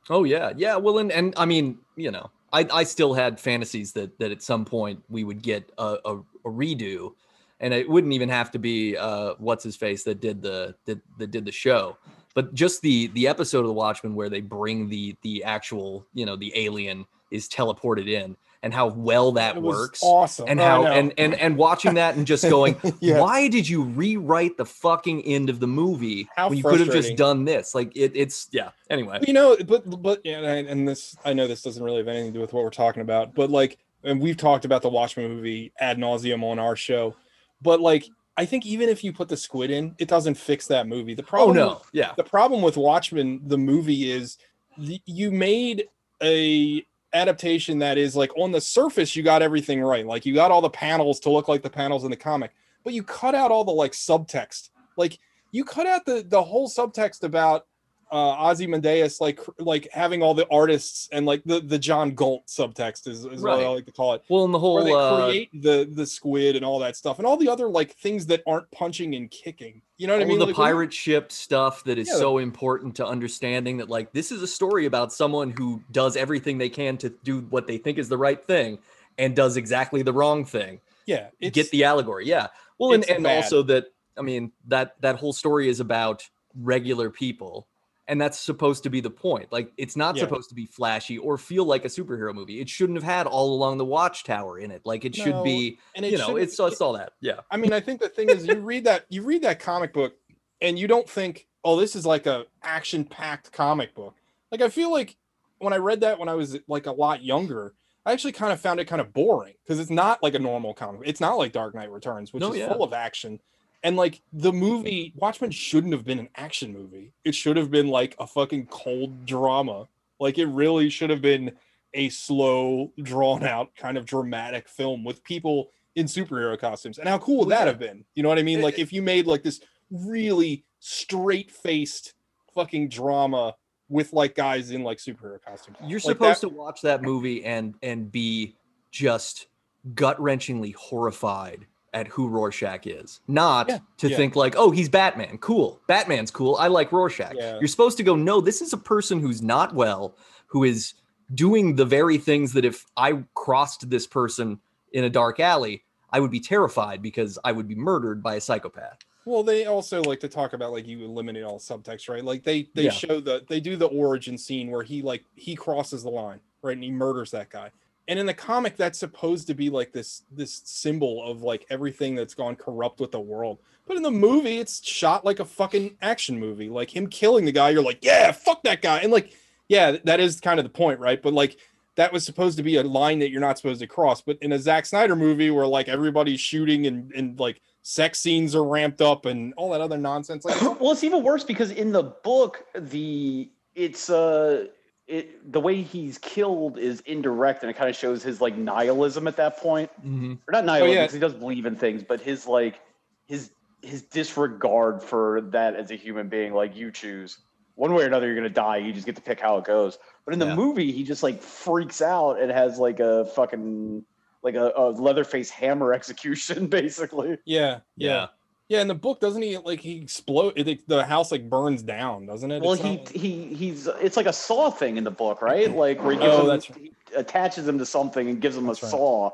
Oh 0.09 0.25
yeah, 0.25 0.53
yeah. 0.57 0.77
Well, 0.77 0.99
and 0.99 1.11
and 1.13 1.35
I 1.37 1.45
mean, 1.47 1.79
you 1.97 2.11
know, 2.11 2.31
I 2.53 2.67
I 2.73 2.85
still 2.85 3.15
had 3.15 3.41
fantasies 3.41 3.93
that 3.93 4.19
that 4.19 4.31
at 4.31 4.43
some 4.43 4.65
point 4.65 5.03
we 5.09 5.25
would 5.25 5.43
get 5.43 5.71
a, 5.79 5.99
a, 6.05 6.17
a 6.19 6.51
redo, 6.51 7.13
and 7.61 7.73
it 7.75 7.89
wouldn't 7.89 8.13
even 8.13 8.29
have 8.29 8.51
to 8.53 8.59
be 8.59 8.97
uh 8.97 9.35
what's 9.39 9.65
his 9.65 9.77
face 9.77 10.05
that 10.05 10.21
did 10.21 10.43
the 10.43 10.75
that, 10.87 10.99
that 11.19 11.31
did 11.31 11.45
the 11.45 11.53
show, 11.53 11.97
but 12.35 12.55
just 12.55 12.83
the 12.83 13.09
the 13.09 13.27
episode 13.29 13.61
of 13.61 13.67
the 13.67 13.73
Watchmen 13.73 14.15
where 14.15 14.29
they 14.29 14.41
bring 14.43 14.89
the 14.89 15.15
the 15.23 15.43
actual 15.45 16.07
you 16.15 16.25
know 16.27 16.37
the 16.37 16.53
alien 16.55 17.07
is 17.31 17.49
teleported 17.49 18.09
in 18.09 18.37
and 18.65 18.75
how 18.75 18.89
well 18.89 19.31
that 19.33 19.57
It 19.57 19.63
works. 19.63 20.01
awesome. 20.03 20.47
And 20.49 20.59
how 20.59 20.87
and, 20.87 21.13
and 21.19 21.35
and 21.35 21.57
watching 21.57 21.95
that 21.95 22.17
and 22.17 22.27
just 22.27 22.43
going, 22.49 22.77
Yeah. 23.01 23.21
why 23.21 23.47
did 23.49 23.69
you 23.69 23.85
rewrite 23.85 24.57
the 24.57 24.65
fucking 24.65 25.23
end 25.23 25.51
of 25.51 25.61
the 25.61 25.67
movie 25.69 26.27
How 26.35 26.49
when 26.49 26.59
you 26.59 26.65
could 26.65 26.81
have 26.81 26.91
just 26.91 27.15
done 27.17 27.45
this? 27.45 27.75
Like 27.75 27.97
it, 27.97 28.13
it's 28.17 28.49
yeah. 28.51 28.71
Anyway, 28.91 29.21
you 29.27 29.33
know 29.33 29.57
but 29.67 29.83
but 30.03 30.21
yeah 30.25 30.41
and 30.41 30.67
and 30.69 30.89
this 30.89 31.17
i 31.25 31.33
know 31.33 31.47
this 31.47 31.63
doesn't 31.63 31.83
really 31.83 31.99
have 31.99 32.09
anything 32.09 32.33
to 32.33 32.39
do 32.39 32.41
with 32.41 32.53
what 32.53 32.63
we're 32.65 32.71
talking 32.71 33.03
about 33.03 33.35
but 33.35 33.51
like 33.51 33.79
and 34.03 34.21
we've 34.21 34.37
talked 34.37 34.65
about 34.65 34.83
the 34.83 34.89
watchmen 34.89 35.29
movie 35.31 35.73
ad 35.81 35.99
nauseum 35.99 36.43
on 36.45 36.59
our 36.59 36.77
show 36.77 37.15
but 37.63 37.81
like 37.81 38.07
i 38.37 38.45
think 38.45 38.67
even 38.67 38.89
if 38.89 39.03
you 39.03 39.13
put 39.13 39.29
the 39.29 39.37
squid 39.37 39.71
in 39.71 39.95
it 39.99 40.07
doesn't 40.09 40.35
fix 40.37 40.67
that 40.67 40.87
movie 40.87 41.15
the 41.15 41.23
oh 41.23 41.27
problem 41.27 41.57
no, 41.57 41.69
with- 41.71 41.83
yeah. 41.93 42.13
the 42.17 42.23
problem 42.25 42.61
with 42.63 42.77
watchmen 42.77 43.41
the 43.47 43.59
movie 43.59 44.11
is 44.11 44.37
the, 44.79 45.01
you 45.07 45.31
made 45.31 45.85
a 46.23 46.85
adaptation 47.15 47.79
that 47.79 47.97
is 47.97 48.15
like 48.15 48.37
on 48.37 48.53
the 48.53 48.61
surface 48.61 49.17
you 49.17 49.23
got 49.23 49.41
everything 49.41 49.81
right. 49.81 50.07
Like 50.07 50.27
you 50.27 50.35
got 50.35 50.51
all 50.51 50.61
the 50.61 50.69
panels 50.69 51.21
to 51.21 51.31
look 51.31 51.49
like 51.49 51.63
the 51.63 51.71
panels 51.71 52.05
in 52.05 52.11
the 52.11 52.17
comic 52.17 52.51
but 52.85 52.93
you 52.93 53.03
cut 53.03 53.35
out 53.35 53.51
all 53.51 53.65
the 53.65 53.73
like 53.73 53.93
subtext. 53.93 54.69
Like 54.97 55.19
you 55.51 55.65
cut 55.65 55.87
out 55.87 56.05
the 56.05 56.25
the 56.27 56.43
whole 56.43 56.69
subtext 56.69 57.25
about 57.25 57.67
uh 58.13 58.49
Ozymandias 58.51 59.21
like 59.21 59.41
like 59.59 59.89
having 59.93 60.23
all 60.23 60.35
the 60.35 60.47
artists 60.51 61.09
and 61.13 61.27
like 61.27 61.43
the 61.45 61.61
the 61.61 61.79
John 61.79 62.15
Galt 62.15 62.47
subtext 62.47 63.07
is, 63.07 63.25
is 63.25 63.43
what 63.43 63.61
I 63.61 63.69
like 63.69 63.87
to 63.87 63.93
call 63.93 64.15
it 64.15 64.23
Well, 64.29 64.45
in 64.45 64.53
the 64.53 64.59
whole 64.59 64.75
where 64.75 64.85
they 64.85 64.93
uh, 64.93 65.25
create 65.27 65.51
the 65.63 65.89
the 65.91 66.07
squid 66.07 66.57
and 66.57 66.65
all 66.65 66.79
that 66.81 66.97
stuff 66.97 67.19
and 67.19 67.27
all 67.27 67.37
the 67.37 67.49
other 67.49 67.69
like 67.69 67.93
things 67.97 68.27
that 68.27 68.43
aren't 68.47 68.71
punching 68.71 69.15
and 69.15 69.31
kicking 69.31 69.83
you 69.97 70.07
know 70.07 70.15
what 70.15 70.23
I 70.23 70.27
mean 70.27 70.39
the 70.39 70.47
Like, 70.47 70.57
pirate 70.57 70.93
ship 70.93 71.31
stuff 71.33 71.85
that 71.85 71.99
is 71.99 72.09
Yeah. 72.09 72.17
so 72.19 72.39
important 72.39 72.97
to 72.97 73.07
understanding 73.07 73.77
that 73.79 73.89
like 73.89 74.13
this 74.13 74.33
is 74.33 74.43
a 74.43 74.47
story 74.49 74.87
about 74.87 75.13
someone 75.13 75.51
who 75.51 75.83
does 75.93 76.17
everything 76.17 76.59
they 76.59 76.69
can 76.71 76.97
to 76.99 77.11
do 77.11 77.41
what 77.51 77.67
they 77.67 77.79
think 77.79 77.99
is 77.99 78.09
the 78.09 78.19
right 78.19 78.45
thing 78.45 78.79
and 79.19 79.37
does 79.37 79.57
exactly 79.57 80.03
the 80.03 80.13
wrong 80.13 80.45
thing. 80.45 80.81
yeah 81.07 81.29
Get 81.41 81.71
the 81.71 81.85
allegory, 81.85 82.27
yeah. 82.27 82.49
Well, 82.79 82.93
and, 82.93 83.09
and 83.09 83.23
bad. 83.23 83.37
also 83.45 83.63
that 83.65 83.87
I 84.19 84.23
mean 84.23 84.51
that 84.67 84.97
that 85.01 85.17
whole 85.17 85.33
story 85.33 85.69
is 85.69 85.79
about 85.81 86.29
regular 86.57 87.11
people. 87.11 87.69
And 88.07 88.21
that's 88.21 88.39
supposed 88.39 88.83
to 88.83 88.91
be 88.91 89.01
the 89.01 89.11
point. 89.11 89.51
Like 89.51 89.73
it's 89.79 89.97
not 89.97 90.17
Yeah. 90.17 90.25
supposed 90.25 90.51
to 90.51 90.55
be 90.55 90.67
flashy 90.67 91.17
or 91.17 91.39
feel 91.39 91.65
like 91.65 91.85
a 91.87 91.89
superhero 91.89 92.35
movie. 92.35 92.61
It 92.61 92.69
shouldn't 92.69 92.97
have 92.99 93.03
had 93.05 93.27
all 93.27 93.55
along 93.55 93.79
the 93.79 93.85
watchtower 93.87 94.59
in 94.59 94.71
it. 94.71 94.83
Like 94.85 95.05
it 95.07 95.15
should 95.17 95.43
be, 95.43 95.79
and 95.97 96.05
it 96.05 96.13
you 96.13 96.19
know, 96.19 96.37
it's, 96.37 96.59
it's 96.61 96.81
all 96.83 96.93
that. 96.93 97.13
Yeah. 97.23 97.41
I 97.51 97.57
mean, 97.57 97.73
I 97.73 97.81
think 97.81 98.01
the 98.01 98.11
thing 98.11 98.29
is, 98.29 98.47
you 98.47 98.57
read 98.61 98.85
that 98.85 99.07
you 99.09 99.23
read 99.23 99.43
that 99.43 99.59
comic 99.59 99.95
book, 99.95 100.15
and 100.61 100.79
you 100.79 100.87
don't 100.87 101.09
think, 101.09 101.47
"Oh, 101.65 101.77
this 101.81 101.97
is 101.97 102.05
like 102.05 102.27
a 102.27 102.45
action 102.63 103.05
packed 103.05 103.53
comic 103.53 103.95
book." 103.95 104.15
Like 104.53 104.61
I 104.61 104.69
feel 104.69 104.93
like 104.93 105.17
when 105.59 105.73
I 105.73 105.79
read 105.79 106.01
that 106.03 106.19
when 106.19 106.29
I 106.29 106.35
was 106.35 106.59
like 106.69 106.85
a 106.85 106.93
lot 106.93 107.23
younger, 107.25 107.73
I 108.05 108.13
actually 108.13 108.33
kind 108.33 108.53
of 108.53 108.61
found 108.61 108.81
it 108.81 108.85
kind 108.85 109.01
of 109.01 109.15
boring 109.15 109.55
because 109.65 109.81
it's 109.81 109.89
not 109.91 110.23
like 110.23 110.35
a 110.35 110.39
normal 110.39 110.75
comic. 110.75 111.01
It's 111.07 111.21
not 111.23 111.39
like 111.39 111.53
Dark 111.53 111.75
Knight 111.75 111.91
Returns, 111.91 112.35
which 112.35 112.43
No, 112.43 112.53
is 112.53 112.59
yeah. 112.59 112.69
full 112.71 112.83
of 112.85 112.93
action. 112.93 113.41
And 113.85 113.97
like 113.97 114.23
the 114.33 114.53
movie 114.53 115.13
Watchmen 115.15 115.51
shouldn't 115.53 115.93
have 115.93 116.05
been 116.05 116.19
an 116.19 116.31
action 116.37 116.73
movie. 116.73 117.13
It 117.25 117.35
should 117.35 117.57
have 117.57 117.71
been 117.71 117.87
like 117.89 118.17
a 118.19 118.27
fucking 118.27 118.67
cold 118.67 119.27
drama. 119.27 119.87
Like 120.19 120.39
it 120.39 120.47
really 120.47 120.89
should 120.91 121.11
have 121.11 121.21
been 121.23 121.53
a 121.93 122.09
slow, 122.09 122.93
drawn 123.03 123.45
out 123.45 123.77
kind 123.77 123.97
of 123.97 124.07
dramatic 124.07 124.69
film 124.69 125.05
with 125.05 125.23
people 125.23 125.69
in 125.97 126.07
superhero 126.07 126.59
costumes. 126.59 126.99
And 126.99 127.09
how 127.09 127.19
cool 127.19 127.41
would 127.41 127.51
that 127.51 127.67
have 127.69 127.79
been? 127.79 128.05
You 128.15 128.23
know 128.25 128.29
what 128.31 128.39
I 128.39 128.43
mean? 128.43 128.63
Like 128.63 128.79
if 128.79 128.93
you 128.93 129.03
made 129.03 129.27
like 129.27 129.43
this 129.45 129.61
really 129.91 130.65
straight 130.81 131.51
faced 131.51 132.15
fucking 132.55 132.89
drama 132.89 133.55
with 133.91 134.13
like 134.15 134.35
guys 134.35 134.71
in 134.71 134.83
like 134.83 134.97
superhero 134.99 135.41
costumes. 135.43 135.77
You're 135.83 135.99
Like 135.99 136.03
supposed 136.17 136.41
that- 136.43 136.49
to 136.49 136.55
watch 136.55 136.81
that 136.83 137.03
movie 137.03 137.45
and 137.45 137.75
and 137.83 138.11
be 138.11 138.57
just 138.91 139.47
gut 139.95 140.19
wrenchingly 140.19 140.75
horrified 140.75 141.67
at 141.95 142.09
who 142.09 142.29
Rorschach 142.29 142.87
is, 142.87 143.21
not 143.29 143.69
Yeah, 143.69 143.79
to 143.99 144.09
yeah. 144.09 144.17
think 144.17 144.37
like, 144.37 144.55
oh, 144.57 144.71
he's 144.71 144.89
Batman, 144.89 145.39
cool. 145.39 145.81
Batman's 145.87 146.31
cool. 146.31 146.57
I 146.57 146.67
like 146.67 146.93
Rorschach. 146.93 147.35
Yeah. 147.37 147.59
You're 147.59 147.69
supposed 147.69 147.97
to 147.99 148.03
go, 148.03 148.17
no, 148.17 148.41
this 148.41 148.61
is 148.61 148.73
a 148.73 148.77
person 148.77 149.21
who's 149.21 149.41
not 149.41 149.75
well, 149.75 150.17
who 150.47 150.65
is 150.65 150.95
doing 151.35 151.77
the 151.77 151.85
very 151.87 152.19
things 152.19 152.53
that 152.53 152.65
if 152.65 152.85
I 152.97 153.23
crossed 153.35 153.89
this 153.89 154.07
person 154.07 154.61
in 154.93 155.05
a 155.05 155.11
dark 155.11 155.41
alley, 155.41 155.85
I 156.11 156.21
would 156.21 156.31
be 156.31 156.41
terrified 156.41 157.01
because 157.01 157.39
I 157.45 157.53
would 157.53 157.67
be 157.69 157.75
murdered 157.75 158.23
by 158.23 158.35
a 158.35 158.41
psychopath. 158.41 158.99
Well, 159.27 159.43
they 159.43 159.65
also 159.65 160.03
like 160.03 160.21
to 160.21 160.29
talk 160.29 160.53
about 160.53 160.73
like 160.73 160.87
you 160.87 161.03
eliminate 161.05 161.45
all 161.45 161.59
subtext, 161.59 162.11
right? 162.11 162.23
Like 162.23 162.45
they 162.45 162.69
they 162.75 162.85
Yeah. 162.85 162.91
show 162.91 163.21
the 163.21 163.43
they 163.49 163.59
do 163.59 163.77
the 163.77 163.87
origin 163.87 164.37
scene 164.37 164.71
where 164.71 164.83
he 164.83 165.01
like 165.01 165.25
he 165.35 165.57
crosses 165.57 166.03
the 166.03 166.11
line, 166.11 166.41
right, 166.63 166.75
and 166.75 166.85
he 166.85 166.91
murders 166.91 167.31
that 167.31 167.49
guy. 167.49 167.71
And 168.07 168.19
in 168.19 168.27
the 168.27 168.35
comic, 168.35 168.77
that's 168.77 168.99
supposed 168.99 169.47
to 169.47 169.55
be 169.55 169.71
like 169.71 169.93
this 169.93 170.23
this 170.31 170.63
symbol 170.65 171.25
of 171.25 171.43
like 171.43 171.67
everything 171.71 172.15
that's 172.15 172.35
gone 172.35 172.57
corrupt 172.57 173.01
with 173.01 173.13
the 173.13 173.21
world. 173.21 173.59
But 173.87 173.97
in 173.97 174.03
the 174.03 174.11
movie, 174.11 174.59
it's 174.59 174.87
shot 174.87 175.25
like 175.25 175.41
a 175.41 175.45
fucking 175.45 175.97
action 176.03 176.39
movie. 176.39 176.69
Like 176.69 176.95
him 176.95 177.07
killing 177.07 177.45
the 177.45 177.53
guy, 177.53 177.71
you're 177.71 177.83
like, 177.83 177.99
yeah, 178.03 178.33
fuck 178.33 178.63
that 178.65 178.83
guy. 178.83 178.99
And 178.99 179.13
like, 179.13 179.33
yeah, 179.69 179.97
that 180.05 180.21
is 180.21 180.41
kind 180.41 180.59
of 180.59 180.65
the 180.65 180.71
point, 180.71 181.01
right? 181.01 181.21
But 181.23 181.33
like 181.33 181.59
that 181.97 182.13
was 182.13 182.25
supposed 182.25 182.57
to 182.57 182.63
be 182.63 182.77
a 182.77 182.83
line 182.83 183.21
that 183.21 183.31
you're 183.31 183.41
not 183.41 183.57
supposed 183.57 183.81
to 183.81 183.87
cross. 183.87 184.21
But 184.21 184.39
in 184.41 184.53
a 184.53 184.59
Zack 184.59 184.87
Snyder 184.87 185.17
movie 185.17 185.51
where 185.51 185.67
like 185.67 185.89
everybody's 185.89 186.41
shooting 186.41 186.87
and 186.87 187.13
and 187.13 187.39
like 187.39 187.61
sex 187.83 188.19
scenes 188.19 188.55
are 188.55 188.65
ramped 188.65 189.01
up 189.01 189.27
and 189.27 189.55
all 189.55 189.71
that 189.71 189.81
other 189.81 189.99
nonsense, 189.99 190.45
like 190.45 190.61
well, 190.81 190.93
it's 190.93 191.05
even 191.05 191.23
worse 191.23 191.45
because 191.45 191.71
in 191.71 191.93
the 191.93 192.03
book, 192.03 192.65
the 192.75 193.51
it's 193.75 194.11
uh 194.11 194.67
it 195.07 195.53
the 195.53 195.61
way 195.61 195.83
he's 195.83 196.19
killed 196.19 196.79
is 196.79 197.01
indirect 197.01 197.63
and 197.63 197.71
it 197.71 197.75
kind 197.75 197.91
of 197.91 197.97
shows 197.97 198.23
his 198.23 198.41
like 198.41 198.57
nihilism 198.57 199.27
at 199.29 199.37
that 199.37 199.59
point. 199.59 199.91
Mm-hmm. 200.01 200.35
Or 200.49 200.53
not 200.53 200.65
nihilism 200.65 200.95
yeah. 200.97 201.03
because 201.03 201.15
he 201.15 201.21
does 201.21 201.35
believe 201.35 201.67
in 201.67 201.77
things, 201.77 202.03
but 202.03 202.21
his 202.21 202.47
like 202.47 202.81
his 203.27 203.51
his 203.83 204.03
disregard 204.03 205.03
for 205.03 205.43
that 205.53 205.77
as 205.77 205.91
a 205.91 205.97
human 205.97 206.29
being. 206.29 206.55
Like 206.55 206.75
you 206.77 206.91
choose 206.91 207.39
one 207.75 207.93
way 207.93 208.05
or 208.05 208.07
another, 208.07 208.27
you're 208.27 208.37
gonna 208.37 208.49
die. 208.49 208.79
You 208.79 208.93
just 208.93 209.05
get 209.07 209.17
to 209.17 209.23
pick 209.23 209.41
how 209.41 209.59
it 209.59 209.65
goes. 209.65 209.99
But 210.25 210.33
in 210.33 210.39
the 210.39 210.47
Yeah. 210.47 210.55
movie, 210.55 210.91
he 210.93 211.05
just 211.05 211.23
like 211.23 211.43
freaks 211.43 212.01
out 212.01 212.41
and 212.41 212.51
has 212.51 212.79
like 212.79 213.01
a 213.01 213.27
fucking 213.27 214.05
like 214.43 214.55
a, 214.55 214.73
a 214.77 214.91
Leatherface 214.91 215.51
hammer 215.51 215.93
execution, 215.99 216.67
basically. 216.67 217.39
yeah, 217.45 217.81
Yeah. 217.97 218.09
yeah, 218.09 218.27
yeah. 218.69 218.81
In 218.81 218.89
the 218.89 218.95
book, 218.95 219.21
doesn't 219.21 219.43
he 219.43 219.59
like 219.59 219.81
he 219.81 220.01
explode? 220.01 220.55
It, 220.57 220.87
the 220.89 221.05
house 221.05 221.31
like 221.33 221.49
burns 221.49 221.83
down, 221.83 222.27
doesn't 222.27 222.51
it? 222.51 222.63
Well, 222.63 222.73
It's 222.75 222.83
he 222.83 222.97
not- 222.97 223.09
he 223.09 223.55
he's 223.55 223.87
it's 224.01 224.17
like 224.17 224.27
a 224.27 224.33
saw 224.33 224.71
thing 224.71 224.97
in 224.97 225.05
the 225.05 225.11
book, 225.11 225.43
right? 225.43 225.71
Like 225.75 226.03
where 226.03 226.13
he, 226.13 226.19
gives 226.19 226.35
Oh, 226.35 226.41
him, 226.43 226.47
that's 226.49 226.67
he 226.67 226.93
attaches 227.17 227.67
him 227.69 227.79
to 227.79 227.87
something 227.87 228.29
and 228.29 228.41
gives 228.41 228.57
him 228.57 228.67
That's 228.67 228.83
a 228.83 228.87
right. 228.87 228.91
saw 228.91 229.31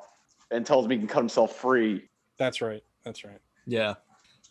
and 0.51 0.67
tells 0.67 0.85
him 0.85 0.91
he 0.91 0.99
can 0.99 1.07
cut 1.07 1.21
himself 1.21 1.57
free. 1.57 2.09
that's 2.39 2.61
right. 2.61 2.83
That's 3.05 3.25
right. 3.25 3.39
Yeah. 3.67 3.95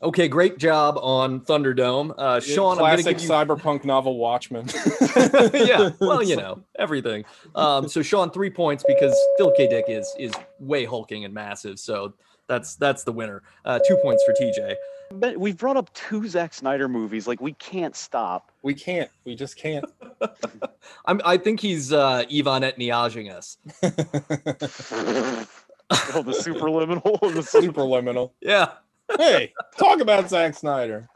Okay, 0.02 0.30
great 0.30 0.58
job 0.58 0.98
on 1.02 1.42
Thunderdome. 1.42 2.12
Uh, 2.18 2.40
Shaunn, 2.40 2.74
I'm 2.74 2.78
classic 2.78 3.04
going 3.04 3.16
to 3.18 3.22
give 3.22 3.22
you 3.24 3.30
cyberpunk 3.30 3.84
novel 3.84 4.18
Watchmen. 4.18 4.66
yeah, 5.54 5.90
well, 6.00 6.24
you 6.24 6.36
know, 6.38 6.64
everything. 6.78 7.26
Um, 7.54 7.90
so 7.90 8.00
Shaunn, 8.00 8.34
three 8.34 8.50
points 8.50 8.86
because 8.88 9.14
Phil 9.38 9.52
K. 9.58 9.68
Dick 9.68 9.86
is 9.90 10.10
is 10.18 10.32
way 10.60 10.86
hulking 10.86 11.26
and 11.26 11.34
massive. 11.34 11.80
So 11.80 12.14
that's 12.50 12.76
that's 12.76 13.06
the 13.06 13.14
winner. 13.14 13.42
Uh, 13.64 13.80
two 13.88 13.96
points 14.04 14.22
for 14.26 14.34
TJ. 14.34 14.76
But 15.12 15.38
we've 15.38 15.58
brought 15.58 15.78
up 15.78 15.92
two 15.94 16.28
Zack 16.28 16.54
Snyder 16.54 16.90
movies. 16.90 17.26
Like 17.28 17.40
we 17.40 17.54
can't 17.54 17.96
stop. 17.96 18.52
we 18.64 18.74
can't. 18.74 19.10
We 19.24 19.36
just 19.36 19.56
can't. 19.58 19.86
I'm 21.06 21.22
I 21.24 21.38
think 21.38 21.62
he's 21.62 21.94
uh 21.94 22.26
Ivan 22.32 22.64
Etniaging 22.64 23.32
us. 23.32 23.58
oh, 23.82 23.90
the 26.24 26.34
superliminal. 26.34 27.20
The 27.34 27.44
super- 27.44 27.82
Superliminal. 27.82 28.32
Yeah. 28.42 28.72
Hey, 29.18 29.54
talk 29.78 30.02
about 30.02 30.30
Zack 30.30 30.56
Snyder. 30.56 31.08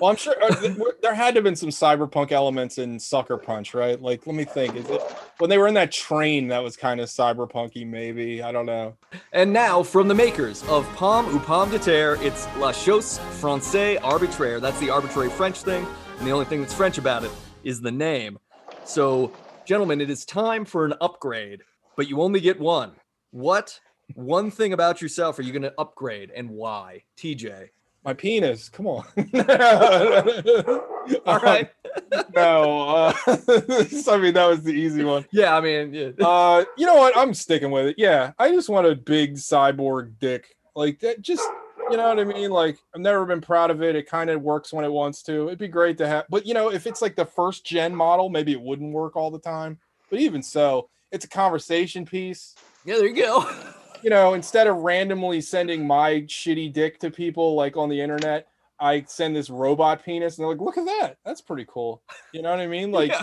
Well, 0.00 0.10
I'm 0.10 0.16
sure 0.16 0.34
uh, 0.42 0.54
there 1.02 1.14
had 1.14 1.34
to 1.34 1.38
have 1.38 1.44
been 1.44 1.56
some 1.56 1.68
cyberpunk 1.68 2.32
elements 2.32 2.78
in 2.78 2.98
Sucker 2.98 3.36
Punch, 3.36 3.74
right? 3.74 4.00
Like, 4.00 4.26
let 4.26 4.34
me 4.34 4.44
think. 4.44 4.76
Is 4.76 4.88
it 4.88 5.00
when 5.38 5.50
they 5.50 5.58
were 5.58 5.68
in 5.68 5.74
that 5.74 5.92
train 5.92 6.48
that 6.48 6.62
was 6.62 6.76
kind 6.76 7.00
of 7.00 7.08
cyberpunky? 7.08 7.86
Maybe 7.86 8.42
I 8.42 8.52
don't 8.52 8.66
know. 8.66 8.96
And 9.32 9.52
now 9.52 9.82
from 9.82 10.08
the 10.08 10.14
makers 10.14 10.62
of 10.68 10.86
Pomme 10.96 11.26
ou 11.34 11.38
Pomme 11.40 11.70
de 11.70 11.78
Terre, 11.78 12.16
it's 12.20 12.46
La 12.56 12.72
Chose 12.72 13.18
Française 13.40 14.02
Arbitraire. 14.02 14.60
That's 14.60 14.78
the 14.80 14.90
arbitrary 14.90 15.30
French 15.30 15.62
thing, 15.62 15.86
and 16.18 16.26
the 16.26 16.32
only 16.32 16.46
thing 16.46 16.60
that's 16.60 16.74
French 16.74 16.98
about 16.98 17.24
it 17.24 17.30
is 17.64 17.80
the 17.80 17.92
name. 17.92 18.38
So, 18.84 19.32
gentlemen, 19.64 20.00
it 20.00 20.10
is 20.10 20.24
time 20.24 20.64
for 20.64 20.84
an 20.84 20.94
upgrade, 21.00 21.62
but 21.96 22.08
you 22.08 22.20
only 22.20 22.40
get 22.40 22.58
one. 22.58 22.92
What 23.30 23.78
one 24.14 24.50
thing 24.50 24.72
about 24.72 25.00
yourself 25.00 25.38
are 25.38 25.42
you 25.42 25.52
going 25.52 25.62
to 25.62 25.74
upgrade 25.78 26.30
and 26.34 26.50
why? 26.50 27.04
TJ. 27.16 27.68
My 28.04 28.14
penis. 28.14 28.68
Come 28.68 28.88
on. 28.88 29.04
All 31.26 31.38
right. 31.38 31.70
no, 32.34 32.88
uh, 32.88 33.12
I 33.26 34.18
mean 34.18 34.34
that 34.34 34.46
was 34.48 34.62
the 34.62 34.72
easy 34.72 35.04
one. 35.04 35.24
Yeah, 35.30 35.56
I 35.56 35.60
mean, 35.60 35.94
yeah. 35.94 36.10
Uh, 36.20 36.64
you 36.76 36.86
know 36.86 36.96
what? 36.96 37.16
I'm 37.16 37.34
sticking 37.34 37.70
with 37.70 37.86
it. 37.86 37.96
Yeah, 37.98 38.32
I 38.38 38.50
just 38.50 38.68
want 38.68 38.86
a 38.86 38.96
big 38.96 39.34
cyborg 39.34 40.18
dick 40.18 40.56
like 40.74 41.00
that. 41.00 41.20
Just 41.20 41.42
you 41.90 41.96
know 41.96 42.08
what 42.08 42.18
I 42.18 42.24
mean? 42.24 42.50
Like 42.50 42.78
I've 42.94 43.00
never 43.00 43.26
been 43.26 43.40
proud 43.40 43.70
of 43.70 43.82
it. 43.82 43.94
It 43.94 44.08
kind 44.08 44.30
of 44.30 44.42
works 44.42 44.72
when 44.72 44.84
it 44.84 44.92
wants 44.92 45.22
to. 45.24 45.48
It'd 45.48 45.58
be 45.58 45.68
great 45.68 45.98
to 45.98 46.08
have, 46.08 46.24
but 46.30 46.46
you 46.46 46.54
know, 46.54 46.72
if 46.72 46.86
it's 46.86 47.02
like 47.02 47.16
the 47.16 47.26
first 47.26 47.64
gen 47.64 47.94
model, 47.94 48.28
maybe 48.28 48.52
it 48.52 48.60
wouldn't 48.60 48.92
work 48.92 49.16
all 49.16 49.30
the 49.30 49.38
time. 49.38 49.78
But 50.10 50.20
even 50.20 50.42
so, 50.42 50.88
it's 51.10 51.24
a 51.24 51.28
conversation 51.28 52.04
piece. 52.04 52.54
yeah, 52.84 52.96
there 52.96 53.06
you 53.06 53.16
go. 53.16 53.48
You 54.02 54.10
know, 54.10 54.34
instead 54.34 54.66
of 54.66 54.76
randomly 54.78 55.40
sending 55.40 55.86
my 55.86 56.22
shitty 56.22 56.72
dick 56.72 56.98
to 57.00 57.10
people 57.10 57.54
like 57.54 57.76
on 57.76 57.88
the 57.88 58.00
internet, 58.00 58.48
I 58.80 59.04
send 59.06 59.36
this 59.36 59.48
robot 59.48 60.04
penis, 60.04 60.36
and 60.38 60.42
they're 60.44 60.50
like, 60.52 60.60
"Look 60.60 60.76
at 60.78 60.84
that. 60.86 61.18
That's 61.24 61.40
pretty 61.40 61.66
cool." 61.68 62.02
You 62.32 62.42
know 62.42 62.50
what 62.50 62.60
I 62.60 62.66
mean? 62.66 62.90
Like. 62.92 63.10
Yeah. 63.10 63.22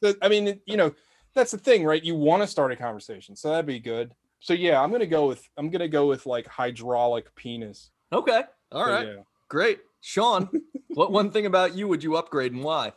the- 0.00 0.18
I 0.22 0.28
mean, 0.28 0.60
you 0.66 0.76
know, 0.76 0.94
that's 1.34 1.50
the 1.52 1.58
thing, 1.58 1.84
right? 1.84 2.02
You 2.02 2.14
want 2.14 2.42
to 2.42 2.46
start 2.46 2.70
a 2.72 2.76
conversation, 2.76 3.34
so 3.36 3.50
that'd 3.50 3.66
be 3.66 3.80
good. 3.80 4.12
So 4.40 4.52
yeah, 4.54 4.80
I'm 4.80 4.92
gonna 4.92 5.06
go 5.06 5.26
with 5.26 5.48
I'm 5.56 5.70
gonna 5.70 5.88
go 5.88 6.06
with 6.06 6.24
like 6.26 6.46
hydraulic 6.46 7.34
penis. 7.34 7.90
Okay. 8.12 8.42
All 8.70 8.84
So, 8.86 8.92
right. 8.92 9.06
yeah. 9.08 9.22
Great. 9.48 9.80
Shaunn, 10.02 10.48
what 10.94 11.10
one 11.10 11.30
thing 11.32 11.46
about 11.46 11.74
you 11.74 11.88
would 11.88 12.02
you 12.04 12.16
upgrade 12.16 12.52
and 12.52 12.62
why? 12.62 12.92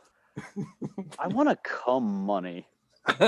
I 1.18 1.28
want 1.30 1.50
to 1.50 1.56
come 1.64 2.26
money. 2.26 2.68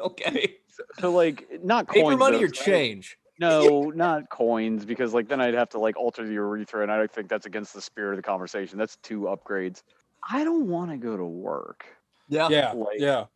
okay. 0.00 0.56
So 1.00 1.12
like 1.12 1.46
not 1.62 1.88
Paper 1.88 2.04
coins, 2.04 2.18
money 2.18 2.38
though, 2.38 2.44
or 2.44 2.46
right? 2.46 2.54
change? 2.54 3.16
No, 3.40 3.92
not 3.94 4.30
coins, 4.30 4.84
because 4.84 5.14
like 5.14 5.28
then 5.28 5.40
I'd 5.40 5.54
have 5.54 5.68
to 5.68 5.78
like 5.78 5.96
alter 5.96 6.26
the 6.26 6.32
urethra, 6.32 6.82
and 6.82 6.90
I 6.90 6.96
don't 6.96 7.08
think 7.12 7.28
that's 7.28 7.46
against 7.46 7.72
the 7.72 7.80
spirit 7.80 8.14
of 8.14 8.16
the 8.16 8.22
conversation. 8.22 8.78
That's 8.78 8.96
two 8.96 9.20
upgrades. 9.22 9.82
I 10.28 10.42
don't 10.42 10.66
want 10.66 10.90
to 10.90 10.96
go 10.96 11.16
to 11.16 11.24
work. 11.24 11.84
Yeah. 12.28 12.48
Yeah, 12.48 12.72
like- 12.72 12.98
yeah, 12.98 13.26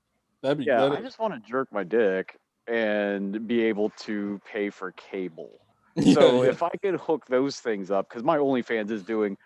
that'd 0.43 0.59
be 0.59 0.64
Yeah, 0.64 0.89
good. 0.89 0.98
I 0.98 1.02
just 1.02 1.20
want 1.20 1.35
to 1.35 1.40
jerk 1.48 1.69
my 1.70 1.85
dick 1.85 2.36
and 2.66 3.47
be 3.47 3.62
able 3.62 3.90
to 4.01 4.40
pay 4.44 4.70
for 4.70 4.90
cable. 4.93 5.60
So 6.14 6.43
if 6.43 6.64
I 6.64 6.70
could 6.82 6.97
hook 6.97 7.27
those 7.28 7.59
things 7.60 7.93
up, 7.93 8.09
because 8.09 8.24
my 8.24 8.39
OnlyFans 8.39 8.90
is 8.90 9.05
doing 9.05 9.36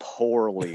poorly. 0.00 0.74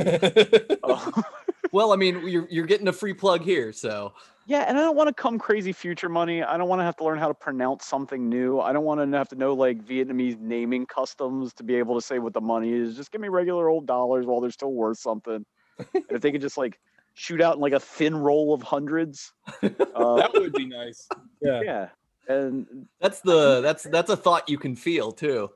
Uh, 0.82 1.12
Well, 1.74 1.92
I 1.92 1.98
mean, 1.98 2.26
you're 2.26 2.48
you're 2.50 2.66
getting 2.66 2.88
a 2.88 2.94
free 2.94 3.14
plug 3.14 3.42
here, 3.42 3.74
so 3.74 4.14
yeah, 4.48 4.66
and 4.68 4.78
I 4.78 4.82
don't 4.82 4.96
want 4.96 5.08
to 5.08 5.14
come 5.14 5.40
crazy 5.40 5.74
future 5.74 6.08
money. 6.08 6.44
I 6.44 6.56
don't 6.58 6.70
want 6.70 6.80
to 6.80 6.84
have 6.84 6.96
to 6.98 7.04
learn 7.04 7.18
how 7.18 7.28
to 7.28 7.34
pronounce 7.34 7.86
something 7.86 8.30
new. 8.30 8.60
I 8.60 8.74
don't 8.74 8.84
want 8.84 9.02
to 9.02 9.18
have 9.18 9.30
to 9.30 9.36
know 9.36 9.54
like 9.54 9.84
Vietnamese 9.84 10.40
naming 10.40 10.86
customs 10.86 11.54
to 11.56 11.64
be 11.64 11.76
able 11.76 11.96
to 11.96 12.06
say 12.06 12.20
what 12.20 12.34
the 12.34 12.42
money 12.42 12.72
is. 12.72 12.96
Just 12.96 13.12
give 13.12 13.22
me 13.22 13.28
regular 13.28 13.70
old 13.70 13.88
dollars 13.88 14.28
while 14.28 14.42
they're 14.42 14.52
still 14.52 14.74
worth 14.74 15.00
something. 15.00 15.46
and 15.94 16.06
if 16.10 16.22
they 16.22 16.32
could 16.32 16.42
just 16.42 16.58
like 16.58 16.80
shoot 17.16 17.42
out 17.42 17.56
in 17.56 17.62
like 17.62 17.74
a 17.74 17.80
thin 17.80 18.16
roll 18.16 18.54
of 18.54 18.62
hundreds, 18.62 19.34
uh, 19.64 19.70
that 20.18 20.32
would 20.34 20.54
be 20.54 20.66
nice. 20.66 21.08
Yeah. 21.42 21.62
yeah. 21.62 21.88
And 22.28 22.88
that's 23.00 23.22
the 23.22 23.62
that's 23.62 23.84
that's 23.84 24.10
a 24.10 24.18
thought 24.18 24.48
you 24.48 24.58
can 24.58 24.76
feel 24.76 25.12
too. 25.12 25.50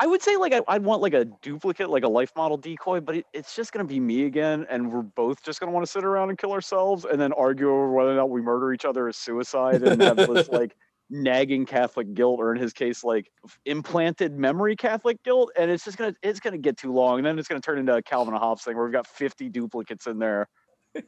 I 0.00 0.06
would 0.06 0.22
say 0.22 0.36
like 0.36 0.52
I, 0.52 0.60
I'd 0.68 0.84
want 0.84 1.02
like 1.02 1.14
a 1.14 1.24
duplicate, 1.24 1.90
like 1.90 2.04
a 2.04 2.08
life 2.08 2.32
model 2.36 2.56
decoy, 2.56 3.00
but 3.00 3.16
it, 3.16 3.26
it's 3.32 3.56
just 3.56 3.72
gonna 3.72 3.84
be 3.84 3.98
me 3.98 4.26
again, 4.26 4.64
and 4.70 4.92
we're 4.92 5.02
both 5.02 5.42
just 5.42 5.58
gonna 5.58 5.72
want 5.72 5.84
to 5.84 5.90
sit 5.90 6.04
around 6.04 6.28
and 6.28 6.38
kill 6.38 6.52
ourselves, 6.52 7.04
and 7.04 7.20
then 7.20 7.32
argue 7.32 7.68
over 7.68 7.90
whether 7.90 8.12
or 8.12 8.16
not 8.16 8.30
we 8.30 8.40
murder 8.40 8.72
each 8.72 8.84
other 8.84 9.08
as 9.08 9.16
suicide, 9.16 9.82
and 9.82 10.00
have 10.00 10.16
this 10.16 10.48
like 10.52 10.76
nagging 11.10 11.66
Catholic 11.66 12.14
guilt, 12.14 12.38
or 12.38 12.54
in 12.54 12.60
his 12.60 12.72
case, 12.72 13.02
like 13.02 13.32
implanted 13.64 14.38
memory 14.38 14.76
Catholic 14.76 15.20
guilt, 15.24 15.50
and 15.58 15.68
it's 15.68 15.84
just 15.84 15.98
gonna 15.98 16.14
it's 16.22 16.38
gonna 16.38 16.58
get 16.58 16.76
too 16.76 16.92
long, 16.92 17.18
and 17.18 17.26
then 17.26 17.36
it's 17.36 17.48
gonna 17.48 17.60
turn 17.60 17.78
into 17.78 17.96
a 17.96 18.02
Calvin 18.02 18.34
and 18.34 18.40
Hobbes 18.40 18.62
thing 18.62 18.76
where 18.76 18.84
we've 18.84 18.92
got 18.92 19.06
fifty 19.06 19.48
duplicates 19.48 20.06
in 20.06 20.18
there. 20.18 20.48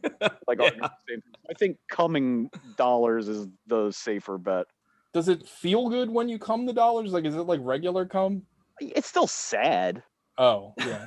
Like 0.46 0.60
same. 0.60 1.22
I 1.48 1.54
think 1.58 1.78
coming 1.88 2.50
dollars 2.76 3.28
is 3.28 3.48
the 3.66 3.90
safer 3.92 4.36
bet. 4.36 4.66
Does 5.12 5.28
it 5.28 5.46
feel 5.46 5.88
good 5.88 6.10
when 6.10 6.28
you 6.28 6.38
come 6.38 6.66
the 6.66 6.72
dollars? 6.72 7.12
Like, 7.12 7.24
is 7.24 7.34
it 7.34 7.42
like 7.42 7.60
regular 7.62 8.04
cum? 8.04 8.42
It's 8.80 9.08
still 9.08 9.26
sad. 9.26 10.02
Oh, 10.38 10.74
yeah. 10.78 11.06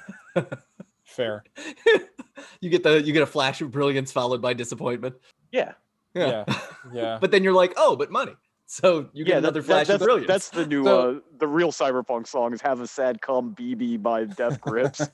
Fair. 1.03 1.43
you 2.61 2.69
get 2.69 2.83
the 2.83 3.01
you 3.01 3.13
get 3.13 3.21
a 3.21 3.27
flash 3.27 3.61
of 3.61 3.71
brilliance 3.71 4.11
followed 4.11 4.41
by 4.41 4.53
disappointment. 4.53 5.15
Yeah. 5.51 5.73
Yeah. 6.13 6.45
Yeah. 6.91 7.17
But 7.21 7.31
then 7.31 7.43
you're 7.43 7.53
like, 7.53 7.73
oh, 7.77 7.95
but 7.95 8.11
money. 8.11 8.35
So 8.73 9.07
you 9.13 9.23
get 9.23 9.33
yeah, 9.33 9.37
another 9.37 9.61
that- 9.61 9.67
flash 9.67 9.87
that- 9.87 9.93
of 9.93 9.99
that's, 9.99 10.05
brilliance. 10.07 10.27
That's 10.27 10.49
the 10.49 10.65
new, 10.65 10.83
So- 10.83 11.17
uh, 11.17 11.19
the 11.37 11.47
real 11.47 11.71
cyberpunk 11.71 12.25
song 12.25 12.53
is 12.53 12.61
"Have 12.61 12.81
a 12.81 12.87
Sad 12.87 13.21
Come 13.21 13.53
BB" 13.53 14.01
by 14.01 14.23
Death 14.25 14.59
Grips. 14.59 15.07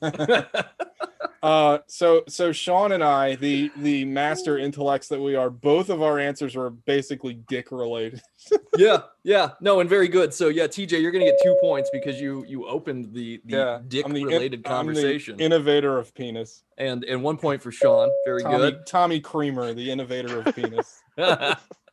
Uh, 1.42 1.78
so 1.86 2.22
so 2.28 2.50
Shaunn 2.50 2.92
and 2.92 3.02
I, 3.02 3.34
the 3.36 3.70
the 3.78 4.04
master 4.04 4.58
intellects 4.58 5.08
that 5.08 5.18
we 5.18 5.34
are, 5.36 5.48
both 5.48 5.88
of 5.88 6.02
our 6.02 6.18
answers 6.18 6.54
were 6.54 6.68
basically 6.68 7.32
dick 7.48 7.72
related. 7.72 8.20
yeah, 8.76 9.02
yeah, 9.24 9.52
no, 9.58 9.80
and 9.80 9.88
very 9.88 10.06
good. 10.08 10.34
So 10.34 10.48
yeah, 10.48 10.66
TJ, 10.66 11.00
you're 11.00 11.10
gonna 11.12 11.24
get 11.24 11.38
two 11.42 11.56
points 11.62 11.88
because 11.94 12.20
you 12.20 12.44
you 12.46 12.66
opened 12.66 13.14
the 13.14 13.40
the 13.46 13.56
yeah, 13.56 13.78
dick 13.88 14.04
I'm 14.04 14.12
the 14.12 14.20
in- 14.20 14.26
related 14.26 14.60
I'm 14.66 14.86
the 14.86 14.92
conversation, 14.92 15.40
innovator 15.40 15.96
of 15.98 16.14
penis. 16.14 16.62
and 16.76 17.04
and 17.04 17.22
one 17.22 17.38
point 17.38 17.62
for 17.62 17.70
Shaunn. 17.70 18.10
Very 18.26 18.42
Tommy, 18.42 18.76
Tommy 18.86 19.20
Dreamer, 19.20 19.72
the 19.72 19.90
innovator 19.90 20.40
of 20.42 20.54
penis. 20.54 21.02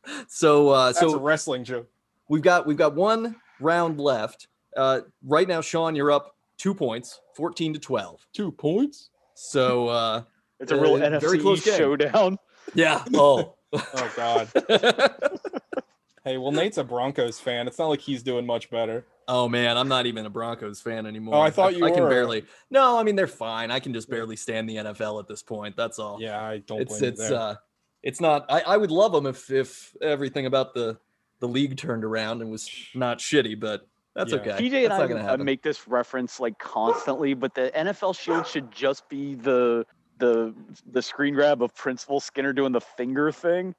Good. 0.08 0.30
so 0.30 0.68
uh, 0.70 0.86
That's 0.92 1.02
a 1.02 1.10
so 1.10 1.18
wrestling 1.20 1.64
joke. 1.64 1.88
we've 2.28 2.42
got 2.42 2.66
we've 2.66 2.76
got 2.76 2.94
one 2.94 3.36
round 3.60 4.00
left. 4.00 4.48
Uh, 4.76 5.00
right 5.24 5.46
now, 5.48 5.60
Shaunn, 5.60 5.96
you're 5.96 6.10
up 6.12 6.34
two 6.56 6.74
points, 6.74 7.20
fourteen 7.36 7.72
to 7.74 7.78
twelve. 7.80 8.26
Two 8.32 8.50
points. 8.52 9.10
So 9.34 9.88
uh, 9.88 10.22
It's 10.60 10.72
a 10.72 10.80
real 10.80 10.94
Uh, 10.96 11.00
NFC 11.00 11.20
very 11.20 11.38
close 11.38 11.62
showdown. 11.62 12.38
yeah. 12.74 13.04
Oh. 13.14 13.54
Oh 13.72 14.12
God. 14.16 14.48
Hey, 16.24 16.36
well, 16.36 16.52
Nate's 16.52 16.76
a 16.76 16.84
Broncos 16.84 17.40
fan. 17.40 17.66
It's 17.66 17.78
not 17.78 17.86
like 17.86 18.00
he's 18.00 18.22
doing 18.22 18.44
much 18.44 18.68
better. 18.68 19.06
Oh 19.28 19.48
man, 19.48 19.78
I'm 19.78 19.88
not 19.88 20.04
even 20.04 20.26
a 20.26 20.30
Broncos 20.30 20.78
fan 20.78 21.06
anymore. 21.06 21.36
Oh, 21.36 21.40
I 21.40 21.48
thought 21.48 21.74
you 21.74 21.86
I 21.86 21.90
can 21.90 22.06
barely. 22.06 22.44
No, 22.70 22.98
I 22.98 23.02
mean 23.02 23.16
they're 23.16 23.26
fine. 23.26 23.70
I 23.70 23.80
can 23.80 23.94
just 23.94 24.10
barely 24.10 24.36
stand 24.36 24.68
the 24.68 24.76
NFL 24.76 25.20
at 25.20 25.26
this 25.28 25.42
point. 25.42 25.74
That's 25.74 25.98
all. 25.98 26.20
Yeah, 26.20 26.38
I 26.42 26.58
don't 26.58 26.82
it's 26.82 26.90
blame 26.98 27.02
you 27.02 27.08
it's 27.08 27.28
there. 27.30 27.38
uh, 27.38 27.54
it's 28.08 28.20
not. 28.20 28.46
I 28.48 28.60
I 28.62 28.76
would 28.76 28.90
love 28.90 29.12
them 29.12 29.26
if 29.26 29.50
if 29.50 29.94
everything 30.00 30.46
about 30.46 30.72
the 30.74 30.98
the 31.40 31.46
league 31.46 31.76
turned 31.76 32.04
around 32.04 32.40
and 32.42 32.50
was 32.50 32.68
not 32.94 33.18
shitty, 33.18 33.60
but 33.60 33.86
that's 34.14 34.32
Yeah. 34.32 34.38
okay. 34.38 34.50
TJ 34.52 34.82
and 34.82 34.90
That's 34.90 35.00
not 35.00 35.08
gonna 35.08 35.20
I 35.20 35.24
happen. 35.24 35.44
make 35.44 35.62
this 35.62 35.86
reference 35.86 36.40
like 36.40 36.58
constantly, 36.58 37.34
but 37.34 37.54
the 37.54 37.70
NFL 37.74 38.18
Shield 38.18 38.46
should 38.46 38.72
just 38.72 39.08
be 39.10 39.34
the 39.34 39.84
the 40.18 40.54
the 40.90 41.02
screen 41.02 41.34
grab 41.34 41.62
of 41.62 41.74
Principal 41.74 42.18
Skinner 42.18 42.52
doing 42.52 42.72
the 42.72 42.80
finger 42.80 43.30
thing. 43.30 43.74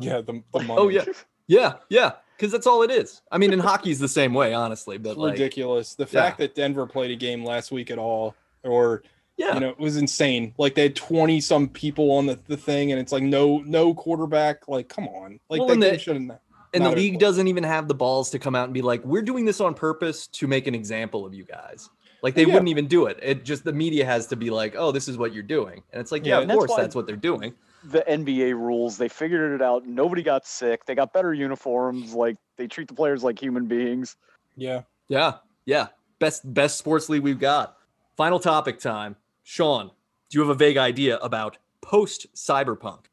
yeah, 0.00 0.20
the, 0.22 0.32
the 0.32 0.42
oh, 0.54 0.60
money. 0.62 0.80
Oh 0.80 0.88
yeah, 0.88 1.04
yeah, 1.46 1.74
yeah. 1.90 2.12
Because 2.36 2.50
that's 2.50 2.66
all 2.66 2.82
it 2.82 2.90
is. 2.90 3.22
I 3.30 3.38
mean, 3.38 3.52
in 3.52 3.60
hockey's 3.60 4.00
the 4.00 4.08
same 4.08 4.34
way, 4.34 4.54
honestly. 4.54 4.98
But 4.98 5.10
It's 5.10 5.18
like, 5.18 5.32
ridiculous. 5.34 5.94
The 5.94 6.02
Yeah. 6.04 6.22
fact 6.22 6.38
that 6.38 6.56
Denver 6.56 6.84
played 6.84 7.12
a 7.12 7.16
game 7.16 7.44
last 7.44 7.70
week 7.70 7.92
at 7.92 7.98
all, 7.98 8.34
or 8.64 9.04
yeah, 9.36 9.54
you 9.54 9.60
know, 9.60 9.70
it 9.70 9.78
was 9.78 9.96
insane. 9.96 10.54
Like 10.58 10.74
they 10.74 10.82
had 10.84 10.96
twenty 10.96 11.40
some 11.40 11.68
people 11.68 12.10
on 12.12 12.26
the, 12.26 12.38
the 12.46 12.56
thing, 12.56 12.92
and 12.92 13.00
it's 13.00 13.12
like 13.12 13.22
no 13.22 13.58
no 13.66 13.94
quarterback. 13.94 14.68
Like, 14.68 14.88
come 14.88 15.08
on, 15.08 15.40
like 15.48 15.60
Well, 15.60 15.68
that 15.68 15.74
and 15.74 15.82
the- 15.82 15.90
game 15.90 15.98
shouldn't. 15.98 16.30
and 16.72 16.84
the 16.84 16.88
not 16.90 16.92
a 16.94 16.96
league 16.96 17.12
point. 17.14 17.20
doesn't 17.20 17.48
even 17.48 17.64
have 17.64 17.88
the 17.88 17.94
balls 17.94 18.30
to 18.30 18.38
come 18.38 18.54
out 18.54 18.64
and 18.64 18.74
be 18.74 18.82
like, 18.82 19.04
"We're 19.04 19.22
doing 19.22 19.44
this 19.44 19.60
on 19.60 19.74
purpose 19.74 20.26
to 20.28 20.46
make 20.46 20.66
an 20.66 20.74
example 20.74 21.24
of 21.26 21.34
you 21.34 21.44
guys." 21.44 21.88
Like 22.22 22.34
they 22.34 22.42
yeah. 22.42 22.54
wouldn't 22.54 22.68
even 22.68 22.86
do 22.86 23.06
it. 23.06 23.18
It 23.22 23.44
just 23.44 23.64
the 23.64 23.72
media 23.72 24.04
has 24.06 24.26
to 24.28 24.36
be 24.36 24.50
like, 24.50 24.74
"Oh, 24.78 24.92
this 24.92 25.08
is 25.08 25.18
what 25.18 25.34
you're 25.34 25.42
doing," 25.42 25.82
and 25.92 26.00
it's 26.00 26.10
like, 26.10 26.24
Yeah, 26.24 26.36
yeah, 26.36 26.42
of 26.42 26.48
that's 26.48 26.58
course 26.58 26.74
that's 26.76 26.94
what 26.94 27.06
they're 27.06 27.16
doing. 27.16 27.54
The 27.84 28.02
NBA 28.08 28.54
rules, 28.54 28.96
they 28.96 29.08
figured 29.10 29.52
it 29.52 29.60
out. 29.62 29.86
Nobody 29.86 30.22
got 30.22 30.46
sick. 30.46 30.86
They 30.86 30.94
got 30.94 31.12
better 31.12 31.34
uniforms. 31.34 32.14
Like 32.14 32.38
they 32.56 32.66
treat 32.66 32.88
the 32.88 32.94
players 32.94 33.22
like 33.22 33.38
human 33.40 33.66
beings. 33.66 34.16
Yeah, 34.56 34.82
Yeah, 35.08 35.34
yeah. 35.66 35.88
Best 36.18 36.50
best 36.54 36.78
sports 36.78 37.08
league 37.10 37.22
we've 37.22 37.38
got. 37.38 37.76
Final 38.16 38.40
topic 38.40 38.78
time. 38.78 39.16
Shaunn, 39.44 39.90
do 40.30 40.38
you 40.38 40.40
have 40.40 40.50
a 40.50 40.54
vague 40.54 40.76
idea 40.76 41.18
about 41.18 41.58
post 41.80 42.26
cyberpunk? 42.34 43.04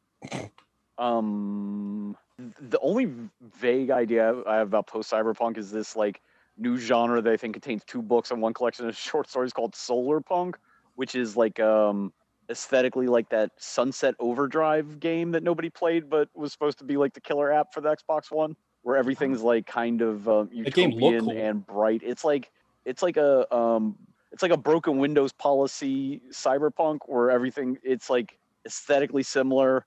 Um, 0.97 2.15
the 2.59 2.79
only 2.79 3.11
vague 3.59 3.91
idea 3.91 4.35
I 4.47 4.57
have 4.57 4.67
about 4.67 4.87
post 4.87 5.11
cyberpunk 5.11 5.57
is 5.57 5.71
this 5.71 5.95
like 5.95 6.21
new 6.57 6.77
genre 6.77 7.21
that 7.21 7.31
I 7.31 7.37
think 7.37 7.53
contains 7.53 7.83
two 7.85 8.01
books 8.01 8.31
and 8.31 8.41
one 8.41 8.53
collection 8.53 8.87
of 8.87 8.95
short 9.09 9.29
stories 9.29 9.53
called 9.53 9.75
Solar 9.75 10.21
Punk, 10.21 10.57
which 10.95 11.15
is 11.15 11.35
like 11.35 11.59
um 11.59 12.13
aesthetically 12.49 13.07
like 13.07 13.29
that 13.29 13.51
Sunset 13.57 14.13
Overdrive 14.19 14.99
game 14.99 15.31
that 15.31 15.41
nobody 15.43 15.69
played 15.69 16.09
but 16.09 16.27
was 16.35 16.51
supposed 16.51 16.77
to 16.79 16.83
be 16.83 16.97
like 16.97 17.13
the 17.13 17.21
killer 17.21 17.51
app 17.51 17.73
for 17.73 17.79
the 17.81 17.95
Xbox 17.95 18.29
One, 18.31 18.55
where 18.83 18.97
everything's 18.97 19.41
like 19.41 19.65
kind 19.65 20.01
of 20.01 20.27
um, 20.27 20.49
That 20.63 20.73
game 20.73 20.91
looked 20.91 21.01
utopian 21.15 21.25
cool. 21.25 21.37
and 21.37 21.65
bright. 21.65 22.01
It's 22.03 22.23
like 22.23 22.51
it's 22.85 23.01
like 23.01 23.17
a 23.17 23.53
um 23.55 23.95
it's 24.31 24.41
like 24.41 24.51
a 24.51 24.57
broken 24.57 24.97
Windows 24.97 25.31
policy 25.33 26.21
cyberpunk 26.31 26.99
where 27.05 27.29
everything 27.31 27.77
it's 27.83 28.09
like 28.09 28.37
aesthetically 28.65 29.23
similar 29.23 29.85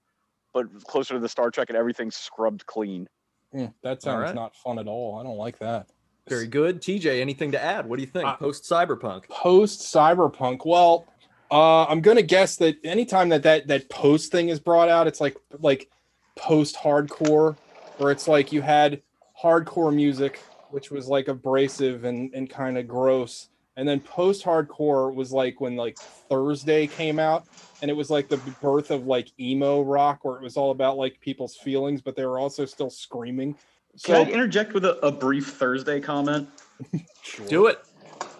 but 0.52 0.66
closer 0.84 1.14
to 1.14 1.20
the 1.20 1.28
Star 1.28 1.50
Trek 1.50 1.68
and 1.70 1.76
everything's 1.76 2.14
scrubbed 2.16 2.64
clean. 2.66 3.08
Mm, 3.54 3.72
that 3.82 4.02
sounds 4.02 4.22
right. 4.26 4.34
not 4.34 4.54
fun 4.56 4.78
at 4.78 4.86
all. 4.86 5.18
I 5.18 5.22
don't 5.22 5.36
like 5.36 5.58
that. 5.58 5.88
Very 6.28 6.46
good. 6.46 6.80
TJ, 6.80 7.20
anything 7.20 7.52
to 7.52 7.62
add? 7.62 7.86
What 7.88 7.96
do 7.96 8.02
you 8.02 8.08
think? 8.08 8.26
Uh, 8.26 8.36
Post 8.36 8.64
cyberpunk. 8.64 9.28
post 9.28 9.80
cyberpunk 9.80 10.64
well 10.64 11.06
uh 11.50 11.84
i'm 11.84 12.00
gonna 12.00 12.22
guess 12.22 12.56
that 12.56 12.76
anytime 12.84 13.28
that 13.28 13.42
that 13.42 13.66
that 13.66 13.88
post 13.90 14.32
thing 14.32 14.48
is 14.48 14.58
brought 14.58 14.88
out 14.88 15.06
it's 15.06 15.20
like 15.20 15.36
like 15.60 15.90
post 16.36 16.74
hardcore 16.74 17.54
where 17.98 18.10
it's 18.10 18.26
like 18.26 18.50
you 18.50 18.62
had 18.62 19.02
hardcore 19.40 19.94
music 19.94 20.40
which 20.70 20.90
was 20.90 21.06
like 21.06 21.28
abrasive 21.28 22.04
and 22.04 22.32
and 22.32 22.48
kind 22.48 22.78
of 22.78 22.88
gross 22.88 23.48
and 23.76 23.88
then 23.88 24.00
post 24.00 24.44
hardcore 24.44 25.14
was 25.14 25.32
like 25.32 25.60
when 25.60 25.76
like 25.76 25.96
thursday 26.28 26.86
came 26.86 27.18
out 27.18 27.44
and 27.82 27.90
it 27.90 27.94
was 27.94 28.10
like 28.10 28.28
the 28.28 28.36
birth 28.62 28.90
of 28.90 29.06
like 29.06 29.28
emo 29.38 29.82
rock 29.82 30.24
where 30.24 30.36
it 30.36 30.42
was 30.42 30.56
all 30.56 30.70
about 30.70 30.96
like 30.96 31.20
people's 31.20 31.56
feelings 31.56 32.00
but 32.00 32.16
they 32.16 32.24
were 32.24 32.38
also 32.38 32.64
still 32.64 32.90
screaming 32.90 33.54
Can 34.02 34.14
I 34.16 34.24
so 34.24 34.32
interject 34.32 34.72
with 34.72 34.84
a, 34.84 34.98
a 35.06 35.12
brief 35.12 35.54
Thursday 35.54 36.00
comment? 36.00 36.48
Do 37.48 37.66
it. 37.66 37.78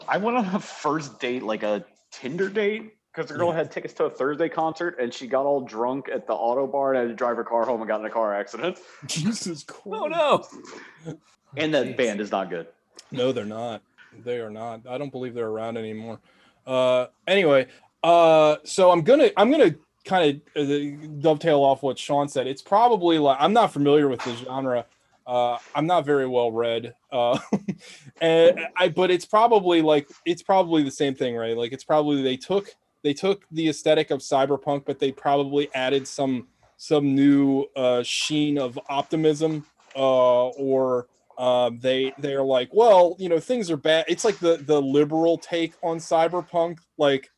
I 0.08 0.18
went 0.18 0.36
on 0.36 0.46
a 0.54 0.60
first 0.60 1.18
date, 1.18 1.42
like 1.42 1.62
a 1.62 1.84
Tinder 2.12 2.48
date, 2.48 2.94
because 3.12 3.30
the 3.30 3.34
girl 3.36 3.52
had 3.52 3.70
tickets 3.70 3.94
to 3.94 4.04
a 4.04 4.10
Thursday 4.10 4.48
concert 4.48 4.98
and 5.00 5.12
she 5.12 5.26
got 5.26 5.46
all 5.46 5.60
drunk 5.60 6.08
at 6.12 6.26
the 6.26 6.32
auto 6.32 6.66
bar 6.66 6.92
and 6.94 7.00
had 7.00 7.08
to 7.08 7.14
drive 7.14 7.36
her 7.36 7.44
car 7.44 7.64
home 7.64 7.80
and 7.80 7.88
got 7.88 8.00
in 8.00 8.06
a 8.06 8.10
car 8.10 8.34
accident. 8.34 8.78
jesus 9.06 9.62
christ 9.64 9.86
Oh 10.02 10.06
no. 10.06 11.14
And 11.56 11.72
that 11.74 11.86
Jeez. 11.86 11.96
band 11.96 12.20
is 12.20 12.30
not 12.30 12.50
good. 12.50 12.66
No, 13.12 13.32
they're 13.32 13.44
not. 13.44 13.82
They 14.22 14.38
are 14.38 14.50
not. 14.50 14.82
I 14.88 14.98
don't 14.98 15.10
believe 15.10 15.34
they're 15.34 15.48
around 15.48 15.76
anymore. 15.76 16.20
Uh, 16.66 17.06
anyway, 17.26 17.66
uh, 18.02 18.56
so 18.64 18.90
I'm 18.90 19.02
gonna 19.02 19.30
I'm 19.36 19.50
gonna 19.50 19.74
kind 20.04 20.40
of 20.54 20.70
uh, 20.70 21.08
dovetail 21.20 21.60
off 21.60 21.82
what 21.82 21.96
Shaunn 21.96 22.30
said. 22.30 22.46
It's 22.46 22.62
probably 22.62 23.18
like 23.18 23.38
I'm 23.40 23.52
not 23.52 23.72
familiar 23.72 24.08
with 24.08 24.22
the 24.22 24.34
genre. 24.36 24.86
Uh, 25.26 25.56
I'm 25.74 25.86
not 25.86 26.04
very 26.04 26.26
well 26.26 26.52
read. 26.52 26.94
Uh, 27.10 27.38
and 28.20 28.60
I 28.76 28.88
but 28.88 29.10
it's 29.10 29.24
probably 29.24 29.82
like 29.82 30.08
it's 30.24 30.42
probably 30.42 30.82
the 30.82 30.90
same 30.90 31.14
thing, 31.14 31.34
right? 31.36 31.56
Like 31.56 31.72
it's 31.72 31.84
probably 31.84 32.22
they 32.22 32.36
took 32.36 32.74
they 33.02 33.14
took 33.14 33.46
the 33.50 33.68
aesthetic 33.68 34.10
of 34.10 34.20
cyberpunk, 34.20 34.84
but 34.84 34.98
they 34.98 35.12
probably 35.12 35.72
added 35.74 36.06
some 36.06 36.48
some 36.76 37.14
new 37.14 37.64
uh, 37.76 38.02
sheen 38.02 38.58
of 38.58 38.78
optimism 38.88 39.64
uh, 39.96 40.48
or 40.48 41.06
uh, 41.38 41.70
they 41.80 42.12
they're 42.18 42.42
like, 42.44 42.70
well, 42.72 43.16
you 43.18 43.28
know, 43.28 43.38
things 43.40 43.70
are 43.70 43.76
bad. 43.76 44.04
It's 44.08 44.24
like 44.24 44.38
the 44.38 44.56
the 44.58 44.80
liberal 44.80 45.38
take 45.38 45.74
on 45.82 45.98
cyberpunk. 45.98 46.78
Like 46.98 47.30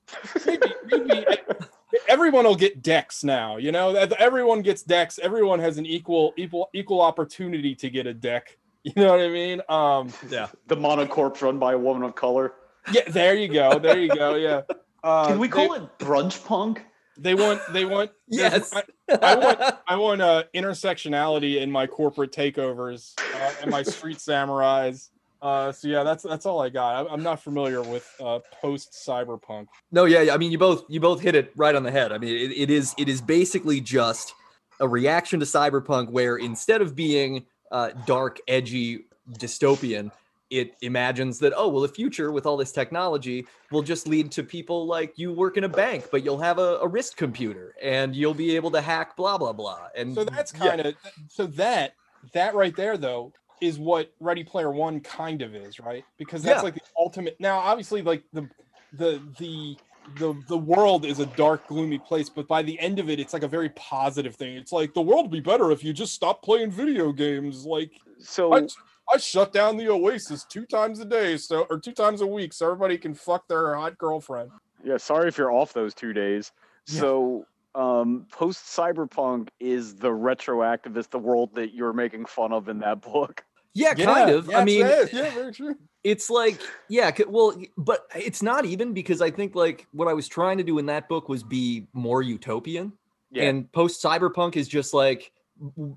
maybe, 0.47 0.67
maybe 0.91 1.25
everyone 2.09 2.45
will 2.45 2.57
get 2.57 2.83
decks 2.83 3.25
now. 3.25 3.57
You 3.57 3.73
know, 3.73 3.93
That- 3.93 4.13
everyone 4.13 4.63
gets 4.63 4.83
decks. 4.83 5.19
Everyone 5.19 5.59
has 5.61 5.79
an 5.79 5.87
equal 5.87 6.33
equal 6.37 6.69
equal 6.75 7.01
opportunity 7.01 7.75
to 7.77 7.91
get 7.91 8.07
a 8.07 8.15
deck. 8.15 8.57
You 8.87 8.93
know 9.03 9.11
what 9.11 9.21
I 9.21 9.29
mean? 9.29 9.61
Um, 9.69 10.13
Yeah. 10.31 10.47
The 10.69 10.77
monocorpse 10.77 11.43
run 11.43 11.59
by 11.59 11.73
a 11.73 11.79
woman 11.79 12.05
of 12.05 12.15
color. 12.15 12.53
yeah, 12.93 13.03
there 13.09 13.35
you 13.35 13.49
go. 13.53 13.81
There 13.81 13.99
you 13.99 14.09
go. 14.15 14.37
Yeah. 14.37 14.61
Uh, 15.03 15.27
Can 15.29 15.41
we 15.41 15.49
call 15.49 15.71
they, 15.71 15.83
it 15.85 15.99
brunch 15.99 16.45
punk? 16.47 16.85
They 17.19 17.35
want. 17.35 17.61
They 17.73 17.85
want. 17.85 18.11
Yes. 18.29 18.75
I, 18.75 18.83
I 19.23 19.37
want. 19.37 19.61
I 19.87 19.97
want 19.97 20.21
uh, 20.21 20.45
intersectionality 20.55 21.61
in 21.61 21.71
my 21.71 21.87
corporate 21.87 22.33
takeovers 22.33 23.15
uh, 23.37 23.53
and 23.63 23.71
my 23.71 23.83
street 23.83 24.19
samurais. 24.19 25.11
Uh, 25.41 25.71
so 25.71 25.87
yeah, 25.87 26.03
that's 26.03 26.25
that's 26.25 26.45
all 26.47 26.61
I 26.61 26.71
got. 26.71 27.07
I, 27.07 27.13
I'm 27.13 27.23
not 27.23 27.41
familiar 27.41 27.83
with 27.83 28.09
uh, 28.21 28.41
post 28.61 28.93
cyberpunk. 29.07 29.69
No, 29.93 30.05
yeah, 30.05 30.23
yeah, 30.23 30.35
I 30.35 30.39
mean, 30.39 30.51
you 30.51 30.59
both 30.59 30.85
you 30.89 30.99
both 30.99 31.21
hit 31.21 31.35
it 31.35 31.53
right 31.57 31.75
on 31.75 31.83
the 31.83 31.91
head. 31.91 32.11
I 32.11 32.19
mean, 32.19 32.35
it, 32.35 32.53
it 32.53 32.71
is 32.71 32.95
it 32.99 33.09
is 33.09 33.21
basically 33.21 33.81
just 33.81 34.35
a 34.81 34.89
reaction 34.89 35.39
to 35.41 35.47
cyberpunk, 35.47 36.11
where 36.11 36.37
instead 36.37 36.81
of 36.83 36.97
being 36.97 37.47
uh, 37.71 37.91
dark, 38.07 38.41
edgy, 38.49 39.05
dystopian, 39.39 40.11
it 40.51 40.77
imagines 40.83 41.39
that 41.41 41.53
oh, 41.57 41.69
well, 41.69 41.83
the 41.83 41.89
future 41.89 42.33
with 42.33 42.47
all 42.47 42.57
this 42.57 42.73
technology 42.73 43.47
will 43.73 43.83
just 43.83 44.07
lead 44.07 44.31
to 44.33 44.43
people 44.43 44.87
like 44.87 45.19
you 45.19 45.33
work 45.33 45.57
in 45.57 45.65
a 45.65 45.69
bank, 45.69 46.07
but 46.11 46.25
you'll 46.25 46.39
have 46.39 46.59
a, 46.59 46.77
a 46.77 46.89
wrist 46.89 47.17
computer 47.17 47.75
and 47.83 48.15
you'll 48.15 48.35
be 48.35 48.55
able 48.57 48.71
to 48.71 48.81
hack 48.81 49.17
blah 49.17 49.37
blah 49.39 49.53
blah. 49.53 49.89
And 49.97 50.15
So 50.15 50.25
that's 50.25 50.53
kind 50.53 50.81
of 50.81 50.95
so 51.29 51.47
that 51.47 51.95
that 52.33 52.55
right 52.55 52.75
there 52.77 52.97
though 52.97 53.33
is 53.61 53.79
what 53.79 54.13
Ready 54.21 54.45
Player 54.45 54.71
One 54.71 55.01
kind 55.01 55.43
of 55.43 55.55
is, 55.55 55.81
right? 55.81 56.05
Because 56.19 56.43
that's 56.43 56.59
Yeah. 56.59 56.65
like 56.65 56.75
the 56.75 56.81
ultimate. 56.97 57.37
Now, 57.41 57.59
obviously, 57.59 58.03
like 58.03 58.23
the 58.33 58.49
the 58.93 59.21
the 59.39 59.77
the 60.19 60.35
the 60.47 60.59
world 60.59 61.05
is 61.05 61.19
a 61.19 61.27
dark, 61.27 61.67
gloomy 61.67 61.99
place, 61.99 62.29
but 62.29 62.47
by 62.47 62.63
the 62.63 62.79
end 62.79 62.99
of 62.99 63.11
it, 63.11 63.19
it's 63.19 63.33
like 63.33 63.43
a 63.43 63.49
very 63.49 63.71
positive 63.71 64.37
thing. 64.37 64.57
It's 64.57 64.73
like 64.73 64.95
the 64.95 65.03
world 65.03 65.25
would 65.25 65.33
be 65.33 65.41
better 65.41 65.73
if 65.73 65.83
you 65.83 65.93
just 65.93 66.15
stop 66.15 66.43
playing 66.43 66.71
video 66.71 67.13
games. 67.13 67.65
Like 67.65 67.91
So 68.19 68.55
I, 68.55 68.69
I 69.13 69.19
shut 69.19 69.53
down 69.53 69.77
the 69.77 69.89
Oasis 69.89 70.45
two 70.45 70.67
times 70.67 71.01
a 71.01 71.05
day, 71.05 71.37
so 71.37 71.67
or 71.71 71.79
two 71.79 71.93
times 71.93 72.21
a 72.21 72.27
week, 72.27 72.53
so 72.53 72.67
everybody 72.67 72.99
can 72.99 73.15
fuck 73.15 73.47
their 73.49 73.75
hot 73.77 73.97
girlfriend. 73.99 74.51
Yeah, 74.85 74.97
sorry 74.97 75.29
if 75.29 75.39
you're 75.39 75.53
off 75.53 75.73
those 75.73 75.95
two 75.95 76.13
days. 76.13 76.53
Yeah. 76.89 77.01
So, 77.01 77.47
um, 77.75 78.27
post 78.33 78.65
cyberpunk 78.67 79.49
is 79.61 79.95
the 79.97 80.09
retroactivist, 80.09 81.11
the 81.11 81.19
world 81.19 81.51
that 81.55 81.75
you're 81.75 81.93
making 81.93 82.27
fun 82.27 82.53
of 82.53 82.69
in 82.69 82.79
that 82.81 83.01
book. 83.03 83.45
Yeah, 83.75 83.93
kind 83.95 84.31
of. 84.31 84.49
I 84.55 84.65
mean, 84.65 84.81
yeah, 84.81 85.05
very 85.35 85.53
true. 85.53 85.77
it's 86.03 86.31
like 86.31 86.59
yeah 86.89 87.11
well 87.29 87.55
but 87.77 88.07
it's 88.15 88.41
not 88.43 88.65
even 88.65 88.93
because 88.95 89.21
i 89.21 89.31
think 89.31 89.55
like 89.57 89.87
what 89.93 90.07
i 90.09 90.13
was 90.15 90.29
trying 90.29 90.57
to 90.57 90.63
do 90.65 90.79
in 90.79 90.87
that 90.87 91.09
book 91.09 91.29
was 91.29 91.43
be 91.43 91.87
more 91.93 92.23
utopian 92.23 92.93
Yeah. 93.33 93.45
and 93.49 93.71
post 93.73 94.03
cyberpunk 94.03 94.55
is 94.57 94.69
just 94.69 94.95
like 94.95 95.21
w- 95.21 95.31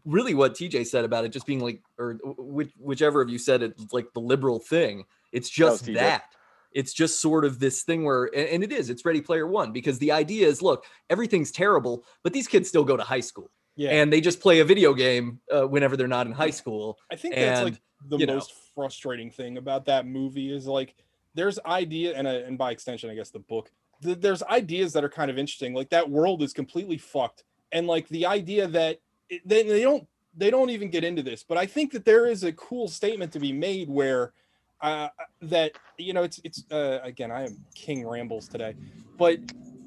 really 0.06 0.34
what 0.34 0.54
tj 0.54 0.86
said 0.88 1.04
about 1.04 1.26
it 1.26 1.30
just 1.30 1.46
being 1.46 1.60
like 1.60 1.82
or 1.98 2.18
which, 2.38 2.72
whichever 2.78 3.22
of 3.22 3.30
you 3.30 3.38
said 3.38 3.62
it 3.62 3.74
like 3.92 4.08
the 4.14 4.20
liberal 4.20 4.60
thing 4.60 5.04
it's 5.32 5.50
just 5.50 5.86
that 5.86 6.24
it's 6.72 6.94
just 6.94 7.20
sort 7.20 7.44
of 7.44 7.60
this 7.60 7.84
thing 7.84 8.06
where 8.06 8.26
and, 8.26 8.50
and 8.50 8.64
it 8.64 8.72
is 8.72 8.90
it's 8.90 9.04
ready 9.04 9.22
player 9.22 9.48
one 9.48 9.74
because 9.74 10.00
the 10.00 10.12
idea 10.12 10.48
is 10.48 10.62
look 10.62 10.86
everything's 11.10 11.52
terrible 11.52 12.06
but 12.24 12.32
these 12.32 12.48
kids 12.48 12.70
still 12.70 12.84
go 12.84 12.96
to 12.96 13.04
high 13.04 13.20
school 13.20 13.52
Yeah, 13.76 13.90
and 13.92 14.14
they 14.14 14.22
just 14.22 14.40
play 14.40 14.60
a 14.60 14.66
video 14.66 14.94
game 14.94 15.42
uh, 15.52 15.68
whenever 15.68 15.98
they're 15.98 16.08
not 16.08 16.26
in 16.26 16.32
high 16.32 16.52
school 16.52 16.98
I 17.12 17.16
think 17.16 17.36
that's 17.36 17.64
like 17.64 17.82
the 18.08 18.18
you 18.18 18.26
know. 18.26 18.36
most 18.36 18.54
frustrating 18.76 19.30
thing 19.30 19.58
about 19.58 19.86
that 19.86 20.06
movie 20.06 20.54
is 20.54 20.66
like 20.66 20.96
there's 21.36 21.60
idea 21.66 22.16
and 22.16 22.28
uh, 22.28 22.42
and 22.46 22.58
by 22.58 22.72
extension, 22.72 23.10
I 23.10 23.16
guess 23.16 23.30
the 23.30 23.40
book. 23.40 23.72
Th- 24.04 24.20
there's 24.20 24.44
ideas 24.44 24.94
that 24.94 25.04
are 25.04 25.10
kind 25.10 25.30
of 25.30 25.38
interesting. 25.38 25.74
Like 25.74 25.90
that 25.90 26.10
world 26.10 26.42
is 26.44 26.54
completely 26.54 26.98
fucked, 26.98 27.44
and 27.72 27.88
like 27.88 28.08
the 28.10 28.26
idea 28.26 28.68
that 28.68 29.00
they, 29.46 29.64
they 29.64 29.82
don't 29.82 30.08
they 30.36 30.50
don't 30.50 30.70
even 30.70 30.90
get 30.90 31.04
into 31.04 31.24
this, 31.24 31.44
but 31.44 31.58
I 31.58 31.66
think 31.66 31.92
that 31.92 32.06
there 32.06 32.28
is 32.28 32.44
a 32.44 32.54
cool 32.54 32.88
statement 32.88 33.34
to 33.34 33.40
be 33.40 33.52
made 33.52 33.90
where 33.90 34.34
uh, 34.82 35.10
that 35.42 35.74
you 35.98 36.14
know 36.14 36.24
it's 36.24 36.40
it's 36.44 36.64
uh, 36.72 37.00
again 37.04 37.32
I 37.32 37.46
am 37.46 37.64
King 37.76 38.08
rambles 38.08 38.48
today, 38.48 38.76
but 39.18 39.40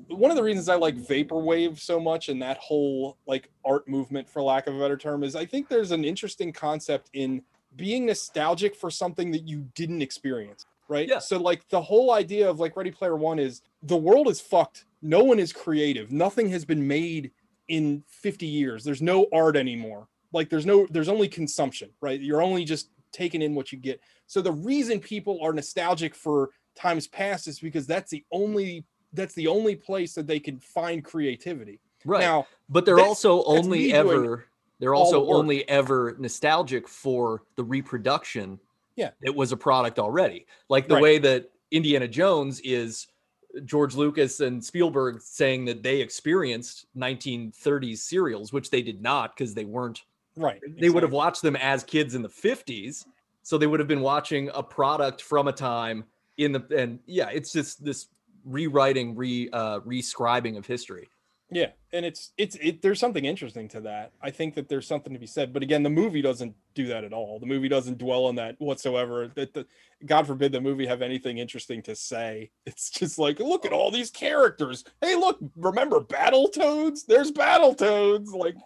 one 0.08 0.30
of 0.30 0.36
the 0.36 0.42
reasons 0.42 0.68
I 0.68 0.74
like 0.74 0.96
vaporwave 0.96 1.78
so 1.78 1.98
much 1.98 2.28
and 2.28 2.40
that 2.42 2.58
whole 2.58 3.16
like 3.26 3.50
art 3.64 3.88
movement, 3.88 4.28
for 4.28 4.42
lack 4.42 4.66
of 4.66 4.76
a 4.76 4.78
better 4.78 4.96
term, 4.96 5.22
is 5.22 5.34
I 5.34 5.46
think 5.46 5.68
there's 5.68 5.90
an 5.90 6.04
interesting 6.04 6.52
concept 6.52 7.10
in 7.14 7.42
being 7.76 8.06
nostalgic 8.06 8.76
for 8.76 8.90
something 8.90 9.30
that 9.32 9.48
you 9.48 9.66
didn't 9.74 10.02
experience. 10.02 10.66
Right. 10.88 11.08
Yeah. 11.08 11.20
So 11.20 11.38
like 11.38 11.66
the 11.68 11.80
whole 11.80 12.12
idea 12.12 12.48
of 12.50 12.60
like 12.60 12.76
Ready 12.76 12.90
Player 12.90 13.16
One 13.16 13.38
is 13.38 13.62
the 13.82 13.96
world 13.96 14.28
is 14.28 14.40
fucked. 14.40 14.84
No 15.00 15.24
one 15.24 15.38
is 15.38 15.52
creative. 15.52 16.12
Nothing 16.12 16.50
has 16.50 16.64
been 16.64 16.86
made 16.86 17.30
in 17.68 18.02
50 18.08 18.46
years. 18.46 18.84
There's 18.84 19.02
no 19.02 19.26
art 19.32 19.56
anymore. 19.56 20.08
Like 20.32 20.48
there's 20.48 20.66
no 20.66 20.86
there's 20.90 21.08
only 21.08 21.28
consumption, 21.28 21.90
right? 22.00 22.20
You're 22.20 22.42
only 22.42 22.64
just 22.64 22.90
taking 23.12 23.42
in 23.42 23.54
what 23.54 23.72
you 23.72 23.78
get. 23.78 24.00
So 24.26 24.40
the 24.40 24.52
reason 24.52 24.98
people 25.00 25.38
are 25.42 25.52
nostalgic 25.52 26.14
for 26.14 26.50
times 26.74 27.06
past 27.06 27.46
is 27.48 27.60
because 27.60 27.86
that's 27.86 28.10
the 28.10 28.24
only 28.32 28.84
that's 29.12 29.34
the 29.34 29.46
only 29.46 29.76
place 29.76 30.14
that 30.14 30.26
they 30.26 30.40
can 30.40 30.58
find 30.58 31.04
creativity. 31.04 31.78
right 32.06 32.20
Now, 32.22 32.46
but 32.70 32.86
they're 32.86 32.98
also 33.00 33.44
only 33.44 33.92
ever 33.92 34.46
they're 34.80 34.94
all 34.94 35.10
the 35.10 35.18
also 35.18 35.32
only 35.34 35.68
ever 35.68 36.16
nostalgic 36.18 36.88
for 36.88 37.42
the 37.56 37.62
reproduction 37.62 38.58
Yeah. 38.96 39.10
it 39.22 39.34
was 39.34 39.52
a 39.52 39.56
product 39.56 39.98
already 39.98 40.46
like 40.70 40.88
the 40.88 40.94
Right. 40.94 41.02
way 41.02 41.18
that 41.18 41.50
indiana 41.70 42.08
jones 42.08 42.58
is 42.60 43.06
george 43.64 43.94
lucas 43.94 44.40
and 44.40 44.64
spielberg 44.64 45.20
saying 45.20 45.64
that 45.64 45.82
they 45.82 46.00
experienced 46.00 46.86
1930s 46.96 47.98
serials 47.98 48.52
which 48.52 48.70
they 48.70 48.82
did 48.82 49.02
not 49.02 49.36
because 49.36 49.54
they 49.54 49.64
weren't 49.64 50.02
right. 50.36 50.60
they 50.78 50.90
would 50.90 51.02
have 51.02 51.12
watched 51.12 51.42
them 51.42 51.56
as 51.56 51.84
kids 51.84 52.14
in 52.14 52.22
the 52.22 52.28
50s 52.28 53.06
so 53.42 53.58
they 53.58 53.66
would 53.66 53.80
have 53.80 53.88
been 53.88 54.00
watching 54.00 54.50
a 54.54 54.62
product 54.62 55.22
from 55.22 55.48
a 55.48 55.52
time 55.52 56.04
in 56.38 56.52
the 56.52 56.64
and 56.76 56.98
yeah 57.06 57.28
it's 57.28 57.52
just 57.52 57.84
this 57.84 58.08
rewriting 58.44 59.14
re 59.14 59.48
uh 59.52 59.80
rescribing 59.80 60.56
of 60.56 60.66
history 60.66 61.08
Yeah, 61.54 61.68
and 61.92 62.06
it's 62.06 62.32
it's 62.38 62.56
it. 62.56 62.80
There's 62.80 62.98
something 62.98 63.26
interesting 63.26 63.68
to 63.68 63.80
that. 63.82 64.12
I 64.22 64.30
think 64.30 64.54
that 64.54 64.70
there's 64.70 64.86
something 64.86 65.12
to 65.12 65.18
be 65.18 65.26
said. 65.26 65.52
But 65.52 65.62
again, 65.62 65.82
the 65.82 65.90
movie 65.90 66.22
doesn't 66.22 66.54
do 66.74 66.86
that 66.86 67.04
at 67.04 67.12
all. 67.12 67.38
The 67.38 67.46
movie 67.46 67.68
doesn't 67.68 67.98
dwell 67.98 68.24
on 68.24 68.36
that 68.36 68.56
whatsoever. 68.58 69.30
That 69.34 69.52
the 69.52 69.66
God 70.06 70.26
forbid 70.26 70.52
the 70.52 70.62
movie 70.62 70.86
have 70.86 71.02
anything 71.02 71.38
interesting 71.38 71.82
to 71.82 71.94
say. 71.94 72.50
It's 72.64 72.90
just 72.90 73.18
like 73.18 73.38
look 73.38 73.66
at 73.66 73.72
all 73.72 73.90
these 73.90 74.10
characters. 74.10 74.84
Hey, 75.02 75.14
look, 75.14 75.38
remember 75.56 76.00
Battle 76.00 76.48
Toads? 76.48 77.04
There's 77.04 77.30
Battle 77.30 77.74
Toads. 77.74 78.32
Like, 78.32 78.56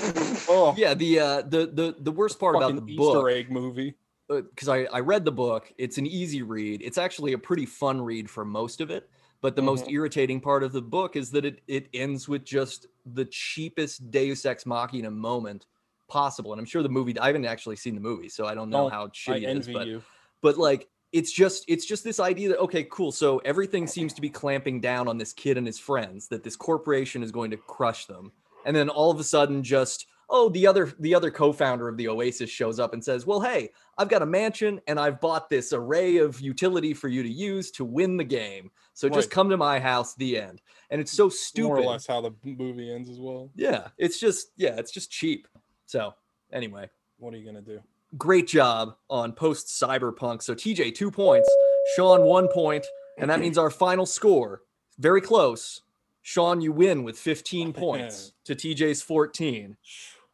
oh, 0.48 0.74
yeah 0.78 0.94
the 0.94 1.18
uh 1.18 1.42
the 1.42 1.66
the 1.66 1.96
the 1.98 2.12
worst 2.12 2.38
part 2.38 2.54
about 2.54 2.70
fucking 2.70 2.86
the 2.86 2.92
Easter 2.92 3.02
book 3.02 3.30
egg 3.32 3.50
movie. 3.50 3.96
because 4.28 4.68
I, 4.68 4.84
I 4.84 5.00
read 5.00 5.24
the 5.24 5.32
book 5.32 5.72
it's 5.78 5.98
an 5.98 6.06
easy 6.06 6.42
read 6.42 6.80
it's 6.82 6.98
actually 6.98 7.32
a 7.32 7.38
pretty 7.38 7.66
fun 7.66 8.00
read 8.00 8.30
for 8.30 8.44
most 8.44 8.80
of 8.80 8.90
it 8.90 9.10
but 9.40 9.56
the 9.56 9.62
most 9.62 9.86
Mhm. 9.86 9.92
irritating 9.92 10.40
part 10.40 10.62
of 10.62 10.72
the 10.72 10.82
book 10.82 11.16
is 11.16 11.30
that 11.30 11.44
it 11.44 11.60
it 11.66 11.88
ends 11.94 12.28
with 12.28 12.44
just 12.44 12.86
the 13.14 13.24
cheapest 13.26 14.10
deus 14.10 14.44
ex 14.44 14.66
machina 14.66 15.10
moment 15.10 15.66
possible 16.08 16.52
and 16.52 16.58
i'm 16.60 16.66
sure 16.66 16.82
the 16.82 16.88
movie 16.88 17.18
i 17.20 17.26
haven't 17.28 17.44
actually 17.44 17.76
seen 17.76 17.94
the 17.94 18.00
movie 18.00 18.28
so 18.28 18.46
i 18.46 18.54
don't 18.54 18.68
know 18.70 18.84
No, 18.84 18.88
how 18.88 19.04
I 19.04 19.08
shitty 19.08 19.42
it 19.48 19.56
is 19.56 19.68
but 19.68 19.86
you. 19.86 20.02
but 20.42 20.58
like 20.58 20.88
it's 21.12 21.32
just 21.32 21.64
it's 21.68 21.86
just 21.86 22.02
this 22.04 22.20
idea 22.20 22.48
that 22.50 22.58
okay 22.58 22.84
cool 22.84 23.12
so 23.12 23.38
everything 23.38 23.86
seems 23.86 24.12
to 24.14 24.20
be 24.20 24.28
clamping 24.28 24.80
down 24.80 25.08
on 25.08 25.18
this 25.18 25.32
kid 25.32 25.56
and 25.56 25.66
his 25.66 25.78
friends 25.78 26.28
that 26.28 26.42
this 26.42 26.56
corporation 26.56 27.22
is 27.22 27.30
going 27.30 27.50
to 27.50 27.56
crush 27.56 28.06
them 28.06 28.32
and 28.64 28.74
then 28.76 28.88
all 28.88 29.10
of 29.10 29.18
a 29.20 29.24
sudden 29.24 29.62
just 29.62 30.06
oh 30.32 30.48
the 30.50 30.66
other 30.66 30.92
the 31.00 31.14
other 31.14 31.30
co-founder 31.30 31.88
of 31.88 31.96
the 31.96 32.06
oasis 32.08 32.48
shows 32.48 32.78
up 32.78 32.92
and 32.94 33.04
says 33.04 33.26
well 33.26 33.40
hey 33.40 33.68
i've 33.98 34.08
got 34.08 34.22
a 34.22 34.26
mansion 34.26 34.80
and 34.86 34.98
i've 34.98 35.20
bought 35.20 35.50
this 35.50 35.72
array 35.72 36.18
of 36.18 36.40
utility 36.40 36.94
for 36.94 37.08
you 37.08 37.22
to 37.22 37.28
use 37.28 37.70
to 37.70 37.84
win 37.84 38.16
the 38.16 38.24
game 38.24 38.70
so 38.94 39.08
just 39.08 39.30
come 39.30 39.48
to 39.50 39.56
my 39.56 39.78
house 39.80 40.14
the 40.14 40.38
end 40.38 40.62
and 40.90 41.00
it's 41.00 41.12
so 41.12 41.28
stupid 41.28 41.68
More 41.68 41.78
or 41.78 41.84
less 41.84 42.06
how 42.06 42.20
the 42.20 42.32
movie 42.44 42.92
ends 42.92 43.08
as 43.10 43.18
well. 43.18 43.50
yeah 43.56 43.88
it's 43.98 44.18
just 44.20 44.52
yeah 44.56 44.76
it's 44.76 44.92
just 44.92 45.10
cheap 45.10 45.48
so 45.86 46.14
anyway 46.52 46.88
What 47.18 47.34
are 47.34 47.36
you 47.36 47.44
gonna 47.46 47.60
do? 47.60 47.80
great 48.16 48.46
job 48.48 48.96
on 49.08 49.32
post 49.32 49.68
cyberpunk. 49.68 50.42
So 50.42 50.52
TJ 50.54 50.94
two 50.96 51.10
points, 51.12 51.48
Shaunn 51.96 52.24
one 52.24 52.48
point, 52.48 52.84
and 53.18 53.30
that 53.30 53.38
means 53.40 53.56
our 53.56 53.70
final 53.70 54.04
score 54.06 54.62
very 54.98 55.20
close. 55.20 55.82
Shaunn, 56.22 56.60
you 56.60 56.72
win 56.72 57.04
with 57.04 57.16
15 57.18 57.72
points 57.84 58.32
to 58.44 58.54
TJ's 58.56 59.00
14. 59.00 59.76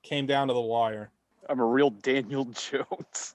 Came 0.06 0.26
down 0.26 0.46
to 0.46 0.54
the 0.54 0.60
wire. 0.60 1.10
I'm 1.48 1.58
a 1.58 1.64
real 1.64 1.90
Daniel 1.90 2.44
Jones. 2.70 3.34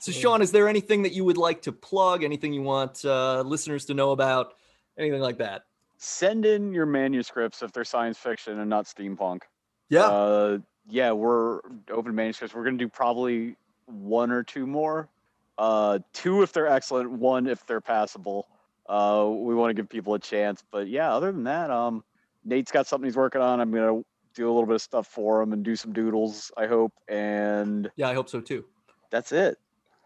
so 0.00 0.10
Shaunn, 0.10 0.40
is 0.42 0.50
there 0.50 0.66
anything 0.66 1.04
that 1.04 1.12
you 1.12 1.24
would 1.24 1.36
like 1.36 1.62
to 1.62 1.70
plug? 1.70 2.24
Anything 2.24 2.52
you 2.52 2.62
want 2.62 3.04
uh, 3.04 3.42
listeners 3.42 3.84
to 3.84 3.94
know 3.94 4.10
about? 4.10 4.54
Anything 4.98 5.20
like 5.20 5.38
that? 5.38 5.62
Send 5.96 6.44
in 6.44 6.72
your 6.72 6.86
manuscripts 6.86 7.62
if 7.62 7.70
they're 7.70 7.84
science 7.84 8.18
fiction 8.18 8.58
and 8.58 8.68
not 8.68 8.86
steampunk. 8.86 9.42
Yeah. 9.90 10.06
Uh, 10.06 10.58
yeah, 10.88 11.12
we're 11.12 11.60
open 11.88 12.16
manuscripts. 12.16 12.52
We're 12.52 12.64
gonna 12.64 12.78
do 12.78 12.88
probably 12.88 13.54
one 13.86 14.32
or 14.32 14.42
two 14.42 14.66
more. 14.66 15.08
Uh, 15.56 16.00
two 16.12 16.42
if 16.42 16.52
they're 16.52 16.66
excellent, 16.66 17.12
one 17.12 17.46
if 17.46 17.64
they're 17.64 17.80
passable. 17.80 18.48
Uh, 18.88 19.28
we 19.30 19.54
want 19.54 19.70
to 19.70 19.74
give 19.74 19.88
people 19.88 20.14
a 20.14 20.18
chance, 20.18 20.64
but 20.72 20.88
yeah, 20.88 21.14
other 21.14 21.30
than 21.30 21.44
that, 21.44 21.70
um, 21.70 22.02
Nate's 22.46 22.70
got 22.70 22.86
something 22.86 23.06
he's 23.06 23.16
working 23.16 23.42
on. 23.42 23.60
I'm 23.60 23.72
gonna 23.72 24.02
do 24.34 24.46
a 24.46 24.52
little 24.52 24.66
bit 24.66 24.76
of 24.76 24.82
stuff 24.82 25.08
for 25.08 25.42
him 25.42 25.52
and 25.52 25.64
do 25.64 25.76
some 25.76 25.92
doodles. 25.92 26.52
I 26.56 26.66
hope, 26.66 26.92
and 27.08 27.90
yeah, 27.96 28.08
I 28.08 28.14
hope 28.14 28.28
so 28.28 28.40
too. 28.40 28.64
that's 29.10 29.32
it. 29.32 29.58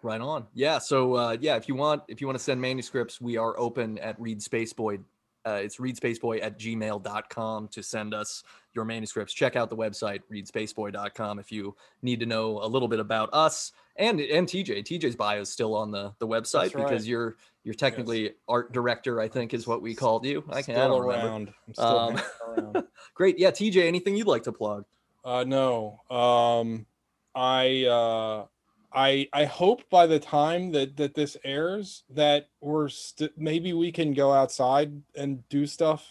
Right 0.03 0.21
on. 0.21 0.47
Yeah. 0.55 0.79
So 0.79 1.15
uh, 1.15 1.37
yeah, 1.41 1.57
if 1.57 1.69
you 1.69 1.75
want 1.75 2.03
if 2.09 2.21
you 2.21 2.27
want 2.27 2.39
to 2.39 2.43
send 2.43 2.61
manuscripts, 2.61 3.21
we 3.21 3.37
are 3.37 3.59
open 3.59 3.99
at 3.99 4.19
Read 4.19 4.41
Spaceboy. 4.41 5.03
Uh, 5.47 5.61
it's 5.63 5.77
readspaceboy 5.77 6.43
at 6.43 6.59
gmail.com 6.59 7.69
to 7.69 7.83
send 7.83 8.13
us 8.15 8.43
your 8.75 8.85
manuscripts. 8.85 9.33
Check 9.33 9.57
out 9.57 9.71
the 9.71 9.77
website, 9.77 10.21
readspaceboy.com, 10.31 11.39
if 11.39 11.51
you 11.51 11.75
need 12.03 12.21
to 12.21 12.27
know 12.27 12.63
a 12.63 12.67
little 12.67 12.89
bit 12.89 13.01
about 13.01 13.31
us 13.33 13.73
and 13.97 14.21
and 14.21 14.47
TJ. 14.47 14.85
TJ's 14.85 15.17
bio 15.17 15.41
is 15.41 15.51
still 15.51 15.75
on 15.75 15.91
the, 15.91 16.13
the 16.19 16.27
website 16.27 16.63
That's 16.65 16.75
right. 16.75 16.89
because 16.89 17.09
you're 17.09 17.37
you're 17.65 17.75
technically 17.75 18.33
art 18.49 18.73
director, 18.73 19.21
I 19.21 19.29
think 19.29 19.53
is 19.55 19.67
what 19.67 19.83
we 19.83 19.95
called 19.95 20.25
you. 20.25 20.45
I 20.49 20.63
can 20.63 20.75
I 20.75 20.79
still 20.79 20.89
don't 20.91 21.03
remember. 21.07 21.27
around. 21.27 21.53
I'm 21.69 21.75
still 21.75 21.87
Um, 21.87 22.21
around. 22.49 22.85
Great. 23.15 23.39
Yeah, 23.39 23.51
TJ, 23.51 23.87
anything 23.87 24.17
you'd 24.17 24.27
like 24.27 24.45
to 24.45 24.53
plug? 24.53 24.85
Uh, 25.25 25.45
no. 25.47 25.99
Um, 26.11 26.87
I 27.35 27.85
uh, 27.85 28.47
I 28.93 29.29
I 29.33 29.45
hope 29.45 29.89
by 29.91 30.07
the 30.07 30.19
time 30.19 30.73
that 30.73 30.97
that 30.97 31.15
this 31.15 31.37
airs 31.45 32.05
that 32.11 32.49
we're 32.61 32.89
st- 32.89 33.37
maybe 33.37 33.73
we 33.73 33.93
can 33.93 34.15
go 34.15 34.33
outside 34.33 35.01
and 35.15 35.49
do 35.49 35.67
stuff. 35.67 36.07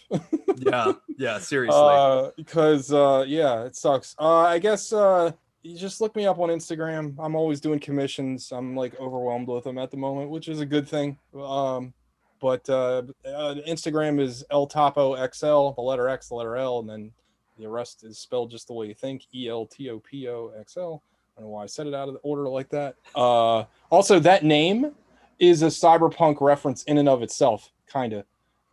Yeah. 0.58 0.94
Yeah. 1.18 1.38
Seriously. 1.40 1.78
uh, 1.78 2.32
because 2.38 2.94
uh, 2.94 3.26
yeah, 3.28 3.64
it 3.66 3.76
sucks. 3.76 4.16
Uh, 4.18 4.38
I 4.38 4.58
guess 4.58 4.94
uh, 4.94 5.32
you 5.64 5.78
just 5.78 6.00
look 6.00 6.16
me 6.16 6.26
up 6.26 6.40
on 6.40 6.48
Instagram. 6.48 7.14
I'm 7.20 7.36
always 7.36 7.60
doing 7.60 7.80
commissions. 7.80 8.54
I'm 8.54 8.74
like 8.74 8.98
overwhelmed 9.02 9.50
with 9.50 9.66
them 9.66 9.78
at 9.78 9.92
the 9.92 9.98
moment, 9.98 10.30
which 10.30 10.48
is 10.48 10.62
a 10.62 10.66
good 10.66 10.88
thing. 10.88 11.18
Um, 11.38 11.94
but 12.40 12.70
uh, 12.70 13.04
uh, 13.26 13.56
Instagram 13.68 14.22
is 14.22 14.46
El 14.50 14.66
Topo 14.66 15.16
XL, 15.28 15.72
the 15.72 15.82
letter 15.82 16.08
X, 16.08 16.30
the 16.30 16.36
letter 16.36 16.56
L, 16.56 16.80
and 16.80 16.90
then 16.90 17.12
the 17.60 17.68
rest 17.68 18.06
is 18.06 18.18
spelled 18.18 18.50
just 18.50 18.68
the 18.68 18.74
way 18.74 18.88
you 18.88 18.94
think. 18.94 19.24
E 19.36 19.50
L 19.50 19.66
T 19.66 19.90
O 19.90 20.00
P 20.00 20.30
O 20.30 20.54
X 20.58 20.78
L. 20.78 21.04
I 21.40 21.42
don't 21.42 21.52
know 21.52 21.54
why 21.54 21.64
I 21.64 21.68
said 21.68 21.88
it 21.88 21.94
out 21.94 22.10
of 22.10 22.16
the 22.16 22.20
order 22.20 22.50
like 22.50 22.68
that. 22.72 22.96
Uh, 23.16 23.64
also, 23.90 24.20
that 24.20 24.44
name 24.44 24.92
is 25.40 25.62
a 25.62 25.68
cyberpunk 25.68 26.42
reference 26.42 26.84
in 26.84 26.98
and 26.98 27.08
of 27.08 27.24
itself, 27.24 27.72
kind 27.88 28.12
of. 28.12 28.26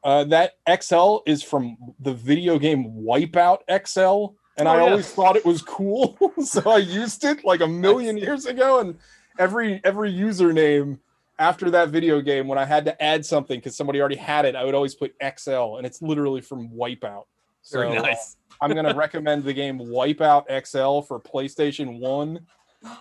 Uh, 0.02 0.24
that 0.24 0.54
XL 0.82 1.18
is 1.26 1.44
from 1.44 1.76
the 2.00 2.12
video 2.12 2.58
game 2.58 3.04
Wipeout 3.06 3.58
XL, 3.86 4.34
and 4.56 4.66
Oh, 4.66 4.72
I 4.72 4.78
yeah. 4.78 4.90
always 4.90 5.06
thought 5.08 5.36
it 5.36 5.44
was 5.44 5.62
cool, 5.62 6.18
so 6.44 6.68
I 6.68 6.78
used 6.78 7.22
it 7.22 7.44
like 7.44 7.60
a 7.60 7.68
million 7.68 8.16
years 8.16 8.46
ago. 8.46 8.80
And 8.80 8.98
every 9.38 9.80
every 9.84 10.12
username 10.12 10.98
after 11.38 11.70
that 11.70 11.90
video 11.90 12.20
game, 12.20 12.48
when 12.48 12.58
I 12.58 12.64
had 12.64 12.84
to 12.86 13.00
add 13.00 13.24
something 13.24 13.60
because 13.60 13.76
somebody 13.76 14.00
already 14.00 14.16
had 14.16 14.44
it, 14.44 14.56
I 14.56 14.64
would 14.64 14.74
always 14.74 14.96
put 14.96 15.14
XL, 15.22 15.76
and 15.76 15.86
it's 15.86 16.02
literally 16.02 16.40
from 16.40 16.68
Wipeout. 16.70 17.26
So 17.62 17.78
Very 17.80 17.96
uh, 17.96 18.02
nice. 18.02 18.36
I'm 18.60 18.74
gonna 18.74 18.94
recommend 18.94 19.44
the 19.44 19.52
game 19.52 19.78
Wipeout 19.78 20.44
XL 20.66 21.06
for 21.06 21.20
PlayStation 21.20 21.98
One. 22.00 22.46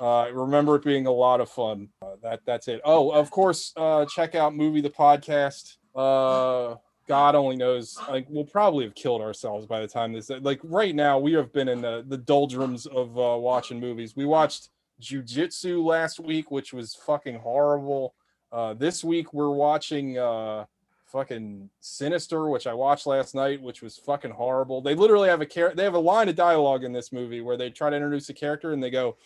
Uh, 0.02 0.20
I 0.22 0.28
remember 0.28 0.76
it 0.76 0.84
being 0.84 1.08
a 1.08 1.12
lot 1.12 1.42
of 1.42 1.50
fun. 1.50 1.90
Uh, 2.02 2.16
that 2.22 2.42
that's 2.46 2.68
it. 2.68 2.82
Oh, 2.84 3.12
of 3.12 3.30
course, 3.32 3.74
uh, 3.76 4.06
check 4.06 4.36
out 4.36 4.56
movie 4.56 4.82
the 4.82 4.90
podcast. 4.90 5.78
Uh, 5.96 6.76
God 7.08 7.36
only 7.36 7.56
knows. 7.56 7.98
Like 8.10 8.26
we'll 8.30 8.46
probably 8.46 8.86
have 8.86 8.96
killed 8.96 9.22
ourselves 9.22 9.66
by 9.66 9.80
the 9.82 9.88
time 9.88 10.14
this. 10.14 10.30
Like 10.30 10.60
right 10.64 10.96
now, 10.96 11.20
we 11.20 11.34
have 11.34 11.54
been 11.54 11.68
in 11.68 11.82
the 11.82 12.04
the 12.08 12.18
doldrums 12.18 12.86
of 12.86 13.18
uh, 13.18 13.38
watching 13.38 13.80
movies. 13.80 14.16
We 14.16 14.26
watched 14.26 14.70
Jujitsu 15.02 15.84
last 15.84 16.20
week, 16.20 16.52
which 16.52 16.74
was 16.74 16.96
fucking 16.96 17.40
horrible. 17.40 18.16
Uh, 18.52 18.74
this 18.74 19.04
week 19.04 19.34
we're 19.34 19.50
watching 19.50 20.18
uh, 20.18 20.66
fucking 21.06 21.70
Sinister, 21.82 22.48
which 22.48 22.68
I 22.68 22.74
watched 22.74 23.06
last 23.06 23.36
night, 23.36 23.62
which 23.62 23.82
was 23.82 23.98
fucking 23.98 24.32
horrible. 24.32 24.82
They 24.82 24.96
literally 24.96 25.30
have 25.30 25.42
a 25.42 25.46
char- 25.46 25.74
they 25.76 25.84
have 25.84 25.94
a 25.94 26.00
line 26.00 26.30
of 26.30 26.36
dialogue 26.36 26.84
in 26.84 26.94
this 26.94 27.12
movie 27.12 27.42
where 27.42 27.58
they 27.58 27.70
try 27.70 27.90
to 27.90 27.96
introduce 27.96 28.30
a 28.30 28.34
character 28.34 28.72
and 28.74 28.82
they 28.82 28.90
go, 28.90 29.18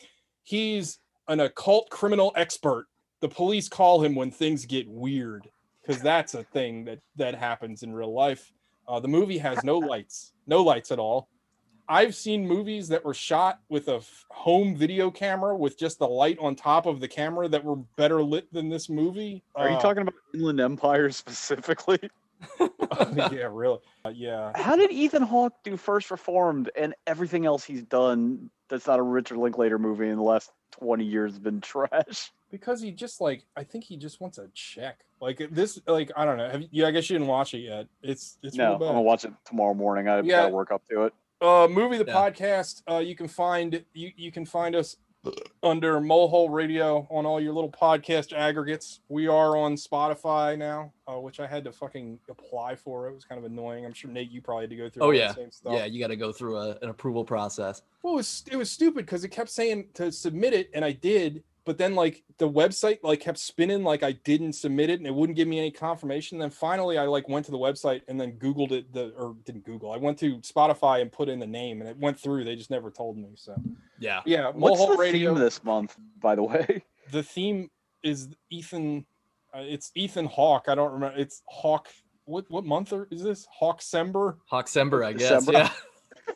"He's 0.49 0.97
an 1.27 1.39
occult 1.39 1.89
criminal 1.91 2.31
expert." 2.35 2.87
The 3.21 3.29
police 3.29 3.69
call 3.69 4.01
him 4.03 4.15
when 4.15 4.31
things 4.31 4.65
get 4.65 4.87
weird 4.89 5.47
because 5.81 6.01
that's 6.01 6.33
a 6.33 6.43
thing 6.43 6.85
that 6.85 6.99
that 7.17 7.35
happens 7.35 7.83
in 7.83 7.93
real 7.93 8.13
life. 8.13 8.51
Uh, 8.87 8.99
the 8.99 9.07
movie 9.07 9.37
has 9.37 9.63
no 9.63 9.77
lights, 9.77 10.33
no 10.47 10.63
lights 10.63 10.91
at 10.91 10.97
all. 10.97 11.29
I've 11.87 12.15
seen 12.15 12.47
movies 12.47 12.87
that 12.89 13.03
were 13.05 13.13
shot 13.13 13.59
with 13.69 13.87
a 13.89 13.95
f- 13.97 14.25
home 14.31 14.75
video 14.75 15.11
camera 15.11 15.55
with 15.57 15.77
just 15.77 15.99
the 15.99 16.07
light 16.07 16.37
on 16.39 16.55
top 16.55 16.85
of 16.85 16.99
the 16.99 17.07
camera 17.07 17.47
that 17.47 17.63
were 17.63 17.75
better 17.97 18.23
lit 18.23 18.51
than 18.53 18.69
this 18.69 18.89
movie. 18.89 19.43
Are 19.55 19.69
you 19.69 19.75
Uh, 19.75 19.79
talking 19.81 20.01
about 20.03 20.13
Inland 20.33 20.59
Empire 20.59 21.09
specifically? 21.23 21.99
yeah, 23.31 23.47
really. 23.51 23.79
Uh, 24.05 24.09
yeah. 24.09 24.51
How 24.55 24.75
did 24.75 24.91
Ethan 24.91 25.23
Hawke 25.23 25.53
do 25.63 25.77
First 25.77 26.11
Reformed 26.11 26.69
and 26.75 26.93
everything 27.07 27.45
else 27.45 27.63
he's 27.63 27.83
done 27.83 28.49
that's 28.69 28.87
not 28.87 28.99
a 28.99 29.03
Richard 29.03 29.37
Linklater 29.37 29.79
movie 29.79 30.09
in 30.09 30.15
the 30.17 30.23
last 30.23 30.51
20 30.71 31.03
years 31.03 31.31
has 31.33 31.39
been 31.39 31.61
trash? 31.61 32.31
because 32.51 32.81
he 32.81 32.91
just 32.91 33.21
like 33.21 33.45
I 33.55 33.63
think 33.63 33.83
he 33.83 33.95
just 33.97 34.19
wants 34.19 34.37
a 34.39 34.47
check. 34.55 34.99
Like 35.21 35.41
this, 35.51 35.79
like 35.85 36.11
I 36.15 36.25
don't 36.25 36.37
know. 36.37 36.49
Have 36.49 36.61
you, 36.61 36.67
yeah, 36.71 36.87
I 36.87 36.91
guess 36.91 37.09
you 37.09 37.15
didn't 37.15 37.27
watch 37.27 37.53
it 37.53 37.59
yet. 37.59 37.87
It's 38.01 38.37
it's 38.41 38.55
no, 38.55 38.63
real 38.65 38.73
I'm 38.73 38.79
gonna 38.79 39.01
watch 39.01 39.25
it 39.25 39.33
tomorrow 39.45 39.73
morning. 39.73 40.07
I 40.07 40.17
Yeah. 40.21 40.43
gotta 40.43 40.49
work 40.55 40.71
up 40.71 40.83
to 40.89 41.03
it. 41.05 41.13
uh 41.41 41.67
movie 41.69 41.97
the 41.97 42.05
Yeah. 42.05 42.13
podcast 42.15 42.81
uh 42.89 42.97
you 42.99 43.15
can 43.15 43.27
find 43.27 43.83
you 43.93 44.11
you 44.15 44.31
can 44.31 44.45
find 44.45 44.75
us 44.75 44.95
under 45.63 45.99
Molehole 45.99 46.49
Radio 46.49 47.07
on 47.09 47.25
all 47.25 47.41
your 47.41 47.53
little 47.53 47.71
podcast 47.71 48.33
aggregates. 48.33 49.01
We 49.09 49.27
are 49.27 49.57
on 49.57 49.75
Spotify 49.75 50.57
now, 50.57 50.93
uh, 51.07 51.19
which 51.19 51.39
I 51.39 51.47
had 51.47 51.63
to 51.65 51.71
fucking 51.71 52.19
apply 52.29 52.75
for. 52.75 53.07
It 53.09 53.13
was 53.13 53.25
kind 53.25 53.37
of 53.43 53.49
annoying. 53.49 53.85
I'm 53.85 53.93
sure 53.93 54.09
Nate, 54.09 54.31
you 54.31 54.41
probably 54.41 54.63
had 54.63 54.69
to 54.71 54.75
go 54.77 54.89
through. 54.89 55.03
Oh 55.03 55.11
yeah, 55.11 55.33
same 55.33 55.51
stuff. 55.51 55.73
yeah. 55.73 55.85
You 55.85 55.99
got 55.99 56.07
to 56.07 56.15
go 56.15 56.31
through 56.31 56.57
a, 56.57 56.77
an 56.81 56.89
approval 56.89 57.25
process. 57.25 57.81
Well, 58.01 58.13
it 58.13 58.17
was 58.17 58.43
it 58.51 58.55
was 58.55 58.71
stupid 58.71 59.05
because 59.05 59.23
it 59.23 59.29
kept 59.29 59.49
saying 59.49 59.87
to 59.95 60.11
submit 60.11 60.53
it, 60.53 60.69
and 60.73 60.85
I 60.85 60.93
did, 60.93 61.43
but 61.65 61.77
then 61.77 61.93
like 61.95 62.23
the 62.37 62.49
website 62.49 62.99
like 63.03 63.19
kept 63.19 63.37
spinning 63.37 63.83
like 63.83 64.01
I 64.03 64.13
didn't 64.13 64.53
submit 64.53 64.89
it, 64.89 64.99
and 64.99 65.07
it 65.07 65.13
wouldn't 65.13 65.35
give 65.35 65.47
me 65.47 65.59
any 65.59 65.71
confirmation. 65.71 66.39
Then 66.39 66.49
finally, 66.49 66.97
I 66.97 67.03
like 67.05 67.27
went 67.29 67.45
to 67.45 67.51
the 67.51 67.57
website 67.57 68.01
and 68.07 68.19
then 68.19 68.33
Googled 68.33 68.71
it, 68.71 68.91
the 68.93 69.09
or 69.17 69.35
didn't 69.45 69.65
Google. 69.65 69.91
I 69.91 69.97
went 69.97 70.17
to 70.19 70.37
Spotify 70.39 71.01
and 71.01 71.11
put 71.11 71.29
in 71.29 71.39
the 71.39 71.47
name, 71.47 71.81
and 71.81 71.89
it 71.89 71.97
went 71.97 72.19
through. 72.19 72.43
They 72.45 72.55
just 72.55 72.71
never 72.71 72.89
told 72.91 73.17
me. 73.17 73.29
So 73.35 73.55
Yeah. 73.99 74.21
yeah, 74.25 74.49
What's 74.51 74.79
Molehole 74.81 74.91
the 74.93 74.97
Radio. 74.97 75.33
theme 75.33 75.43
this 75.43 75.63
month, 75.63 75.95
by 76.19 76.35
the 76.35 76.43
way? 76.43 76.83
the 77.11 77.23
theme 77.23 77.69
is 78.03 78.29
Ethan. 78.49 79.05
Uh, 79.53 79.59
it's 79.61 79.91
Ethan 79.95 80.25
Hawke. 80.25 80.65
I 80.69 80.75
don't 80.75 80.93
remember. 80.93 81.17
It's 81.17 81.41
Hawke. 81.47 81.87
What 82.25 82.45
what 82.49 82.63
month 82.65 82.93
are- 82.93 83.07
is 83.11 83.23
this? 83.23 83.47
Hawksember. 83.61 84.37
Hawksember, 84.51 85.03
I 85.05 85.13
guess. 85.13 85.29
December. 85.45 85.51
Yeah. 85.53 85.69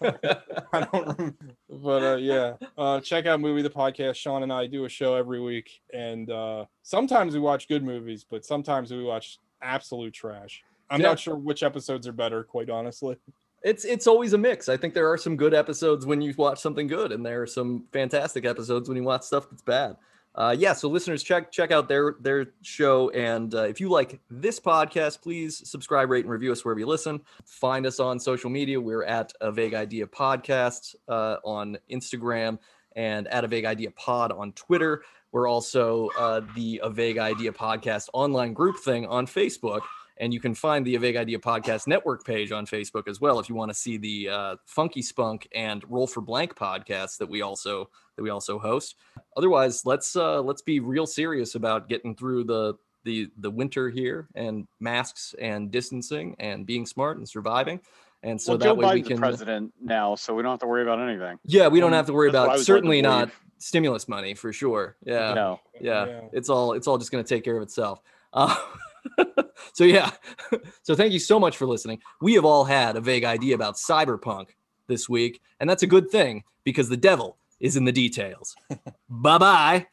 I 0.74 0.88
don't 0.92 1.18
remember. 1.18 1.36
But 1.70 2.04
uh, 2.04 2.16
yeah, 2.18 2.54
uh, 2.78 3.00
check 3.02 3.26
out 3.26 3.40
Movie 3.40 3.62
the 3.62 3.70
Podcast. 3.70 4.16
Shaunn 4.16 4.44
and 4.44 4.52
I 4.54 4.68
do 4.68 4.86
a 4.86 4.90
show 4.90 5.16
every 5.16 5.40
week, 5.42 5.82
and 5.94 6.30
uh, 6.30 6.66
sometimes 6.84 7.34
we 7.34 7.40
watch 7.40 7.68
good 7.68 7.84
movies, 7.84 8.26
but 8.30 8.46
sometimes 8.46 8.92
we 8.92 9.04
watch 9.04 9.40
absolute 9.62 10.14
trash. 10.14 10.64
I'm 10.90 11.02
Yeah. 11.02 11.08
not 11.10 11.20
sure 11.20 11.36
which 11.36 11.64
episodes 11.64 12.08
are 12.08 12.12
better, 12.14 12.44
quite 12.44 12.70
honestly. 12.70 13.18
it's 13.64 13.86
it's 13.86 14.08
always 14.08 14.34
a 14.34 14.38
mix. 14.38 14.68
I 14.70 14.78
think 14.78 14.94
there 14.94 15.10
are 15.12 15.18
some 15.18 15.38
good 15.38 15.54
episodes 15.54 16.06
when 16.06 16.22
you 16.22 16.34
watch 16.38 16.60
something 16.60 16.88
good, 16.88 17.12
and 17.12 17.26
there 17.26 17.42
are 17.42 17.48
some 17.48 17.86
fantastic 17.94 18.46
episodes 18.46 18.90
when 18.90 18.98
you 18.98 19.04
watch 19.04 19.24
stuff 19.24 19.50
that's 19.50 19.62
bad. 19.62 19.96
Uh, 20.36 20.56
yeah, 20.58 20.74
so 20.74 20.90
listeners, 20.90 21.22
check 21.22 21.52
check 21.52 21.72
out 21.72 21.88
their 21.88 22.16
their 22.20 22.48
show, 22.64 23.10
and 23.12 23.54
uh, 23.54 23.64
if 23.64 23.80
you 23.80 23.90
like 23.90 24.20
this 24.32 24.60
podcast, 24.60 25.22
please 25.22 25.62
subscribe, 25.70 26.10
rate, 26.10 26.26
and 26.26 26.32
review 26.32 26.52
us 26.52 26.66
wherever 26.66 26.80
you 26.80 26.88
listen. 26.88 27.22
Find 27.46 27.86
us 27.86 28.00
on 28.00 28.20
social 28.20 28.50
media. 28.50 28.82
We're 28.82 29.04
at 29.04 29.32
a 29.42 29.52
Vague 29.52 29.76
Idea 29.76 30.08
Podcast 30.08 30.96
uh, 31.08 31.38
on 31.44 31.78
Instagram 31.92 32.58
and 32.96 33.28
at 33.28 33.44
a 33.44 33.48
Vague 33.48 33.66
Idea 33.66 33.92
Pod 33.92 34.32
on 34.32 34.54
Twitter. 34.54 35.04
We're 35.32 35.48
also 35.48 36.10
uh, 36.18 36.42
the 36.56 36.80
A 36.84 36.90
Vague 36.90 37.18
Idea 37.18 37.52
Podcast 37.52 38.10
online 38.14 38.54
group 38.54 38.78
thing 38.80 39.06
on 39.06 39.28
Facebook. 39.28 39.82
And 40.18 40.34
you 40.34 40.40
can 40.40 40.54
find 40.54 40.86
the 40.86 40.96
A 40.96 41.00
Vague 41.00 41.16
Idea 41.16 41.40
Podcast 41.40 41.88
network 41.88 42.24
page 42.26 42.52
on 42.52 42.66
Facebook 42.66 43.08
as 43.08 43.20
well 43.20 43.40
if 43.40 43.50
you 43.50 43.56
want 43.56 43.72
to 43.72 43.76
see 43.76 43.98
the 43.98 44.30
uh, 44.30 44.56
Funky 44.66 45.02
Spunk 45.02 45.48
and 45.56 45.84
Roll 45.90 46.06
for 46.08 46.22
Blank 46.22 46.56
podcasts 46.56 47.18
that 47.18 47.28
we 47.30 47.42
also 47.42 47.90
that 48.16 48.22
we 48.24 48.30
also 48.30 48.60
host. 48.60 48.96
Otherwise, 49.36 49.86
let's 49.86 50.16
uh, 50.16 50.42
let's 50.42 50.62
be 50.62 50.80
real 50.80 51.08
serious 51.08 51.56
about 51.56 51.90
getting 51.90 52.16
through 52.16 52.44
the 52.44 52.76
the 53.06 53.30
the 53.40 53.50
winter 53.50 53.90
here 53.90 54.28
and 54.36 54.68
masks 54.80 55.34
and 55.42 55.72
distancing 55.72 56.36
and 56.40 56.66
being 56.66 56.86
smart 56.86 57.18
and 57.18 57.28
surviving. 57.28 57.80
And 58.22 58.40
so 58.40 58.54
well, 58.54 58.58
that 58.60 58.66
Joe 58.66 58.74
way 58.76 58.94
we 58.94 59.02
can 59.02 59.16
the 59.16 59.20
president 59.20 59.74
now, 59.82 60.16
so 60.16 60.34
we 60.34 60.44
don't 60.44 60.52
have 60.52 60.60
to 60.62 60.68
worry 60.68 60.84
about 60.84 61.00
anything. 61.00 61.40
yeah, 61.44 61.68
we 61.68 61.80
don't 61.82 61.92
Um, 61.92 61.98
have 61.98 62.06
to 62.06 62.14
worry 62.14 62.30
That's 62.32 62.36
about 62.46 62.52
was 62.52 62.60
led 62.60 62.62
to 62.62 62.66
certainly 62.66 63.02
not 63.02 63.32
stimulus 63.58 64.08
money 64.08 64.34
for 64.36 64.54
sure. 64.54 64.96
Yeah 65.04 65.34
No, 65.34 65.60
yeah, 65.82 66.22
it's 66.32 66.50
all 66.50 66.72
it's 66.74 66.88
all 66.88 66.98
just 66.98 67.12
going 67.12 67.24
to 67.24 67.28
take 67.28 67.44
care 67.44 67.58
of 67.58 67.64
itself 67.64 68.00
uh, 68.32 68.56
so 69.74 69.84
yeah 69.84 70.12
so 70.84 70.96
thank 70.96 71.14
you 71.14 71.20
so 71.20 71.40
much 71.40 71.58
for 71.58 71.66
listening 71.66 72.00
we 72.22 72.34
have 72.34 72.46
all 72.46 72.64
had 72.64 72.96
a 72.96 73.02
vague 73.02 73.24
idea 73.24 73.56
about 73.56 73.76
cyberpunk 73.76 74.50
this 74.88 75.08
week 75.10 75.42
and 75.60 75.70
that's 75.70 75.84
a 75.84 75.88
good 75.88 76.10
thing 76.10 76.44
because 76.64 76.90
the 76.90 76.98
devil 76.98 77.38
is 77.60 77.76
in 77.78 77.86
the 77.86 77.92
details 77.92 78.56
bye 79.10 79.38
bye 79.38 79.86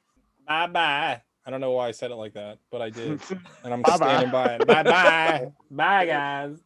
Bye 0.46 0.66
bye. 0.66 1.22
I 1.46 1.50
don't 1.50 1.60
know 1.60 1.70
why 1.70 1.86
I 1.86 1.90
said 1.92 2.10
it 2.10 2.16
like 2.16 2.34
that, 2.34 2.58
but 2.72 2.82
I 2.82 2.90
did, 2.90 3.20
and 3.62 3.72
I'm 3.72 3.82
Bye-bye. 3.82 3.96
standing 3.96 4.30
by 4.32 4.46
it. 4.56 4.66
Bye 4.66 4.82
bye. 4.82 5.52
Bye 5.70 6.06
guys. 6.06 6.58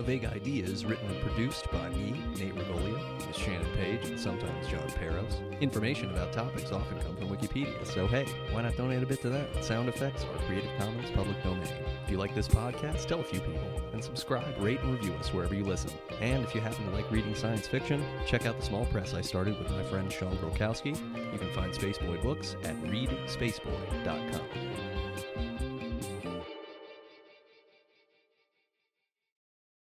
Vague 0.00 0.24
Ideas, 0.24 0.84
written 0.84 1.10
and 1.10 1.20
produced 1.22 1.70
by 1.72 1.88
me, 1.90 2.12
Nate 2.38 2.54
Regolia, 2.54 3.26
with 3.26 3.36
Shannon 3.36 3.66
Page 3.76 4.04
and 4.04 4.20
sometimes 4.20 4.68
John 4.68 4.86
Peros. 4.90 5.60
Information 5.60 6.10
about 6.10 6.32
topics 6.32 6.70
often 6.70 7.00
come 7.00 7.16
from 7.16 7.28
Wikipedia, 7.28 7.84
so 7.86 8.06
hey, 8.06 8.26
why 8.52 8.62
not 8.62 8.76
donate 8.76 9.02
a 9.02 9.06
bit 9.06 9.22
to 9.22 9.30
that? 9.30 9.64
Sound 9.64 9.88
effects 9.88 10.24
are 10.24 10.38
Creative 10.46 10.70
Commons 10.78 11.10
public 11.12 11.42
domain. 11.42 11.72
If 12.04 12.10
you 12.10 12.18
like 12.18 12.34
this 12.34 12.48
podcast, 12.48 13.06
tell 13.06 13.20
a 13.20 13.24
few 13.24 13.40
people, 13.40 13.80
and 13.92 14.04
subscribe, 14.04 14.60
rate, 14.60 14.80
and 14.80 14.92
review 14.92 15.14
us 15.14 15.32
wherever 15.32 15.54
you 15.54 15.64
listen. 15.64 15.90
And 16.20 16.44
if 16.44 16.54
you 16.54 16.60
happen 16.60 16.84
to 16.84 16.90
like 16.90 17.10
reading 17.10 17.34
science 17.34 17.66
fiction, 17.66 18.04
check 18.26 18.46
out 18.46 18.58
the 18.58 18.64
small 18.64 18.84
press 18.86 19.14
I 19.14 19.22
started 19.22 19.58
with 19.58 19.70
my 19.70 19.82
friend 19.84 20.10
Shaunn 20.10 20.36
Grulkowski. 20.38 20.96
You 21.32 21.38
can 21.38 21.50
find 21.52 21.72
Spaceboy 21.72 22.22
books 22.22 22.56
at 22.64 22.76
readspaceboy.com. 22.84 25.55